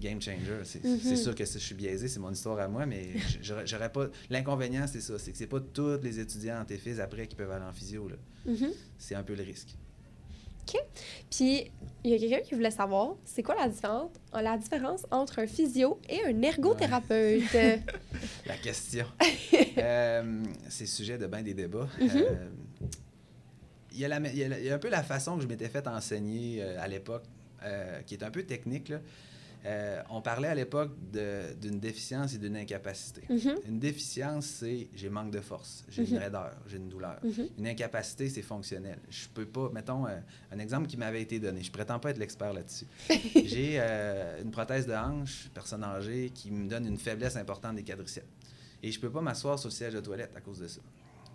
Game 0.02 0.20
changer. 0.20 0.60
C'est 0.64 0.84
Mhm. 0.84 0.98
c'est 1.02 1.16
sûr 1.16 1.34
que 1.34 1.44
je 1.44 1.58
suis 1.58 1.74
biaisé, 1.74 2.08
c'est 2.08 2.20
mon 2.20 2.30
histoire 2.32 2.58
à 2.58 2.68
moi, 2.68 2.84
mais 2.86 3.08
j'aurais 3.64 3.90
pas. 3.92 4.08
L'inconvénient, 4.30 4.86
c'est 4.86 5.00
ça, 5.00 5.18
c'est 5.18 5.32
que 5.32 5.38
c'est 5.38 5.46
pas 5.46 5.60
tous 5.60 5.98
les 6.02 6.18
étudiants 6.18 6.60
en 6.60 6.64
TFIS 6.64 7.00
après 7.00 7.26
qui 7.26 7.36
peuvent 7.36 7.50
aller 7.50 7.64
en 7.64 7.72
physio. 7.72 8.08
Mhm. 8.44 8.70
C'est 8.98 9.14
un 9.14 9.22
peu 9.22 9.34
le 9.34 9.42
risque. 9.44 9.68
Puis, 11.30 11.70
il 12.04 12.10
y 12.10 12.14
a 12.14 12.18
quelqu'un 12.18 12.40
qui 12.40 12.54
voulait 12.54 12.70
savoir, 12.70 13.16
c'est 13.24 13.42
quoi 13.42 13.56
la 13.56 13.68
différence, 13.68 14.10
la 14.32 14.56
différence 14.56 15.04
entre 15.10 15.40
un 15.40 15.46
physio 15.46 16.00
et 16.08 16.22
un 16.24 16.40
ergothérapeute? 16.42 17.42
La 18.46 18.56
question. 18.56 19.06
Euh, 19.78 20.42
c'est 20.68 20.84
sujet 20.86 21.16
de 21.18 21.26
bien 21.26 21.42
des 21.42 21.54
débats. 21.54 21.88
Euh, 22.00 22.48
il, 23.92 23.98
y 23.98 24.04
a 24.04 24.08
la- 24.08 24.18
il 24.30 24.36
y 24.36 24.44
a 24.44 24.48
la- 24.48 24.58
il 24.60 24.66
y 24.66 24.70
a 24.70 24.74
un 24.74 24.78
peu 24.78 24.90
la 24.90 25.02
façon 25.02 25.36
que 25.36 25.42
je 25.42 25.48
m'étais 25.48 25.68
fait 25.68 25.86
enseigner 25.88 26.62
euh, 26.62 26.78
à 26.80 26.88
l'époque, 26.88 27.24
euh, 27.64 28.00
qui 28.02 28.14
est 28.14 28.22
un 28.22 28.30
peu 28.30 28.42
technique. 28.42 28.90
là. 28.90 29.00
Euh, 29.64 30.02
on 30.10 30.20
parlait 30.20 30.48
à 30.48 30.54
l'époque 30.54 30.90
d'une 31.12 31.78
déficience 31.78 32.34
et 32.34 32.38
d'une 32.38 32.56
incapacité. 32.56 33.22
Mhm. 33.30 33.54
Une 33.68 33.78
déficience, 33.78 34.46
c'est 34.46 34.88
j'ai 34.94 35.08
manque 35.08 35.30
de 35.30 35.40
force, 35.40 35.84
j'ai 35.88 36.02
une 36.02 36.14
Mhm. 36.14 36.18
raideur, 36.22 36.50
j'ai 36.66 36.78
une 36.78 36.88
douleur. 36.88 37.20
Mhm. 37.22 37.48
Une 37.58 37.66
incapacité, 37.68 38.28
c'est 38.28 38.42
fonctionnel. 38.42 38.98
Je 39.08 39.28
peux 39.32 39.46
pas, 39.46 39.70
mettons, 39.72 40.06
euh, 40.06 40.18
un 40.50 40.58
exemple 40.58 40.88
qui 40.88 40.96
m'avait 40.96 41.22
été 41.22 41.38
donné. 41.38 41.62
Je 41.62 41.70
prétends 41.70 42.00
pas 42.00 42.10
être 42.10 42.18
l'expert 42.18 42.52
là-dessus. 42.52 42.86
J'ai 43.44 43.76
euh, 43.78 44.42
une 44.42 44.50
prothèse 44.50 44.86
de 44.86 44.94
hanche, 44.94 45.48
personne 45.54 45.84
âgée, 45.84 46.30
qui 46.34 46.50
me 46.50 46.68
donne 46.68 46.86
une 46.86 46.98
faiblesse 46.98 47.36
importante 47.36 47.76
des 47.76 47.84
quadriceps. 47.84 48.26
Et 48.82 48.90
je 48.90 48.98
peux 48.98 49.10
pas 49.10 49.20
m'asseoir 49.20 49.58
sur 49.60 49.68
le 49.68 49.74
siège 49.74 49.94
de 49.94 50.00
toilette 50.00 50.32
à 50.36 50.40
cause 50.40 50.58
de 50.58 50.66
ça. 50.66 50.80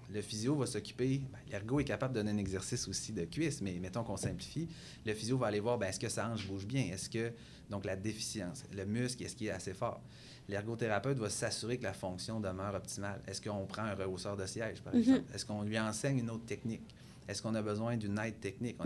Le 0.10 0.22
physio 0.22 0.56
va 0.56 0.66
s'occuper, 0.66 1.22
ben, 1.32 1.40
l'ergo 1.52 1.80
est 1.82 1.84
capable 1.84 2.14
de 2.14 2.20
donner 2.20 2.32
un 2.32 2.38
exercice 2.38 2.88
aussi 2.88 3.12
de 3.12 3.26
cuisse, 3.26 3.62
mais 3.62 3.74
mettons 3.80 4.04
qu'on 4.04 4.16
simplifie. 4.16 4.68
Le 5.06 5.14
physio 5.14 5.38
va 5.38 5.48
aller 5.48 5.60
voir, 5.60 5.78
ben, 5.78 5.88
est-ce 5.88 6.00
que 6.00 6.08
sa 6.08 6.30
hanche 6.30 6.48
bouge 6.48 6.66
bien? 6.66 6.84
Est-ce 6.94 7.10
que, 7.10 7.34
donc 7.70 7.84
la 7.84 7.98
déficience, 7.98 8.64
le 8.74 8.86
muscle, 8.86 9.24
est-ce 9.24 9.36
qu'il 9.36 9.48
est 9.48 9.52
assez 9.52 9.74
fort? 9.74 10.02
L'ergothérapeute 10.48 11.18
va 11.18 11.30
s'assurer 11.30 11.78
que 11.78 11.84
la 11.84 11.92
fonction 11.94 12.40
demeure 12.40 12.74
optimale. 12.76 13.22
Est-ce 13.28 13.42
qu'on 13.42 13.66
prend 13.66 13.82
un 13.84 13.96
rehausseur 13.96 14.38
de 14.38 14.46
siège, 14.46 14.82
par 14.82 14.94
Mhm. 14.94 15.00
exemple? 15.02 15.24
Est-ce 15.34 15.46
qu'on 15.46 15.64
lui 15.64 15.78
enseigne 15.78 16.20
une 16.20 16.30
autre 16.30 16.46
technique? 16.46 16.96
Est-ce 17.28 17.42
qu'on 17.42 17.56
a 17.56 17.62
besoin 17.62 17.98
d'une 17.98 18.18
aide 18.20 18.40
technique? 18.40 18.78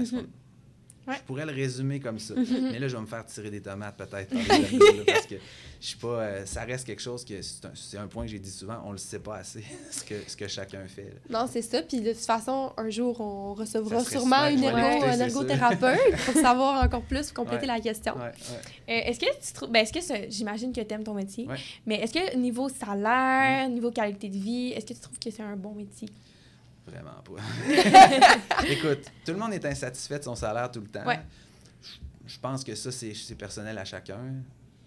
Ouais. 1.07 1.15
Je 1.17 1.21
pourrais 1.23 1.45
le 1.47 1.51
résumer 1.51 1.99
comme 1.99 2.19
ça. 2.19 2.35
Mhm. 2.35 2.69
Mais 2.71 2.79
là, 2.79 2.87
je 2.87 2.95
vais 2.95 3.01
me 3.01 3.07
faire 3.07 3.25
tirer 3.25 3.49
des 3.49 3.61
tomates 3.61 3.97
peut-être 3.97 4.29
parce 5.07 5.25
que 5.25 5.35
je 5.79 5.87
suis 5.87 5.97
pas. 5.97 6.07
euh, 6.21 6.45
ça 6.45 6.61
reste 6.61 6.85
quelque 6.85 7.01
chose 7.01 7.25
que 7.25 7.41
c'est 7.41 7.97
un, 7.97 8.05
point 8.07 8.25
que 8.25 8.31
j'ai 8.31 8.37
dit 8.39 8.51
souvent, 8.51 8.81
on 8.85 8.91
le 8.91 8.99
sait 8.99 9.17
pas 9.19 9.37
assez 9.37 9.63
ce 9.91 10.03
que, 10.03 10.15
ce 10.27 10.37
que 10.37 10.47
chacun 10.47 10.85
fait. 10.87 11.11
là. 11.29 11.39
Non, 11.41 11.49
c'est 11.51 11.63
ça. 11.63 11.81
Puis 11.81 12.01
de 12.01 12.11
toute 12.13 12.21
façon, 12.23 12.71
un 12.77 12.89
jour, 12.91 13.19
on 13.19 13.55
recevra 13.55 14.03
sûrement 14.03 14.45
une 14.47 14.63
ergo, 14.63 15.05
un 15.05 15.19
ergothérapeute 15.19 16.15
pour 16.25 16.33
savoir 16.41 16.83
encore 16.83 17.01
plus, 17.01 17.31
pour 17.31 17.45
compléter 17.45 17.61
Ouais. 17.67 17.73
la 17.73 17.79
question. 17.79 18.13
Ouais, 18.15 18.21
ouais. 18.21 18.29
Euh, 19.05 19.09
est-ce 19.09 19.19
que 19.19 19.25
tu 19.25 19.53
trouves. 19.53 19.69
Ben, 19.71 19.79
est-ce 19.83 19.93
que 19.93 20.29
j'imagine 20.29 20.71
que 20.71 20.81
tu 20.81 20.93
aimes 20.93 21.03
ton 21.03 21.13
métier, 21.15 21.47
Ouais. 21.47 21.57
mais 21.87 21.95
est-ce 21.95 22.13
que 22.13 22.35
niveau 22.37 22.69
salaire, 22.69 23.67
niveau 23.69 23.89
qualité 23.91 24.29
de 24.29 24.37
vie, 24.37 24.73
est-ce 24.73 24.85
que 24.85 24.93
tu 24.93 24.99
trouves 24.99 25.17
que 25.19 25.31
c'est 25.31 25.41
un 25.43 25.55
bon 25.55 25.73
métier? 25.73 26.07
Vraiment 26.87 27.21
pas. 27.23 28.63
Écoute, 28.67 29.05
tout 29.25 29.31
le 29.33 29.37
monde 29.37 29.53
est 29.53 29.65
insatisfait 29.65 30.19
de 30.19 30.23
son 30.23 30.35
salaire 30.35 30.71
tout 30.71 30.81
le 30.81 30.87
temps. 30.87 31.05
Ouais. 31.05 31.19
Je, 31.81 32.33
je 32.33 32.39
pense 32.39 32.63
que 32.63 32.73
ça, 32.75 32.91
c'est 32.91 33.35
personnel 33.35 33.77
à 33.77 33.85
chacun. 33.85 34.19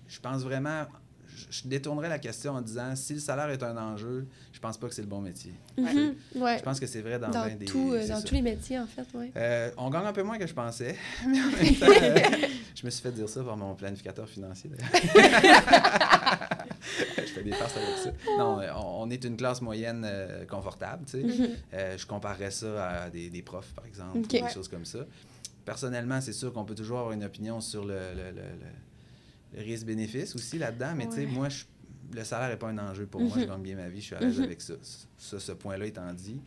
Je 0.08 0.20
pense 0.20 0.42
vraiment. 0.42 0.86
Je, 1.50 1.66
détournerais 1.66 2.08
la 2.08 2.20
question 2.20 2.52
en 2.52 2.60
disant 2.62 2.94
si 2.94 3.14
le 3.14 3.18
salaire 3.18 3.48
est 3.50 3.62
un 3.62 3.76
enjeu, 3.76 4.28
je 4.52 4.60
pense 4.60 4.78
pas 4.78 4.86
que 4.88 4.94
c'est 4.94 5.02
le 5.02 5.08
bon 5.08 5.20
métier. 5.20 5.52
Mhm. 5.76 6.14
Ouais. 6.36 6.58
Je 6.58 6.62
pense 6.62 6.78
que 6.78 6.86
c'est 6.86 7.00
vrai 7.00 7.18
dans, 7.18 7.28
Dans, 7.28 7.46
des. 7.56 7.64
tout, 7.64 7.92
euh, 7.92 8.06
dans 8.06 8.16
ça. 8.20 8.22
tous 8.22 8.34
les 8.34 8.42
métiers, 8.42 8.78
en 8.78 8.86
fait, 8.86 9.06
oui. 9.14 9.32
Euh, 9.36 9.70
on 9.76 9.90
gagne 9.90 10.06
un 10.06 10.12
peu 10.12 10.22
moins 10.22 10.38
que 10.38 10.46
je 10.46 10.54
pensais, 10.54 10.96
mais 11.26 11.40
en 11.40 11.50
même 11.50 11.74
temps, 11.74 11.86
euh, 11.88 12.46
je 12.76 12.86
me 12.86 12.90
suis 12.90 13.02
fait 13.02 13.10
dire 13.10 13.28
ça 13.28 13.42
par 13.42 13.56
mon 13.56 13.74
planificateur 13.74 14.28
financier. 14.28 14.70
D'ailleurs. 17.50 17.68
je 17.68 17.74
fais 17.74 17.80
des 17.80 17.90
farces 17.92 18.04
avec 18.06 18.16
ça. 18.16 18.36
Non, 18.38 18.60
euh, 18.60 18.70
on, 18.76 19.02
on 19.04 19.10
est 19.10 19.24
une 19.24 19.36
classe 19.36 19.60
moyenne 19.62 20.02
euh, 20.04 20.44
confortable, 20.46 21.04
tu 21.06 21.12
sais. 21.12 21.22
Mhm. 21.24 21.48
Euh, 21.74 21.98
je 21.98 22.06
comparerais 22.06 22.50
ça 22.50 22.88
à 23.04 23.10
des, 23.10 23.30
des 23.30 23.42
profs, 23.42 23.72
par 23.74 23.86
exemple, 23.86 24.18
ou 24.18 24.22
des 24.26 24.48
choses 24.48 24.68
comme 24.68 24.84
ça. 24.84 25.00
Personnellement, 25.64 26.20
c'est 26.20 26.32
sûr 26.32 26.52
qu'on 26.52 26.64
peut 26.64 26.74
toujours 26.74 26.98
avoir 26.98 27.12
une 27.12 27.24
opinion 27.24 27.60
sur 27.60 27.84
le, 27.84 27.94
le- 27.94 28.30
le- 28.32 28.42
le- 28.42 29.58
le 29.58 29.62
risque-bénéfice 29.62 30.34
aussi 30.34 30.58
là-dedans, 30.58 30.94
mais 30.96 31.06
tu 31.06 31.12
sais, 31.12 31.20
Ouais. 31.20 31.26
moi, 31.26 31.48
je- 31.48 31.64
le 32.12 32.22
salaire 32.24 32.48
n'est 32.50 32.56
pas 32.58 32.68
un 32.68 32.78
enjeu 32.78 33.06
pour 33.06 33.20
moi. 33.22 33.30
Je 33.36 33.40
Mhm. 33.44 33.46
gagne 33.48 33.62
bien 33.62 33.76
ma 33.76 33.88
vie, 33.88 34.00
je 34.00 34.06
suis 34.06 34.14
à 34.14 34.20
l'aise 34.20 34.38
Mhm. 34.38 34.44
avec 34.44 34.60
ça. 34.60 34.74
Ça, 35.16 35.40
ce 35.40 35.52
point-là 35.52 35.86
étant 35.86 36.12
dit. 36.12 36.40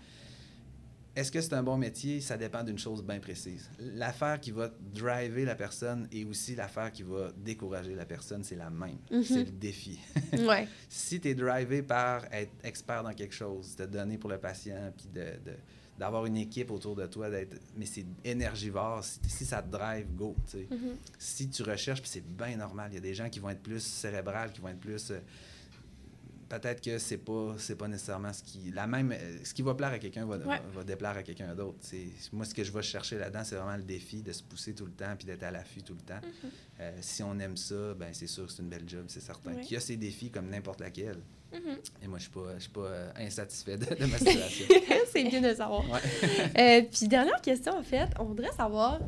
Est-ce 1.18 1.32
que 1.32 1.42
c'est 1.42 1.54
un 1.56 1.64
bon 1.64 1.78
métier? 1.78 2.22
Ça 2.22 2.38
dépend 2.38 2.64
d'une 2.64 2.78
chose 2.78 3.04
bien 3.04 3.20
précise. 3.20 3.68
L'affaire 3.80 4.40
qui 4.40 4.52
va 4.52 4.70
driver 4.94 5.46
la 5.46 5.56
personne 5.56 6.08
et 6.12 6.24
aussi 6.26 6.54
l'affaire 6.56 6.92
qui 6.92 7.02
va 7.02 7.32
décourager 7.36 7.96
la 7.96 8.06
personne, 8.06 8.44
c'est 8.44 8.56
la 8.56 8.70
même. 8.70 9.00
Mhm. 9.10 9.24
C'est 9.24 9.44
le 9.46 9.52
défi. 9.52 10.00
ouais. 10.34 10.68
si 10.88 11.20
tu 11.20 11.30
es 11.30 11.34
drivé 11.34 11.82
par 11.82 12.24
être 12.32 12.52
expert 12.64 13.02
dans 13.02 13.14
quelque 13.14 13.34
chose, 13.34 13.76
de 13.76 13.88
donner 13.88 14.20
pour 14.20 14.30
le 14.30 14.38
patient, 14.38 14.94
puis 14.96 15.08
de, 15.12 15.22
de- 15.44 15.58
d'avoir 15.98 16.28
une 16.28 16.38
équipe 16.38 16.70
autour 16.70 16.96
de 16.96 17.08
toi, 17.08 17.32
d'être, 17.32 17.58
mais 17.76 17.88
c'est 17.88 18.06
énergivore, 18.24 19.04
si, 19.04 19.20
si 19.28 19.44
ça 19.44 19.64
te 19.64 19.72
drive, 19.72 20.06
go. 20.16 20.36
Mhm. 20.54 20.98
Si 21.18 21.50
tu 21.50 21.64
recherches, 21.64 22.02
puis 22.02 22.12
c'est 22.12 22.24
bien 22.28 22.56
normal, 22.58 22.92
il 22.92 22.96
y 22.96 22.98
a 23.00 23.02
des 23.02 23.16
gens 23.16 23.28
qui 23.28 23.40
vont 23.40 23.50
être 23.50 23.64
plus 23.64 23.80
cérébrales, 23.84 24.52
qui 24.52 24.62
vont 24.62 24.68
être 24.70 24.80
plus... 24.80 25.10
euh, 25.10 25.20
peut-être 26.50 26.82
que 26.82 26.98
c'est 26.98 27.18
pas 27.18 27.56
c'est 27.58 27.76
pas 27.76 27.88
nécessairement 27.88 28.32
ce 28.34 28.42
qui 28.44 28.72
la 28.74 28.88
même 28.88 29.14
ce 29.44 29.54
qui 29.54 29.62
va 29.62 29.74
plaire 29.76 29.90
à 29.92 30.00
quelqu'un 30.00 30.26
va, 30.26 30.38
Ouais. 30.38 30.62
va 30.74 30.84
déplaire 30.84 31.18
à 31.18 31.24
quelqu'un 31.24 31.54
d'autre 31.56 31.78
c'est 31.82 32.08
moi 32.32 32.46
ce 32.46 32.54
que 32.56 32.64
je 32.64 32.72
vais 32.72 32.82
chercher 32.82 33.18
là-dedans 33.18 33.44
c'est 33.44 33.56
vraiment 33.56 33.78
le 33.78 33.84
défi 33.84 34.22
de 34.22 34.32
se 34.32 34.44
pousser 34.44 34.74
tout 34.74 34.86
le 34.86 34.92
temps 34.92 35.16
puis 35.18 35.26
d'être 35.28 35.44
à 35.44 35.52
l'affût 35.52 35.84
tout 35.84 35.94
le 35.96 36.02
temps 36.02 36.22
Euh, 36.80 36.92
si 37.02 37.24
on 37.24 37.38
aime 37.40 37.58
ça 37.58 37.94
ben 37.96 38.10
c'est 38.14 38.28
sûr 38.28 38.46
que 38.46 38.52
c'est 38.52 38.62
une 38.62 38.70
belle 38.70 38.88
job 38.88 39.06
c'est 39.08 39.20
certain 39.22 39.54
Ouais. 39.56 39.62
qu'il 39.62 39.74
y 39.74 39.78
a 39.78 39.80
ses 39.80 39.98
défis 39.98 40.30
comme 40.32 40.48
n'importe 40.50 40.80
laquelle 40.82 41.20
Mhm. 41.54 41.78
et 42.04 42.08
moi 42.08 42.18
je 42.20 42.24
suis 42.24 42.32
pas 42.32 42.54
je 42.56 42.60
suis 42.64 42.72
pas 42.72 42.82
euh, 42.82 43.12
insatisfait 43.16 43.78
de, 43.78 43.86
de 43.96 44.06
ma 44.06 44.18
situation 44.20 44.66
c'est 45.12 45.24
bien 45.24 45.42
de 45.42 45.48
le 45.48 45.56
savoir. 45.56 45.84
Ouais. 45.90 46.00
Euh, 46.58 46.82
puis 46.92 47.08
dernière 47.08 47.42
question, 47.42 47.74
en 47.78 47.82
fait, 47.84 48.10
on 48.20 48.26
voudrait 48.26 48.52
savoir 48.52 49.00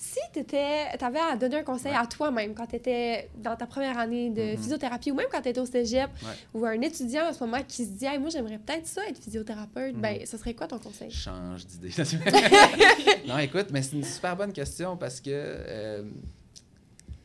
si 0.00 0.18
tu 0.32 0.56
avais 0.56 1.18
à 1.18 1.36
donner 1.36 1.56
un 1.58 1.62
conseil 1.62 1.92
Ouais. 1.92 1.98
à 1.98 2.06
toi-même 2.06 2.54
quand 2.54 2.66
tu 2.66 2.76
étais 2.76 3.28
dans 3.36 3.54
ta 3.54 3.66
première 3.66 3.98
année 3.98 4.30
de 4.30 4.52
Mhm. 4.52 4.56
physiothérapie 4.56 5.10
ou 5.10 5.14
même 5.14 5.26
quand 5.30 5.42
tu 5.42 5.48
étais 5.50 5.60
au 5.60 5.66
cégep 5.66 6.08
Ouais. 6.22 6.28
ou 6.54 6.64
un 6.64 6.80
étudiant 6.80 7.28
en 7.28 7.32
ce 7.34 7.44
moment 7.44 7.62
qui 7.68 7.84
se 7.84 7.90
dit 7.90 8.06
Hey, 8.06 8.18
moi 8.18 8.30
j'aimerais 8.30 8.58
peut-être 8.58 8.86
ça 8.86 9.06
être 9.06 9.22
physiothérapeute, 9.22 9.94
Mhm. 9.94 10.00
ben 10.00 10.26
ce 10.26 10.38
serait 10.38 10.54
quoi 10.54 10.66
ton 10.66 10.78
conseil? 10.78 11.10
change 11.10 11.66
d'idée. 11.66 11.90
non, 13.28 13.38
écoute, 13.38 13.66
mais 13.72 13.82
c'est 13.82 13.96
une 13.96 14.04
super 14.04 14.34
bonne 14.36 14.52
question 14.52 14.96
parce 14.96 15.20
que 15.20 15.30
euh, 15.30 16.02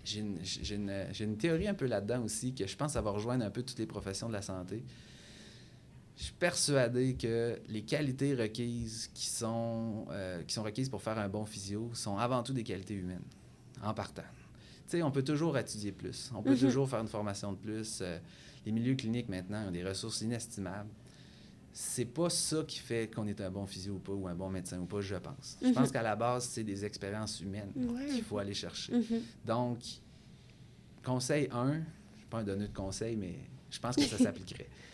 j'ai 0.04 0.20
une, 0.76 1.38
théorie 1.38 1.68
un 1.68 1.74
peu 1.74 1.86
là-dedans 1.86 2.24
aussi 2.24 2.54
que 2.54 2.68
je 2.68 2.76
pense 2.76 2.92
ça 2.94 3.02
va 3.02 3.12
rejoindre 3.12 3.46
un 3.46 3.50
peu 3.50 3.64
toutes 3.64 3.80
les 3.80 3.86
professions 3.88 4.28
de 4.28 4.34
la 4.34 4.42
santé. 4.42 4.84
Je 6.18 6.24
suis 6.24 6.34
persuadé 6.34 7.16
que 7.16 7.60
les 7.68 7.82
qualités 7.82 8.34
requises 8.36 9.10
qui 9.14 9.26
sont, 9.28 10.06
euh, 10.12 10.44
qui 10.44 10.54
sont 10.54 10.64
requises 10.64 10.90
pour 10.90 11.02
faire 11.02 11.18
un 11.20 11.28
bon 11.28 11.46
physio 11.46 11.90
sont 11.94 12.18
avant 12.18 12.42
tout 12.42 12.54
des 12.54 12.64
qualités 12.64 12.94
humaines, 12.94 13.24
en 13.84 13.94
partant. 13.94 14.22
Tu 14.88 14.92
sais, 14.98 15.04
on 15.04 15.12
peut 15.12 15.24
toujours 15.24 15.58
étudier 15.58 15.92
plus. 15.92 16.32
On 16.34 16.42
peut 16.42 16.52
Mhm. 16.54 16.60
toujours 16.60 16.88
faire 16.90 17.02
une 17.02 17.08
formation 17.10 17.52
de 17.52 17.58
plus. 17.58 18.00
Euh, 18.02 18.18
les 18.66 18.72
milieux 18.72 18.96
cliniques, 18.96 19.28
maintenant, 19.30 19.68
ont 19.68 19.72
des 19.72 19.84
ressources 19.84 20.22
inestimables 20.22 20.90
c'est 21.78 22.06
pas 22.06 22.30
ça 22.30 22.64
qui 22.66 22.80
fait 22.80 23.14
qu'on 23.14 23.28
est 23.28 23.42
un 23.42 23.52
bon 23.52 23.66
physio 23.66 23.96
ou 23.96 24.00
pas, 24.00 24.14
ou 24.14 24.30
un 24.30 24.34
bon 24.34 24.50
médecin 24.50 24.80
ou 24.80 24.86
pas, 24.86 25.02
je 25.02 25.16
pense. 25.16 25.58
Je 25.62 25.68
Mhm. 25.68 25.74
pense 25.74 25.92
qu'à 25.92 26.02
la 26.02 26.16
base, 26.16 26.46
c'est 26.46 26.64
des 26.64 26.86
expériences 26.86 27.42
humaines 27.42 27.74
Ouais. 27.76 28.06
qu'il 28.06 28.24
faut 28.24 28.38
aller 28.38 28.54
chercher. 28.54 28.94
Mhm. 28.94 29.22
Donc, 29.44 29.80
conseil 31.04 31.50
1, 31.52 31.74
je 31.74 31.78
ne 31.80 31.84
suis 32.18 32.26
pas 32.30 32.38
un 32.40 32.44
donneur 32.46 32.70
de 32.70 32.74
conseils, 32.74 33.18
mais 33.18 33.36
je 33.70 33.78
pense 33.80 33.98
que 33.98 34.04
ça 34.06 34.18
s'appliquerait. 34.18 34.70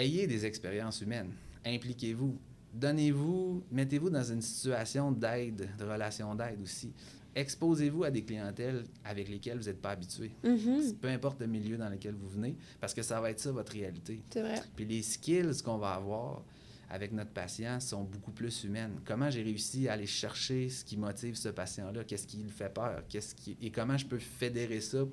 Ayez 0.00 0.26
des 0.26 0.46
expériences 0.46 1.02
humaines. 1.02 1.30
Impliquez-vous. 1.62 2.38
Donnez-vous, 2.72 3.62
mettez-vous 3.70 4.08
dans 4.08 4.24
une 4.24 4.40
situation 4.40 5.12
d'aide, 5.12 5.68
de 5.78 5.84
relation 5.84 6.34
d'aide 6.34 6.58
aussi. 6.62 6.90
Exposez-vous 7.34 8.04
à 8.04 8.10
des 8.10 8.24
clientèles 8.24 8.84
avec 9.04 9.28
lesquelles 9.28 9.58
vous 9.58 9.66
n'êtes 9.66 9.82
pas 9.82 9.90
habitué. 9.90 10.30
Mhm. 10.42 10.94
Peu 11.02 11.08
importe 11.08 11.38
le 11.42 11.48
milieu 11.48 11.76
dans 11.76 11.90
lequel 11.90 12.14
vous 12.14 12.30
venez, 12.30 12.56
parce 12.80 12.94
que 12.94 13.02
ça 13.02 13.20
va 13.20 13.30
être 13.30 13.40
ça 13.40 13.52
votre 13.52 13.72
réalité. 13.72 14.22
C'est 14.30 14.40
vrai. 14.40 14.62
Puis 14.74 14.86
les 14.86 15.02
skills 15.02 15.62
qu'on 15.62 15.76
va 15.76 15.90
avoir 15.90 16.44
avec 16.88 17.12
notre 17.12 17.30
patient 17.30 17.78
sont 17.78 18.02
beaucoup 18.02 18.32
plus 18.32 18.64
humaines. 18.64 19.00
Comment 19.04 19.30
j'ai 19.30 19.42
réussi 19.42 19.86
à 19.86 19.92
aller 19.92 20.06
chercher 20.06 20.70
ce 20.70 20.82
qui 20.82 20.96
motive 20.96 21.36
ce 21.36 21.50
patient-là, 21.50 22.04
qu'est-ce 22.04 22.26
qui 22.26 22.38
lui 22.38 22.50
fait 22.50 22.72
peur, 22.72 23.04
qu'est-ce 23.08 23.34
qui 23.34 23.56
et 23.60 23.70
comment 23.70 23.98
je 23.98 24.06
peux 24.06 24.18
fédérer 24.18 24.80
ça, 24.80 25.04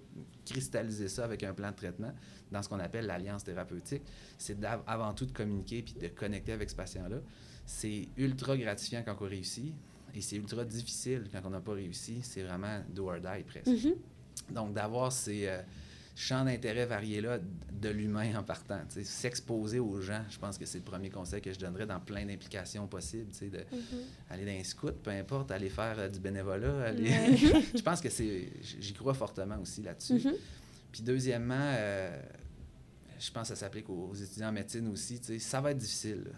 cristalliser 0.46 1.10
ça 1.10 1.26
avec 1.26 1.44
un 1.44 1.54
plan 1.54 1.72
de 1.72 1.76
traitement? 1.76 2.14
Dans 2.52 2.62
ce 2.62 2.70
qu'on 2.70 2.80
appelle 2.80 3.06
l'alliance 3.06 3.44
thérapeutique, 3.44 4.04
c'est 4.38 4.58
avant 4.86 5.14
tout 5.14 5.26
de 5.26 5.32
communiquer 5.32 5.82
puis 5.82 5.94
de 5.94 6.08
connecter 6.08 6.52
avec 6.54 6.70
ce 6.70 6.76
patient-là. 6.76 7.18
C'est 7.66 8.08
ultra 8.18 8.56
gratifiant 8.58 9.04
quand 9.06 9.16
on 9.20 9.26
réussit 9.28 9.74
et 10.16 10.22
c'est 10.22 10.38
ultra 10.38 10.64
difficile 10.64 11.26
quand 11.32 11.42
on 11.46 11.50
n'a 11.50 11.60
pas 11.60 11.74
réussi. 11.74 12.20
C'est 12.24 12.44
vraiment 12.44 12.82
do 12.90 13.10
or 13.10 13.20
die 13.20 13.44
presque. 13.44 13.68
Mhm. 13.68 13.96
Donc, 14.54 14.74
d'avoir 14.74 15.12
ces 15.12 15.48
euh, 15.48 15.62
champs 16.16 16.46
d'intérêt 16.46 16.86
variés-là 16.86 17.40
de 17.72 17.90
l'humain 17.90 18.34
en 18.40 18.44
partant. 18.44 18.80
S'exposer 18.90 19.80
aux 19.80 20.00
gens, 20.00 20.24
je 20.30 20.40
pense 20.40 20.58
que 20.58 20.66
c'est 20.66 20.78
le 20.78 20.84
premier 20.84 21.10
conseil 21.10 21.42
que 21.42 21.52
je 21.52 21.60
donnerais 21.60 21.86
dans 21.86 22.00
plein 22.00 22.26
d'implications 22.26 22.88
possibles. 22.88 23.32
De, 23.42 23.58
Mhm. 23.58 24.00
aller 24.30 24.46
dans 24.46 24.60
un 24.60 24.64
scout, 24.64 24.96
peu 25.04 25.12
importe, 25.12 25.52
aller 25.52 25.70
faire 25.70 25.96
euh, 26.00 26.08
du 26.08 26.20
bénévolat. 26.20 26.86
aller- 26.86 27.12
je 27.76 27.82
pense 27.82 28.00
que 28.00 28.10
c'est. 28.10 28.48
J'y 28.80 28.94
crois 28.94 29.14
fortement 29.14 29.60
aussi 29.60 29.82
là-dessus. 29.82 30.22
Puis 30.98 31.04
deuxièmement, 31.04 31.54
euh, 31.78 32.20
je 33.20 33.30
pense 33.30 33.44
que 33.50 33.54
ça 33.54 33.56
s'applique 33.56 33.88
aux, 33.88 34.10
aux 34.12 34.16
étudiants 34.16 34.50
en 34.50 34.52
médecine 34.52 34.88
aussi. 34.88 35.20
tu 35.20 35.28
sais, 35.28 35.38
Ça 35.40 35.62
va 35.62 35.70
être 35.70 35.78
difficile. 35.78 36.24
là. 36.26 36.32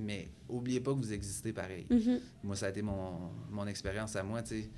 Mais 0.00 0.28
oubliez 0.48 0.80
pas 0.80 0.92
que 0.92 0.96
vous 0.98 1.12
existez 1.12 1.52
pareil. 1.52 1.86
Mhm. 1.88 2.18
Moi, 2.42 2.56
ça 2.56 2.66
a 2.66 2.70
été 2.70 2.82
mon, 2.82 3.30
mon 3.48 3.64
expérience 3.68 4.16
à 4.16 4.24
moi. 4.24 4.42
tu 4.42 4.60
sais. 4.62 4.70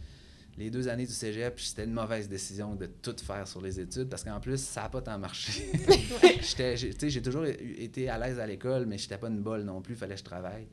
Les 0.58 0.70
deux 0.70 0.88
années 0.88 1.06
du 1.06 1.12
cégep, 1.12 1.58
c'était 1.58 1.84
une 1.84 1.94
mauvaise 1.94 2.28
décision 2.28 2.74
de 2.74 2.84
tout 2.84 3.16
faire 3.24 3.48
sur 3.48 3.62
les 3.62 3.80
études 3.80 4.10
parce 4.10 4.22
qu'en 4.24 4.38
plus, 4.40 4.60
ça 4.60 4.82
n'a 4.82 4.88
pas 4.90 5.00
tant 5.00 5.18
marché. 5.18 5.72
J'étais- 6.42 6.76
j'ai 6.76 7.22
toujours 7.22 7.46
été 7.46 8.10
à 8.10 8.18
l'aise 8.18 8.38
à 8.38 8.46
l'école, 8.46 8.84
mais 8.84 8.98
je 8.98 9.04
n'étais 9.04 9.16
pas 9.18 9.28
une 9.28 9.40
bolle 9.42 9.62
non 9.62 9.80
plus, 9.80 9.94
il 9.94 9.98
fallait 9.98 10.14
que 10.16 10.20
je 10.20 10.24
travaille. 10.24 10.66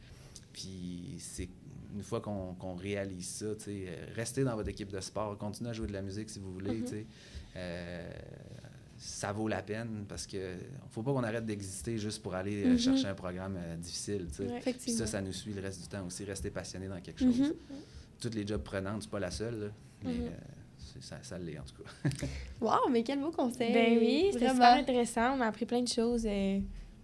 Puis 0.52 1.16
c'est 1.20 1.48
une 1.96 2.04
fois 2.04 2.20
qu'on 2.22 2.76
réalise 2.76 3.28
ça, 3.28 3.46
euh, 3.46 4.06
restez 4.14 4.44
dans 4.44 4.56
votre 4.56 4.70
équipe 4.70 4.92
de 4.92 5.00
sport, 5.00 5.38
continuez 5.38 5.70
à 5.70 5.74
jouer 5.74 5.88
de 5.88 5.94
la 5.94 6.02
musique 6.02 6.30
si 6.30 6.40
vous 6.40 6.52
voulez. 6.54 6.80
Mhm. 6.80 6.86
Euh, 6.94 7.04
ça 8.98 9.32
vaut 9.32 9.48
la 9.48 9.62
peine 9.64 10.06
parce 10.08 10.28
que 10.28 10.56
faut 10.92 11.02
pas 11.02 11.12
qu'on 11.12 11.24
arrête 11.24 11.46
d'exister 11.46 11.98
juste 11.98 12.22
pour 12.22 12.36
aller 12.36 12.64
euh, 12.66 12.70
Mhm. 12.74 12.78
chercher 12.80 13.08
un 13.08 13.16
programme 13.16 13.58
euh, 13.58 13.76
difficile. 13.78 14.28
Ouais. 14.40 14.62
Puis 14.80 14.92
ça, 14.92 15.08
ça 15.08 15.22
nous 15.22 15.34
suit 15.34 15.54
le 15.54 15.62
reste 15.62 15.82
du 15.82 15.88
temps 15.88 16.06
aussi. 16.06 16.24
Rester 16.24 16.52
passionné 16.52 16.88
dans 16.88 17.00
quelque 17.02 17.20
chose. 17.20 17.40
Mhm. 17.40 17.54
Toutes 18.20 18.36
les 18.36 18.46
jobs 18.46 18.62
prenantes, 18.62 19.02
c'est 19.04 19.10
pas 19.12 19.20
la 19.20 19.32
seule, 19.32 19.60
là, 19.60 19.68
mais 20.04 20.14
Mhm. 20.14 20.26
euh, 20.26 20.30
c'est- 20.78 21.02
ça, 21.04 21.18
ça 21.24 21.40
l'est 21.40 21.58
en 21.58 21.64
tout 21.64 21.82
cas. 21.82 21.90
Wow, 22.62 22.90
mais 22.92 23.02
quel 23.04 23.20
beau 23.20 23.32
conseil! 23.32 23.74
Ben 23.74 23.98
oui, 23.98 24.26
c'était 24.32 24.46
Vraiment. 24.46 24.54
super 24.66 24.74
intéressant. 24.78 25.36
On 25.38 25.42
a 25.42 25.48
appris 25.48 25.66
plein 25.66 25.82
de 25.82 25.88
choses 25.88 26.26
euh, 26.28 26.60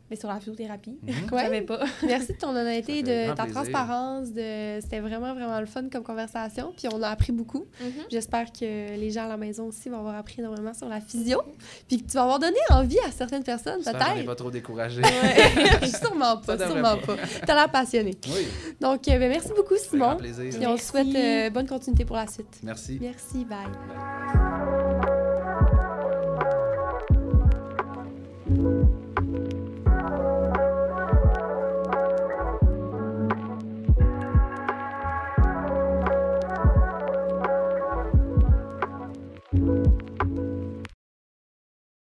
mais 0.10 0.16
sur 0.16 0.30
la 0.30 0.40
physiothérapie. 0.40 0.98
Mhm. 1.04 1.14
Je 1.30 1.32
Ouais. 1.36 1.44
savais 1.44 1.62
pas. 1.62 1.80
Merci 2.06 2.34
de 2.34 2.38
ton 2.38 2.50
honnêteté, 2.56 3.04
de 3.04 3.28
ta 3.36 3.44
plaisir. 3.44 3.54
transparence. 3.62 4.32
De... 4.32 4.80
C'était 4.82 5.00
vraiment, 5.00 5.34
vraiment 5.34 5.60
le 5.60 5.66
fun 5.66 5.84
comme 5.92 6.04
conversation. 6.04 6.74
Puis 6.78 6.88
on 6.94 7.02
a 7.02 7.10
appris 7.10 7.32
beaucoup. 7.32 7.66
J'espère 8.12 8.52
que 8.52 8.62
les 8.98 9.12
gens 9.12 9.26
à 9.26 9.30
la 9.30 9.38
maison 9.38 9.68
aussi 9.68 9.90
vont 9.90 10.00
avoir 10.00 10.16
appris 10.16 10.40
énormément 10.40 10.74
sur 10.74 10.88
la 10.90 11.02
physio. 11.02 11.42
Puis 11.88 12.02
que 12.04 12.08
tu 12.10 12.14
vas 12.16 12.24
avoir 12.24 12.40
donné 12.40 12.58
envie 12.70 13.00
à 13.08 13.12
certaines 13.12 13.44
personnes, 13.44 13.84
qu'on 13.84 13.92
peut-être. 13.92 14.26
pas 14.26 14.36
trop 14.36 14.52
découragé. 14.52 15.02
sûrement 16.02 16.38
pas, 16.38 16.58
sûrement 16.58 16.98
pas. 16.98 17.16
pas. 17.16 17.22
T'as 17.46 17.56
l'air 17.56 17.70
passionné. 17.72 18.12
Oui, 18.28 18.48
Donc, 18.80 19.08
euh, 19.08 19.18
ben, 19.20 19.30
merci 19.30 19.50
beaucoup, 19.56 19.76
c'est 19.78 19.88
un 19.88 19.90
Simon. 19.92 20.16
plaisir. 20.18 20.46
Puis 20.50 20.58
on 20.60 20.62
te 20.62 20.68
Merci. 20.68 20.86
souhaite 20.86 21.16
euh, 21.16 21.50
bonne 21.50 21.68
continuité 21.68 22.06
pour 22.06 22.16
la 22.16 22.28
suite. 22.28 22.60
Merci. 22.64 22.98
Merci, 23.02 23.46
bye. 23.46 23.58
Bye. 23.88 24.47